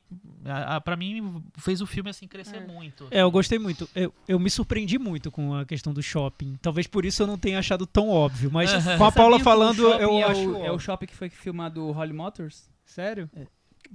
para 0.83 0.97
mim 0.97 1.41
fez 1.57 1.79
o 1.79 1.85
filme 1.87 2.09
assim 2.09 2.27
crescer 2.27 2.57
É. 2.57 2.67
muito. 2.67 3.07
É, 3.09 3.21
eu 3.21 3.31
gostei 3.31 3.57
muito. 3.57 3.89
Eu, 3.95 4.13
eu 4.27 4.37
me 4.39 4.49
surpreendi 4.49 4.99
muito 4.99 5.31
com 5.31 5.55
a 5.55 5.63
questão 5.65 5.93
do 5.93 6.03
shopping. 6.03 6.57
Talvez 6.61 6.85
por 6.85 7.05
isso 7.05 7.23
eu 7.23 7.27
não 7.27 7.37
tenha 7.37 7.59
achado 7.59 7.85
tão 7.87 8.09
óbvio. 8.09 8.51
Mas 8.51 8.71
com 8.97 9.05
a 9.05 9.11
Paula 9.11 9.39
falando, 9.39 9.87
eu 9.87 10.17
é 10.19 10.23
acho. 10.23 10.49
O, 10.51 10.65
é 10.65 10.69
o 10.71 10.79
shopping 10.79 11.05
que 11.05 11.15
foi 11.15 11.29
filmado 11.29 11.81
o 11.85 11.93
Holly 11.93 12.11
Motors? 12.11 12.69
Sério? 12.85 13.29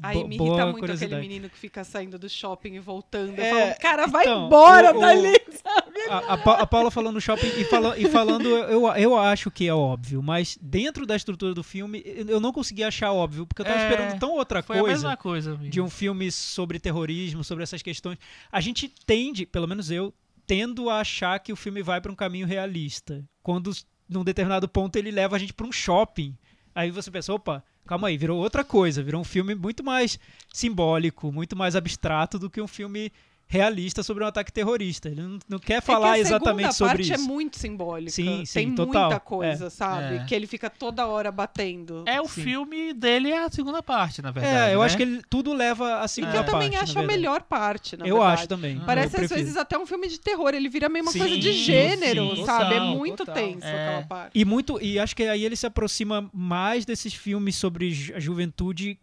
Aí 0.00 0.16
Bo- 0.22 0.28
me 0.28 0.36
irrita 0.36 0.66
muito 0.66 0.92
aquele 0.92 1.16
menino 1.16 1.50
que 1.50 1.58
fica 1.58 1.82
saindo 1.82 2.18
do 2.18 2.28
shopping 2.28 2.74
e 2.74 2.78
voltando. 2.78 3.36
É, 3.38 3.74
cara, 3.74 4.06
vai 4.06 4.24
então, 4.24 4.46
embora 4.46 4.94
o- 4.94 4.98
o- 4.98 5.00
dali, 5.00 5.32
sabe? 5.60 6.00
A, 6.08 6.34
a 6.34 6.38
Pa- 6.38 6.58
a 6.60 6.66
Paula 6.66 6.90
falando 6.90 7.14
no 7.14 7.20
shopping 7.20 7.48
e, 7.48 7.64
fala- 7.64 7.98
e 7.98 8.08
falando, 8.08 8.48
eu, 8.48 8.86
eu 8.96 9.16
acho 9.18 9.50
que 9.50 9.66
é 9.66 9.74
óbvio, 9.74 10.22
mas 10.22 10.56
dentro 10.62 11.04
da 11.04 11.16
estrutura 11.16 11.52
do 11.52 11.64
filme, 11.64 12.02
eu 12.04 12.38
não 12.38 12.52
consegui 12.52 12.84
achar 12.84 13.12
óbvio, 13.12 13.44
porque 13.46 13.62
eu 13.62 13.66
tava 13.66 13.80
É, 13.80 13.88
esperando 13.90 14.18
tão 14.20 14.32
outra 14.34 14.62
Foi 14.62 14.76
a 14.76 14.80
coisa 14.80 14.94
mesma 14.94 15.16
coisa. 15.16 15.54
amigo. 15.54 15.70
de 15.70 15.80
um 15.80 15.90
filme 15.90 16.30
sobre 16.30 16.78
terrorismo, 16.78 17.42
sobre 17.42 17.64
essas 17.64 17.82
questões. 17.82 18.18
A 18.52 18.60
gente 18.60 18.88
tende, 19.04 19.44
pelo 19.46 19.66
menos 19.66 19.90
eu, 19.90 20.14
tendo 20.46 20.88
a 20.88 21.00
achar 21.00 21.38
que 21.40 21.52
o 21.52 21.56
filme 21.56 21.82
vai 21.82 22.00
para 22.00 22.12
um 22.12 22.14
caminho 22.14 22.46
realista. 22.46 23.24
Quando, 23.42 23.72
num 24.08 24.22
determinado 24.22 24.68
ponto, 24.68 24.94
ele 24.96 25.10
leva 25.10 25.34
a 25.34 25.38
gente 25.40 25.52
para 25.52 25.66
um 25.66 25.72
shopping. 25.72 26.36
Aí 26.74 26.90
você 26.92 27.10
pensa, 27.10 27.34
opa, 27.34 27.64
calma 27.88 28.08
aí, 28.08 28.18
virou 28.18 28.38
outra 28.38 28.62
coisa, 28.62 29.02
virou 29.02 29.22
um 29.22 29.24
filme 29.24 29.54
muito 29.54 29.82
mais 29.82 30.20
simbólico, 30.52 31.32
muito 31.32 31.56
mais 31.56 31.74
abstrato 31.74 32.38
do 32.38 32.50
que 32.50 32.60
um 32.60 32.68
filme 32.68 33.10
realista 33.48 34.02
sobre 34.02 34.22
um 34.22 34.26
ataque 34.26 34.52
terrorista. 34.52 35.08
Ele 35.08 35.22
não, 35.22 35.38
não 35.48 35.58
quer 35.58 35.80
falar 35.80 36.10
é 36.10 36.12
que 36.12 36.18
a 36.18 36.20
exatamente 36.20 36.72
segunda 36.72 36.72
sobre 36.72 36.96
parte 37.08 37.12
isso. 37.14 37.14
é 37.14 37.26
muito 37.26 37.58
simbólica. 37.58 38.10
Sim, 38.12 38.44
sim, 38.44 38.52
Tem 38.54 38.74
total. 38.74 39.02
muita 39.06 39.20
coisa, 39.20 39.70
sabe? 39.70 40.16
É. 40.16 40.24
Que 40.24 40.34
ele 40.34 40.46
fica 40.46 40.68
toda 40.68 41.06
hora 41.06 41.32
batendo. 41.32 42.04
É 42.06 42.20
o 42.20 42.28
Sim. 42.28 42.42
filme 42.42 42.92
dele 42.92 43.30
é 43.30 43.44
a 43.44 43.50
segunda 43.50 43.82
parte, 43.82 44.20
na 44.20 44.30
verdade. 44.30 44.70
É, 44.70 44.74
eu 44.74 44.80
né? 44.80 44.84
acho 44.86 44.96
que 44.96 45.02
ele, 45.02 45.22
tudo 45.30 45.52
leva 45.54 46.02
a 46.02 46.04
E 46.04 46.08
segunda 46.08 46.32
que 46.32 46.38
eu 46.38 46.44
parte. 46.44 46.52
também 46.64 46.78
acho 46.78 46.98
a 46.98 47.02
melhor 47.02 47.42
parte, 47.42 47.96
na 47.96 48.06
Eu 48.06 48.16
verdade. 48.16 48.34
acho 48.40 48.48
também. 48.48 48.80
Parece 48.84 49.16
eu 49.16 49.24
às 49.24 49.30
vezes 49.30 49.56
até 49.56 49.78
um 49.78 49.86
filme 49.86 50.08
de 50.08 50.20
terror, 50.20 50.54
ele 50.54 50.68
vira 50.68 50.88
meio 50.88 51.04
uma 51.04 51.12
Sim, 51.12 51.20
coisa 51.20 51.38
de 51.38 51.52
gênero, 51.52 52.36
sim, 52.36 52.44
sabe? 52.44 52.74
é 52.74 52.78
total, 52.78 52.96
muito 52.96 53.16
total. 53.24 53.34
tenso 53.34 53.66
É. 53.66 53.86
aquela 53.88 54.02
parte. 54.06 54.38
E 54.38 54.44
muito, 54.44 54.78
e 54.82 54.98
acho 54.98 55.16
que 55.16 55.22
aí 55.22 55.44
ele 55.44 55.56
se 55.56 55.66
aproxima 55.66 56.28
mais 56.34 56.84
desses 56.84 57.14
filmes 57.14 57.56
sobre 57.56 57.90
ju- 57.90 58.14
a 58.14 58.20
juventude 58.20 58.98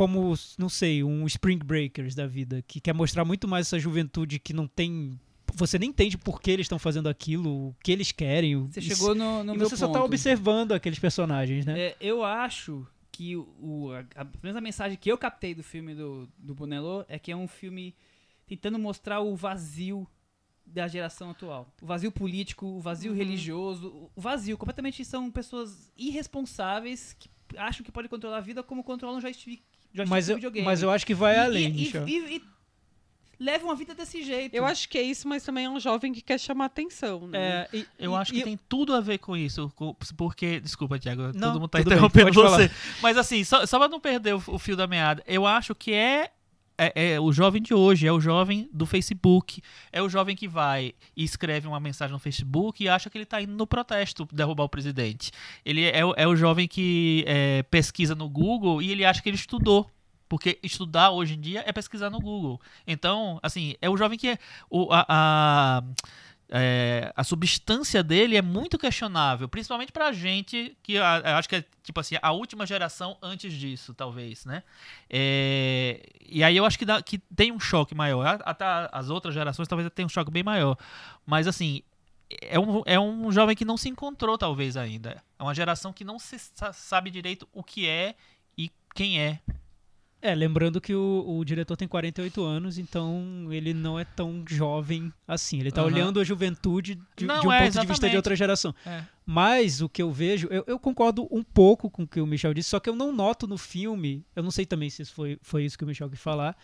como, 0.00 0.32
não 0.56 0.70
sei, 0.70 1.04
um 1.04 1.26
Spring 1.26 1.58
Breakers 1.58 2.14
da 2.14 2.26
vida, 2.26 2.64
que 2.66 2.80
quer 2.80 2.94
mostrar 2.94 3.22
muito 3.22 3.46
mais 3.46 3.66
essa 3.66 3.78
juventude 3.78 4.38
que 4.38 4.54
não 4.54 4.66
tem 4.66 5.20
você 5.52 5.78
nem 5.78 5.90
entende 5.90 6.16
por 6.16 6.40
que 6.40 6.50
eles 6.50 6.64
estão 6.64 6.78
fazendo 6.78 7.06
aquilo, 7.06 7.68
o 7.68 7.76
que 7.84 7.92
eles 7.92 8.10
querem. 8.10 8.66
Você 8.68 8.80
chegou 8.80 9.14
no, 9.14 9.44
no 9.44 9.54
e 9.54 9.58
meu 9.58 9.68
você 9.68 9.76
só 9.76 9.88
tá 9.88 9.98
ponto. 9.98 10.06
observando 10.06 10.72
aqueles 10.72 10.98
personagens, 10.98 11.66
né? 11.66 11.78
É, 11.78 11.96
eu 12.00 12.24
acho 12.24 12.86
que 13.12 13.36
o, 13.36 13.90
a, 13.92 14.22
a 14.22 14.24
primeira 14.24 14.58
mensagem 14.62 14.96
que 14.96 15.12
eu 15.12 15.18
captei 15.18 15.54
do 15.54 15.62
filme 15.62 15.94
do, 15.94 16.26
do 16.38 16.54
Bonello 16.54 17.04
é 17.06 17.18
que 17.18 17.30
é 17.30 17.36
um 17.36 17.46
filme 17.46 17.94
tentando 18.46 18.78
mostrar 18.78 19.20
o 19.20 19.36
vazio 19.36 20.08
da 20.64 20.88
geração 20.88 21.28
atual. 21.28 21.70
O 21.82 21.84
vazio 21.84 22.10
político, 22.10 22.64
o 22.64 22.80
vazio 22.80 23.12
religioso, 23.12 24.10
o 24.16 24.20
vazio. 24.20 24.56
Completamente 24.56 25.04
são 25.04 25.30
pessoas 25.30 25.92
irresponsáveis 25.94 27.14
que 27.18 27.28
acham 27.58 27.84
que 27.84 27.92
podem 27.92 28.08
controlar 28.08 28.38
a 28.38 28.40
vida 28.40 28.62
como 28.62 28.82
controlam 28.82 29.20
joystick, 29.20 29.62
joystick 29.92 30.10
mas, 30.10 30.28
eu, 30.28 30.36
videogame. 30.36 30.64
mas 30.64 30.82
eu 30.82 30.90
acho 30.90 31.06
que 31.06 31.14
vai 31.14 31.36
E- 31.36 31.38
além, 31.38 31.72
e, 31.74 31.92
e, 32.06 32.36
e 32.36 32.42
levam 33.38 33.70
a 33.70 33.74
vida 33.74 33.94
desse 33.94 34.22
jeito. 34.22 34.54
Eu 34.54 34.64
acho 34.66 34.88
que 34.88 34.98
é 34.98 35.02
isso, 35.02 35.26
mas 35.26 35.42
também 35.42 35.64
é 35.64 35.70
um 35.70 35.80
jovem 35.80 36.12
que 36.12 36.20
quer 36.20 36.38
chamar 36.38 36.66
atenção, 36.66 37.26
né? 37.26 37.38
É, 37.72 37.76
e- 37.78 37.86
Eu 37.98 38.12
e- 38.12 38.16
acho 38.16 38.32
que 38.32 38.40
e- 38.40 38.44
tem 38.44 38.58
tudo 38.68 38.94
a 38.94 39.00
ver 39.00 39.18
com 39.18 39.34
isso, 39.36 39.72
porque... 40.16 40.60
Desculpa, 40.60 40.98
Thiago, 40.98 41.22
Não, 41.34 41.48
todo 41.52 41.60
mundo 41.60 41.68
tá 41.68 41.78
bem, 41.78 41.86
interrompendo 41.86 42.32
pode 42.34 42.50
você. 42.50 42.70
Mas 43.02 43.16
assim, 43.16 43.42
só, 43.42 43.64
só 43.64 43.78
pra 43.78 43.88
não 43.88 43.98
perder 44.00 44.34
o, 44.34 44.42
o 44.46 44.58
fio 44.58 44.76
da 44.76 44.86
meada, 44.86 45.22
eu 45.26 45.46
acho 45.46 45.74
que 45.74 45.92
é, 45.92 46.30
é, 46.80 47.12
é 47.12 47.20
o 47.20 47.30
jovem 47.32 47.60
de 47.60 47.74
hoje, 47.74 48.06
é 48.06 48.12
o 48.12 48.20
jovem 48.20 48.68
do 48.72 48.86
Facebook, 48.86 49.60
é 49.92 50.00
o 50.02 50.08
jovem 50.08 50.34
que 50.34 50.48
vai 50.48 50.94
e 51.16 51.22
escreve 51.22 51.68
uma 51.68 51.78
mensagem 51.80 52.12
no 52.12 52.18
Facebook 52.18 52.82
e 52.82 52.88
acha 52.88 53.10
que 53.10 53.18
ele 53.18 53.26
tá 53.26 53.40
indo 53.42 53.52
no 53.52 53.66
protesto 53.66 54.26
derrubar 54.32 54.64
o 54.64 54.68
presidente. 54.68 55.30
Ele 55.64 55.84
é, 55.84 56.04
o- 56.04 56.14
é 56.16 56.26
o 56.26 56.34
jovem 56.34 56.66
que 56.66 57.24
é, 57.26 57.62
pesquisa 57.64 58.14
no 58.14 58.28
Google 58.28 58.80
e 58.80 58.90
ele 58.90 59.04
acha 59.04 59.20
que 59.22 59.28
ele 59.28 59.36
estudou. 59.36 59.90
Porque 60.28 60.60
estudar 60.62 61.10
hoje 61.10 61.34
em 61.34 61.40
dia 61.40 61.64
é 61.66 61.72
pesquisar 61.72 62.08
no 62.08 62.20
Google. 62.20 62.60
Então, 62.86 63.40
assim, 63.42 63.74
é 63.82 63.90
o 63.90 63.96
jovem 63.96 64.16
que 64.16 64.28
é. 64.28 64.38
O, 64.70 64.86
a, 64.92 65.04
a, 65.08 65.82
é, 66.52 67.12
a 67.14 67.22
substância 67.22 68.02
dele 68.02 68.36
é 68.36 68.42
muito 68.42 68.76
questionável, 68.78 69.48
principalmente 69.48 69.92
pra 69.92 70.12
gente, 70.12 70.76
que 70.82 70.98
a- 70.98 71.38
acho 71.38 71.48
que 71.48 71.56
é, 71.56 71.64
tipo 71.82 72.00
assim, 72.00 72.16
a 72.20 72.32
última 72.32 72.66
geração 72.66 73.16
antes 73.22 73.52
disso, 73.52 73.94
talvez, 73.94 74.44
né? 74.44 74.62
É, 75.08 76.02
e 76.28 76.42
aí 76.42 76.56
eu 76.56 76.64
acho 76.64 76.78
que, 76.78 76.84
dá, 76.84 77.02
que 77.02 77.18
tem 77.18 77.52
um 77.52 77.60
choque 77.60 77.94
maior. 77.94 78.40
Até 78.44 78.64
as 78.92 79.10
outras 79.10 79.34
gerações 79.34 79.68
talvez 79.68 79.88
tenha 79.94 80.06
um 80.06 80.08
choque 80.10 80.30
bem 80.30 80.42
maior. 80.42 80.76
Mas, 81.26 81.46
assim, 81.46 81.82
é 82.42 82.58
um, 82.58 82.82
é 82.86 82.98
um 82.98 83.30
jovem 83.32 83.54
que 83.56 83.64
não 83.64 83.76
se 83.76 83.88
encontrou, 83.88 84.36
talvez, 84.38 84.76
ainda. 84.76 85.22
É 85.38 85.42
uma 85.42 85.54
geração 85.54 85.92
que 85.92 86.04
não 86.04 86.18
se 86.18 86.38
sa- 86.38 86.72
sabe 86.72 87.10
direito 87.10 87.48
o 87.52 87.62
que 87.62 87.86
é 87.88 88.14
e 88.56 88.70
quem 88.94 89.20
é. 89.20 89.40
É, 90.22 90.34
lembrando 90.34 90.80
que 90.80 90.94
o, 90.94 91.24
o 91.26 91.44
diretor 91.44 91.76
tem 91.76 91.88
48 91.88 92.42
anos, 92.44 92.78
então 92.78 93.48
ele 93.50 93.72
não 93.72 93.98
é 93.98 94.04
tão 94.04 94.44
jovem 94.46 95.10
assim. 95.26 95.60
Ele 95.60 95.70
tá 95.70 95.80
Aham. 95.80 95.90
olhando 95.90 96.20
a 96.20 96.24
juventude 96.24 96.98
de, 97.16 97.24
Não, 97.24 97.40
de 97.40 97.46
um 97.46 97.52
é, 97.52 97.62
ponto 97.62 97.72
de 97.72 97.78
vista 97.78 97.84
de 97.86 97.92
exatamente. 97.92 98.16
outra 98.16 98.36
geração. 98.36 98.74
É. 98.84 99.02
Mas 99.24 99.80
o 99.80 99.88
que 99.88 100.02
eu 100.02 100.12
vejo, 100.12 100.46
eu, 100.50 100.62
eu 100.66 100.78
concordo 100.78 101.26
um 101.30 101.42
pouco 101.42 101.88
com 101.88 102.02
o 102.02 102.06
que 102.06 102.20
o 102.20 102.26
Michel 102.26 102.52
disse, 102.52 102.68
só 102.68 102.78
que 102.78 102.90
eu 102.90 102.94
não 102.94 103.12
noto 103.12 103.46
no 103.46 103.56
filme, 103.56 104.26
eu 104.36 104.42
não 104.42 104.50
sei 104.50 104.66
também 104.66 104.90
se 104.90 105.04
foi, 105.06 105.38
foi 105.40 105.64
isso 105.64 105.78
que 105.78 105.84
o 105.84 105.86
Michel 105.86 106.10
quis 106.10 106.20
falar, 106.20 106.54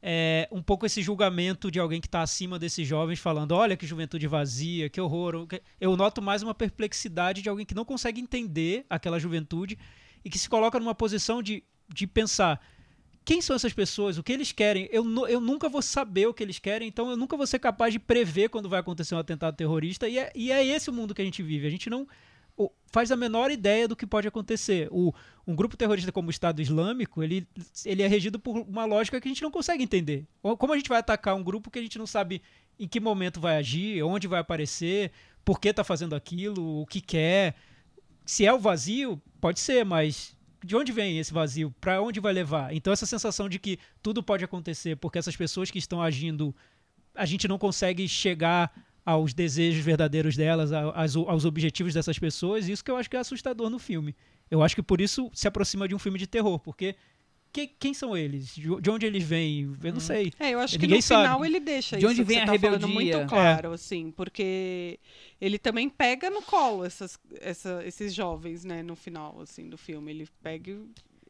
é, 0.00 0.48
um 0.52 0.62
pouco 0.62 0.86
esse 0.86 1.02
julgamento 1.02 1.70
de 1.70 1.80
alguém 1.80 2.00
que 2.00 2.06
está 2.06 2.22
acima 2.22 2.58
desses 2.58 2.86
jovens, 2.86 3.18
falando: 3.18 3.52
olha 3.52 3.76
que 3.76 3.86
juventude 3.86 4.26
vazia, 4.26 4.88
que 4.88 5.00
horror. 5.00 5.46
Eu 5.80 5.96
noto 5.96 6.22
mais 6.22 6.42
uma 6.42 6.54
perplexidade 6.54 7.42
de 7.42 7.48
alguém 7.48 7.66
que 7.66 7.74
não 7.74 7.84
consegue 7.84 8.20
entender 8.20 8.86
aquela 8.88 9.18
juventude 9.18 9.78
e 10.24 10.30
que 10.30 10.38
se 10.38 10.48
coloca 10.48 10.78
numa 10.78 10.94
posição 10.94 11.42
de, 11.42 11.64
de 11.92 12.06
pensar. 12.06 12.60
Quem 13.28 13.42
são 13.42 13.54
essas 13.54 13.74
pessoas? 13.74 14.16
O 14.16 14.22
que 14.22 14.32
eles 14.32 14.52
querem? 14.52 14.88
Eu, 14.90 15.04
eu 15.26 15.38
nunca 15.38 15.68
vou 15.68 15.82
saber 15.82 16.26
o 16.26 16.32
que 16.32 16.42
eles 16.42 16.58
querem, 16.58 16.88
então 16.88 17.10
eu 17.10 17.16
nunca 17.16 17.36
vou 17.36 17.46
ser 17.46 17.58
capaz 17.58 17.92
de 17.92 17.98
prever 17.98 18.48
quando 18.48 18.70
vai 18.70 18.80
acontecer 18.80 19.14
um 19.14 19.18
atentado 19.18 19.54
terrorista. 19.54 20.08
E 20.08 20.18
é, 20.18 20.32
e 20.34 20.50
é 20.50 20.64
esse 20.64 20.88
o 20.88 20.94
mundo 20.94 21.14
que 21.14 21.20
a 21.20 21.24
gente 21.26 21.42
vive. 21.42 21.66
A 21.66 21.70
gente 21.70 21.90
não 21.90 22.08
faz 22.90 23.12
a 23.12 23.16
menor 23.16 23.50
ideia 23.50 23.86
do 23.86 23.94
que 23.94 24.06
pode 24.06 24.26
acontecer. 24.26 24.88
O, 24.90 25.12
um 25.46 25.54
grupo 25.54 25.76
terrorista 25.76 26.10
como 26.10 26.28
o 26.28 26.30
Estado 26.30 26.62
Islâmico, 26.62 27.22
ele, 27.22 27.46
ele 27.84 28.02
é 28.02 28.06
regido 28.06 28.38
por 28.38 28.60
uma 28.60 28.86
lógica 28.86 29.20
que 29.20 29.28
a 29.28 29.30
gente 29.30 29.42
não 29.42 29.50
consegue 29.50 29.84
entender. 29.84 30.26
Como 30.40 30.72
a 30.72 30.76
gente 30.78 30.88
vai 30.88 31.00
atacar 31.00 31.36
um 31.36 31.44
grupo 31.44 31.70
que 31.70 31.78
a 31.78 31.82
gente 31.82 31.98
não 31.98 32.06
sabe 32.06 32.40
em 32.80 32.88
que 32.88 32.98
momento 32.98 33.42
vai 33.42 33.58
agir, 33.58 34.02
onde 34.04 34.26
vai 34.26 34.40
aparecer, 34.40 35.12
por 35.44 35.60
que 35.60 35.68
está 35.68 35.84
fazendo 35.84 36.14
aquilo, 36.14 36.80
o 36.80 36.86
que 36.86 37.02
quer. 37.02 37.56
Se 38.24 38.46
é 38.46 38.52
o 38.54 38.58
vazio, 38.58 39.20
pode 39.38 39.60
ser, 39.60 39.84
mas 39.84 40.34
de 40.64 40.76
onde 40.76 40.92
vem 40.92 41.18
esse 41.18 41.32
vazio? 41.32 41.74
Para 41.80 42.00
onde 42.02 42.20
vai 42.20 42.32
levar? 42.32 42.74
Então 42.74 42.92
essa 42.92 43.06
sensação 43.06 43.48
de 43.48 43.58
que 43.58 43.78
tudo 44.02 44.22
pode 44.22 44.44
acontecer 44.44 44.96
porque 44.96 45.18
essas 45.18 45.36
pessoas 45.36 45.70
que 45.70 45.78
estão 45.78 46.02
agindo, 46.02 46.54
a 47.14 47.24
gente 47.24 47.46
não 47.46 47.58
consegue 47.58 48.08
chegar 48.08 48.72
aos 49.04 49.32
desejos 49.32 49.82
verdadeiros 49.82 50.36
delas, 50.36 50.70
aos, 50.72 51.16
aos 51.16 51.44
objetivos 51.44 51.94
dessas 51.94 52.18
pessoas, 52.18 52.68
isso 52.68 52.84
que 52.84 52.90
eu 52.90 52.96
acho 52.96 53.08
que 53.08 53.16
é 53.16 53.20
assustador 53.20 53.70
no 53.70 53.78
filme. 53.78 54.14
Eu 54.50 54.62
acho 54.62 54.74
que 54.74 54.82
por 54.82 55.00
isso 55.00 55.30
se 55.32 55.48
aproxima 55.48 55.88
de 55.88 55.94
um 55.94 55.98
filme 55.98 56.18
de 56.18 56.26
terror, 56.26 56.58
porque 56.58 56.94
que- 57.52 57.66
quem 57.66 57.92
são 57.94 58.16
eles? 58.16 58.54
De 58.54 58.68
de 58.80 58.90
onde 58.90 59.06
eles 59.06 59.22
vêm? 59.22 59.72
Eu 59.82 59.92
não 59.92 60.00
sei. 60.00 60.32
É, 60.38 60.50
eu 60.50 60.60
acho 60.60 60.74
que 60.78 60.82
Ninguém 60.86 60.98
no 60.98 61.02
final 61.02 61.38
sabe. 61.38 61.46
ele 61.46 61.60
deixa 61.60 61.96
De 61.96 62.04
isso 62.04 62.12
onde 62.12 62.20
que 62.22 62.24
vem 62.28 62.36
você 62.38 62.42
a 62.42 62.46
tá 62.46 62.52
rebeldia? 62.52 62.86
muito 62.88 63.26
claro, 63.28 63.72
assim, 63.72 64.10
porque 64.10 64.98
ele 65.40 65.58
também 65.58 65.88
pega 65.88 66.30
no 66.30 66.42
colo 66.42 66.84
essas, 66.84 67.18
essa- 67.40 67.82
esses 67.86 68.14
jovens, 68.14 68.64
né, 68.64 68.82
no 68.82 68.94
final, 68.96 69.40
assim, 69.40 69.68
do 69.68 69.76
filme. 69.78 70.10
Ele 70.12 70.28
pega 70.42 70.76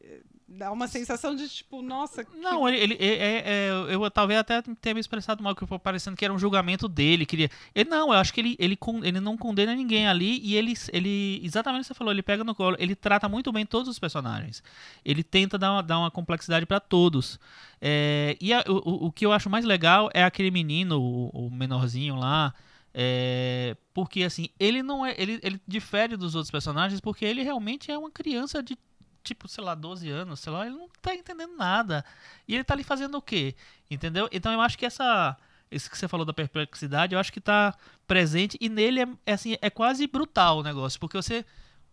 eh, 0.01 0.21
dá 0.51 0.71
uma 0.71 0.87
sensação 0.87 1.35
de, 1.35 1.47
tipo, 1.47 1.81
nossa... 1.81 2.23
que- 2.23 2.35
Não, 2.37 2.67
ele, 2.67 2.77
ele- 2.77 2.97
é- 2.99 3.15
é- 3.17 3.43
é, 3.45 3.69
eu 3.93 4.09
talvez 4.11 4.39
até 4.39 4.61
tenha 4.81 4.93
me 4.95 4.99
expressado 4.99 5.43
mal, 5.43 5.55
que 5.55 5.65
parecendo 5.79 6.17
que 6.17 6.25
era 6.25 6.33
um 6.33 6.39
julgamento 6.39 6.87
dele. 6.87 7.25
Queria... 7.25 7.49
Ele, 7.75 7.89
não, 7.89 8.07
eu 8.11 8.19
acho 8.19 8.33
que 8.33 8.41
ele, 8.41 8.55
ele, 8.59 8.77
ele 9.03 9.19
não 9.19 9.37
condena 9.37 9.75
ninguém 9.75 10.07
ali 10.07 10.39
e 10.43 10.55
ele, 10.55 10.73
ele, 10.91 11.39
exatamente 11.43 11.81
o 11.81 11.83
que 11.83 11.87
você 11.89 11.93
falou, 11.93 12.11
ele 12.11 12.23
pega 12.23 12.43
no 12.43 12.55
colo, 12.55 12.75
ele 12.79 12.95
trata 12.95 13.29
muito 13.29 13.51
bem 13.51 13.65
todos 13.65 13.87
os 13.87 13.99
personagens. 13.99 14.63
Ele 15.05 15.23
tenta 15.23 15.57
dar 15.57 15.71
uma, 15.73 15.83
dar 15.83 15.99
uma 15.99 16.11
complexidade 16.11 16.65
para 16.65 16.79
todos. 16.79 17.39
É, 17.81 18.35
e 18.41 18.51
a- 18.53 18.63
o, 18.67 18.73
o- 18.73 19.05
o 19.07 19.11
que 19.11 19.25
eu 19.25 19.31
acho 19.31 19.49
mais 19.49 19.63
legal 19.65 20.09
é 20.13 20.23
aquele 20.23 20.51
menino, 20.51 20.99
o, 20.99 21.29
o 21.47 21.49
menorzinho 21.51 22.15
lá. 22.15 22.53
é, 22.93 23.77
porque 23.93 24.23
assim, 24.23 24.49
ele 24.59 24.81
não 24.81 25.05
é. 25.05 25.13
Ele, 25.17 25.39
ele 25.43 25.61
difere 25.67 26.17
dos 26.17 26.33
outros 26.35 26.49
personagens 26.51 26.99
porque 26.99 27.23
ele 27.23 27.43
realmente 27.43 27.91
é 27.91 27.97
uma 27.97 28.09
criança 28.09 28.61
de 28.63 28.75
tipo, 29.23 29.47
sei 29.47 29.63
lá, 29.63 29.75
12 29.75 30.09
anos, 30.09 30.39
sei 30.39 30.51
lá, 30.51 30.65
ele 30.65 30.75
não 30.75 30.89
tá 31.01 31.13
entendendo 31.13 31.55
nada. 31.55 32.03
E 32.47 32.55
ele 32.55 32.63
tá 32.63 32.73
ali 32.73 32.83
fazendo 32.83 33.17
o 33.17 33.21
quê? 33.21 33.55
Entendeu? 33.89 34.27
Então 34.31 34.51
eu 34.51 34.61
acho 34.61 34.77
que 34.77 34.85
essa. 34.85 35.37
Isso 35.71 35.89
que 35.89 35.97
você 35.97 36.07
falou 36.07 36.25
da 36.25 36.33
perplexidade, 36.33 37.13
eu 37.13 37.19
acho 37.19 37.31
que 37.31 37.39
tá 37.39 37.75
presente 38.07 38.57
e 38.59 38.69
nele 38.69 39.01
é, 39.01 39.07
é 39.27 39.33
assim, 39.33 39.55
é 39.61 39.69
quase 39.69 40.07
brutal 40.07 40.59
o 40.59 40.63
negócio, 40.63 40.99
porque 40.99 41.17
você. 41.17 41.45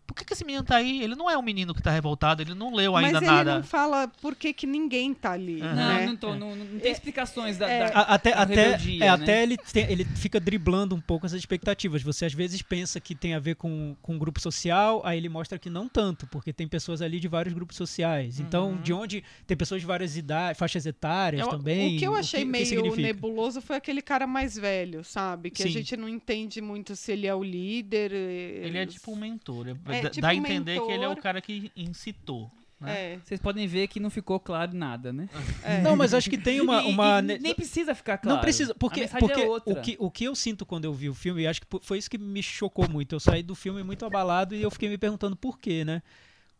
Por 0.06 0.14
que, 0.14 0.24
que 0.24 0.32
esse 0.32 0.44
menino 0.44 0.62
tá 0.64 0.76
aí? 0.76 1.02
Ele 1.02 1.14
não 1.16 1.28
é 1.28 1.36
um 1.36 1.42
menino 1.42 1.74
que 1.74 1.82
tá 1.82 1.90
revoltado, 1.90 2.40
ele 2.40 2.54
não 2.54 2.72
leu 2.74 2.96
ainda 2.96 3.14
Mas 3.20 3.22
ele 3.22 3.30
nada. 3.36 3.54
não 3.56 3.62
fala 3.64 4.06
por 4.22 4.36
que, 4.36 4.52
que 4.52 4.66
ninguém 4.66 5.12
tá 5.12 5.32
ali, 5.32 5.60
Aham. 5.60 5.74
Não, 5.74 5.94
né? 5.94 6.06
não, 6.06 6.16
tô, 6.16 6.34
não, 6.34 6.54
não 6.54 6.78
tem 6.78 6.92
explicações 6.92 7.58
da, 7.58 7.68
é, 7.68 7.90
da- 7.90 7.98
A- 7.98 8.14
Até, 8.14 8.30
da 8.32 8.42
até, 8.42 8.54
rebeldia, 8.54 8.96
é, 9.04 9.06
né? 9.06 9.08
até 9.08 9.42
ele, 9.42 9.56
tem- 9.56 9.90
ele 9.90 10.04
fica 10.04 10.38
driblando 10.38 10.94
um 10.94 11.00
pouco 11.00 11.26
essas 11.26 11.38
expectativas. 11.38 12.02
Você 12.02 12.24
às 12.24 12.32
vezes 12.32 12.62
pensa 12.62 13.00
que 13.00 13.14
tem 13.14 13.34
a 13.34 13.38
ver 13.38 13.56
com, 13.56 13.96
com 14.00 14.14
um 14.14 14.18
grupo 14.18 14.40
social, 14.40 15.02
aí 15.04 15.18
ele 15.18 15.28
mostra 15.28 15.58
que 15.58 15.68
não 15.68 15.88
tanto, 15.88 16.26
porque 16.28 16.52
tem 16.52 16.68
pessoas 16.68 17.02
ali 17.02 17.18
de 17.18 17.26
vários 17.28 17.52
grupos 17.52 17.76
sociais. 17.76 18.38
Então, 18.38 18.70
Uhum. 18.70 18.80
de 18.82 18.92
onde 18.92 19.24
tem 19.46 19.56
pessoas 19.56 19.80
de 19.80 19.86
várias 19.86 20.16
idades, 20.16 20.58
faixas 20.58 20.86
etárias 20.86 21.42
Eu- 21.42 21.48
também. 21.48 21.96
O 21.96 21.98
que 21.98 22.06
eu 22.06 22.14
achei 22.14 22.40
que 22.40 22.46
meio 22.46 22.66
significa? 22.66 23.02
nebuloso 23.02 23.60
foi 23.60 23.76
aquele 23.76 24.00
cara 24.02 24.26
mais 24.26 24.56
velho, 24.56 25.02
sabe? 25.02 25.50
Que 25.50 25.62
a 25.62 25.66
Sim. 25.66 25.72
gente 25.72 25.96
não 25.96 26.08
entende 26.08 26.60
muito 26.60 26.94
se 26.94 27.12
ele 27.12 27.26
é 27.26 27.34
o 27.34 27.42
líder. 27.42 28.12
Ele 28.12 28.78
é 28.78 28.86
tipo 28.86 29.12
um 29.12 29.16
mentor. 29.16 29.68
É, 29.86 29.95
dá 30.02 30.10
tipo 30.10 30.22
dá 30.22 30.28
a 30.30 30.32
um 30.32 30.36
entender 30.36 30.80
que 30.80 30.92
ele 30.92 31.04
é 31.04 31.06
o 31.06 31.10
mentor. 31.10 31.22
cara 31.22 31.40
que 31.40 31.70
incitou. 31.76 32.50
Né? 32.78 33.14
É, 33.14 33.18
Vocês 33.24 33.40
podem 33.40 33.66
ver 33.66 33.88
que 33.88 33.98
não 33.98 34.10
ficou 34.10 34.38
claro 34.38 34.74
nada, 34.74 35.10
né? 35.10 35.30
é. 35.62 35.80
Não, 35.80 35.96
mas 35.96 36.12
acho 36.12 36.28
que 36.28 36.36
tem 36.36 36.60
uma. 36.60 36.82
E- 36.84 36.90
uma 36.90 37.20
e 37.20 37.22
ne- 37.22 37.38
nem 37.38 37.54
precisa 37.54 37.94
ficar 37.94 38.18
claro. 38.18 38.36
Não 38.36 38.42
precisa, 38.42 38.74
porque, 38.74 39.00
mensagem 39.00 39.26
porque 39.26 39.40
é 39.40 39.46
outra. 39.48 39.72
o, 39.72 39.82
que, 39.82 39.96
o 39.98 40.10
que 40.10 40.24
eu 40.24 40.34
sinto 40.36 40.66
quando 40.66 40.84
eu 40.84 40.92
vi 40.92 41.08
o 41.08 41.14
filme, 41.14 41.40
e 41.42 41.46
acho 41.46 41.62
que 41.62 41.66
foi 41.80 41.96
isso 41.96 42.10
que 42.10 42.18
me 42.18 42.42
chocou 42.42 42.86
muito. 42.86 43.14
Eu 43.14 43.20
saí 43.20 43.42
do 43.42 43.54
filme 43.54 43.82
muito 43.82 44.04
abalado 44.04 44.54
e 44.54 44.60
eu 44.62 44.70
fiquei 44.70 44.90
me 44.90 44.98
perguntando 44.98 45.34
por 45.34 45.58
quê, 45.58 45.84
né? 45.86 46.02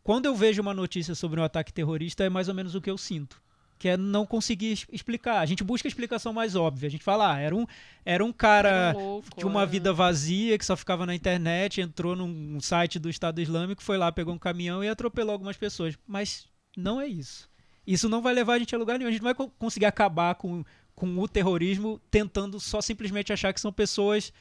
quando 0.02 0.24
eu 0.26 0.34
vejo 0.36 0.62
uma 0.62 0.72
notícia 0.72 1.16
sobre 1.16 1.40
um 1.40 1.42
ataque 1.42 1.72
terrorista, 1.72 2.22
é 2.22 2.28
mais 2.30 2.48
ou 2.48 2.54
menos 2.54 2.74
o 2.76 2.80
que 2.80 2.88
eu 2.88 2.96
sinto. 2.96 3.42
Que 3.78 3.88
é 3.90 3.96
não 3.96 4.24
conseguir 4.24 4.72
explicar. 4.90 5.40
A 5.40 5.46
gente 5.46 5.62
busca 5.62 5.86
a 5.86 5.90
explicação 5.90 6.32
mais 6.32 6.56
óbvia. 6.56 6.86
A 6.86 6.90
gente 6.90 7.04
fala, 7.04 7.34
ah, 7.34 7.38
era 7.38 7.54
um, 7.54 7.66
era 8.04 8.24
um 8.24 8.32
cara 8.32 8.68
Era 8.68 8.92
louco, 8.98 9.28
tinha 9.36 9.46
uma 9.46 9.64
é. 9.64 9.66
vida 9.66 9.92
vazia, 9.92 10.56
que 10.56 10.64
só 10.64 10.74
ficava 10.76 11.04
na 11.04 11.14
internet, 11.14 11.80
entrou 11.80 12.16
num 12.16 12.58
site 12.60 12.98
do 12.98 13.10
Estado 13.10 13.40
Islâmico, 13.40 13.82
foi 13.82 13.98
lá, 13.98 14.10
pegou 14.10 14.32
um 14.34 14.38
caminhão 14.38 14.82
e 14.82 14.88
atropelou 14.88 15.32
algumas 15.32 15.56
pessoas. 15.56 15.94
Mas 16.06 16.46
não 16.76 17.00
é 17.00 17.06
isso. 17.06 17.48
Isso 17.86 18.08
não 18.08 18.22
vai 18.22 18.32
levar 18.34 18.54
a 18.54 18.58
gente 18.58 18.74
a 18.74 18.78
lugar 18.78 18.98
nenhum. 18.98 19.08
A 19.08 19.12
gente 19.12 19.20
não 19.20 19.28
vai 19.28 19.34
co- 19.34 19.50
conseguir 19.58 19.84
acabar 19.86 20.34
com, 20.36 20.64
com 20.94 21.18
o 21.18 21.28
terrorismo 21.28 22.00
tentando 22.10 22.58
só 22.58 22.80
simplesmente 22.80 23.32
achar 23.32 23.52
que 23.52 23.60
são 23.60 23.72
pessoas 23.72 24.32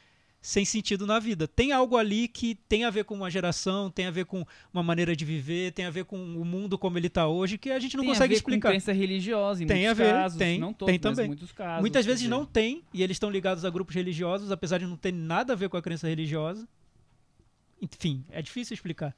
sem 0.45 0.63
sentido 0.63 1.07
na 1.07 1.17
vida. 1.17 1.47
Tem 1.47 1.71
algo 1.71 1.97
ali 1.97 2.27
que 2.27 2.53
tem 2.69 2.85
a 2.85 2.91
ver 2.91 3.03
com 3.03 3.15
uma 3.15 3.31
geração, 3.31 3.89
tem 3.89 4.05
a 4.05 4.11
ver 4.11 4.25
com 4.25 4.45
uma 4.71 4.83
maneira 4.83 5.15
de 5.15 5.25
viver, 5.25 5.71
tem 5.71 5.85
a 5.85 5.89
ver 5.89 6.05
com 6.05 6.17
o 6.17 6.45
mundo 6.45 6.77
como 6.77 6.99
ele 6.99 7.07
está 7.07 7.27
hoje, 7.27 7.57
que 7.57 7.71
a 7.71 7.79
gente 7.79 7.97
não 7.97 8.03
tem 8.03 8.11
consegue 8.11 8.25
a 8.25 8.27
ver 8.27 8.35
explicar. 8.35 8.67
com 8.69 8.73
crença 8.73 8.93
religiosa 8.93 9.63
em 9.63 9.65
Tem 9.65 9.77
muitos 9.77 9.99
a 9.99 10.03
ver, 10.03 10.11
casos, 10.11 10.37
tem, 10.37 10.59
não 10.59 10.71
todos, 10.71 10.91
tem 10.91 10.99
também. 10.99 11.27
muitos 11.27 11.51
casos. 11.51 11.81
Muitas 11.81 12.05
vezes 12.05 12.29
não 12.29 12.45
tem, 12.45 12.83
e 12.93 13.01
eles 13.01 13.15
estão 13.15 13.31
ligados 13.31 13.65
a 13.65 13.71
grupos 13.71 13.95
religiosos, 13.95 14.51
apesar 14.51 14.77
de 14.77 14.85
não 14.85 14.95
ter 14.95 15.11
nada 15.11 15.53
a 15.53 15.55
ver 15.55 15.67
com 15.67 15.77
a 15.77 15.81
crença 15.81 16.07
religiosa. 16.07 16.67
Enfim, 17.81 18.23
é 18.29 18.39
difícil 18.39 18.75
explicar. 18.75 19.15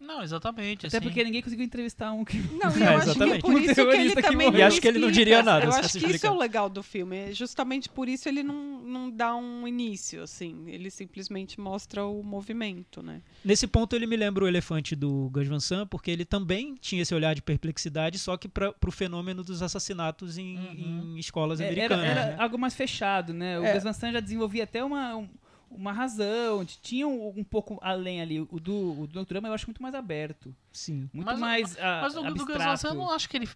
Não, 0.00 0.22
exatamente. 0.22 0.86
Até 0.86 0.98
assim. 0.98 1.06
porque 1.06 1.24
ninguém 1.24 1.42
conseguiu 1.42 1.64
entrevistar 1.64 2.12
um 2.12 2.24
que 2.24 2.36
Não, 2.38 2.70
e 2.76 2.80
eu 2.80 2.86
É, 2.86 2.94
acho 2.94 3.04
que 3.04 3.08
é 3.08 3.12
exatamente. 3.12 3.40
por 3.42 3.54
Um 3.54 3.58
isso 3.58 3.74
que 3.74 3.80
ele 3.80 3.90
terrorista 3.90 4.22
que 4.22 4.28
também 4.28 4.46
morreu. 4.46 4.58
E 4.58 4.60
não 4.62 4.68
acho 4.68 4.80
que 4.80 4.88
ele 4.88 4.98
não 4.98 5.08
explica. 5.08 5.24
diria 5.30 5.42
nada 5.42 5.64
Eu 5.64 5.70
acho 5.72 5.98
que 5.98 6.06
isso 6.06 6.26
é 6.26 6.30
o 6.30 6.36
legal 6.38 6.68
do 6.68 6.82
filme. 6.82 7.16
é 7.16 7.32
Justamente 7.32 7.88
por 7.88 8.08
isso 8.08 8.28
ele 8.28 8.42
não, 8.42 8.80
não 8.82 9.10
dá 9.10 9.34
um 9.34 9.66
início, 9.66 10.22
assim. 10.22 10.64
Ele 10.68 10.90
simplesmente 10.90 11.60
mostra 11.60 12.04
o 12.04 12.22
movimento, 12.22 13.02
né? 13.02 13.22
Nesse 13.44 13.66
ponto 13.66 13.94
ele 13.96 14.06
me 14.06 14.16
lembra 14.16 14.44
o 14.44 14.48
elefante 14.48 14.94
do 14.96 15.28
Gus 15.32 15.46
Van 15.48 15.60
Sant, 15.60 15.88
porque 15.88 16.10
ele 16.10 16.24
também 16.24 16.74
tinha 16.80 17.02
esse 17.02 17.14
olhar 17.14 17.34
de 17.34 17.42
perplexidade, 17.42 18.18
só 18.18 18.36
que 18.36 18.48
para 18.48 18.72
o 18.86 18.90
fenômeno 18.90 19.42
dos 19.42 19.62
assassinatos 19.62 20.38
em, 20.38 20.56
Uhum. 20.56 21.14
em 21.16 21.18
escolas 21.18 21.60
É, 21.60 21.64
era, 21.64 21.72
americanas. 21.72 22.04
era 22.06 22.26
né? 22.32 22.36
algo 22.38 22.58
mais 22.58 22.74
fechado, 22.74 23.32
né? 23.32 23.58
O 23.58 23.64
É. 23.64 23.74
Gus 23.74 23.82
Van 23.82 23.92
Sant 23.92 24.12
já 24.12 24.20
desenvolvia 24.20 24.64
até 24.64 24.82
uma, 24.84 25.16
um- 25.16 25.28
uma 25.70 25.92
razão, 25.92 26.64
tinha 26.64 27.06
um, 27.06 27.32
um 27.36 27.44
pouco 27.44 27.78
além 27.82 28.20
ali. 28.20 28.40
O 28.40 28.58
do, 28.60 29.00
o 29.02 29.06
do 29.06 29.18
Nocturama 29.18 29.48
eu 29.48 29.52
acho 29.54 29.66
muito 29.66 29.82
mais 29.82 29.94
aberto. 29.94 30.54
Sim. 30.72 31.08
Muito 31.12 31.24
Mas 31.26 31.38
mais 31.38 31.76
ah, 31.78 32.00
Mas 32.02 32.14
o 32.16 32.22
do. 32.22 32.46
Sant, 32.52 32.84
eu 32.84 32.94
não 32.94 33.10
acho 33.10 33.28
que 33.28 33.36
ele. 33.38 33.48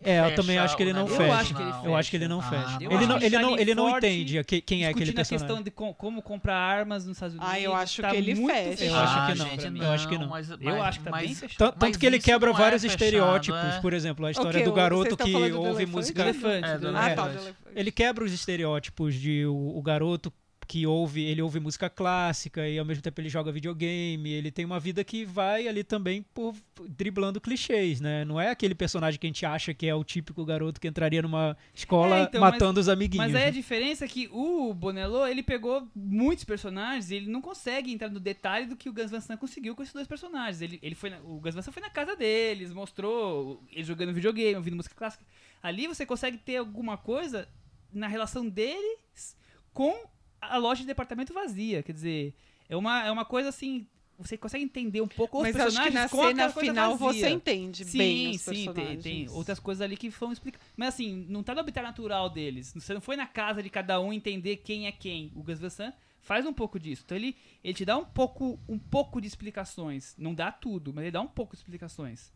É, 0.00 0.20
eu 0.20 0.24
fecha 0.24 0.36
também 0.36 0.58
acho 0.58 0.76
que 0.76 0.82
ele 0.84 0.92
não 0.92 1.06
fecha. 1.06 1.22
Eu 1.24 1.32
acho 1.32 1.54
que 1.54 1.62
ele 1.62 1.70
Eu 1.84 1.96
acho 1.96 2.10
que 2.10 2.16
ele 2.16 2.28
não 2.28 2.38
Ah, 2.40 2.42
fecha. 2.42 2.70
não. 2.70 2.80
ele 2.80 2.94
Eu 3.04 3.08
não, 3.08 3.16
ele 3.20 3.38
não, 3.38 3.58
ele 3.58 3.74
não 3.74 3.96
entende 3.96 4.38
a 4.38 4.44
que- 4.44 4.60
quem 4.60 4.84
é 4.84 4.88
aquele 4.88 5.06
Discutindo 5.12 5.18
a 5.18 5.38
personagem. 5.38 5.46
questão 5.48 5.62
de 5.64 5.70
co- 5.70 5.94
como 5.94 6.22
comprar 6.22 6.54
armas 6.56 7.04
nos 7.06 7.16
Estados 7.16 7.34
Unidos. 7.36 7.52
Ah, 7.52 7.60
eu 7.60 7.74
acho 7.74 8.00
tá 8.02 8.10
que 8.10 8.16
ele 8.16 8.34
fecha. 8.36 8.70
Eu 8.70 8.76
fechado. 8.76 9.02
acho 9.02 9.14
que 9.14 9.18
Ah, 9.20 9.34
não, 9.34 9.46
gente, 9.50 9.60
pra 9.60 9.70
mim. 9.70 9.80
Eu 9.80 9.90
acho 9.90 10.08
que 10.08 10.18
não. 10.18 10.28
mas- 10.28 10.50
Eu 10.50 10.58
mas- 10.62 10.80
acho 10.82 10.98
que 11.00 11.04
tá 11.04 11.10
bem 11.16 11.28
mas- 11.28 11.40
fechado. 11.40 11.58
Tan- 11.58 11.78
Tanto 11.78 11.98
que 11.98 12.06
ele 12.06 12.18
quebra 12.20 12.50
não 12.50 12.56
é 12.56 12.60
vários 12.62 12.82
fechado, 12.82 12.96
estereótipos, 13.02 13.60
é? 13.60 13.80
por 13.80 13.92
exemplo, 13.92 14.26
a 14.26 14.30
história 14.30 14.64
do 14.64 14.72
garoto 14.72 15.16
que 15.16 15.52
ouve 15.52 15.86
música. 15.86 16.22
Elefante. 16.22 16.68
Ah. 16.68 17.50
Ele 17.74 17.90
quebra 17.90 18.24
os 18.24 18.32
estereótipos 18.32 19.14
de 19.14 19.44
o 19.46 19.80
garoto 19.82 20.32
que 20.70 20.86
ouve, 20.86 21.24
ele 21.24 21.42
ouve 21.42 21.58
música 21.58 21.90
clássica 21.90 22.68
e 22.68 22.78
ao 22.78 22.84
mesmo 22.84 23.02
tempo 23.02 23.20
ele 23.20 23.28
joga 23.28 23.50
videogame, 23.50 24.30
ele 24.30 24.52
tem 24.52 24.64
uma 24.64 24.78
vida 24.78 25.02
que 25.02 25.24
vai 25.24 25.66
ali 25.66 25.82
também 25.82 26.22
por 26.32 26.54
driblando 26.90 27.40
clichês, 27.40 28.00
né? 28.00 28.24
Não 28.24 28.40
é 28.40 28.50
aquele 28.50 28.72
personagem 28.72 29.18
que 29.18 29.26
a 29.26 29.30
gente 29.30 29.44
acha 29.44 29.74
que 29.74 29.88
é 29.88 29.94
o 29.96 30.04
típico 30.04 30.44
garoto 30.44 30.80
que 30.80 30.86
entraria 30.86 31.22
numa 31.22 31.56
escola 31.74 32.18
É, 32.18 32.22
então, 32.22 32.40
matando 32.40 32.78
os 32.78 32.88
amiguinhos. 32.88 33.26
Mas 33.26 33.34
aí 33.34 33.42
a 33.42 33.46
né? 33.46 33.50
diferença 33.50 34.04
é 34.04 34.08
que 34.08 34.28
o 34.30 34.72
Bonello, 34.72 35.26
ele 35.26 35.42
pegou 35.42 35.88
muitos 35.92 36.44
personagens 36.44 37.10
e 37.10 37.16
ele 37.16 37.28
não 37.28 37.42
consegue 37.42 37.92
entrar 37.92 38.08
no 38.08 38.20
detalhe 38.20 38.66
do 38.66 38.76
que 38.76 38.88
o 38.88 38.92
Gus 38.92 39.10
Van 39.10 39.20
Sant 39.20 39.40
conseguiu 39.40 39.74
com 39.74 39.82
esses 39.82 39.92
dois 39.92 40.06
personagens. 40.06 40.62
Ele, 40.62 40.78
ele 40.82 40.94
foi 40.94 41.10
na- 41.10 41.18
o 41.24 41.40
Gus 41.40 41.52
Van 41.52 41.62
Sant 41.62 41.74
foi 41.74 41.82
na 41.82 41.90
casa 41.90 42.14
deles, 42.14 42.72
mostrou 42.72 43.60
ele 43.72 43.82
jogando 43.82 44.12
videogame, 44.14 44.54
ouvindo 44.54 44.76
música 44.76 44.94
clássica. 44.94 45.24
Ali 45.60 45.88
você 45.88 46.06
consegue 46.06 46.38
ter 46.38 46.58
alguma 46.58 46.96
coisa 46.96 47.48
na 47.92 48.06
relação 48.06 48.48
deles 48.48 49.36
com 49.74 49.92
a 50.40 50.56
loja 50.56 50.80
de 50.80 50.86
departamento 50.86 51.32
vazia. 51.32 51.82
Quer 51.82 51.92
dizer, 51.92 52.34
é 52.68 52.76
uma, 52.76 53.04
é 53.04 53.10
uma 53.10 53.24
coisa 53.24 53.48
assim... 53.48 53.86
Você 54.18 54.36
consegue 54.36 54.62
entender 54.62 55.00
um 55.00 55.08
pouco 55.08 55.38
os 55.38 55.44
Mas 55.44 55.56
acho 55.56 55.64
personagens 55.64 56.10
que 56.10 56.16
na 56.16 56.26
cena 56.28 56.50
final 56.50 56.94
vazia. 56.98 57.22
você 57.22 57.30
entende 57.30 57.86
Sim, 57.86 57.96
bem 57.96 58.30
os 58.32 58.40
sim, 58.42 58.52
tem, 58.52 58.64
personagens. 58.66 59.02
tem 59.02 59.28
outras 59.30 59.58
coisas 59.58 59.80
ali 59.80 59.96
que 59.96 60.10
vão 60.10 60.30
explicar. 60.30 60.60
Mas 60.76 60.90
assim, 60.90 61.24
não 61.26 61.42
tá 61.42 61.54
no 61.54 61.60
habitat 61.60 61.82
natural 61.82 62.28
deles. 62.28 62.70
Você 62.74 62.92
não 62.92 63.00
foi 63.00 63.16
na 63.16 63.26
casa 63.26 63.62
de 63.62 63.70
cada 63.70 63.98
um 63.98 64.12
entender 64.12 64.58
quem 64.58 64.86
é 64.86 64.92
quem. 64.92 65.32
O 65.34 65.42
Gus 65.42 65.58
Van 65.58 65.70
Sant 65.70 65.94
faz 66.20 66.44
um 66.44 66.52
pouco 66.52 66.78
disso. 66.78 67.02
Então 67.06 67.16
ele, 67.16 67.34
ele 67.64 67.72
te 67.72 67.82
dá 67.86 67.96
um 67.96 68.04
pouco, 68.04 68.60
um 68.68 68.78
pouco 68.78 69.22
de 69.22 69.26
explicações. 69.26 70.14
Não 70.18 70.34
dá 70.34 70.52
tudo, 70.52 70.92
mas 70.92 71.04
ele 71.04 71.12
dá 71.12 71.22
um 71.22 71.26
pouco 71.26 71.56
de 71.56 71.62
explicações. 71.62 72.30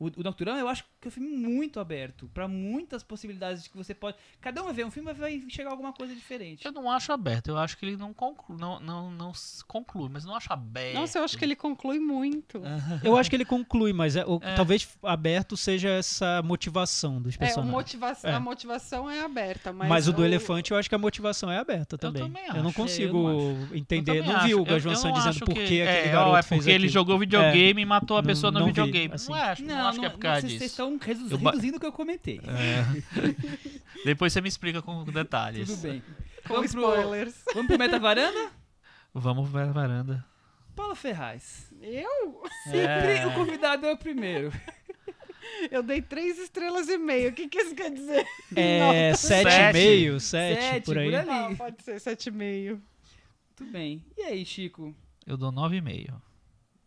O, 0.00 0.06
o 0.06 0.22
Nocturama 0.24 0.58
eu 0.58 0.66
acho 0.66 0.82
que 0.98 1.06
é 1.06 1.08
um 1.08 1.10
filme 1.10 1.28
muito 1.28 1.78
aberto 1.78 2.28
pra 2.32 2.48
muitas 2.48 3.02
possibilidades 3.02 3.62
de 3.64 3.68
que 3.70 3.76
você 3.76 3.94
pode. 3.94 4.16
Cada 4.40 4.62
um 4.62 4.64
vai 4.64 4.72
ver 4.72 4.86
um 4.86 4.90
filme 4.90 5.10
e 5.10 5.14
vai 5.14 5.44
chegar 5.50 5.68
a 5.68 5.72
alguma 5.72 5.92
coisa 5.92 6.14
diferente. 6.14 6.64
Eu 6.64 6.72
não 6.72 6.90
acho 6.90 7.12
aberto, 7.12 7.48
eu 7.48 7.58
acho 7.58 7.76
que 7.76 7.84
ele 7.84 7.96
não 7.98 8.12
conclui, 8.14 8.58
não, 8.58 8.80
não, 8.80 9.10
não 9.10 9.32
conclui, 9.66 10.08
mas 10.10 10.24
não 10.24 10.34
acho 10.34 10.50
aberto. 10.52 10.94
Nossa, 10.94 11.18
eu 11.18 11.22
acho 11.24 11.36
que 11.36 11.44
ele 11.44 11.54
conclui 11.54 11.98
muito. 12.00 12.62
Eu 13.04 13.16
acho 13.16 13.28
que 13.28 13.36
ele 13.36 13.44
conclui, 13.44 13.92
mas 13.92 14.16
é- 14.16 14.24
o- 14.24 14.40
É. 14.42 14.54
talvez 14.54 14.88
aberto 15.02 15.54
seja 15.56 15.90
essa 15.90 16.40
motivação 16.42 17.20
dos 17.20 17.34
É, 17.34 17.38
personagens. 17.38 17.70
motiva 17.72 18.16
É. 18.24 18.32
a 18.32 18.40
motivação 18.40 19.10
é 19.10 19.20
aberta, 19.22 19.72
mas, 19.72 19.88
Mas, 19.88 20.08
o 20.08 20.12
do 20.14 20.22
o- 20.22 20.24
elefante 20.24 20.70
eu 20.70 20.78
acho 20.78 20.88
que 20.88 20.94
a 20.94 20.98
motivação 20.98 21.50
é 21.50 21.58
aberta 21.58 21.98
também. 21.98 22.22
também 22.22 22.46
Eu 22.48 22.54
não 22.62 22.68
acho. 22.68 22.74
consigo 22.76 23.28
Eu 23.28 23.76
entender. 23.76 24.18
Eu 24.20 24.24
Não 24.24 24.40
vi 24.40 24.54
o 24.54 24.58
Eu- 24.64 24.78
eu 24.78 24.80
não 24.94 25.12
dizendo 25.12 25.40
por 25.44 25.54
que- 25.54 25.64
que 25.66 25.82
aquele 25.82 26.08
é, 26.08 26.12
garoto 26.12 26.30
ó, 26.30 26.38
é 26.38 26.42
fez 26.42 26.58
porque 26.60 26.70
ele 26.70 26.76
aquilo. 26.86 26.92
jogou 26.92 27.18
videogame 27.18 27.82
e 27.82 27.84
matou 27.84 28.16
a 28.16 28.22
Não- 28.22 28.26
pessoa 28.26 28.50
no 28.50 28.60
não 28.60 28.66
vi, 28.66 28.72
videogame. 28.72 29.14
assim. 29.14 29.30
Não 29.32 29.38
acho, 29.38 29.64
não, 29.64 29.89
acho 29.90 30.00
que 30.00 30.06
é 30.06 30.10
por 30.10 30.18
causa 30.18 30.40
vocês- 30.40 30.52
Vocês 30.58 30.70
disso. 30.70 30.82
estão 30.82 30.98
redu- 30.98 31.30
Eu 31.30 31.38
ba- 31.38 31.50
reduzindo 31.50 31.76
o 31.76 31.80
que 31.80 31.86
eu 31.86 31.92
comentei. 31.92 32.40
Depois 34.04 34.32
você 34.32 34.40
me 34.40 34.48
explica 34.48 34.80
com 34.82 35.04
detalhes. 35.04 35.68
Tudo 35.68 35.82
bem. 35.82 36.02
com 36.46 36.54
Vamos 36.54 36.72
pro, 36.72 36.80
spoilers. 36.82 37.34
vamos 37.54 37.66
pro 37.68 37.78
Meta 37.78 37.98
Varanda? 37.98 38.50
Vamos 39.12 39.50
ver 39.50 39.62
a 39.62 39.72
varanda. 39.72 40.24
Paulo 40.76 40.94
Ferraz. 40.94 41.66
Eu? 41.82 42.42
Sempre 42.64 43.16
É. 43.18 43.26
o 43.26 43.34
convidado 43.34 43.86
é 43.86 43.92
o 43.92 43.96
primeiro. 43.96 44.52
Eu 45.70 45.82
dei 45.82 46.00
três 46.00 46.38
estrelas 46.38 46.88
e 46.88 46.96
meio. 46.96 47.30
O 47.30 47.32
que, 47.32 47.48
que 47.48 47.58
isso 47.58 47.74
quer 47.74 47.90
dizer? 47.90 48.24
É, 48.54 49.10
Nossa. 49.10 49.26
sete 49.26 49.48
e 49.48 49.50
Sete. 49.50 49.72
meio, 49.72 50.20
sete, 50.20 50.60
Sete, 50.62 50.84
por 50.84 50.98
aí. 50.98 51.10
por 51.10 51.14
ali. 51.18 51.30
Ah, 51.30 51.54
pode 51.56 51.82
ser 51.82 51.98
sete 52.00 52.26
e 52.28 52.32
meio. 52.32 52.80
Tudo 53.56 53.70
bem. 53.72 54.04
E 54.16 54.22
aí, 54.22 54.44
Chico? 54.44 54.94
Eu 55.26 55.36
dou 55.36 55.50
9,5. 55.52 56.14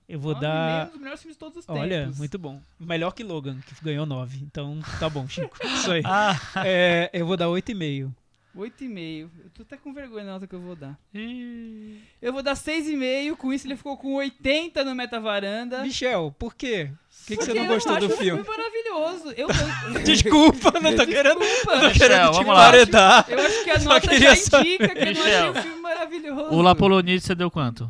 Eu 0.07 0.19
vou 0.19 0.33
Nove 0.33 0.45
dar. 0.45 0.87
Um 0.87 0.89
dos 0.91 0.99
melhores 0.99 1.21
filmes 1.21 1.35
de 1.35 1.39
todos 1.39 1.57
os 1.59 1.65
Olha, 1.69 2.01
tempos. 2.03 2.17
muito 2.17 2.37
bom. 2.37 2.61
Melhor 2.79 3.11
que 3.11 3.23
Logan, 3.23 3.57
que 3.65 3.73
ganhou 3.83 4.05
nove. 4.05 4.39
Então 4.43 4.79
tá 4.99 5.09
bom, 5.09 5.27
Chico. 5.27 5.57
Isso 5.65 5.91
aí. 5.91 6.01
Ah, 6.05 6.37
É, 6.65 7.09
eu 7.13 7.25
vou 7.25 7.37
dar 7.37 7.47
oito 7.49 7.71
e 7.71 7.73
meio. 7.75 8.13
Oito 8.55 8.83
e 8.83 8.87
meio. 8.87 9.31
Eu 9.43 9.49
tô 9.51 9.63
até 9.63 9.77
com 9.77 9.91
vergonha 9.93 10.25
na 10.25 10.33
nota 10.33 10.45
que 10.45 10.53
eu 10.53 10.59
vou 10.61 10.75
dar. 10.75 10.95
e- 11.15 11.97
Eu 12.21 12.31
vou 12.31 12.43
dar 12.43 12.53
seis 12.53 12.87
e 12.87 12.95
meio. 12.95 13.35
Com 13.35 13.51
isso 13.51 13.65
ele 13.65 13.75
ficou 13.75 13.97
com 13.97 14.13
80 14.15 14.83
no 14.83 14.93
Meta 14.93 15.19
Varanda. 15.19 15.81
Michel, 15.81 16.35
por 16.37 16.53
quê? 16.53 16.91
Por 17.21 17.25
que, 17.27 17.37
que 17.37 17.45
você 17.45 17.53
não 17.53 17.65
gostou 17.67 17.97
do 17.99 18.05
um 18.07 18.09
filme? 18.09 18.43
maravilhoso. 18.45 19.29
Eu, 19.37 19.47
eu, 19.47 20.03
Desculpa, 20.03 20.79
não 20.81 20.95
tô 20.95 21.05
querendo, 21.07 21.39
Desculpa. 21.39 21.75
não 21.75 21.81
tô 21.81 21.87
Michel, 21.87 22.09
querendo 22.09 22.29
te 22.31 22.33
vamos 22.33 22.47
lá. 22.53 22.61
emparedar. 22.67 23.25
eu 23.29 23.39
acho 23.39 23.63
que 23.63 23.69
a 23.71 23.79
Só 23.79 23.89
nota 23.89 24.19
já 24.19 24.35
só- 24.35 24.59
indica 24.61 24.89
que 24.89 24.99
eu 24.99 25.05
não 25.05 25.11
achei 25.11 25.23
Michel. 25.23 25.51
um 25.51 25.55
filme 25.55 25.81
maravilhoso. 25.81 26.53
O 26.53 26.61
Lapolonite 26.61 27.25
você 27.25 27.33
deu 27.33 27.49
quanto? 27.49 27.89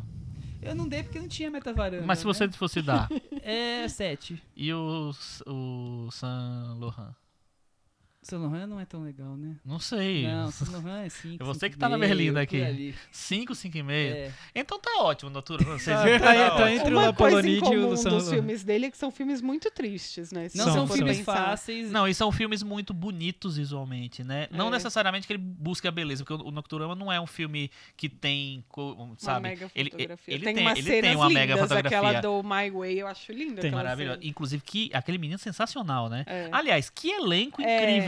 Eu 0.64 0.74
não 0.74 0.88
dei 0.88 1.02
porque 1.02 1.18
não 1.18 1.28
tinha 1.28 1.50
Meta 1.50 1.72
Varanda. 1.72 2.06
Mas 2.06 2.18
se 2.18 2.24
você 2.24 2.46
né? 2.46 2.52
fosse 2.52 2.80
dar. 2.82 3.08
É 3.46 3.86
sete. 3.88 4.42
E 4.56 4.72
o, 4.72 5.10
o 5.46 6.08
San 6.10 6.76
Lohan? 6.78 7.14
Saint 8.24 8.42
Laurent 8.42 8.66
não 8.66 8.80
é 8.80 8.84
tão 8.84 9.02
legal, 9.02 9.36
né? 9.36 9.56
Não 9.64 9.78
sei. 9.78 10.26
Não, 10.26 10.50
Saint 10.50 10.72
Laurent 10.72 11.06
é 11.06 11.08
5. 11.08 11.42
É 11.42 11.46
você 11.46 11.68
que 11.70 11.76
tá 11.76 11.88
na 11.88 11.98
berlinda 11.98 12.40
aqui. 12.40 12.94
5, 13.12 13.52
5,5? 13.52 13.90
É. 13.90 14.32
Então 14.54 14.78
tá 14.78 14.90
ótimo, 15.02 15.30
doutora. 15.30 15.62
Vocês 15.64 15.84
Tá, 15.96 16.04
viram? 16.04 16.18
tá, 16.20 16.34
Tá 16.34 16.56
tá 16.56 16.72
entre 16.72 16.94
o 16.94 16.98
Uma 16.98 17.12
coisa 17.12 17.46
em 17.48 17.54
Lapolonite 17.60 17.72
e 17.74 17.76
o 17.78 17.90
do 17.90 17.96
San 17.96 18.10
dos 18.10 18.30
filmes 18.30 18.64
dele 18.64 18.86
é 18.86 18.90
que 18.90 18.96
são 18.96 19.10
filmes 19.10 19.40
muito 19.40 19.70
tristes, 19.70 20.32
né? 20.32 20.48
Se 20.48 20.56
Não 20.56 20.72
São, 20.72 20.86
filmes 20.86 21.18
pensar. 21.18 21.34
fáceis. 21.34 21.90
Não, 21.90 22.08
e 22.08 22.14
são 22.14 22.32
filmes 22.32 22.62
muito 22.62 22.92
bonitos 22.94 23.56
visualmente, 23.56 24.24
né? 24.24 24.48
Não 24.50 24.68
É. 24.68 24.70
necessariamente 24.70 25.26
que 25.26 25.32
ele 25.34 25.42
busque 25.42 25.86
a 25.86 25.90
beleza, 25.90 26.24
porque 26.24 26.42
o 26.42 26.50
Nocturama 26.50 26.94
não 26.94 27.12
é 27.12 27.20
um 27.20 27.26
filme 27.26 27.70
que 27.96 28.08
tem, 28.08 28.64
co- 28.68 28.92
Uma 28.94 29.14
sabe? 29.18 29.48
mega 29.48 29.70
ele, 29.74 29.90
fotografia. 29.90 30.34
ele 30.34 30.44
tem, 30.44 30.54
tem, 30.54 30.64
umas 30.64 30.78
ele 30.78 30.86
cenas 30.88 31.02
tem 31.02 31.16
uma 31.16 31.28
mega 31.30 31.54
lindas, 31.54 31.68
fotografia. 31.68 31.98
aquela 31.98 32.20
do 32.20 32.42
My 32.42 32.70
Way, 32.70 33.00
eu 33.00 33.06
acho 33.06 33.32
linda. 33.32 33.60
Tem. 33.60 33.70
Maravilhoso. 33.70 34.18
Inclusive, 34.22 34.62
que 34.64 34.90
aquele 34.94 35.18
menino 35.18 35.38
sensacional, 35.38 36.08
né? 36.08 36.24
É. 36.26 36.48
Aliás, 36.52 36.88
que 36.88 37.10
elenco 37.10 37.60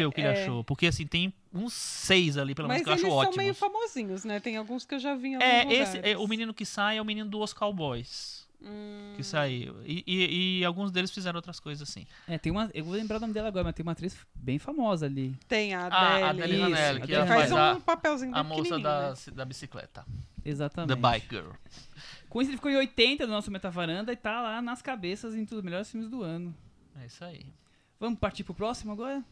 É, 0.06 0.10
incrível 0.10 0.12
que 0.12 0.20
ele 0.20 0.28
é. 0.28 0.42
achou. 0.42 0.64
Porque, 0.64 0.86
assim, 0.86 1.06
tem 1.06 1.32
uns 1.52 1.72
seis 1.72 2.36
ali, 2.36 2.54
pelo 2.54 2.68
menos, 2.68 2.80
Mas 2.80 2.84
que 2.84 2.90
eu 2.90 2.92
eles 2.94 3.04
acho 3.04 3.10
são 3.10 3.18
ótimos. 3.18 3.36
meio 3.36 3.54
famosinhos, 3.54 4.24
né? 4.24 4.40
Tem 4.40 4.56
alguns 4.56 4.84
que 4.84 4.94
eu 4.94 4.98
já 4.98 5.14
vi 5.14 5.28
em 5.28 5.34
alguns 5.36 5.48
É, 5.48 5.72
esse, 5.74 5.98
é, 6.02 6.16
o 6.18 6.26
menino 6.26 6.52
que 6.54 6.64
sai 6.66 6.98
é 6.98 7.02
o 7.02 7.04
menino 7.04 7.28
do 7.28 7.40
Os 7.40 7.52
Cowboys, 7.52 8.44
Hum, 8.62 9.12
que 9.16 9.22
saiu. 9.22 9.76
E, 9.84 10.02
e- 10.06 10.58
e 10.60 10.64
alguns 10.64 10.90
deles 10.90 11.10
fizeram 11.10 11.36
outras 11.36 11.60
coisas, 11.60 11.86
assim. 11.88 12.06
É, 12.26 12.38
tem 12.38 12.50
uma. 12.50 12.70
Eu 12.72 12.84
vou 12.84 12.94
lembrar 12.94 13.18
o 13.18 13.20
nome 13.20 13.34
dela 13.34 13.48
agora, 13.48 13.64
mas 13.64 13.74
tem 13.74 13.82
uma 13.82 13.92
atriz 13.92 14.16
bem 14.34 14.58
famosa 14.58 15.04
ali. 15.06 15.36
Tem 15.46 15.74
a 15.74 15.86
Ah, 15.88 16.16
a 16.26 16.30
Adele. 16.30 16.58
Ranelli, 16.62 16.96
que 17.00 17.02
Adele 17.04 17.14
ela 17.16 17.26
faz 17.26 17.50
faz 17.50 17.52
um 17.52 17.56
a, 17.58 17.80
papelzinho 17.80 18.34
a 18.34 18.42
bem 18.42 18.56
moça 18.56 18.78
da, 18.78 19.10
né? 19.10 19.16
da 19.34 19.44
bicicleta. 19.44 20.06
Exatamente. 20.42 20.88
The 20.88 20.96
Bike 20.96 21.26
Girl. 21.28 21.50
Com 22.30 22.40
isso, 22.40 22.50
ele 22.50 22.56
ficou 22.56 22.70
em 22.70 22.76
80 22.76 23.26
no 23.26 23.32
nosso 23.34 23.50
Metavaranda 23.50 24.10
e 24.12 24.16
tá 24.16 24.40
lá 24.40 24.62
nas 24.62 24.80
cabeças 24.80 25.34
em 25.34 25.42
os 25.42 25.62
melhores 25.62 25.90
filmes 25.90 26.08
do 26.08 26.22
ano. 26.22 26.54
É 27.00 27.06
isso 27.06 27.22
aí. 27.24 27.46
Vamos 28.00 28.18
partir 28.18 28.42
pro 28.42 28.54
próximo 28.54 28.92
agora? 28.92 29.22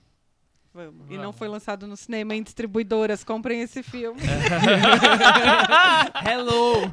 Vamos. 0.75 1.09
E 1.09 1.17
não 1.17 1.33
foi 1.33 1.47
lançado 1.47 1.87
no 1.87 1.97
cinema 1.97 2.35
em 2.35 2.43
distribuidoras. 2.43 3.23
Comprem 3.23 3.61
esse 3.63 3.81
filme. 3.83 4.21
Hello! 6.29 6.91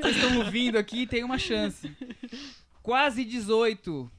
Vocês 0.00 0.16
estão 0.16 0.38
ouvindo 0.38 0.76
aqui, 0.76 1.06
tem 1.06 1.24
uma 1.24 1.38
chance. 1.38 1.94
Quase 2.82 3.24
18. 3.24 4.10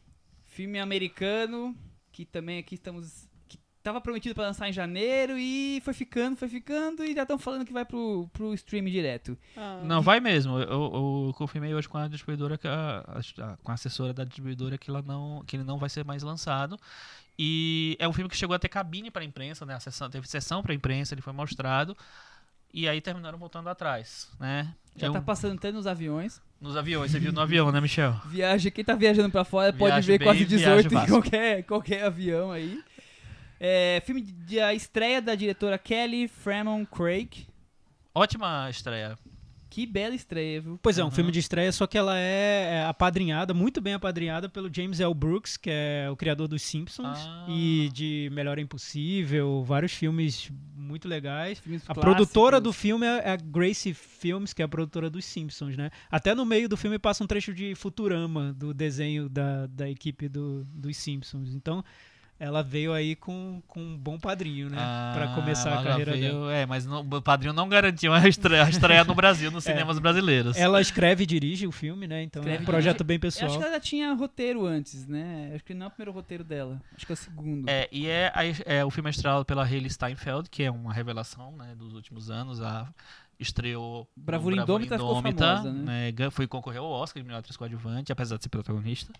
Filme 0.45 0.79
americano, 0.79 1.75
que 2.11 2.25
também 2.25 2.59
aqui 2.59 2.75
estamos. 2.75 3.27
que 3.47 3.57
tava 3.83 4.01
prometido 4.01 4.35
pra 4.35 4.45
lançar 4.45 4.67
em 4.69 4.73
janeiro 4.73 5.37
e 5.37 5.81
foi 5.85 5.93
ficando, 5.93 6.35
foi 6.35 6.49
ficando 6.49 7.03
e 7.03 7.13
já 7.13 7.21
estão 7.21 7.37
falando 7.37 7.65
que 7.65 7.73
vai 7.73 7.85
pro, 7.85 8.27
pro 8.33 8.53
stream 8.53 8.85
direto. 8.85 9.37
Ah. 9.55 9.81
Não, 9.83 10.01
vai 10.01 10.19
mesmo. 10.19 10.57
Eu, 10.59 11.27
eu 11.27 11.33
confirmei 11.37 11.73
hoje 11.73 11.87
com 11.87 11.97
a 11.97 12.07
distribuidora, 12.07 12.57
que 12.57 12.67
a, 12.67 12.99
a- 13.37 13.57
com 13.63 13.71
a 13.71 13.75
assessora 13.75 14.13
da 14.13 14.23
distribuidora 14.23 14.77
que, 14.77 14.89
ela 14.89 15.01
não, 15.01 15.43
que 15.45 15.55
ele 15.55 15.63
não 15.63 15.77
vai 15.77 15.89
ser 15.89 16.03
mais 16.03 16.23
lançado. 16.23 16.77
E 17.43 17.95
é 17.97 18.07
um 18.07 18.13
filme 18.13 18.29
que 18.29 18.37
chegou 18.37 18.55
a 18.55 18.59
ter 18.59 18.69
cabine 18.69 19.09
para 19.09 19.23
imprensa, 19.23 19.65
né? 19.65 19.73
A 19.73 19.79
sessão, 19.79 20.07
teve 20.11 20.27
sessão 20.27 20.61
para 20.61 20.75
imprensa, 20.75 21.15
ele 21.15 21.23
foi 21.23 21.33
mostrado. 21.33 21.97
E 22.71 22.87
aí 22.87 23.01
terminaram 23.01 23.39
voltando 23.39 23.67
atrás, 23.67 24.29
né? 24.39 24.71
Já 24.95 25.07
É 25.07 25.11
tá 25.11 25.19
passando 25.21 25.55
até 25.57 25.71
nos 25.71 25.87
aviões. 25.87 26.39
nos 26.59 26.77
aviões, 26.77 27.09
você 27.09 27.19
viu 27.19 27.31
no 27.33 27.41
avião, 27.41 27.71
né, 27.71 27.81
Michel? 27.81 28.13
Viagem, 28.29 28.71
quem 28.71 28.85
tá 28.85 28.93
viajando 28.93 29.31
pra 29.31 29.43
fora 29.43 29.73
pode 29.73 30.05
ver 30.05 30.19
bem, 30.19 30.27
quase 30.27 30.45
viagem 30.45 30.87
18 30.87 30.93
em 30.93 31.07
qualquer, 31.07 31.63
qualquer 31.63 32.03
avião 32.03 32.51
aí. 32.51 32.79
É, 33.59 34.03
filme 34.05 34.21
de, 34.21 34.31
de 34.31 34.59
a 34.59 34.75
estreia 34.75 35.19
da 35.19 35.33
diretora 35.33 35.79
Kelly 35.79 36.27
Fremon 36.27 36.85
Craig. 36.85 37.47
Ótima 38.13 38.69
estreia. 38.69 39.17
Que 39.71 39.85
bela 39.87 40.13
estreia, 40.13 40.59
viu? 40.59 40.77
Pois 40.83 40.97
é, 40.97 41.01
um 41.01 41.05
Uhum. 41.05 41.11
filme 41.11 41.31
de 41.31 41.39
estreia, 41.39 41.71
só 41.71 41.87
que 41.87 41.97
ela 41.97 42.19
é 42.19 42.51
é 42.81 42.83
apadrinhada, 42.85 43.53
muito 43.53 43.79
bem 43.81 43.93
apadrinhada 43.93 44.49
pelo 44.49 44.69
James 44.71 44.99
L. 44.99 45.13
Brooks, 45.13 45.55
que 45.55 45.69
é 45.71 46.09
o 46.11 46.15
criador 46.17 46.47
dos 46.49 46.61
Simpsons 46.61 47.17
Ah. 47.19 47.45
e 47.49 47.89
de 47.93 48.29
Melhor 48.33 48.59
é 48.59 48.61
Impossível, 48.61 49.63
vários 49.63 49.93
filmes 49.93 50.51
muito 50.75 51.07
legais. 51.07 51.59
Filmes 51.59 51.81
A 51.83 51.93
clássicos. 51.93 52.03
produtora 52.15 52.59
do 52.59 52.73
filme 52.73 53.05
é 53.05 53.31
a 53.31 53.35
Gracie 53.37 53.93
Films, 53.93 54.53
que 54.53 54.61
é 54.61 54.65
a 54.65 54.67
produtora 54.67 55.09
dos 55.09 55.23
Simpsons, 55.23 55.77
né? 55.77 55.89
Até 56.11 56.35
no 56.35 56.45
meio 56.45 56.67
do 56.67 56.75
filme 56.75 56.99
passa 56.99 57.23
um 57.23 57.27
trecho 57.27 57.53
de 57.53 57.73
Futurama, 57.73 58.51
do 58.53 58.73
desenho 58.73 59.29
da, 59.29 59.67
da 59.67 59.89
equipe 59.89 60.27
do, 60.27 60.65
dos 60.65 60.97
Simpsons. 60.97 61.53
Então, 61.55 61.81
ela 62.43 62.63
veio 62.63 62.91
aí 62.91 63.15
com, 63.15 63.61
com 63.67 63.79
um 63.79 63.95
bom 63.95 64.17
padrinho, 64.19 64.67
né? 64.67 64.75
pra 65.13 65.25
Ah, 65.31 65.35
começar 65.35 65.79
a 65.79 65.83
carreira 65.83 66.13
veio- 66.13 66.31
dela. 66.33 66.53
É, 66.55 66.65
mas 66.65 66.85
não- 66.87 67.01
o 67.01 67.21
padrinho 67.21 67.53
não 67.53 67.69
garantiu 67.69 68.11
a 68.13 68.27
estreia, 68.27 68.65
a 68.65 68.69
estreia 68.69 69.03
no 69.03 69.13
Brasil, 69.13 69.51
nos 69.51 69.63
É. 69.67 69.71
cinemas 69.71 69.99
brasileiros. 69.99 70.57
Ela 70.57 70.81
escreve 70.81 71.23
e 71.23 71.25
dirige 71.27 71.67
o 71.67 71.71
filme, 71.71 72.07
né? 72.07 72.23
Então 72.23 72.41
é 72.41 72.45
Escreve 72.45 72.59
um 72.61 72.63
e 72.63 72.65
projeto 72.65 73.03
bem 73.03 73.19
Eu 73.21 73.27
acho 73.27 73.37
pessoal. 73.39 73.59
que 73.59 73.63
ela 73.63 73.73
já 73.75 73.79
tinha 73.79 74.13
roteiro 74.13 74.65
antes, 74.65 75.05
né? 75.07 75.51
Acho 75.53 75.63
que 75.63 75.73
não 75.75 75.85
é 75.85 75.87
o 75.87 75.91
primeiro 75.91 76.11
roteiro 76.11 76.43
dela. 76.43 76.81
Acho 76.95 77.05
que 77.05 77.11
é 77.11 77.13
o 77.13 77.17
segundo. 77.17 77.69
É, 77.69 77.87
e 77.91 78.07
é, 78.07 78.31
a- 78.33 78.41
é, 78.65 78.83
o 78.83 78.89
filme 78.89 79.09
é 79.09 79.11
estrelado 79.11 79.45
pela 79.45 79.63
Hayley 79.63 79.89
Steinfeld, 79.89 80.49
que 80.49 80.63
é 80.63 80.71
uma 80.71 80.91
revelação 80.91 81.51
né, 81.55 81.75
dos 81.77 81.93
últimos 81.93 82.31
anos. 82.31 82.59
A, 82.59 82.87
estreou 83.41 84.07
Bravura 84.15 84.55
Indômita 84.61 84.97
ficou 84.97 85.21
famosa, 85.21 85.71
né? 85.73 86.11
gan- 86.11 86.31
foi 86.31 86.47
concorrer 86.47 86.79
ao 86.79 86.89
Oscar 86.89 87.21
de 87.21 87.27
melhor 87.27 87.39
atriz 87.39 87.57
coadjuvante, 87.57 88.11
apesar 88.11 88.37
de 88.37 88.43
ser 88.43 88.49
protagonista. 88.49 89.11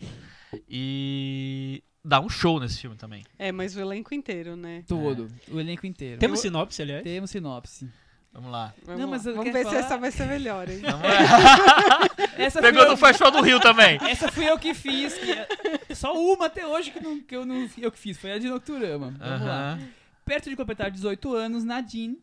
E 0.70 1.84
dá 2.04 2.20
um 2.20 2.30
show 2.30 2.60
nesse 2.60 2.80
filme 2.80 2.96
também. 2.96 3.24
É, 3.38 3.52
mas 3.52 3.76
o 3.76 3.80
elenco 3.80 4.14
inteiro, 4.14 4.56
né? 4.56 4.84
Todo. 4.88 5.28
O 5.52 5.60
elenco 5.60 5.86
inteiro. 5.86 6.20
Temos 6.20 6.40
sinopse, 6.40 6.82
aliás? 6.82 7.04
Temos 7.04 7.30
sinopse. 7.30 7.90
Vamos 8.34 8.50
lá. 8.50 8.74
Vamos, 8.86 9.02
Não, 9.02 9.10
mas 9.10 9.26
lá. 9.26 9.32
eu 9.32 9.36
Vamos 9.36 9.52
ver 9.52 9.60
se 9.60 9.66
falar- 9.66 9.78
essa 9.80 9.98
vai 9.98 10.12
ser 10.12 10.26
melhor, 10.26 10.70
hein? 10.70 10.80
Vamos 10.80 11.02
lá. 11.02 12.00
Essa 12.38 12.62
Pegou 12.62 12.86
no 12.86 12.92
eu, 12.94 12.98
Festival 12.98 13.30
do 13.32 13.42
Rio 13.42 13.60
também. 13.60 13.98
essa 14.10 14.32
fui 14.32 14.50
eu 14.50 14.58
que 14.58 14.74
fiz. 14.74 15.14
que 15.16 15.32
é- 15.32 15.48
Só 15.94 16.14
uma 16.14 16.46
até 16.46 16.66
hoje 16.66 16.92
que, 16.92 17.00
não, 17.02 17.20
que 17.20 17.36
eu 17.36 17.46
não 17.46 17.70
eu 17.78 17.92
que 17.92 18.00
fiz. 18.00 18.18
Foi 18.18 18.32
a 18.32 18.40
de 18.40 18.48
Nocturama. 18.48 19.14
Vamos 19.20 19.42
lá. 19.46 19.74
Aham. 19.74 19.80
Perto 20.26 20.50
de 20.50 20.56
completar 20.56 20.90
18 20.90 21.36
anos, 21.36 21.64
Nadine 21.66 22.18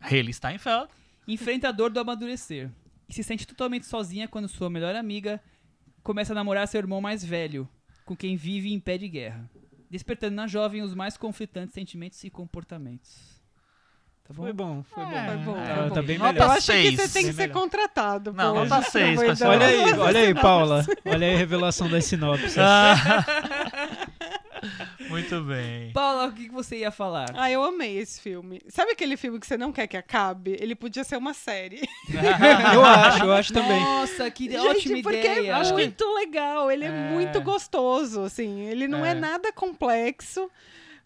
Hayley 0.00 0.32
Steinfeld. 0.32 0.88
Enfrenta 1.32 1.68
a 1.68 1.72
dor 1.72 1.90
do 1.90 2.00
amadurecer 2.00 2.70
e 3.08 3.12
se 3.14 3.22
sente 3.22 3.46
totalmente 3.46 3.86
sozinha 3.86 4.28
quando 4.28 4.48
sua 4.48 4.70
melhor 4.70 4.94
amiga 4.94 5.40
começa 6.02 6.32
a 6.32 6.34
namorar 6.34 6.66
seu 6.68 6.78
irmão 6.78 7.00
mais 7.00 7.24
velho, 7.24 7.68
com 8.04 8.16
quem 8.16 8.36
vive 8.36 8.72
em 8.72 8.80
pé 8.80 8.96
de 8.98 9.08
guerra, 9.08 9.48
despertando 9.90 10.34
na 10.36 10.46
jovem 10.46 10.82
os 10.82 10.94
mais 10.94 11.16
conflitantes 11.16 11.74
sentimentos 11.74 12.22
e 12.24 12.30
comportamentos. 12.30 13.38
Tá 14.24 14.32
bom? 14.34 14.42
Foi 14.44 14.52
bom, 14.52 14.82
foi 14.84 15.04
bom. 15.04 15.10
É, 15.12 15.36
bom, 15.38 15.54
Tá- 15.54 15.74
foi 15.74 15.88
bom. 15.88 15.94
tá 15.94 16.02
bem 16.02 16.18
Nota 16.18 16.32
melhor. 16.32 16.46
Eu 16.46 16.50
acho 16.52 16.66
que 16.72 16.90
você 16.96 17.08
tem 17.08 17.22
que 17.22 17.26
Bem 17.26 17.32
ser 17.32 17.36
melhor. 17.48 17.52
contratado. 17.60 18.32
Não, 18.32 18.54
pô. 18.54 18.64
nota 18.64 18.82
seis, 18.88 19.16
Foi 19.16 19.26
pessoal. 19.26 19.50
Olha 19.50 19.66
aí, 19.66 19.92
olha 19.92 20.20
aí, 20.20 20.34
Paula. 20.34 20.86
Olha 21.04 21.26
aí 21.26 21.34
a 21.34 21.38
revelação 21.38 21.88
das 21.90 22.04
sinopses. 22.04 22.54
Muito 25.08 25.40
bem. 25.42 25.90
Paula, 25.92 26.26
o 26.26 26.32
que 26.32 26.48
você 26.48 26.78
ia 26.78 26.90
falar? 26.90 27.30
Ah, 27.34 27.50
eu 27.50 27.62
amei 27.64 27.98
esse 27.98 28.20
filme. 28.20 28.60
Sabe 28.68 28.92
aquele 28.92 29.16
filme 29.16 29.38
que 29.40 29.46
você 29.46 29.56
não 29.56 29.72
quer 29.72 29.86
que 29.86 29.96
acabe? 29.96 30.56
Ele 30.60 30.74
podia 30.74 31.02
ser 31.04 31.16
uma 31.16 31.34
série. 31.34 31.80
eu 32.74 32.84
acho, 32.84 33.24
eu 33.24 33.32
acho 33.32 33.52
também. 33.52 33.80
Nossa, 33.80 34.30
que 34.30 34.44
Gente, 34.50 34.58
ótima 34.58 35.02
porque 35.02 35.18
ideia. 35.18 35.52
é 35.52 35.72
muito 35.72 36.04
legal. 36.14 36.70
Ele 36.70 36.84
é. 36.84 36.88
É. 36.88 37.10
muito 37.10 37.40
gostoso, 37.40 38.22
assim. 38.22 38.60
Ele 38.62 38.86
não 38.86 39.04
é, 39.04 39.10
É. 39.10 39.14
nada 39.14 39.52
complexo, 39.52 40.50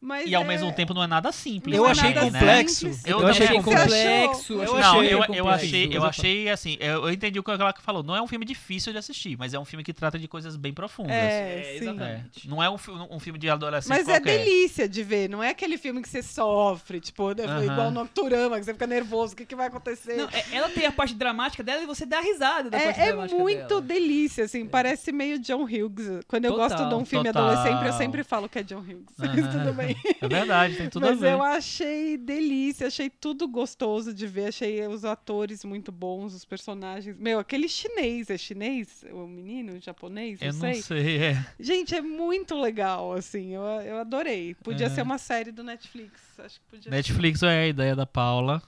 mas 0.05 0.29
E 0.31 0.35
ao 0.35 0.43
é- 0.43 0.47
mesmo 0.47 0.73
tempo 0.73 0.93
não 0.95 1.03
é 1.03 1.07
nada 1.07 1.33
simples. 1.33 1.77
Eu 1.77 1.87
é 1.87 1.91
achei 1.91 2.13
complexo. 2.15 2.87
Eu 3.07 3.21
Eu 3.21 3.27
achei 3.27 3.49
complexo. 3.49 4.53
Eu 4.53 4.63
achei 4.63 4.75
Não, 4.81 5.01
achei 5.01 5.07
eu, 5.07 5.19
eu 5.19 5.19
complexo. 5.27 5.49
achei, 5.49 5.89
eu 5.97 6.05
achei 6.05 6.49
assim, 6.51 6.77
eu, 6.81 7.05
eu 7.07 7.11
entendi 7.11 7.39
o 7.39 7.43
que 7.43 7.51
ela 7.51 7.75
falou. 7.81 8.03
Não 8.03 8.15
é 8.15 8.21
um 8.23 8.27
filme 8.27 8.45
difícil 8.45 8.93
de 8.93 8.99
assistir, 8.99 9.37
mas 9.39 9.55
é 9.55 9.59
um 9.59 9.65
filme 9.65 9.83
que 9.83 9.93
trata 9.93 10.19
de 10.19 10.29
coisas 10.29 10.57
bem 10.57 10.73
profundas. 10.73 11.15
É, 11.15 11.61
É, 11.75 11.77
exatamente. 11.77 12.47
É, 12.47 12.51
Não 12.51 12.63
é 12.63 12.69
um, 12.71 12.77
um 13.11 13.19
filme 13.19 13.39
de 13.39 13.49
adolescente 13.49 13.89
Mas 13.91 14.09
é 14.09 14.13
qualquer. 14.21 14.39
delícia 14.39 14.89
de 14.89 15.03
ver, 15.03 15.29
não 15.29 15.43
é 15.43 15.51
aquele 15.51 15.79
filme 15.79 16.03
que 16.03 16.09
você 16.09 16.23
sofre, 16.23 17.01
tipo, 17.01 17.29
né, 17.33 17.45
igual 17.65 17.91
Nocturama, 17.91 18.59
que 18.59 18.65
você 18.65 18.73
fica 18.73 18.87
nervoso, 18.87 19.33
o 19.33 19.37
que, 19.37 19.47
que 19.47 19.55
vai 19.57 19.69
acontecer? 19.69 20.17
Não, 20.17 20.29
é- 20.31 20.45
ela 20.53 20.69
tem 20.69 20.85
a 20.87 20.93
parte 20.93 21.15
dramática 21.15 21.63
dela 21.63 21.83
e 21.83 21.87
você 21.87 22.05
dá 22.05 22.21
risada 22.21 22.69
da 22.71 22.79
parte 22.79 23.01
É, 23.01 23.05
é 23.05 23.07
dramática 23.13 23.39
muito 23.41 23.67
dela. 23.69 23.81
delícia, 23.81 24.45
assim, 24.45 24.67
parece 24.67 25.13
meio 25.13 25.39
John 25.39 25.63
Hughes. 25.65 26.25
Quando 26.29 26.45
eu 26.45 26.53
Total, 26.53 26.69
gosto 26.69 26.89
de 26.89 26.95
um 26.95 27.05
filme 27.05 27.27
total. 27.33 27.49
adolescente, 27.49 27.87
eu 27.87 27.93
sempre 27.95 28.23
falo 28.25 28.49
que 28.49 28.59
é 28.59 28.63
John 28.63 28.81
Hughes. 28.81 29.05
Mas 29.19 29.31
tudo 29.53 29.73
bem. 29.73 29.94
É 30.21 30.29
verdade, 30.29 30.77
tem 30.77 30.89
tudo 30.89 31.07
Mas 31.07 31.19
a 31.19 31.21
ver. 31.21 31.33
eu 31.33 31.43
achei 31.43 32.17
delícia, 32.17 32.87
achei 32.87 33.09
tudo 33.11 33.47
gostoso 33.49 34.13
de 34.15 34.27
ver, 34.27 34.47
achei 34.49 34.87
os 34.87 35.05
atores 35.05 35.65
muito 35.65 35.91
bons, 35.93 36.35
os 36.35 36.45
personagens. 36.45 37.17
Meu, 37.19 37.39
aquele 37.39 37.69
chinês, 37.69 38.31
é 38.31 38.39
chinês? 38.39 39.05
O 39.13 39.27
menino, 39.27 39.75
o 39.75 39.81
japonês? 39.81 40.41
Eu 40.41 40.53
não 40.53 40.61
não 40.61 40.73
sei. 40.75 40.83
sei, 40.83 41.17
é. 41.19 41.47
Gente, 41.61 41.95
é 41.95 42.01
muito 42.01 42.59
legal, 42.61 43.13
assim, 43.13 43.55
eu, 43.55 43.63
eu 43.63 43.99
adorei. 43.99 44.55
Podia 44.55 44.87
É. 44.87 44.91
ser 44.91 45.03
uma 45.03 45.19
série 45.19 45.53
do 45.53 45.63
Netflix, 45.63 46.21
acho 46.39 46.61
que 46.61 46.67
podia 46.71 46.91
Netflix 46.91 47.43
é 47.43 47.63
a 47.65 47.67
ideia 47.69 47.95
da 47.97 48.07
Paula. 48.07 48.61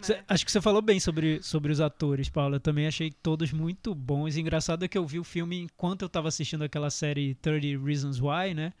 ser. 0.00 0.14
Cê- 0.14 0.20
acho 0.28 0.46
que 0.46 0.50
você 0.52 0.60
falou 0.62 0.80
bem 0.80 0.98
sobre, 0.98 1.42
sobre 1.42 1.70
os 1.70 1.78
atores, 1.80 2.28
Paula. 2.30 2.56
Eu 2.56 2.60
também 2.60 2.86
achei 2.86 3.10
todos 3.10 3.52
muito 3.52 3.94
bons. 3.94 4.36
Engraçado 4.38 4.82
é 4.84 4.88
que 4.88 4.96
eu 4.96 5.04
vi 5.06 5.18
o 5.18 5.24
filme 5.24 5.60
enquanto 5.60 6.00
eu 6.02 6.08
tava 6.08 6.28
assistindo 6.28 6.64
aquela 6.64 6.88
série 6.88 7.34
30 7.34 7.78
Reasons 7.84 8.18
Why, 8.18 8.54
né? 8.54 8.72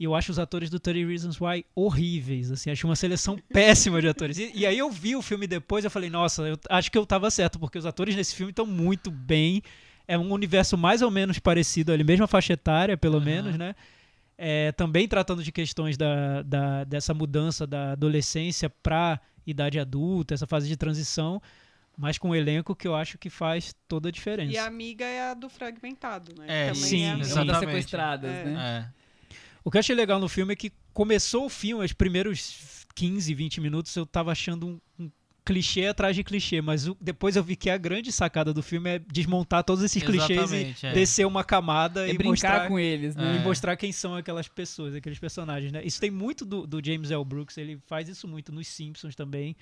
E 0.00 0.04
eu 0.04 0.14
acho 0.14 0.32
os 0.32 0.38
atores 0.38 0.70
do 0.70 0.80
30 0.80 1.06
Reasons 1.06 1.38
Why 1.38 1.62
horríveis, 1.74 2.50
assim, 2.50 2.70
acho 2.70 2.86
uma 2.86 2.96
seleção 2.96 3.36
péssima 3.52 4.00
de 4.00 4.08
atores. 4.08 4.38
E, 4.38 4.50
e 4.54 4.64
aí 4.64 4.78
eu 4.78 4.90
vi 4.90 5.14
o 5.14 5.20
filme 5.20 5.46
depois, 5.46 5.84
eu 5.84 5.90
falei, 5.90 6.08
nossa, 6.08 6.40
eu 6.42 6.58
acho 6.70 6.90
que 6.90 6.96
eu 6.96 7.04
tava 7.04 7.30
certo, 7.30 7.58
porque 7.58 7.76
os 7.78 7.84
atores 7.84 8.16
nesse 8.16 8.34
filme 8.34 8.48
estão 8.50 8.64
muito 8.64 9.10
bem. 9.10 9.62
É 10.08 10.16
um 10.16 10.32
universo 10.32 10.78
mais 10.78 11.02
ou 11.02 11.10
menos 11.10 11.38
parecido 11.38 11.92
ali, 11.92 12.02
mesma 12.02 12.26
faixa 12.26 12.54
etária, 12.54 12.96
pelo 12.96 13.18
Aham. 13.18 13.24
menos, 13.26 13.58
né? 13.58 13.74
É, 14.38 14.72
também 14.72 15.06
tratando 15.06 15.42
de 15.44 15.52
questões 15.52 15.98
da, 15.98 16.40
da- 16.42 16.84
dessa 16.84 17.12
mudança 17.12 17.66
da 17.66 17.92
adolescência 17.92 18.70
para 18.70 19.20
idade 19.46 19.78
adulta, 19.78 20.32
essa 20.32 20.46
fase 20.46 20.66
de 20.66 20.78
transição, 20.78 21.42
mas 21.94 22.16
com 22.16 22.30
um 22.30 22.34
elenco 22.34 22.74
que 22.74 22.88
eu 22.88 22.94
acho 22.94 23.18
que 23.18 23.28
faz 23.28 23.74
toda 23.86 24.08
a 24.08 24.12
diferença. 24.12 24.50
E 24.50 24.56
a 24.56 24.64
amiga 24.64 25.04
é 25.04 25.30
a 25.30 25.34
do 25.34 25.50
fragmentado, 25.50 26.32
né? 26.38 26.46
É, 26.48 26.66
Também 26.68 26.82
sim, 26.82 27.02
é 27.02 27.10
a 27.10 27.16
mesma. 27.18 27.34
uma 27.34 27.44
das 27.44 27.56
Exatamente. 27.58 27.76
sequestradas, 27.76 28.30
É. 28.30 28.44
né? 28.44 28.88
É. 28.96 28.99
O 29.64 29.70
que 29.70 29.76
eu 29.76 29.80
achei 29.80 29.94
legal 29.94 30.18
no 30.18 30.28
filme 30.28 30.52
é 30.52 30.56
que 30.56 30.72
começou 30.92 31.46
o 31.46 31.48
filme, 31.48 31.84
os 31.84 31.92
primeiros 31.92 32.86
15, 32.94 33.32
20 33.34 33.60
minutos, 33.60 33.94
eu 33.94 34.06
tava 34.06 34.32
achando 34.32 34.66
um, 34.66 34.80
um 35.04 35.10
clichê 35.44 35.86
atrás 35.86 36.14
de 36.14 36.22
clichê, 36.22 36.60
mas 36.60 36.86
o- 36.86 36.96
depois 37.00 37.34
eu 37.36 37.42
vi 37.42 37.56
que 37.56 37.70
a 37.70 37.76
grande 37.78 38.12
sacada 38.12 38.52
do 38.52 38.62
filme 38.62 38.90
é 38.90 38.98
desmontar 38.98 39.64
todos 39.64 39.82
esses 39.82 40.02
clichês 40.02 40.30
e 40.30 40.32
Exatamente, 40.56 40.86
é. 40.86 40.92
descer 40.92 41.26
uma 41.26 41.42
camada 41.42 42.06
É 42.06 42.10
e 42.12 42.16
brincar 42.18 42.30
mostrar 42.30 42.68
com 42.68 42.78
eles, 42.78 43.16
né? 43.16 43.34
e 43.34 43.38
É. 43.38 43.42
mostrar 43.42 43.76
quem 43.76 43.90
são 43.92 44.14
aquelas 44.16 44.48
pessoas, 44.48 44.94
aqueles 44.94 45.18
personagens, 45.18 45.72
né? 45.72 45.82
Isso 45.84 46.00
tem 46.00 46.10
muito 46.10 46.44
do, 46.44 46.66
do 46.66 46.80
James 46.84 47.10
L. 47.10 47.24
Brooks, 47.24 47.56
ele 47.58 47.78
faz 47.86 48.08
isso 48.08 48.28
muito 48.28 48.52
nos 48.52 48.66
Simpsons 48.68 49.14
também. 49.14 49.56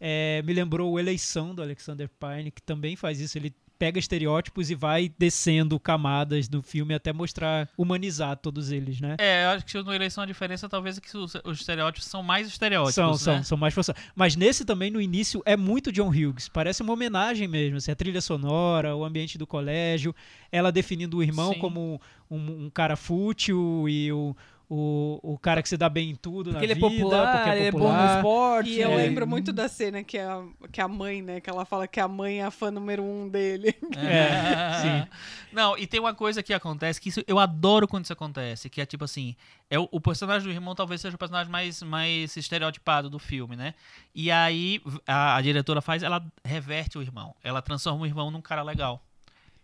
É, 0.00 0.42
me 0.44 0.52
lembrou 0.52 0.92
o 0.92 0.98
Eleição 0.98 1.54
do 1.54 1.62
Alexander 1.62 2.08
Pine, 2.08 2.50
que 2.50 2.60
também 2.62 2.96
faz 2.96 3.18
isso. 3.20 3.36
Ele 3.38 3.52
pega 3.78 3.98
estereótipos 3.98 4.70
e 4.70 4.74
vai 4.74 5.12
descendo 5.18 5.78
camadas 5.78 6.48
do 6.48 6.62
filme 6.62 6.94
até 6.94 7.12
mostrar, 7.12 7.68
humanizar 7.76 8.36
todos 8.36 8.70
eles, 8.70 9.00
né? 9.00 9.16
É, 9.18 9.44
eu 9.44 9.50
acho 9.50 9.64
que 9.64 9.82
no 9.82 9.92
Eleição 9.92 10.24
a 10.24 10.26
diferença 10.26 10.68
talvez 10.68 10.98
é 10.98 11.00
que 11.00 11.16
os, 11.16 11.34
os 11.44 11.60
estereótipos 11.60 12.08
são 12.08 12.22
mais 12.22 12.46
estereótipos, 12.48 12.94
São, 12.94 13.10
né? 13.12 13.18
são, 13.18 13.42
são 13.42 13.58
mais 13.58 13.74
forçados. 13.74 14.02
Mas 14.14 14.36
nesse 14.36 14.64
também, 14.64 14.90
no 14.90 15.00
início, 15.00 15.42
é 15.44 15.56
muito 15.56 15.92
John 15.92 16.08
Hughes. 16.08 16.48
Parece 16.48 16.82
uma 16.82 16.92
homenagem 16.92 17.46
mesmo. 17.46 17.76
Assim, 17.76 17.90
a 17.90 17.96
trilha 17.96 18.20
sonora, 18.20 18.96
o 18.96 19.04
ambiente 19.04 19.38
do 19.38 19.46
colégio, 19.46 20.14
ela 20.50 20.72
definindo 20.72 21.18
o 21.18 21.22
irmão 21.22 21.52
Sim. 21.52 21.58
como 21.58 22.00
um, 22.30 22.66
um 22.66 22.70
cara 22.70 22.96
fútil 22.96 23.88
e 23.88 24.12
o, 24.12 24.34
o, 24.68 25.20
o 25.22 25.38
cara 25.38 25.62
que 25.62 25.68
se 25.68 25.76
dá 25.76 25.88
bem 25.88 26.10
em 26.10 26.14
tudo 26.16 26.50
Porque 26.50 26.66
na 26.66 26.72
ele 26.72 26.72
é 26.72 26.88
vida, 26.88 26.88
popular, 26.88 27.36
porque 27.36 27.50
é 27.50 27.56
ele 27.56 27.66
é 27.66 27.70
bom 27.70 27.78
no 27.78 27.84
popular. 27.84 28.16
esporte. 28.16 28.70
E 28.70 28.80
eu 28.80 28.90
né? 28.90 28.96
lembro 28.96 29.26
muito 29.26 29.52
da 29.52 29.68
cena 29.68 30.02
que 30.02 30.18
a, 30.18 30.42
que 30.72 30.80
a 30.80 30.88
mãe, 30.88 31.22
né? 31.22 31.40
Que 31.40 31.48
ela 31.48 31.64
fala 31.64 31.86
que 31.86 32.00
a 32.00 32.08
mãe 32.08 32.40
é 32.40 32.44
a 32.44 32.50
fã 32.50 32.70
número 32.70 33.02
um 33.02 33.28
dele. 33.28 33.74
É, 33.96 34.72
sim. 34.80 35.10
Não, 35.52 35.76
e 35.76 35.86
tem 35.86 35.98
uma 35.98 36.14
coisa 36.14 36.42
que 36.42 36.52
acontece 36.52 37.00
que 37.00 37.08
isso, 37.08 37.22
eu 37.26 37.38
adoro 37.38 37.88
quando 37.88 38.04
isso 38.04 38.12
acontece, 38.12 38.68
que 38.68 38.80
é 38.80 38.86
tipo 38.86 39.04
assim, 39.04 39.34
é 39.70 39.78
o, 39.78 39.88
o 39.90 40.00
personagem 40.00 40.46
do 40.46 40.52
irmão 40.52 40.74
talvez 40.74 41.00
seja 41.00 41.16
o 41.16 41.18
personagem 41.18 41.50
mais, 41.50 41.82
mais 41.82 42.36
estereotipado 42.36 43.08
do 43.08 43.18
filme, 43.18 43.56
né? 43.56 43.74
E 44.14 44.30
aí 44.30 44.80
a, 45.06 45.36
a 45.36 45.42
diretora 45.42 45.80
faz, 45.80 46.02
ela 46.02 46.24
reverte 46.44 46.98
o 46.98 47.02
irmão, 47.02 47.34
ela 47.42 47.62
transforma 47.62 48.02
o 48.02 48.06
irmão 48.06 48.30
num 48.30 48.42
cara 48.42 48.62
legal. 48.62 49.02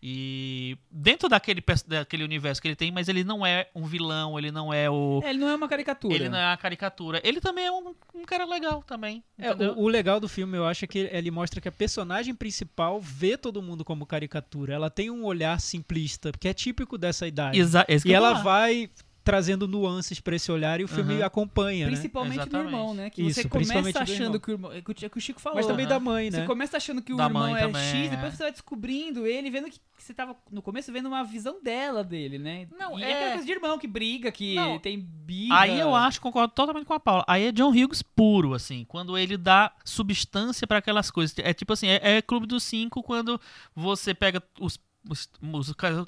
E 0.04 0.76
dentro 0.90 1.28
daquele, 1.28 1.62
daquele 1.86 2.24
universo 2.24 2.60
que 2.60 2.66
ele 2.66 2.74
tem, 2.74 2.90
mas 2.90 3.08
ele 3.08 3.22
não 3.22 3.46
é 3.46 3.68
um 3.72 3.84
vilão, 3.84 4.36
ele 4.36 4.50
não 4.50 4.74
é 4.74 4.90
o. 4.90 5.20
É, 5.24 5.30
ele 5.30 5.38
não 5.38 5.48
é 5.48 5.54
uma 5.54 5.68
caricatura. 5.68 6.14
Ele 6.14 6.28
não 6.28 6.36
é 6.38 6.52
a 6.52 6.56
caricatura. 6.56 7.20
Ele 7.22 7.40
também 7.40 7.66
é 7.66 7.70
um, 7.70 7.94
um 8.12 8.24
cara 8.24 8.44
legal 8.44 8.82
também. 8.82 9.22
É, 9.38 9.52
o, 9.52 9.78
o 9.82 9.88
legal 9.88 10.18
do 10.18 10.28
filme, 10.28 10.56
eu 10.56 10.66
acho, 10.66 10.84
é 10.84 10.88
que 10.88 10.98
ele 11.12 11.30
mostra 11.30 11.60
que 11.60 11.68
a 11.68 11.72
personagem 11.72 12.34
principal 12.34 13.00
vê 13.00 13.36
todo 13.36 13.62
mundo 13.62 13.84
como 13.84 14.04
caricatura. 14.04 14.74
Ela 14.74 14.90
tem 14.90 15.08
um 15.08 15.24
olhar 15.24 15.60
simplista, 15.60 16.32
que 16.32 16.48
é 16.48 16.52
típico 16.54 16.98
dessa 16.98 17.24
idade. 17.26 17.60
Exa- 17.60 17.84
que 17.84 18.08
E 18.08 18.12
ela 18.12 18.32
vai 18.42 18.90
trazendo 19.24 19.66
nuances 19.68 20.20
pra 20.20 20.34
esse 20.36 20.50
olhar 20.50 20.80
e 20.80 20.84
o 20.84 20.88
filme 20.88 21.14
Aham. 21.16 21.24
acompanha, 21.26 21.86
né? 21.86 21.92
Principalmente 21.92 22.34
do 22.36 22.42
Exatamente. 22.42 22.66
irmão, 22.74 22.94
né? 22.94 23.10
Que 23.10 23.22
Isso, 23.22 23.40
você 23.42 23.48
principalmente 23.48 23.92
começa 23.94 23.98
do 23.98 24.02
achando 24.12 24.24
irmão. 24.26 24.40
que 24.40 24.50
o 24.50 24.52
irmão. 24.52 24.72
É 24.72 24.78
o 24.78 25.10
que 25.10 25.18
o 25.18 25.20
Chico 25.20 25.40
falou. 25.40 25.56
Mas 25.56 25.66
também 25.66 25.84
Aham. 25.86 25.94
da 25.94 26.00
mãe, 26.00 26.30
né? 26.30 26.40
Você 26.40 26.46
começa 26.46 26.76
achando 26.76 27.02
que 27.02 27.12
o 27.12 27.16
Da 27.16 27.24
irmão 27.24 27.56
é 27.56 27.60
também, 27.60 27.82
X, 27.82 28.06
é. 28.06 28.08
depois 28.10 28.34
você 28.34 28.42
vai 28.42 28.52
descobrindo 28.52 29.26
ele, 29.26 29.50
vendo 29.50 29.70
que 29.70 29.78
que 30.02 30.06
você 30.06 30.14
tava 30.14 30.34
no 30.50 30.60
começo 30.60 30.92
vendo 30.92 31.06
uma 31.06 31.22
visão 31.22 31.62
dela 31.62 32.02
dele, 32.02 32.36
né? 32.36 32.66
Não, 32.76 32.98
e 32.98 33.04
é- 33.04 33.12
aquela 33.14 33.30
coisa 33.34 33.46
de 33.46 33.52
irmão 33.52 33.78
que 33.78 33.86
briga, 33.86 34.32
que 34.32 34.56
Não. 34.56 34.76
tem 34.80 34.98
birra. 34.98 35.60
Aí 35.60 35.78
eu 35.78 35.94
acho, 35.94 36.20
concordo 36.20 36.52
totalmente 36.52 36.84
com 36.86 36.92
a 36.94 36.98
Paula. 36.98 37.24
Aí 37.28 37.44
é 37.44 37.52
John 37.52 37.70
Hughes 37.70 38.02
puro, 38.02 38.52
assim, 38.52 38.84
quando 38.88 39.16
ele 39.16 39.36
dá 39.36 39.70
substância 39.84 40.66
pra 40.66 40.78
aquelas 40.78 41.08
coisas. 41.08 41.36
É 41.38 41.54
tipo 41.54 41.72
assim, 41.72 41.86
é, 41.86 42.16
é 42.16 42.20
Clube 42.22 42.48
dos 42.48 42.64
Cinco 42.64 43.00
quando 43.00 43.40
você 43.76 44.12
pega 44.12 44.42
os- 44.58 44.76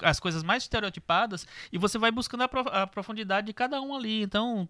as 0.01 0.19
coisas 0.19 0.41
mais 0.43 0.63
estereotipadas 0.63 1.45
e 1.71 1.77
você 1.77 1.97
vai 1.97 2.11
buscando 2.11 2.43
a, 2.43 2.47
pro- 2.47 2.69
a 2.69 2.87
profundidade 2.87 3.47
de 3.47 3.53
cada 3.53 3.81
um 3.81 3.95
ali. 3.95 4.21
Então, 4.21 4.67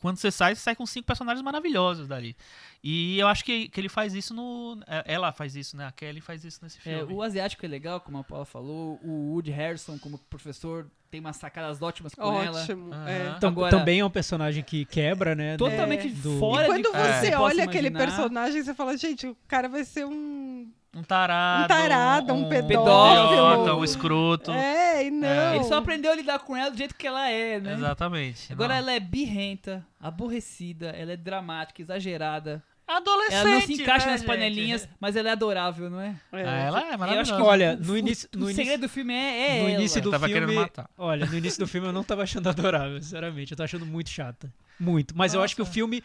quando 0.00 0.16
você 0.16 0.30
sai, 0.30 0.54
você 0.54 0.62
sai 0.62 0.74
com 0.76 0.86
cinco 0.86 1.06
personagens 1.06 1.42
maravilhosos 1.42 2.08
dali. 2.08 2.36
E 2.82 3.18
eu 3.18 3.28
acho 3.28 3.44
que, 3.44 3.68
que 3.68 3.78
ele 3.80 3.88
faz 3.90 4.14
isso 4.14 4.32
no. 4.32 4.78
é, 4.86 5.04
Ela 5.06 5.32
faz 5.32 5.54
isso, 5.54 5.76
né? 5.76 5.86
A 5.86 5.92
Kelly 5.92 6.20
faz 6.20 6.44
isso 6.44 6.60
nesse 6.62 6.78
É, 6.78 6.98
filme. 6.98 7.12
o 7.12 7.22
asiático 7.22 7.64
é 7.64 7.68
legal, 7.68 8.00
como 8.00 8.18
a 8.18 8.24
Paula 8.24 8.46
falou. 8.46 8.98
O 9.02 9.32
Woody 9.34 9.50
Harrison, 9.50 9.98
como 9.98 10.16
professor, 10.16 10.86
tem 11.10 11.20
umas 11.20 11.36
sacadas 11.36 11.82
ótimas 11.82 12.14
com 12.14 12.40
ela. 12.40 12.62
Ótimo. 12.62 12.94
É. 12.94 13.38
Tam- 13.38 13.48
Agora- 13.50 13.76
também 13.76 14.00
é 14.00 14.04
um 14.04 14.10
personagem 14.10 14.62
que 14.64 14.86
quebra, 14.86 15.34
né? 15.34 15.58
Totalmente 15.58 16.08
do- 16.08 16.38
fora 16.38 16.64
E 16.64 16.66
quando 16.66 16.84
de 16.84 16.98
você 16.98 17.26
É. 17.32 17.38
olha 17.38 17.64
aquele 17.64 17.90
personagem, 17.90 18.62
você 18.62 18.72
fala, 18.74 18.96
gente, 18.96 19.26
o 19.26 19.36
cara 19.46 19.68
vai 19.68 19.84
ser 19.84 20.06
um. 20.06 20.70
Um 20.92 21.02
tarado. 21.04 21.64
Um 21.64 21.68
tarado, 21.68 22.32
um 22.34 22.48
pedófilo. 22.48 23.32
idiota, 23.32 23.74
um 23.76 23.84
escroto. 23.84 24.50
É, 24.50 25.06
e 25.06 25.10
não. 25.10 25.54
Ele 25.54 25.64
só 25.64 25.76
aprendeu 25.76 26.10
a 26.10 26.14
lidar 26.16 26.40
com 26.40 26.56
ela 26.56 26.70
do 26.70 26.76
jeito 26.76 26.96
que 26.96 27.06
ela 27.06 27.28
é, 27.30 27.60
né? 27.60 27.74
Exatamente. 27.74 28.52
Agora 28.52 28.70
Não. 28.74 28.76
ela 28.80 28.92
é 28.92 28.98
birrenta, 28.98 29.86
aborrecida, 30.00 30.88
ela 30.88 31.12
é 31.12 31.16
dramática, 31.16 31.80
exagerada. 31.80 32.62
Adolescente. 32.88 33.34
Ela 33.38 33.50
não 33.50 33.60
se 33.60 33.72
encaixa 33.74 34.06
né, 34.06 34.12
nas 34.12 34.20
gente? 34.22 34.26
panelinhas, 34.26 34.88
mas 34.98 35.14
ela 35.14 35.28
é 35.28 35.32
adorável, 35.32 35.88
não 35.88 36.00
é? 36.00 36.16
É. 36.32 36.44
Ah, 36.44 36.56
ela 36.58 36.80
é 36.80 36.82
Eu 36.82 36.88
acho 36.88 36.98
maravilhosa. 36.98 37.36
que 37.36 37.42
Olha, 37.42 37.78
o- 37.80 37.86
no 37.86 37.92
o- 37.92 37.96
início- 37.96 38.28
o, 38.34 38.38
no 38.38 38.46
segredo 38.46 38.62
início- 38.66 38.80
do 38.80 38.88
filme 38.88 39.14
é, 39.14 39.58
é 39.58 39.62
no 39.62 39.68
ela. 39.68 39.78
início 39.78 40.02
do 40.02 40.10
Tava 40.10 40.26
filme, 40.26 40.40
querendo 40.46 40.60
matar. 40.60 40.90
olha, 40.98 41.24
no 41.24 41.38
início 41.38 41.60
do 41.60 41.68
filme 41.68 41.86
eu 41.86 41.92
não 41.92 42.02
tava 42.02 42.24
achando 42.24 42.48
adorável, 42.48 43.00
sinceramente, 43.00 43.52
eu 43.52 43.56
tô 43.56 43.62
achando 43.62 43.86
muito 43.86 44.10
chata, 44.10 44.52
muito. 44.78 45.16
Mas 45.16 45.34
eu 45.34 45.40
acho 45.40 45.54
que 45.54 45.62
o 45.62 45.64
Nossa. 45.64 45.72
filme 45.72 46.02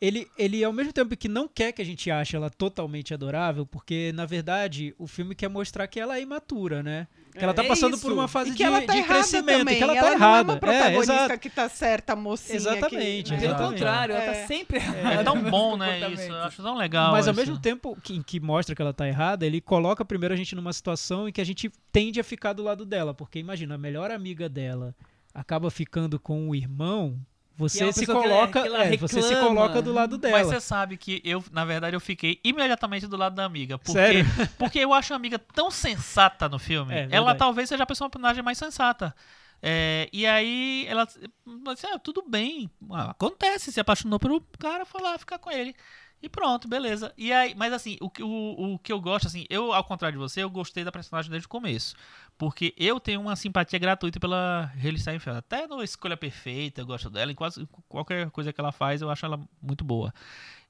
ele, 0.00 0.28
ele 0.38 0.62
ao 0.64 0.72
mesmo 0.72 0.92
tempo 0.92 1.16
que 1.16 1.28
não 1.28 1.48
quer 1.48 1.72
que 1.72 1.82
a 1.82 1.84
gente 1.84 2.10
ache 2.10 2.36
ela 2.36 2.50
totalmente 2.50 3.12
adorável, 3.14 3.64
porque 3.66 4.12
na 4.14 4.24
verdade 4.26 4.94
o 4.98 5.06
filme 5.06 5.34
quer 5.34 5.48
mostrar 5.48 5.86
que 5.86 5.98
ela 6.00 6.16
é 6.18 6.22
imatura, 6.22 6.82
né? 6.82 7.06
Que 7.36 7.44
ela 7.44 7.54
tá 7.54 7.62
É 7.62 7.68
passando 7.68 7.94
isso. 7.94 8.02
por 8.02 8.12
uma 8.12 8.26
fase 8.26 8.50
e 8.50 8.52
que 8.52 8.58
de, 8.58 8.62
ela 8.64 8.80
tá 8.82 8.92
de 8.92 8.98
errada 8.98 9.14
crescimento, 9.14 9.58
também. 9.58 9.76
que 9.76 9.82
ela, 9.84 9.94
tá 9.94 10.00
não 10.02 10.12
errada. 10.12 10.38
é 10.38 10.42
uma 10.54 10.56
protagonista 10.60 11.12
exato. 11.14 11.38
que 11.38 11.50
tá 11.50 11.68
certa, 11.68 12.12
a 12.14 12.16
mocinha. 12.16 12.56
Exatamente, 12.56 13.32
que, 13.34 13.40
Pelo 13.40 13.54
contrário, 13.54 14.14
ela 14.14 14.24
É. 14.24 14.40
tá 14.42 14.46
sempre 14.48 14.78
É 14.78 15.22
tão 15.22 15.40
bom, 15.48 15.76
né? 15.76 16.10
Isso. 16.10 16.22
Eu 16.22 16.36
acho 16.42 16.62
tão 16.62 16.76
legal. 16.76 17.12
Mas 17.12 17.28
ao 17.28 17.32
isso. 17.32 17.40
mesmo 17.40 17.58
tempo 17.60 17.96
que, 18.02 18.16
em 18.16 18.22
que 18.22 18.40
mostra 18.40 18.74
que 18.74 18.82
ela 18.82 18.92
tá 18.92 19.06
errada, 19.06 19.46
ele 19.46 19.60
coloca 19.60 20.04
primeiro 20.04 20.34
a 20.34 20.36
gente 20.36 20.54
numa 20.56 20.72
situação 20.72 21.28
em 21.28 21.32
que 21.32 21.40
a 21.40 21.44
gente 21.44 21.70
tende 21.92 22.18
a 22.18 22.24
ficar 22.24 22.54
do 22.54 22.62
lado 22.64 22.84
dela. 22.84 23.14
Porque 23.14 23.38
imagina, 23.38 23.76
a 23.76 23.78
melhor 23.78 24.10
amiga 24.10 24.48
dela 24.48 24.92
acaba 25.32 25.70
ficando 25.70 26.18
com 26.18 26.48
o 26.48 26.56
irmão, 26.56 27.16
É 27.58 27.68
você 27.68 27.84
uma 27.84 27.92
se 27.92 28.04
que 28.04 28.10
ela- 28.10 28.22
coloca. 28.22 28.62
que 28.62 28.68
ela 28.68 28.84
é, 28.84 28.96
você 28.96 29.20
se 29.20 29.34
coloca 29.36 29.82
do 29.82 29.92
lado 29.92 30.16
dela. 30.16 30.38
Mas 30.38 30.46
você 30.46 30.60
sabe 30.60 30.96
que 30.96 31.20
eu, 31.24 31.42
na 31.50 31.64
verdade, 31.64 31.96
eu 31.96 32.00
fiquei 32.00 32.40
imediatamente 32.44 33.06
do 33.06 33.16
lado 33.16 33.34
da 33.34 33.44
amiga. 33.44 33.76
Porque, 33.78 33.92
Sério? 33.92 34.24
Porque 34.58 34.78
eu 34.78 34.94
acho 34.94 35.12
a 35.12 35.16
amiga 35.16 35.38
tão 35.38 35.70
sensata 35.70 36.48
no 36.48 36.58
filme. 36.58 36.94
É, 36.94 37.08
ela 37.10 37.34
talvez 37.34 37.68
seja 37.68 37.82
a 37.82 37.86
personagem 37.86 38.42
mais 38.42 38.56
sensata. 38.58 39.14
É, 39.60 40.08
e 40.12 40.24
aí 40.24 40.86
ela 40.88 41.04
disse, 41.04 41.86
ah, 41.92 41.98
tudo 41.98 42.22
bem, 42.22 42.70
ah, 42.92 43.10
acontece, 43.10 43.72
se 43.72 43.80
apaixonou 43.80 44.20
pelo 44.20 44.40
cara, 44.56 44.84
foi 44.86 45.02
lá 45.02 45.18
ficar 45.18 45.38
com 45.38 45.50
ele. 45.50 45.74
E 46.20 46.28
pronto, 46.28 46.66
beleza. 46.66 47.12
E 47.16 47.32
aí, 47.32 47.54
mas 47.54 47.72
assim, 47.72 47.96
o, 48.00 48.10
que- 48.10 48.22
o, 48.24 48.74
o 48.74 48.78
que 48.80 48.92
eu 48.92 49.00
gosto, 49.00 49.28
assim, 49.28 49.46
eu, 49.48 49.72
ao 49.72 49.84
contrário 49.84 50.18
de 50.18 50.22
você, 50.22 50.42
eu 50.42 50.50
gostei 50.50 50.82
da 50.82 50.90
personagem 50.90 51.30
desde 51.30 51.46
o 51.46 51.48
começo. 51.48 51.94
Porque 52.36 52.74
eu 52.76 52.98
tenho 52.98 53.20
uma 53.20 53.36
simpatia 53.36 53.78
gratuita 53.78 54.18
pela 54.18 54.72
Hailey 54.76 54.98
Steinfeld. 54.98 55.38
Até 55.38 55.66
no 55.68 55.82
Escolha 55.82 56.16
Perfeita 56.16 56.80
eu 56.80 56.86
gosto 56.86 57.08
dela. 57.08 57.30
Em 57.30 57.34
quase 57.36 57.68
qualquer 57.88 58.30
coisa 58.30 58.52
que 58.52 58.60
ela 58.60 58.72
faz, 58.72 59.00
eu 59.00 59.10
acho 59.10 59.24
ela 59.24 59.38
muito 59.62 59.84
boa. 59.84 60.12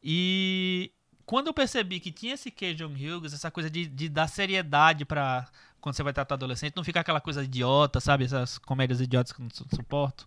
E 0.02 0.92
quando 1.26 1.48
eu 1.48 1.54
percebi 1.54 2.00
que 2.00 2.12
tinha 2.12 2.34
esse. 2.34 2.50
John 2.74 2.92
Hughes, 2.92 3.32
essa 3.32 3.50
coisa 3.50 3.70
de, 3.70 3.86
de 3.86 4.08
dar 4.08 4.28
seriedade 4.28 5.04
pra 5.04 5.46
quando 5.80 5.94
você 5.94 6.02
vai 6.02 6.12
tratar 6.12 6.34
adolescente, 6.34 6.74
não 6.76 6.84
ficar 6.84 7.00
aquela 7.00 7.20
coisa 7.20 7.44
idiota, 7.44 8.00
sabe? 8.00 8.24
Essas 8.24 8.58
comédias 8.58 9.00
idiotas 9.00 9.32
que 9.32 9.40
eu 9.40 9.44
não 9.44 9.50
su- 9.50 9.66
suporto. 9.74 10.26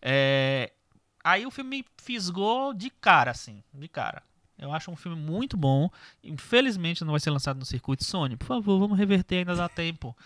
É, 0.00 0.72
Aí 1.24 1.46
o 1.46 1.50
filme 1.50 1.78
me 1.78 1.84
fisgou 2.02 2.74
de 2.74 2.90
cara, 2.90 3.30
assim, 3.30 3.62
de 3.72 3.88
cara. 3.88 4.22
Eu 4.62 4.72
acho 4.72 4.90
um 4.90 4.96
filme 4.96 5.20
muito 5.20 5.56
bom. 5.56 5.90
Infelizmente 6.22 7.04
não 7.04 7.10
vai 7.12 7.20
ser 7.20 7.30
lançado 7.30 7.58
no 7.58 7.64
circuito 7.64 8.04
Sony. 8.04 8.36
Por 8.36 8.46
favor, 8.46 8.78
vamos 8.78 8.96
reverter, 8.98 9.38
ainda 9.38 9.54
dá 9.54 9.68
tempo. 9.68 10.16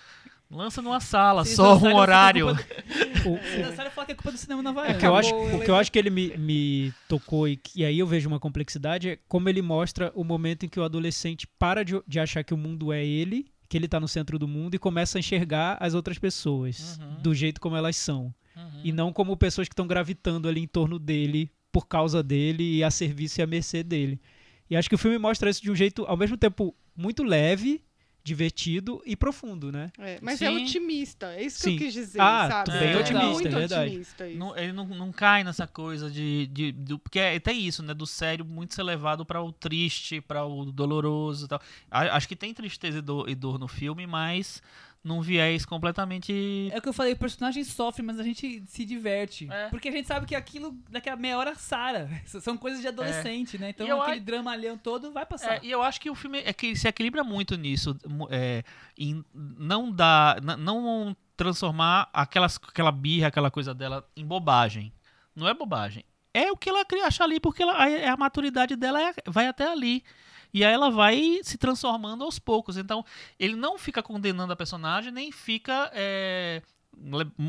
Lança 0.49 0.81
numa 0.81 1.01
sala, 1.01 1.45
só 1.45 1.77
um 1.77 1.97
horário. 1.97 2.55
fica 2.55 2.75
culpa 3.23 3.27
O- 3.29 3.37
do- 3.37 3.43
Se 3.51 3.63
lançarem, 3.63 3.91
fala 3.91 4.07
que 4.07 4.13
é 4.13 4.15
culpa 4.15 4.31
do 4.31 4.39
cinema 4.39 4.63
na 4.63 4.87
É 4.87 4.95
que 4.95 5.05
eu 5.05 5.17
acho, 5.17 5.35
o 5.35 5.61
que 5.65 5.69
eu 5.69 5.75
acho 5.75 5.91
que 5.91 5.99
ele 5.99 6.09
me, 6.11 6.37
me 6.37 6.95
tocou 7.09 7.49
e, 7.49 7.57
que- 7.57 7.81
e 7.81 7.85
aí 7.85 7.99
eu 7.99 8.07
vejo 8.07 8.29
uma 8.29 8.39
complexidade 8.39 9.09
é 9.09 9.19
como 9.27 9.49
ele 9.49 9.61
mostra 9.61 10.13
o 10.15 10.23
momento 10.23 10.65
em 10.65 10.69
que 10.69 10.79
o 10.79 10.85
adolescente 10.85 11.49
para 11.59 11.85
de, 11.85 12.01
de 12.07 12.21
achar 12.21 12.45
que 12.45 12.55
o 12.55 12.57
mundo 12.57 12.93
é 12.93 13.05
ele, 13.05 13.47
que 13.69 13.77
ele 13.77 13.89
tá 13.89 13.99
no 13.99 14.07
centro 14.07 14.39
do 14.39 14.47
mundo 14.47 14.77
e 14.77 14.79
começa 14.79 15.19
a 15.19 15.21
enxergar 15.21 15.79
as 15.81 15.95
outras 15.95 16.17
pessoas 16.19 16.97
Uhum. 17.01 17.23
do 17.23 17.35
jeito 17.35 17.61
como 17.61 17.75
elas 17.77 17.97
são. 17.97 18.33
Uhum. 18.57 18.81
E 18.85 18.93
não 18.93 19.13
como 19.13 19.37
pessoas 19.37 19.67
que 19.69 19.73
estão 19.73 19.87
gravitando 19.89 20.47
ali 20.49 20.61
em 20.63 20.67
torno 20.69 20.97
dele 21.01 21.51
por 21.73 21.87
causa 21.87 22.23
dele 22.23 22.77
e 22.79 22.85
a 22.85 22.91
serviço 22.91 23.41
e 23.41 23.43
a 23.43 23.47
mercê 23.47 23.83
dele. 23.83 24.21
E 24.69 24.77
acho 24.77 24.89
que 24.89 24.95
o 24.95 24.99
filme 24.99 25.19
mostra 25.19 25.49
isso 25.51 25.63
de 25.63 25.71
um 25.71 25.75
jeito, 25.77 26.05
ao 26.07 26.17
mesmo 26.17 26.37
tempo, 26.37 26.75
muito 26.97 27.23
leve, 27.23 27.83
divertido 28.25 29.01
e 29.07 29.15
profundo, 29.15 29.71
né? 29.71 29.93
É, 29.99 30.19
mas 30.21 30.43
é 30.43 30.49
Sim. 30.49 30.57
otimista, 30.65 31.33
é 31.33 31.45
isso 31.45 31.61
Sim. 31.61 31.77
que 31.77 31.85
eu 31.85 31.87
quis 31.87 31.95
dizer, 31.95 32.21
Ah, 32.21 32.49
sabe? 32.49 32.73
bem 32.73 32.93
É 32.93 32.97
otimista, 32.99 33.31
muito 33.31 33.47
é 33.47 33.51
verdade. 33.53 33.89
otimista. 33.91 34.29
Não- 34.31 34.57
ele 34.57 34.73
não, 34.73 34.85
não 34.87 35.13
cai 35.13 35.45
nessa 35.45 35.65
coisa 35.65 36.11
de. 36.11 36.49
de 36.49 36.73
do, 36.73 36.99
porque 36.99 37.21
é, 37.21 37.39
tem 37.39 37.65
isso, 37.65 37.85
né? 37.85 37.95
Do 37.95 38.05
sério 38.05 38.45
muito 38.45 38.75
ser 38.75 38.83
levado 38.83 39.25
para 39.25 39.41
o 39.41 39.53
triste, 39.53 40.21
para 40.21 40.45
o 40.45 40.65
doloroso 40.73 41.45
e 41.45 41.49
tal. 41.49 41.61
A- 41.89 42.17
Acho 42.17 42.27
que 42.27 42.35
tem 42.35 42.53
tristeza 42.53 42.99
e 42.99 43.03
dor, 43.03 43.29
e 43.29 43.35
dor 43.37 43.61
no 43.61 43.69
filme, 43.69 44.09
mas 44.09 44.61
num 45.07 45.20
viés 45.20 45.65
completamente. 45.65 46.69
É 46.73 46.78
o 46.78 46.83
que 46.83 46.89
eu 46.89 46.93
falei, 46.93 47.12
o 47.12 47.16
personagem 47.16 47.62
sofre, 47.62 48.03
mas 48.03 48.19
a 48.19 48.24
gente 48.24 48.65
se 48.66 48.85
diverte. 48.85 49.49
É. 49.49 49.69
Porque 49.69 49.89
a 49.89 49.93
gente 49.93 50.09
sabe 50.09 50.27
que 50.27 50.35
aquilo, 50.35 50.77
daqui 50.91 51.09
a 51.09 51.15
meia 51.15 51.39
hora, 51.39 51.55
sara. 51.55 52.11
São 52.27 52.57
coisas 52.57 52.81
de 52.81 52.89
adolescente, 52.89 53.57
né? 53.57 53.70
Então 53.70 53.87
aquele 54.03 54.19
a- 54.19 54.24
dramalhão 54.24 54.77
todo 54.77 55.12
vai 55.12 55.24
passar. 55.24 55.55
É, 55.59 55.61
e 55.62 55.70
eu 55.70 55.81
acho 55.81 56.01
que 56.01 56.11
o 56.11 56.15
filme 56.16 56.41
é 56.41 56.53
que 56.53 56.74
se 56.74 56.89
equilibra 56.89 57.23
muito 57.23 57.57
nisso, 57.57 57.97
é, 58.31 58.65
em 58.99 59.24
não 59.35 59.93
n- 60.41 60.57
não 60.57 61.16
transformar 61.37 62.09
aquelas, 62.12 62.59
aquela 62.69 62.91
birra, 62.91 63.28
aquela 63.28 63.51
coisa 63.51 63.73
dela 63.73 64.05
em 64.16 64.27
bobagem. 64.27 64.93
Não 65.37 65.47
é 65.47 65.55
bobagem. 65.55 66.05
É 66.35 66.51
o 66.51 66.57
que 66.57 66.69
ela 66.69 66.85
acha 67.05 67.23
ali, 67.23 67.39
porque 67.39 67.62
ela, 67.62 67.74
a, 67.74 68.12
a 68.12 68.16
maturidade 68.16 68.74
dela 68.74 69.01
é- 69.01 69.15
vai 69.27 69.47
até 69.47 69.70
ali. 69.70 70.03
E 70.52 70.64
aí 70.64 70.73
ela 70.73 70.90
vai 70.90 71.40
se 71.43 71.56
transformando 71.59 72.24
aos 72.24 72.39
poucos. 72.39 72.77
Então, 72.77 73.05
ele 73.39 73.56
não 73.56 73.78
fica 73.78 74.02
condenando 74.02 74.52
a 74.52 74.56
personagem, 74.56 75.12
nem 75.12 75.31
fica 75.32 75.90
é, 75.94 76.62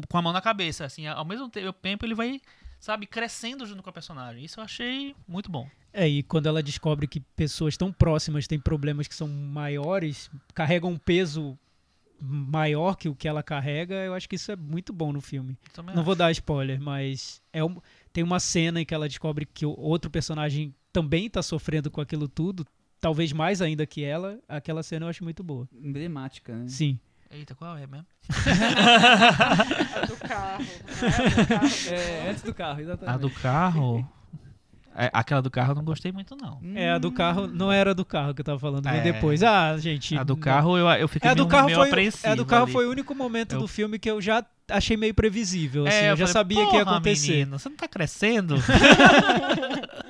com 0.10 0.18
a 0.18 0.22
mão 0.22 0.34
na 0.34 0.42
cabeça. 0.42 0.86
Assim, 0.86 1.08
ao 1.08 1.26
mesmo 1.26 1.50
te- 1.50 1.62
tempo, 1.82 2.06
ele 2.06 2.16
vai, 2.16 2.42
sabe, 2.80 3.06
crescendo 3.08 3.66
junto 3.66 3.82
com 3.84 3.90
a 3.90 3.94
personagem. 3.94 4.44
Isso 4.44 4.60
eu 4.60 4.64
achei 4.64 5.16
muito 5.28 5.50
bom. 5.50 5.70
É, 5.94 6.08
e 6.08 6.22
quando 6.22 6.48
ela 6.48 6.62
descobre 6.62 7.08
que 7.08 7.20
pessoas 7.20 7.76
tão 7.78 7.92
próximas 7.92 8.46
têm 8.48 8.60
problemas 8.60 9.08
que 9.08 9.16
são 9.16 9.28
maiores, 9.28 10.30
carregam 10.54 10.92
um 10.92 10.98
peso 10.98 11.58
maior 12.20 12.96
que 12.96 13.08
o 13.08 13.16
que 13.16 13.28
ela 13.28 13.44
carrega, 13.44 13.96
eu 13.96 14.14
acho 14.14 14.28
que 14.28 14.36
isso 14.36 14.52
é 14.52 14.56
muito 14.56 14.92
bom 14.92 15.12
no 15.14 15.22
filme. 15.22 15.58
Também 15.74 15.94
Não 15.94 16.02
acho. 16.02 16.06
vou 16.06 16.16
dar 16.16 16.32
spoiler, 16.32 16.82
mas 16.82 17.42
é 17.54 17.64
um- 17.64 17.80
tem 18.12 18.24
uma 18.24 18.40
cena 18.40 18.82
em 18.82 18.86
que 18.86 18.94
ela 18.94 19.08
descobre 19.08 19.46
que 19.46 19.66
o 19.66 19.72
outro 19.80 20.10
personagem 20.10 20.74
também 20.92 21.30
tá 21.30 21.44
sofrendo 21.44 21.92
com 21.92 22.02
aquilo 22.02 22.28
tudo, 22.28 22.66
talvez 23.00 23.32
mais 23.34 23.62
ainda 23.62 23.86
que 23.86 24.04
ela. 24.04 24.40
Aquela 24.48 24.84
cena 24.84 25.06
eu 25.06 25.10
acho 25.10 25.24
muito 25.24 25.44
boa. 25.44 25.68
Emblemática, 25.74 26.54
né? 26.56 26.66
Sim. 26.68 27.00
Eita, 27.30 27.54
qual 27.56 27.78
é 27.78 27.86
mesmo? 27.86 28.06
A 28.30 30.06
do 30.06 30.16
carro. 30.18 30.64
né? 30.64 30.68
A 30.82 30.96
do 30.96 31.08
carro. 31.68 31.94
É, 31.94 32.30
antes 32.30 32.42
do 32.44 32.54
carro, 32.54 32.80
exatamente. 32.80 33.16
A 33.16 33.18
do 33.18 33.30
carro. 33.30 34.08
É, 35.00 35.12
aquela 35.14 35.44
do 35.44 35.52
carro 35.52 35.74
eu 35.74 35.76
não 35.76 35.84
gostei 35.84 36.12
muito, 36.12 36.36
não. 36.36 36.60
É, 36.74 36.90
a 36.90 36.98
do 36.98 37.12
carro, 37.12 37.46
não 37.46 37.72
era 37.72 37.92
a 37.92 37.94
do 37.94 38.04
carro 38.04 38.34
que 38.34 38.42
eu 38.42 38.46
tava 38.46 38.58
falando, 38.58 38.88
É. 38.88 39.00
depois. 39.00 39.44
Ah, 39.44 39.78
gente. 39.78 40.18
A 40.18 40.24
do 40.24 40.36
carro 40.36 40.76
eu, 40.76 40.88
eu 40.90 41.08
fiquei 41.08 41.30
É, 41.30 41.36
do 41.36 41.44
meio, 41.44 41.50
carro, 41.50 41.66
meio 41.68 41.78
foi, 41.78 42.10
é, 42.24 42.30
a 42.32 42.34
do 42.34 42.44
carro 42.44 42.64
ali. 42.64 42.72
foi 42.74 42.88
o 42.88 42.90
único 42.90 43.14
momento 43.14 43.54
Eu- 43.54 43.60
do 43.60 43.68
filme 43.68 44.00
que 44.00 44.10
eu 44.10 44.20
já 44.20 44.44
achei 44.68 44.98
meio 44.98 45.14
previsível. 45.14 45.86
Assim, 45.86 45.98
É, 45.98 46.06
eu, 46.10 46.16
já 46.16 46.26
falei, 46.26 46.34
sabia 46.34 46.58
que 46.68 46.76
ia 46.78 46.84
"Porra, 46.84 46.96
acontecer. 46.96 47.32
menino, 47.32 47.60
você 47.60 47.70
não 47.70 47.76
tá 47.78 47.88
crescendo? 47.88 48.56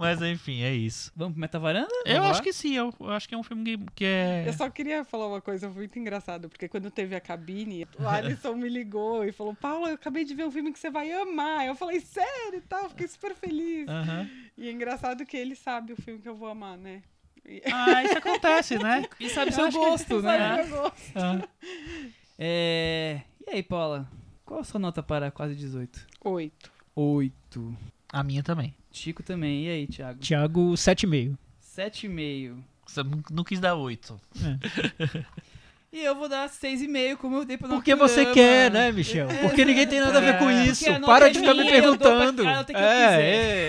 Mas 0.00 0.22
enfim, 0.22 0.62
é 0.62 0.72
isso. 0.72 1.12
Vamos 1.14 1.34
pro 1.34 1.40
Metavaranda? 1.42 1.92
Eu 2.06 2.14
Vamos 2.14 2.30
acho 2.30 2.38
lá? 2.38 2.42
que 2.44 2.52
sim, 2.54 2.74
eu, 2.74 2.90
eu 2.98 3.10
acho 3.10 3.28
que 3.28 3.34
é 3.34 3.38
um 3.38 3.42
filme 3.42 3.62
que, 3.76 3.84
que 3.96 4.04
é. 4.06 4.44
Eu 4.46 4.52
só 4.54 4.70
queria 4.70 5.04
falar 5.04 5.26
uma 5.26 5.42
coisa 5.42 5.68
muito 5.68 5.98
engraçada, 5.98 6.48
porque 6.48 6.66
quando 6.68 6.90
teve 6.90 7.14
a 7.14 7.20
cabine, 7.20 7.86
o 7.98 8.08
Alisson 8.08 8.54
me 8.54 8.66
ligou 8.66 9.26
e 9.26 9.30
falou: 9.30 9.54
Paula, 9.54 9.90
eu 9.90 9.96
acabei 9.96 10.24
de 10.24 10.34
ver 10.34 10.46
um 10.46 10.50
filme 10.50 10.72
que 10.72 10.78
você 10.78 10.90
vai 10.90 11.12
amar. 11.12 11.66
Eu 11.66 11.74
falei, 11.74 12.00
sério 12.00 12.56
e 12.56 12.60
tal, 12.62 12.88
fiquei 12.88 13.06
super 13.08 13.34
feliz. 13.34 13.86
E 14.56 14.68
é 14.68 14.72
engraçado 14.72 15.26
que 15.26 15.36
ele 15.36 15.54
sabe 15.54 15.92
o 15.92 15.96
filme 15.96 16.22
que 16.22 16.28
eu 16.28 16.34
vou 16.34 16.48
amar, 16.48 16.78
né? 16.78 17.02
Ah, 17.70 18.02
isso 18.02 18.16
acontece, 18.16 18.78
né? 18.78 19.04
E 19.20 19.28
sabe 19.28 19.50
Eu 19.50 19.54
seu 19.54 19.70
gosto, 19.70 20.22
né? 20.22 20.38
sabe 20.38 20.68
meu 20.68 20.80
gosto. 20.80 21.12
Ah. 21.14 21.48
É... 22.38 23.20
E 23.46 23.50
aí, 23.50 23.62
Paula? 23.62 24.08
Qual 24.46 24.60
a 24.60 24.64
sua 24.64 24.80
nota 24.80 25.02
para 25.02 25.30
quase 25.30 25.54
18? 25.54 26.06
Oito. 26.24 26.72
8. 26.94 27.76
A 28.12 28.22
minha 28.22 28.42
também. 28.42 28.74
Chico 28.90 29.22
também. 29.22 29.66
E 29.66 29.68
aí, 29.70 29.86
Thiago? 29.86 30.20
Thiago, 30.20 30.72
7,5. 30.72 31.36
7,5. 31.76 32.56
Você 32.86 33.02
não, 33.30 33.44
quis 33.44 33.60
dar 33.60 33.74
oito. 33.76 34.20
E 35.92 36.04
eu 36.04 36.14
vou 36.14 36.28
dar 36.28 36.48
6,5, 36.48 37.16
como 37.16 37.38
eu 37.38 37.44
dei 37.44 37.58
pra 37.58 37.68
Porque 37.68 37.96
você 37.96 38.24
quer, 38.32 38.70
né, 38.70 38.92
Michel? 38.92 39.26
Porque 39.42 39.64
ninguém 39.64 39.88
tem 39.88 39.98
nada 39.98 40.18
a 40.18 40.20
ver 40.20 40.38
com 40.38 40.48
É. 40.48 40.66
isso. 40.66 40.88
Nota 40.88 41.04
Para 41.04 41.26
é 41.26 41.30
de 41.30 41.40
ficar 41.40 41.52
me 41.52 41.64
minha, 41.64 41.74
eu 41.78 41.82
dou 41.82 41.98
pra 41.98 42.32
perguntando. 42.32 42.76
É, 42.76 43.22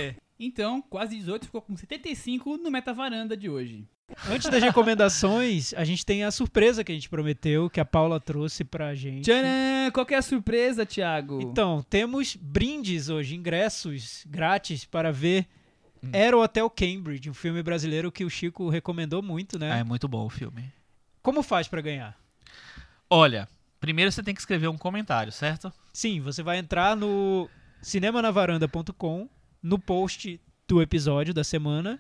é. 0.10 0.16
Então, 0.40 0.84
quase 0.84 1.16
18 1.16 1.46
ficou 1.48 1.64
com 1.64 1.76
75 1.76 2.58
no 2.58 2.70
Metavaranda 2.70 3.36
de 3.36 3.50
hoje. 3.50 3.88
Antes 4.30 4.50
das 4.50 4.62
recomendações, 4.64 5.74
a 5.74 5.84
gente 5.84 6.06
tem 6.06 6.24
a 6.24 6.32
surpresa 6.32 6.84
que 6.84 6.92
a 6.92 6.96
gente 6.96 7.10
prometeu, 7.10 7.70
que 7.70 7.80
a 7.80 7.86
Paula 7.86 8.20
trouxe 8.20 8.64
pra 8.64 8.94
gente. 8.96 9.26
Tcharam! 9.26 9.92
Qual 9.94 10.06
que 10.06 10.14
é 10.14 10.18
a 10.18 10.22
surpresa, 10.22 10.86
Thiago? 10.86 11.42
Então, 11.42 11.84
temos 11.90 12.36
brindes 12.36 13.10
hoje, 13.10 13.36
ingressos 13.36 14.26
grátis 14.30 14.86
para 14.86 15.12
ver 15.12 15.48
Hum. 16.04 16.10
Aero 16.14 16.42
Hotel 16.42 16.68
Cambridge, 16.68 17.30
um 17.30 17.34
filme 17.34 17.62
brasileiro 17.62 18.12
que 18.12 18.26
o 18.26 18.30
Chico 18.30 18.68
recomendou 18.70 19.22
muito, 19.22 19.58
É, 19.58 19.60
né? 19.60 19.84
muito 19.84 20.08
bom 20.08 20.26
o 20.26 20.30
filme. 20.32 20.74
Como 21.22 21.44
faz 21.44 21.68
pra 21.68 21.80
ganhar? 21.80 22.18
Olha, 23.08 23.48
primeiro 23.80 24.12
você 24.12 24.24
tem 24.24 24.34
que 24.34 24.42
escrever 24.42 24.68
um 24.68 24.78
comentário, 24.80 25.32
certo? 25.32 25.72
Sim, 25.94 26.20
você 26.20 26.42
vai 26.42 26.58
entrar 26.58 26.96
no 26.98 27.48
cinemanavaranda.com, 27.84 29.30
no 29.62 29.78
post 29.78 30.42
do 30.68 30.82
episódio 30.82 31.34
da 31.36 31.44
semana 31.44 32.00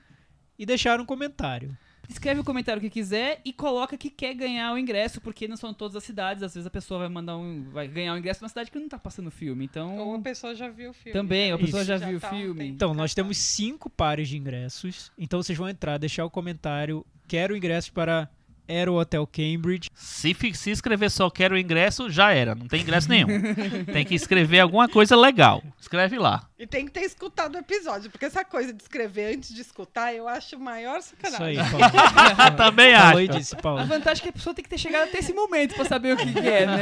e 0.58 0.66
deixar 0.66 1.00
um 1.00 1.06
comentário. 1.06 1.78
Escreve 2.12 2.42
o 2.42 2.44
comentário 2.44 2.82
que 2.82 2.90
quiser 2.90 3.40
e 3.46 3.54
coloca 3.54 3.98
que 3.98 4.10
quer 4.10 4.34
ganhar 4.34 4.74
o 4.74 4.78
ingresso, 4.78 5.22
porque 5.22 5.48
não 5.48 5.56
são 5.56 5.74
todas 5.74 5.96
as 5.96 6.04
cidades. 6.04 6.44
Às 6.44 6.54
vezes 6.54 6.68
a 6.68 6.70
pessoa 6.70 7.00
vai 7.00 7.10
mandar 7.10 7.38
um, 7.38 7.64
vai 7.72 7.88
ganhar 7.88 8.14
o 8.14 8.18
ingresso 8.18 8.42
numa 8.42 8.50
cidade 8.50 8.70
que 8.70 8.78
não 8.78 8.90
tá 8.90 9.00
passando 9.00 9.32
filme. 9.32 9.70
Ou 9.76 9.82
a 9.82 9.94
Então, 9.94 10.22
pessoa 10.22 10.54
já 10.54 10.68
viu 10.70 10.92
o 10.92 10.94
filme. 10.94 11.14
também, 11.14 11.52
a 11.52 11.56
né? 11.58 11.62
pessoa 11.64 11.82
Isso. 11.82 11.88
já, 11.88 11.98
Já 11.98 12.08
viu 12.08 12.18
o 12.18 12.22
tá 12.22 12.30
filme. 12.30 12.68
Então, 12.68 12.94
nós 12.94 13.14
temos 13.14 13.38
cinco 13.38 13.90
pares 13.90 14.28
de 14.30 14.38
ingressos. 14.38 15.12
Então, 15.18 15.42
vocês 15.42 15.58
vão 15.58 15.70
entrar, 15.70 15.98
deixar 15.98 16.26
o 16.26 16.30
comentário. 16.30 17.06
Quero 17.28 17.56
ingressos 17.56 17.90
para 17.90 18.30
Aero 18.72 18.96
Hotel 18.96 19.28
Cambridge. 19.28 19.90
Se, 19.94 20.36
se 20.54 20.72
escrever 20.72 21.10
só 21.12 21.30
quero 21.30 21.56
o 21.56 21.58
ingresso, 21.58 22.10
já 22.10 22.32
era. 22.32 22.56
Não 22.56 22.68
tem 22.68 22.82
ingresso 22.82 23.10
nenhum. 23.10 23.28
tem 23.92 24.06
que 24.06 24.16
escrever 24.16 24.60
alguma 24.62 24.88
coisa 24.88 25.16
legal. 25.16 25.62
Escreve 25.80 26.18
lá. 26.18 26.48
E 26.58 26.66
tem 26.68 26.86
que 26.86 26.92
ter 26.92 27.02
escutado 27.02 27.56
o 27.56 27.58
episódio, 27.58 28.10
porque 28.12 28.26
essa 28.26 28.46
coisa 28.46 28.72
de 28.72 28.82
escrever 28.82 29.36
antes 29.36 29.54
de 29.54 29.62
escutar, 29.62 30.14
eu 30.14 30.28
acho 30.28 30.56
o 30.56 30.60
maior 30.60 31.00
Isso 31.00 31.16
sacanagem. 31.20 31.60
aí, 31.60 31.70
Paulo. 31.72 32.58
Também 32.58 32.94
acho. 32.94 33.28
disse, 33.28 33.56
A 33.56 33.58
Paulo. 33.58 33.86
vantagem 33.86 34.22
é 34.22 34.24
que 34.24 34.30
a 34.30 34.34
pessoa 34.34 34.54
tem 34.54 34.64
que 34.64 34.70
ter 34.70 34.78
chegado 34.78 35.10
até 35.10 35.18
esse 35.20 35.34
momento 35.34 35.74
pra 35.76 35.86
saber 35.86 36.14
o 36.14 36.18
que, 36.18 36.32
que 36.32 36.48
é, 36.48 36.66
né? 36.68 36.82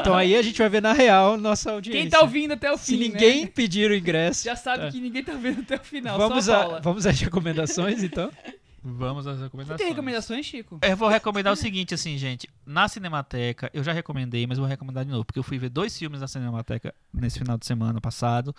Então 0.00 0.16
aí 0.16 0.34
a 0.34 0.42
gente 0.42 0.58
vai 0.58 0.68
ver 0.68 0.80
na 0.82 0.92
real 0.94 1.36
nossa 1.36 1.72
audiência. 1.72 2.00
Quem 2.00 2.10
tá 2.10 2.20
ouvindo 2.20 2.54
até 2.54 2.72
o 2.72 2.78
fim, 2.78 2.84
Se 2.84 2.96
ninguém 2.96 3.42
né? 3.42 3.50
pedir 3.54 3.90
o 3.90 3.94
ingresso, 3.94 4.44
Já 4.44 4.56
sabe 4.56 4.84
tá. 4.84 4.90
que 4.90 5.00
ninguém 5.00 5.22
tá 5.22 5.34
vendo 5.34 5.60
até 5.60 5.76
o 5.76 5.84
final, 5.84 6.16
vamos, 6.18 6.46
só 6.46 6.76
a 6.76 6.80
vamos 6.80 7.06
às 7.06 7.20
recomendações, 7.20 8.02
então? 8.02 8.30
Vamos 8.96 9.26
às 9.26 9.36
Você 9.36 9.44
recomendações. 9.44 9.78
tem 9.78 9.88
recomendações, 9.88 10.46
Chico? 10.46 10.78
Eu 10.82 10.96
vou 10.96 11.08
recomendar 11.08 11.52
o 11.52 11.56
seguinte, 11.56 11.94
assim, 11.94 12.16
gente. 12.16 12.48
Na 12.64 12.88
Cinemateca, 12.88 13.70
eu 13.74 13.82
já 13.84 13.92
recomendei, 13.92 14.46
mas 14.46 14.58
vou 14.58 14.66
recomendar 14.66 15.04
de 15.04 15.10
novo, 15.10 15.24
porque 15.24 15.38
eu 15.38 15.42
fui 15.42 15.58
ver 15.58 15.68
dois 15.68 15.96
filmes 15.96 16.20
na 16.20 16.28
Cinemateca 16.28 16.94
nesse 17.12 17.38
final 17.38 17.58
de 17.58 17.66
semana 17.66 18.00
passado. 18.00 18.54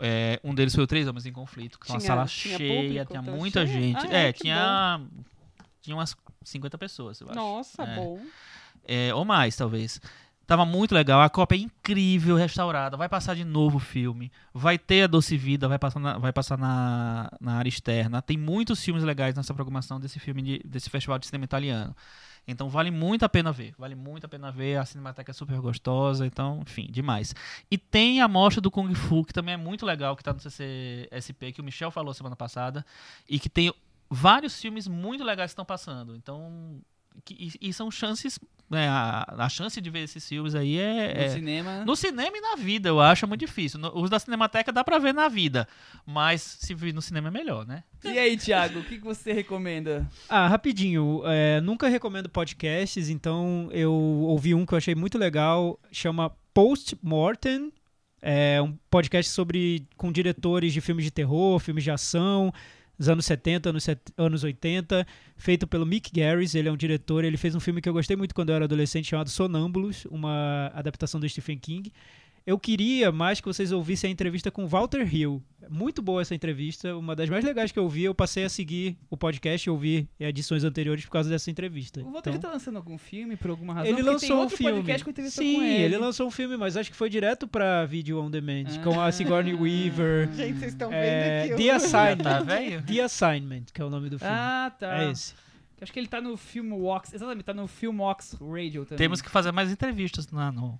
É, 0.00 0.40
um 0.44 0.54
deles 0.54 0.74
foi 0.74 0.84
o 0.84 0.86
Três 0.86 1.06
Homens 1.08 1.26
em 1.26 1.32
Conflito, 1.32 1.78
que 1.78 1.90
é 1.90 1.94
uma 1.94 1.98
Tinha- 2.00 2.08
sala 2.08 2.26
tinha 2.26 2.56
cheia, 2.58 2.74
público, 2.82 3.06
tinha 3.12 3.22
tá 3.22 3.30
muita 3.32 3.66
cheio? 3.66 3.80
gente. 3.80 4.06
Ah, 4.06 4.12
é, 4.16 4.28
é, 4.28 4.32
tinha. 4.32 5.00
Tinha 5.82 5.96
umas 5.96 6.16
50 6.44 6.78
pessoas, 6.78 7.20
eu 7.20 7.28
acho. 7.28 7.36
Nossa, 7.36 7.82
É. 7.82 7.96
bom. 7.96 8.20
É, 8.86 9.14
ou 9.14 9.24
mais, 9.24 9.54
talvez. 9.56 10.00
Tava 10.46 10.64
muito 10.66 10.94
legal, 10.94 11.20
a 11.22 11.30
cópia 11.30 11.56
é 11.56 11.60
incrível, 11.60 12.36
restaurada. 12.36 12.96
Vai 12.96 13.08
passar 13.08 13.34
de 13.34 13.44
novo 13.44 13.78
o 13.78 13.80
filme. 13.80 14.30
Vai 14.52 14.76
ter 14.78 15.02
a 15.04 15.06
Doce 15.06 15.36
Vida, 15.38 15.66
vai 15.68 15.78
passar 15.78 15.98
na, 16.00 16.18
vai 16.18 16.32
passar 16.32 16.58
na, 16.58 17.30
na 17.40 17.54
área 17.56 17.68
externa. 17.68 18.20
Tem 18.20 18.36
muitos 18.36 18.82
filmes 18.84 19.02
legais 19.04 19.34
nessa 19.34 19.54
programação 19.54 19.98
desse 19.98 20.18
filme, 20.18 20.42
de- 20.42 20.60
desse 20.64 20.90
festival 20.90 21.18
de 21.18 21.26
cinema 21.26 21.44
italiano. 21.44 21.96
Então 22.46 22.68
vale 22.68 22.90
muito 22.90 23.24
a 23.24 23.28
pena 23.28 23.50
ver. 23.52 23.74
Vale 23.78 23.94
muito 23.94 24.26
a 24.26 24.28
pena 24.28 24.52
ver. 24.52 24.76
A 24.76 24.84
Cinemateca 24.84 25.30
é 25.30 25.34
super 25.34 25.58
gostosa. 25.62 26.26
Então, 26.26 26.60
enfim, 26.60 26.88
demais. 26.90 27.34
E 27.70 27.78
tem 27.78 28.20
a 28.20 28.28
mostra 28.28 28.60
do 28.60 28.70
Kung 28.70 28.94
Fu, 28.94 29.24
que 29.24 29.32
também 29.32 29.54
é 29.54 29.56
muito 29.56 29.86
legal, 29.86 30.14
que 30.14 30.22
tá 30.22 30.32
no 30.34 30.40
CCSP, 30.40 31.52
que 31.52 31.60
o 31.62 31.64
Michel 31.64 31.90
falou 31.90 32.12
semana 32.12 32.36
passada. 32.36 32.84
E 33.26 33.38
que 33.38 33.48
tem 33.48 33.72
vários 34.10 34.60
filmes 34.60 34.86
muito 34.86 35.24
legais 35.24 35.50
que 35.50 35.52
estão 35.52 35.64
passando. 35.64 36.14
Então. 36.16 36.80
que- 37.24 37.52
e, 37.60 37.68
e 37.68 37.72
são 37.72 37.90
chances. 37.90 38.38
Né, 38.70 38.88
a, 38.88 39.26
a 39.38 39.48
chance 39.50 39.78
de 39.78 39.90
ver 39.90 40.00
esses 40.00 40.26
filmes 40.26 40.54
aí 40.54 40.78
é. 40.78 41.14
No 41.14 41.20
é- 41.20 41.28
cinema. 41.28 41.84
no 41.84 41.94
cinema 41.94 42.36
e 42.36 42.40
na 42.40 42.56
vida, 42.56 42.88
eu 42.88 42.98
acho 42.98 43.28
muito 43.28 43.40
difícil. 43.40 43.78
No- 43.78 43.92
os 43.94 44.08
da 44.08 44.18
Cinemateca 44.18 44.72
dá 44.72 44.82
pra 44.82 44.98
ver 44.98 45.12
na 45.12 45.28
vida. 45.28 45.68
Mas 46.06 46.40
se 46.60 46.74
vir 46.74 46.92
no 46.94 47.02
cinema 47.02 47.28
é 47.28 47.30
melhor, 47.30 47.66
né? 47.66 47.84
E 48.02 48.18
aí, 48.18 48.36
Thiago, 48.38 48.78
o 48.80 48.84
que, 48.84 48.96
que 48.98 49.04
você 49.04 49.32
recomenda? 49.32 50.08
Ah, 50.28 50.48
rapidinho. 50.48 51.22
é, 51.26 51.60
nunca 51.60 51.88
recomendo 51.88 52.28
podcasts, 52.28 53.10
então 53.10 53.68
eu 53.70 53.92
ouvi 53.92 54.54
um 54.54 54.64
que 54.64 54.72
eu 54.72 54.78
achei 54.78 54.94
muito 54.94 55.18
legal, 55.18 55.78
chama 55.92 56.30
Post 56.54 56.96
Mortem. 57.02 57.70
É 58.26 58.60
um 58.62 58.74
podcast 58.90 59.30
sobre 59.30 59.86
com 59.98 60.10
diretores 60.10 60.72
de 60.72 60.80
filmes 60.80 61.04
de 61.04 61.10
terror, 61.10 61.58
filmes 61.58 61.84
de 61.84 61.90
ação, 61.90 62.50
dos 62.98 63.08
anos 63.08 63.26
70, 63.26 63.70
anos, 63.70 63.86
anos 64.16 64.44
80, 64.44 65.06
feito 65.36 65.66
pelo 65.66 65.84
Mick 65.84 66.10
Garris, 66.12 66.54
ele 66.54 66.68
é 66.68 66.72
um 66.72 66.76
diretor, 66.76 67.24
ele 67.24 67.36
fez 67.36 67.54
um 67.54 67.60
filme 67.60 67.80
que 67.80 67.88
eu 67.88 67.92
gostei 67.92 68.16
muito 68.16 68.34
quando 68.34 68.50
eu 68.50 68.54
era 68.54 68.64
adolescente, 68.64 69.08
chamado 69.08 69.30
Sonâmbulos, 69.30 70.06
uma 70.10 70.70
adaptação 70.74 71.20
do 71.20 71.28
Stephen 71.28 71.58
King. 71.58 71.92
Eu 72.46 72.58
queria 72.58 73.10
mais 73.10 73.40
que 73.40 73.46
vocês 73.46 73.72
ouvissem 73.72 74.08
a 74.08 74.12
entrevista 74.12 74.50
com 74.50 74.66
Walter 74.66 75.00
Hill. 75.14 75.42
Muito 75.70 76.02
boa 76.02 76.20
essa 76.20 76.34
entrevista, 76.34 76.94
uma 76.94 77.16
das 77.16 77.30
mais 77.30 77.42
legais 77.42 77.72
que 77.72 77.78
eu 77.78 77.88
vi. 77.88 78.04
Eu 78.04 78.14
passei 78.14 78.44
a 78.44 78.50
seguir 78.50 78.98
o 79.08 79.16
podcast 79.16 79.66
e 79.66 79.70
ouvir 79.70 80.06
edições 80.20 80.62
anteriores 80.62 81.06
por 81.06 81.12
causa 81.12 81.30
dessa 81.30 81.50
entrevista. 81.50 82.02
O 82.02 82.12
Walter 82.12 82.28
Então, 82.34 82.42
tá 82.42 82.50
lançando 82.52 82.76
algum 82.76 82.98
filme 82.98 83.34
por 83.34 83.48
alguma 83.48 83.72
razão? 83.72 83.86
ele 83.88 83.96
Porque 83.96 84.10
lançou 84.10 84.28
tem 84.28 84.36
um 84.36 84.40
outro 84.40 84.56
filme. 84.58 84.72
podcast 84.74 85.04
com 85.04 85.10
entrevista 85.10 85.40
Sim, 85.42 85.54
com 85.54 85.62
ele. 85.62 85.82
ele 85.84 85.96
lançou 85.96 86.26
um 86.26 86.30
filme, 86.30 86.58
mas 86.58 86.76
acho 86.76 86.90
que 86.90 86.96
foi 86.98 87.08
direto 87.08 87.48
pra 87.48 87.86
vídeo 87.86 88.20
on 88.20 88.30
demand, 88.30 88.64
com 88.84 89.00
a 89.00 89.06
Ah. 89.06 89.12
Sigourney 89.12 89.54
Weaver. 89.58 90.30
Gente, 90.34 90.58
vocês 90.58 90.72
estão 90.74 90.90
vendo 90.90 90.98
É, 91.00 91.44
aqui. 91.44 91.56
The 91.64 91.70
Assignment. 91.70 92.24
Tá 92.24 92.40
velho? 92.42 92.82
The 92.82 93.00
Assignment, 93.00 93.64
que 93.72 93.80
é 93.80 93.84
o 93.86 93.88
nome 93.90 94.10
do 94.10 94.18
filme. 94.18 94.34
Ah, 94.36 94.70
tá. 94.78 95.02
É 95.02 95.10
esse. 95.10 95.32
Acho 95.80 95.90
que 95.90 95.98
ele 95.98 96.08
tá 96.08 96.20
no 96.20 96.36
Filmwox. 96.36 97.14
Exatamente, 97.14 97.44
tá 97.44 97.54
no 97.54 97.66
Filmwox 97.66 98.34
Radio 98.38 98.84
também. 98.84 98.98
Temos 98.98 99.22
que 99.22 99.30
fazer 99.30 99.50
mais 99.50 99.72
entrevistas 99.72 100.28
lá 100.30 100.52
no. 100.52 100.78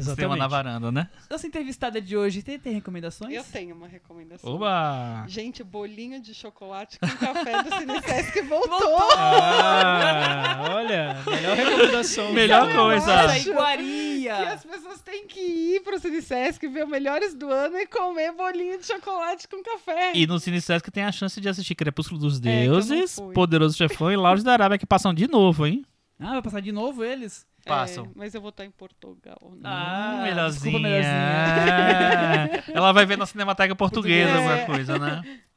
Sistema 0.00 0.34
Exatamente. 0.34 0.38
na 0.38 0.48
varanda, 0.48 0.92
né? 0.92 1.10
Nossa 1.30 1.46
entrevistada 1.46 2.00
de 2.00 2.16
hoje 2.16 2.42
tem, 2.42 2.58
tem 2.58 2.72
recomendações? 2.74 3.32
Eu 3.32 3.44
tenho 3.44 3.74
uma 3.74 3.86
recomendação. 3.88 4.52
Oba! 4.54 5.24
Gente, 5.28 5.62
bolinho 5.62 6.20
de 6.20 6.34
chocolate 6.34 6.98
com 6.98 7.06
café 7.06 7.62
do 7.62 7.74
Cinesesc 7.76 8.40
voltou. 8.48 8.98
Ah, 9.16 10.64
olha, 10.70 11.16
melhor 11.26 11.56
recomendação. 11.56 12.32
Melhor 12.32 12.74
coisa. 12.74 13.14
Acho 13.14 13.50
iguaria! 13.50 14.36
Que 14.36 14.42
as 14.42 14.64
pessoas 14.64 15.00
têm 15.00 15.26
que 15.26 15.40
ir 15.40 15.82
pro 15.82 15.98
Cinesesc, 15.98 16.66
ver 16.68 16.84
o 16.84 16.88
melhores 16.88 17.34
do 17.34 17.50
ano 17.50 17.76
e 17.78 17.86
comer 17.86 18.32
bolinho 18.32 18.78
de 18.78 18.86
chocolate 18.86 19.46
com 19.48 19.62
café. 19.62 20.12
E 20.14 20.26
no 20.26 20.38
Cine 20.38 20.60
Sesc 20.60 20.90
tem 20.90 21.04
a 21.04 21.12
chance 21.12 21.40
de 21.40 21.48
assistir 21.48 21.74
Crepúsculo 21.74 22.20
dos 22.20 22.40
não 22.40 22.50
Deuses, 22.50 23.14
fui. 23.16 23.34
Poderoso 23.34 23.76
Chefão 23.76 24.10
e 24.10 24.16
Lauros 24.16 24.42
da 24.42 24.52
Arábia, 24.52 24.78
que 24.78 24.86
passam 24.86 25.12
de 25.14 25.28
novo, 25.28 25.66
hein? 25.66 25.84
Ah, 26.18 26.32
vai 26.32 26.42
passar 26.42 26.60
de 26.60 26.72
novo 26.72 27.04
eles? 27.04 27.46
É, 27.74 27.76
Passam. 27.76 28.10
mas 28.14 28.34
eu 28.34 28.40
vou 28.40 28.50
estar 28.50 28.64
em 28.64 28.70
Portugal. 28.70 29.38
né? 29.54 29.60
Ah, 29.64 30.20
melhorzinha. 30.22 30.72
desculpa, 30.72 30.78
melhorzinha. 30.80 32.64
Ela 32.76 32.92
vai 32.92 33.06
ver 33.06 33.18
na 33.18 33.26
Cinemateca 33.26 33.74
Portuguesa 33.76 34.34
alguma 34.36 34.66
coisa, 34.66 34.98
né? 34.98 35.22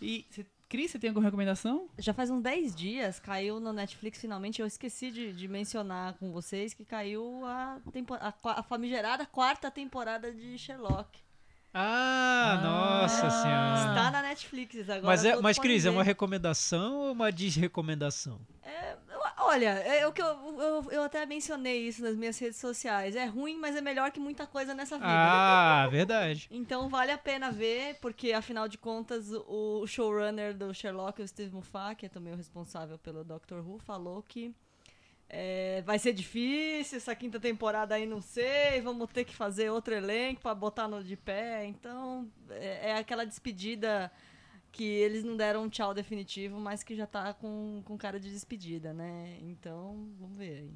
E, 0.00 0.24
cê, 0.30 0.46
Cris, 0.68 0.92
você 0.92 0.98
tem 0.98 1.08
alguma 1.08 1.24
recomendação? 1.24 1.88
Já 1.98 2.14
faz 2.14 2.30
uns 2.30 2.40
10 2.40 2.76
dias, 2.76 3.18
caiu 3.18 3.58
no 3.58 3.72
Netflix 3.72 4.20
finalmente. 4.20 4.60
Eu 4.60 4.66
esqueci 4.66 5.10
de, 5.10 5.32
de 5.32 5.48
mencionar 5.48 6.14
com 6.14 6.30
vocês 6.30 6.72
que 6.72 6.84
caiu 6.84 7.42
a, 7.44 7.78
tempo- 7.92 8.14
a, 8.14 8.32
a 8.44 8.62
famigerada 8.62 9.26
quarta 9.26 9.70
temporada 9.72 10.32
de 10.32 10.56
Sherlock. 10.56 11.18
Ah, 11.80 12.60
nossa 12.62 13.30
senhora. 13.30 13.88
Está 13.90 14.10
na 14.10 14.22
Netflix 14.22 14.80
agora. 14.88 15.02
Mas, 15.02 15.24
é, 15.24 15.36
mas 15.36 15.58
Cris, 15.58 15.86
é 15.86 15.90
uma 15.90 16.02
recomendação 16.02 16.96
ou 16.96 17.12
uma 17.12 17.30
desrecomendação? 17.30 18.40
Eu- 18.64 19.08
Olha, 19.40 19.68
é 19.70 20.06
o 20.06 20.12
que 20.12 20.20
eu, 20.20 20.26
eu, 20.26 20.90
eu 20.90 21.02
até 21.04 21.24
mencionei 21.24 21.86
isso 21.88 22.02
nas 22.02 22.14
minhas 22.14 22.38
redes 22.38 22.58
sociais. 22.58 23.16
É 23.16 23.24
ruim, 23.24 23.56
mas 23.58 23.74
é 23.74 23.80
melhor 23.80 24.10
que 24.10 24.20
muita 24.20 24.46
coisa 24.46 24.74
nessa 24.74 24.96
vida. 24.96 25.08
Ah, 25.10 25.86
verdade. 25.90 26.48
Então 26.50 26.88
vale 26.88 27.12
a 27.12 27.16
pena 27.18 27.50
ver, 27.50 27.94
porque 28.00 28.32
afinal 28.32 28.68
de 28.68 28.76
contas 28.76 29.30
o 29.46 29.86
showrunner 29.86 30.54
do 30.54 30.74
Sherlock, 30.74 31.22
o 31.22 31.26
Steve 31.28 31.54
Moffat, 31.54 31.96
que 31.96 32.06
é 32.06 32.08
também 32.10 32.32
o 32.34 32.36
responsável 32.36 32.98
pelo 32.98 33.24
Doctor 33.24 33.66
Who, 33.66 33.78
falou 33.78 34.22
que 34.22 34.54
é, 35.28 35.82
vai 35.82 35.98
ser 35.98 36.12
difícil 36.12 36.96
essa 36.96 37.14
quinta 37.14 37.38
temporada 37.38 37.94
aí, 37.94 38.06
não 38.06 38.20
sei, 38.22 38.80
vamos 38.80 39.10
ter 39.12 39.24
que 39.24 39.34
fazer 39.34 39.70
outro 39.70 39.94
elenco 39.94 40.40
pra 40.40 40.54
botar 40.54 40.88
no 40.88 41.02
de 41.04 41.16
pé. 41.16 41.66
Então 41.66 42.28
é, 42.50 42.90
é 42.90 42.94
aquela 42.96 43.24
despedida 43.26 44.10
que 44.72 44.84
eles 44.84 45.24
não 45.24 45.36
deram 45.36 45.64
um 45.64 45.68
tchau 45.68 45.92
definitivo, 45.92 46.58
mas 46.60 46.82
que 46.82 46.94
já 46.94 47.06
tá 47.06 47.32
com, 47.34 47.82
com 47.84 47.96
cara 47.96 48.18
de 48.20 48.30
despedida, 48.30 48.92
né? 48.92 49.36
Então 49.42 50.08
vamos 50.18 50.36
ver 50.36 50.58
aí. 50.60 50.70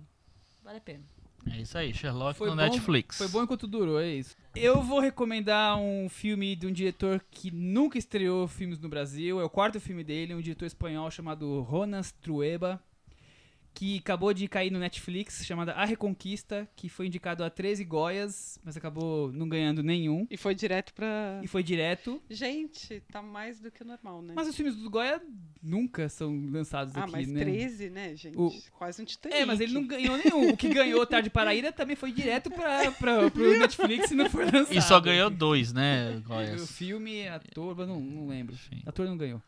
Vale 0.62 0.78
a 0.78 0.80
pena. 0.80 1.04
É 1.50 1.60
isso 1.60 1.76
aí, 1.76 1.92
Sherlock 1.92 2.38
Foi 2.38 2.48
no 2.50 2.54
bom- 2.54 2.62
Netflix. 2.62 3.18
Foi 3.18 3.26
bom 3.28 3.42
enquanto 3.42 3.66
durou, 3.66 4.00
é 4.00 4.06
isso. 4.08 4.36
Eu 4.54 4.80
vou 4.80 5.00
recomendar 5.00 5.76
um 5.76 6.08
filme 6.08 6.54
de 6.54 6.68
um 6.68 6.72
diretor 6.72 7.20
que 7.32 7.50
nunca 7.50 7.98
estreou 7.98 8.46
filmes 8.46 8.78
no 8.78 8.88
Brasil. 8.88 9.40
É 9.40 9.44
o 9.44 9.50
quarto 9.50 9.80
filme 9.80 10.04
dele, 10.04 10.34
um 10.34 10.40
diretor 10.40 10.66
espanhol 10.66 11.10
chamado 11.10 11.60
Ronas 11.62 12.12
Trueba, 12.12 12.80
que 13.74 13.98
acabou 13.98 14.32
de 14.34 14.46
cair 14.48 14.70
no 14.70 14.78
Netflix, 14.78 15.44
chamada 15.44 15.72
A 15.72 15.84
Reconquista, 15.84 16.68
que 16.76 16.88
foi 16.88 17.06
indicado 17.06 17.42
a 17.42 17.50
13 17.50 17.84
Goias, 17.84 18.58
mas 18.64 18.76
acabou 18.76 19.32
não 19.32 19.48
ganhando 19.48 19.82
nenhum. 19.82 20.26
E 20.30 20.36
foi 20.36 20.54
direto 20.54 20.92
pra. 20.92 21.40
E 21.42 21.46
foi 21.46 21.62
direto. 21.62 22.22
Gente, 22.28 23.02
tá 23.10 23.22
mais 23.22 23.60
do 23.60 23.70
que 23.70 23.82
normal, 23.82 24.22
né? 24.22 24.34
Mas 24.36 24.48
os 24.48 24.56
filmes 24.56 24.76
do 24.76 24.90
Goya 24.90 25.20
nunca 25.62 26.08
são 26.08 26.48
lançados 26.50 26.94
ah, 26.96 27.04
aqui, 27.04 27.12
mas 27.12 27.28
né? 27.28 27.40
13, 27.40 27.90
né, 27.90 28.16
gente? 28.16 28.38
O- 28.38 28.52
Quase 28.72 29.00
um 29.00 29.04
Titanic. 29.04 29.40
É, 29.40 29.46
mas 29.46 29.60
ele 29.60 29.72
não 29.72 29.86
ganhou 29.86 30.16
nenhum. 30.16 30.50
O 30.50 30.56
que 30.56 30.68
ganhou 30.68 31.06
Tarde 31.06 31.30
para 31.30 31.54
Ira 31.54 31.72
também 31.72 31.96
foi 31.96 32.12
direto 32.12 32.50
pra, 32.50 32.90
pra, 32.92 33.30
pro 33.30 33.58
Netflix 33.58 34.10
e 34.10 34.14
não 34.14 34.28
foi 34.28 34.44
lançado. 34.44 34.76
E 34.76 34.82
só 34.82 35.00
ganhou 35.00 35.30
dois, 35.30 35.72
né, 35.72 36.16
O 36.16 36.20
Goiás? 36.22 36.70
filme, 36.70 37.26
ator, 37.28 37.86
não, 37.86 38.00
não 38.00 38.28
lembro. 38.28 38.54
Enfim. 38.54 38.82
Ator 38.86 39.06
não 39.06 39.16
ganhou. 39.16 39.42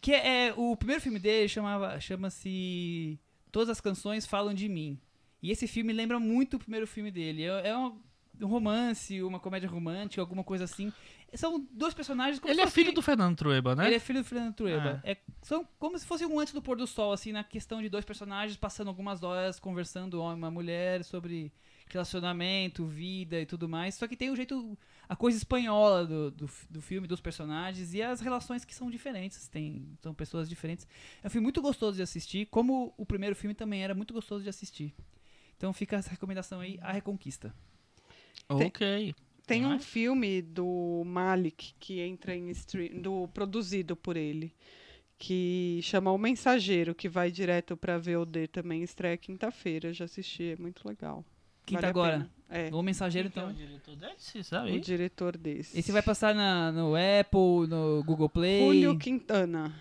Que 0.00 0.12
é, 0.12 0.48
é, 0.48 0.54
o 0.54 0.76
primeiro 0.76 1.00
filme 1.00 1.18
dele 1.18 1.48
chamava, 1.48 1.98
chama-se 1.98 3.18
Todas 3.54 3.68
as 3.68 3.80
canções 3.80 4.26
falam 4.26 4.52
de 4.52 4.68
mim. 4.68 4.98
E 5.40 5.52
esse 5.52 5.68
filme 5.68 5.92
lembra 5.92 6.18
muito 6.18 6.56
o 6.56 6.58
primeiro 6.58 6.88
filme 6.88 7.08
dele. 7.08 7.44
É, 7.44 7.68
é 7.68 7.78
um, 7.78 7.96
um 8.40 8.48
romance, 8.48 9.22
uma 9.22 9.38
comédia 9.38 9.68
romântica, 9.68 10.20
alguma 10.20 10.42
coisa 10.42 10.64
assim. 10.64 10.92
São 11.34 11.64
dois 11.70 11.94
personagens 11.94 12.40
como 12.40 12.52
Ele 12.52 12.60
é 12.60 12.66
filho 12.66 12.92
do 12.92 13.00
Fernando 13.00 13.36
Trueba, 13.36 13.76
né? 13.76 13.86
Ele 13.86 13.94
é 13.94 14.00
filho 14.00 14.22
do 14.22 14.24
Fernando 14.24 14.54
Trueba. 14.54 15.00
É, 15.04 15.16
são 15.40 15.64
como 15.78 15.96
se 15.96 16.04
fosse 16.04 16.26
um 16.26 16.40
antes 16.40 16.52
do 16.52 16.60
pôr 16.60 16.76
do 16.76 16.84
sol, 16.84 17.12
assim, 17.12 17.30
na 17.30 17.44
questão 17.44 17.80
de 17.80 17.88
dois 17.88 18.04
personagens 18.04 18.56
passando 18.56 18.88
algumas 18.88 19.22
horas 19.22 19.60
conversando, 19.60 20.20
homem 20.20 20.34
e 20.34 20.38
uma 20.38 20.50
mulher, 20.50 21.04
sobre 21.04 21.52
relacionamento, 21.86 22.84
vida 22.86 23.40
e 23.40 23.46
tudo 23.46 23.68
mais. 23.68 23.94
Só 23.94 24.08
que 24.08 24.16
tem 24.16 24.30
o 24.30 24.36
jeito, 24.36 24.76
a 25.08 25.16
coisa 25.16 25.36
espanhola 25.36 26.06
do, 26.06 26.30
do, 26.30 26.50
do 26.70 26.80
filme, 26.80 27.06
dos 27.06 27.20
personagens 27.20 27.94
e 27.94 28.02
as 28.02 28.20
relações 28.20 28.64
que 28.64 28.74
são 28.74 28.90
diferentes. 28.90 29.48
Tem, 29.48 29.86
são 30.02 30.14
pessoas 30.14 30.48
diferentes. 30.48 30.86
É 31.22 31.26
um 31.26 31.30
filme 31.30 31.44
muito 31.44 31.60
gostoso 31.60 31.96
de 31.96 32.02
assistir, 32.02 32.46
como 32.46 32.94
o 32.96 33.04
primeiro 33.04 33.36
filme 33.36 33.54
também 33.54 33.82
era 33.82 33.94
muito 33.94 34.14
gostoso 34.14 34.42
de 34.42 34.48
assistir. 34.48 34.94
Então 35.56 35.72
fica 35.72 35.96
essa 35.96 36.10
recomendação 36.10 36.60
aí, 36.60 36.78
A 36.82 36.92
Reconquista. 36.92 37.54
Ok. 38.48 39.14
Tem 39.46 39.64
um 39.66 39.70
mais? 39.70 39.84
filme 39.84 40.40
do 40.40 41.02
Malik 41.04 41.74
que 41.78 42.00
entra 42.00 42.34
em 42.34 42.48
stream, 42.50 43.02
do 43.02 43.28
produzido 43.28 43.94
por 43.94 44.16
ele, 44.16 44.54
que 45.18 45.80
chama 45.82 46.10
O 46.10 46.18
Mensageiro, 46.18 46.94
que 46.94 47.08
vai 47.08 47.30
direto 47.30 47.76
pra 47.76 47.98
VOD 47.98 48.48
também, 48.48 48.82
estreia 48.82 49.16
quinta-feira, 49.18 49.92
já 49.92 50.06
assisti, 50.06 50.52
é 50.52 50.56
muito 50.56 50.86
legal. 50.88 51.24
Quinta 51.66 51.82
Vale 51.82 51.86
a 51.86 51.90
agora. 51.90 52.30
É, 52.50 52.70
O 52.72 52.82
Mensageiro, 52.82 53.30
que 53.30 53.38
é 53.38 53.42
então. 53.42 53.52
o 53.52 53.56
diretor 53.56 53.96
desse, 53.96 54.44
sabe? 54.44 54.72
o 54.72 54.80
diretor 54.80 55.36
desse. 55.36 55.78
Esse 55.78 55.90
vai 55.90 56.02
passar 56.02 56.34
na, 56.34 56.70
no 56.70 56.94
Apple, 56.94 57.66
no 57.68 58.02
Google 58.04 58.28
Play. 58.28 58.60
Julio 58.60 58.98
Quintana. 58.98 59.72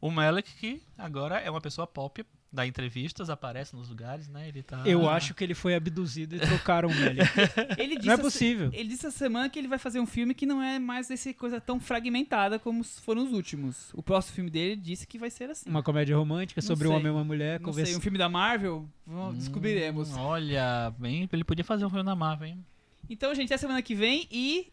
O 0.00 0.10
Melek, 0.10 0.52
que 0.54 0.82
agora 0.96 1.38
é 1.38 1.50
uma 1.50 1.60
pessoa 1.60 1.86
pop, 1.86 2.24
dá 2.52 2.66
entrevistas, 2.66 3.30
aparece 3.30 3.74
nos 3.74 3.88
lugares, 3.88 4.28
né? 4.28 4.48
Ele 4.48 4.62
tá... 4.62 4.82
Eu 4.84 5.08
acho 5.08 5.32
que 5.34 5.42
ele 5.42 5.54
foi 5.54 5.74
abduzido 5.74 6.36
e 6.36 6.40
trocaram 6.40 6.90
ele. 6.90 7.20
Ele 7.78 7.96
disse 7.96 8.06
Não 8.06 8.14
é 8.14 8.18
possível. 8.18 8.70
Ele 8.72 8.88
disse 8.88 9.06
essa 9.06 9.16
semana 9.16 9.48
que 9.48 9.58
ele 9.58 9.68
vai 9.68 9.78
fazer 9.78 10.00
um 10.00 10.06
filme 10.06 10.34
que 10.34 10.44
não 10.44 10.62
é 10.62 10.78
mais 10.78 11.10
essa 11.10 11.32
coisa 11.32 11.60
tão 11.60 11.80
fragmentada 11.80 12.58
como 12.58 12.84
foram 12.84 13.24
os 13.24 13.32
últimos. 13.32 13.92
O 13.94 14.02
próximo 14.02 14.34
filme 14.34 14.50
dele 14.50 14.76
disse 14.76 15.06
que 15.06 15.18
vai 15.18 15.30
ser 15.30 15.50
assim. 15.50 15.70
Uma 15.70 15.82
comédia 15.82 16.16
romântica 16.16 16.60
Não 16.60 16.66
sobre 16.66 16.86
um 16.86 16.90
sei. 16.90 16.98
homem 16.98 17.12
e 17.12 17.14
uma 17.14 17.24
mulher 17.24 17.58
não 17.60 17.72
sei, 17.72 17.72
conversando. 17.72 17.98
um 17.98 18.00
filme 18.02 18.18
da 18.18 18.28
Marvel? 18.28 18.88
Hum, 19.06 19.32
descobriremos. 19.34 20.14
Olha, 20.16 20.92
bem, 20.98 21.28
ele 21.32 21.44
podia 21.44 21.64
fazer 21.64 21.86
um 21.86 21.90
filme 21.90 22.04
na 22.04 22.14
Marvel, 22.14 22.48
hein? 22.48 22.64
Então, 23.08 23.34
gente, 23.34 23.46
até 23.46 23.56
semana 23.56 23.80
que 23.82 23.94
vem 23.94 24.28
e 24.30 24.72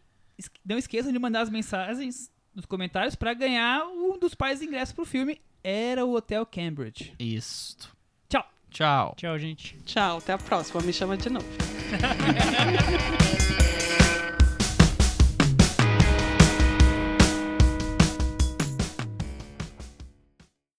não 0.64 0.78
esqueçam 0.78 1.12
de 1.12 1.18
mandar 1.18 1.40
as 1.42 1.50
mensagens 1.50 2.30
nos 2.54 2.66
comentários 2.66 3.14
pra 3.14 3.32
ganhar 3.32 3.86
um 3.86 4.18
dos 4.18 4.34
de 4.34 4.62
ingressos 4.66 4.94
pro 4.94 5.04
filme 5.04 5.40
Era 5.62 6.04
o 6.04 6.14
Hotel 6.14 6.44
Cambridge. 6.46 7.12
Isso. 7.18 7.90
Tchau. 8.28 8.44
Tchau. 8.70 9.14
Tchau, 9.16 9.38
gente. 9.38 9.76
Tchau, 9.84 10.18
até 10.18 10.32
a 10.32 10.38
próxima, 10.38 10.80
me 10.82 10.92
chama 10.92 11.16
de 11.16 11.28
novo. 11.28 11.46